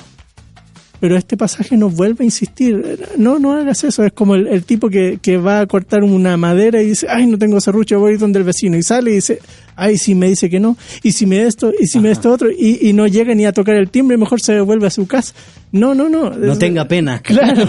Pero 1.01 1.17
este 1.17 1.35
pasaje 1.35 1.75
nos 1.77 1.95
vuelve 1.95 2.21
a 2.21 2.25
insistir, 2.25 2.99
no, 3.17 3.39
no 3.39 3.53
hagas 3.53 3.83
eso, 3.83 4.05
es 4.05 4.13
como 4.13 4.35
el, 4.35 4.45
el 4.47 4.63
tipo 4.63 4.87
que, 4.87 5.17
que, 5.19 5.37
va 5.37 5.59
a 5.59 5.65
cortar 5.65 6.03
una 6.03 6.37
madera 6.37 6.79
y 6.79 6.89
dice, 6.89 7.07
ay, 7.09 7.25
no 7.25 7.39
tengo 7.39 7.59
serrucho, 7.59 7.99
voy 7.99 8.17
donde 8.17 8.37
el 8.37 8.45
vecino, 8.45 8.77
y 8.77 8.83
sale 8.83 9.09
y 9.09 9.15
dice, 9.15 9.39
ay, 9.75 9.97
si 9.97 10.13
me 10.13 10.29
dice 10.29 10.47
que 10.47 10.59
no, 10.59 10.77
y 11.01 11.13
si 11.13 11.25
me 11.25 11.41
esto, 11.41 11.71
y 11.71 11.87
si 11.87 11.97
Ajá. 11.97 12.03
me 12.03 12.11
esto 12.11 12.31
otro, 12.31 12.51
y, 12.51 12.87
y, 12.87 12.93
no 12.93 13.07
llega 13.07 13.33
ni 13.33 13.45
a 13.45 13.51
tocar 13.51 13.77
el 13.77 13.89
timbre, 13.89 14.15
mejor 14.15 14.41
se 14.41 14.53
devuelve 14.53 14.85
a 14.85 14.91
su 14.91 15.07
casa. 15.07 15.33
No, 15.71 15.95
no, 15.95 16.07
no. 16.07 16.29
No 16.29 16.57
tenga 16.59 16.87
pena. 16.87 17.19
Claro, 17.31 17.65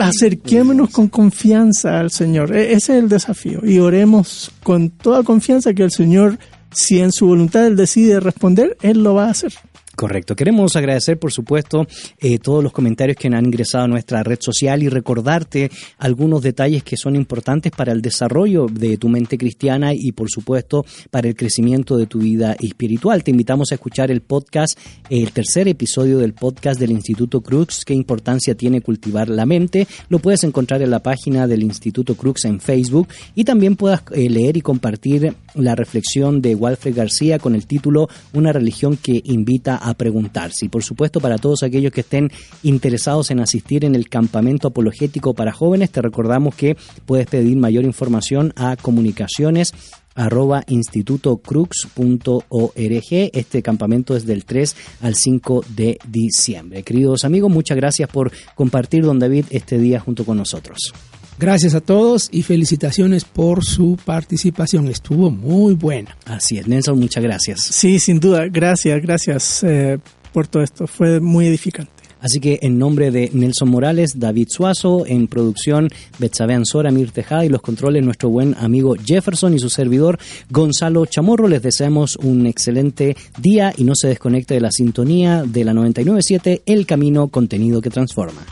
acerquémonos 0.00 0.90
con 0.90 1.06
confianza 1.06 2.00
al 2.00 2.10
Señor, 2.10 2.56
e, 2.56 2.72
ese 2.72 2.94
es 2.94 3.02
el 3.04 3.08
desafío, 3.08 3.60
y 3.64 3.78
oremos 3.78 4.50
con 4.64 4.90
toda 4.90 5.22
confianza 5.22 5.72
que 5.72 5.84
el 5.84 5.92
Señor, 5.92 6.36
si 6.72 6.98
en 6.98 7.12
su 7.12 7.26
voluntad 7.26 7.64
Él 7.64 7.76
decide 7.76 8.18
responder, 8.18 8.76
Él 8.82 9.04
lo 9.04 9.14
va 9.14 9.26
a 9.26 9.30
hacer. 9.30 9.52
Correcto. 9.96 10.36
Queremos 10.36 10.76
agradecer, 10.76 11.18
por 11.18 11.32
supuesto, 11.32 11.86
eh, 12.20 12.38
todos 12.38 12.62
los 12.62 12.70
comentarios 12.70 13.16
que 13.16 13.28
han 13.28 13.46
ingresado 13.46 13.84
a 13.84 13.88
nuestra 13.88 14.22
red 14.22 14.36
social 14.38 14.82
y 14.82 14.90
recordarte 14.90 15.70
algunos 15.96 16.42
detalles 16.42 16.82
que 16.82 16.98
son 16.98 17.16
importantes 17.16 17.72
para 17.72 17.92
el 17.92 18.02
desarrollo 18.02 18.66
de 18.66 18.98
tu 18.98 19.08
mente 19.08 19.38
cristiana 19.38 19.94
y, 19.94 20.12
por 20.12 20.28
supuesto, 20.28 20.84
para 21.10 21.28
el 21.28 21.34
crecimiento 21.34 21.96
de 21.96 22.06
tu 22.06 22.18
vida 22.18 22.54
espiritual. 22.60 23.24
Te 23.24 23.30
invitamos 23.30 23.72
a 23.72 23.76
escuchar 23.76 24.10
el 24.10 24.20
podcast, 24.20 24.78
el 25.08 25.32
tercer 25.32 25.66
episodio 25.66 26.18
del 26.18 26.34
podcast 26.34 26.78
del 26.78 26.90
Instituto 26.90 27.40
Crux, 27.40 27.86
qué 27.86 27.94
importancia 27.94 28.54
tiene 28.54 28.82
cultivar 28.82 29.30
la 29.30 29.46
mente. 29.46 29.88
Lo 30.10 30.18
puedes 30.18 30.44
encontrar 30.44 30.82
en 30.82 30.90
la 30.90 31.02
página 31.02 31.46
del 31.46 31.62
Instituto 31.62 32.16
Crux 32.16 32.44
en 32.44 32.60
Facebook 32.60 33.08
y 33.34 33.44
también 33.44 33.76
puedas 33.76 34.02
eh, 34.12 34.28
leer 34.28 34.58
y 34.58 34.60
compartir 34.60 35.34
la 35.54 35.74
reflexión 35.74 36.42
de 36.42 36.54
Walfred 36.54 36.94
García 36.94 37.38
con 37.38 37.54
el 37.54 37.66
título 37.66 38.08
Una 38.34 38.52
religión 38.52 38.98
que 38.98 39.22
invita 39.24 39.85
a 39.86 39.94
preguntarse. 39.94 40.66
Y 40.66 40.68
por 40.68 40.82
supuesto, 40.82 41.20
para 41.20 41.38
todos 41.38 41.62
aquellos 41.62 41.92
que 41.92 42.00
estén 42.00 42.32
interesados 42.64 43.30
en 43.30 43.38
asistir 43.40 43.84
en 43.84 43.94
el 43.94 44.08
campamento 44.08 44.66
apologético 44.68 45.32
para 45.32 45.52
jóvenes, 45.52 45.90
te 45.90 46.02
recordamos 46.02 46.56
que 46.56 46.76
puedes 47.06 47.28
pedir 47.28 47.56
mayor 47.56 47.84
información 47.84 48.52
a 48.56 48.76
comunicaciones 48.76 49.72
arroba 50.16 50.64
institutocrux.org. 50.66 53.30
Este 53.32 53.62
campamento 53.62 54.16
es 54.16 54.26
del 54.26 54.44
3 54.44 54.76
al 55.02 55.14
5 55.14 55.64
de 55.76 55.98
diciembre. 56.08 56.82
Queridos 56.82 57.24
amigos, 57.24 57.52
muchas 57.52 57.76
gracias 57.76 58.08
por 58.08 58.32
compartir, 58.54 59.04
don 59.04 59.20
David, 59.20 59.44
este 59.50 59.78
día 59.78 60.00
junto 60.00 60.24
con 60.24 60.38
nosotros. 60.38 60.92
Gracias 61.38 61.74
a 61.74 61.82
todos 61.82 62.28
y 62.32 62.42
felicitaciones 62.42 63.24
por 63.24 63.62
su 63.62 63.98
participación. 64.02 64.88
Estuvo 64.88 65.30
muy 65.30 65.74
buena. 65.74 66.16
Así 66.24 66.56
es, 66.56 66.66
Nelson, 66.66 66.98
muchas 66.98 67.22
gracias. 67.22 67.60
Sí, 67.60 67.98
sin 67.98 68.20
duda. 68.20 68.46
Gracias, 68.48 69.02
gracias 69.02 69.62
eh, 69.62 69.98
por 70.32 70.46
todo 70.46 70.62
esto. 70.62 70.86
Fue 70.86 71.20
muy 71.20 71.46
edificante. 71.46 71.92
Así 72.20 72.40
que 72.40 72.58
en 72.62 72.78
nombre 72.78 73.10
de 73.10 73.30
Nelson 73.32 73.68
Morales, 73.68 74.18
David 74.18 74.48
Suazo, 74.50 75.06
en 75.06 75.28
producción 75.28 75.88
Betsabe 76.18 76.54
Ansora, 76.54 76.90
Mir 76.90 77.10
Tejada 77.10 77.44
y 77.44 77.50
los 77.50 77.60
controles 77.60 78.02
nuestro 78.02 78.30
buen 78.30 78.54
amigo 78.58 78.96
Jefferson 78.96 79.54
y 79.54 79.58
su 79.58 79.68
servidor 79.68 80.18
Gonzalo 80.50 81.04
Chamorro, 81.06 81.46
les 81.46 81.62
deseamos 81.62 82.16
un 82.16 82.46
excelente 82.46 83.16
día 83.38 83.74
y 83.76 83.84
no 83.84 83.94
se 83.94 84.08
desconecte 84.08 84.54
de 84.54 84.60
la 84.60 84.70
sintonía 84.70 85.44
de 85.44 85.64
la 85.64 85.74
997 85.74 86.62
El 86.64 86.86
Camino 86.86 87.28
Contenido 87.28 87.82
que 87.82 87.90
Transforma. 87.90 88.42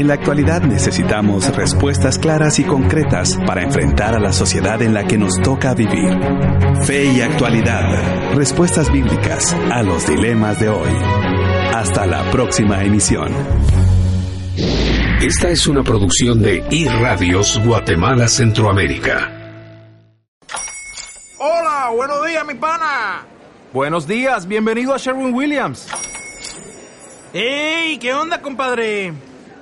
En 0.00 0.08
la 0.08 0.14
actualidad 0.14 0.62
necesitamos 0.62 1.54
respuestas 1.54 2.18
claras 2.18 2.58
y 2.58 2.64
concretas 2.64 3.36
para 3.46 3.62
enfrentar 3.62 4.14
a 4.14 4.18
la 4.18 4.32
sociedad 4.32 4.80
en 4.80 4.94
la 4.94 5.06
que 5.06 5.18
nos 5.18 5.34
toca 5.42 5.74
vivir. 5.74 6.18
Fe 6.86 7.04
y 7.04 7.20
actualidad. 7.20 8.34
Respuestas 8.34 8.90
bíblicas 8.90 9.52
a 9.52 9.82
los 9.82 10.06
dilemas 10.06 10.58
de 10.58 10.70
hoy. 10.70 10.88
Hasta 11.74 12.06
la 12.06 12.30
próxima 12.30 12.82
emisión. 12.82 13.30
Esta 15.20 15.50
es 15.50 15.66
una 15.66 15.82
producción 15.82 16.40
de 16.40 16.64
iRadios 16.70 17.62
Guatemala 17.62 18.26
Centroamérica. 18.26 19.30
Hola, 21.36 21.90
buenos 21.94 22.26
días, 22.26 22.46
mi 22.46 22.54
pana. 22.54 23.26
Buenos 23.70 24.08
días, 24.08 24.48
bienvenido 24.48 24.94
a 24.94 24.96
Sherwin 24.96 25.34
Williams. 25.34 25.88
¡Ey! 27.34 27.98
¿Qué 27.98 28.14
onda, 28.14 28.40
compadre? 28.40 29.12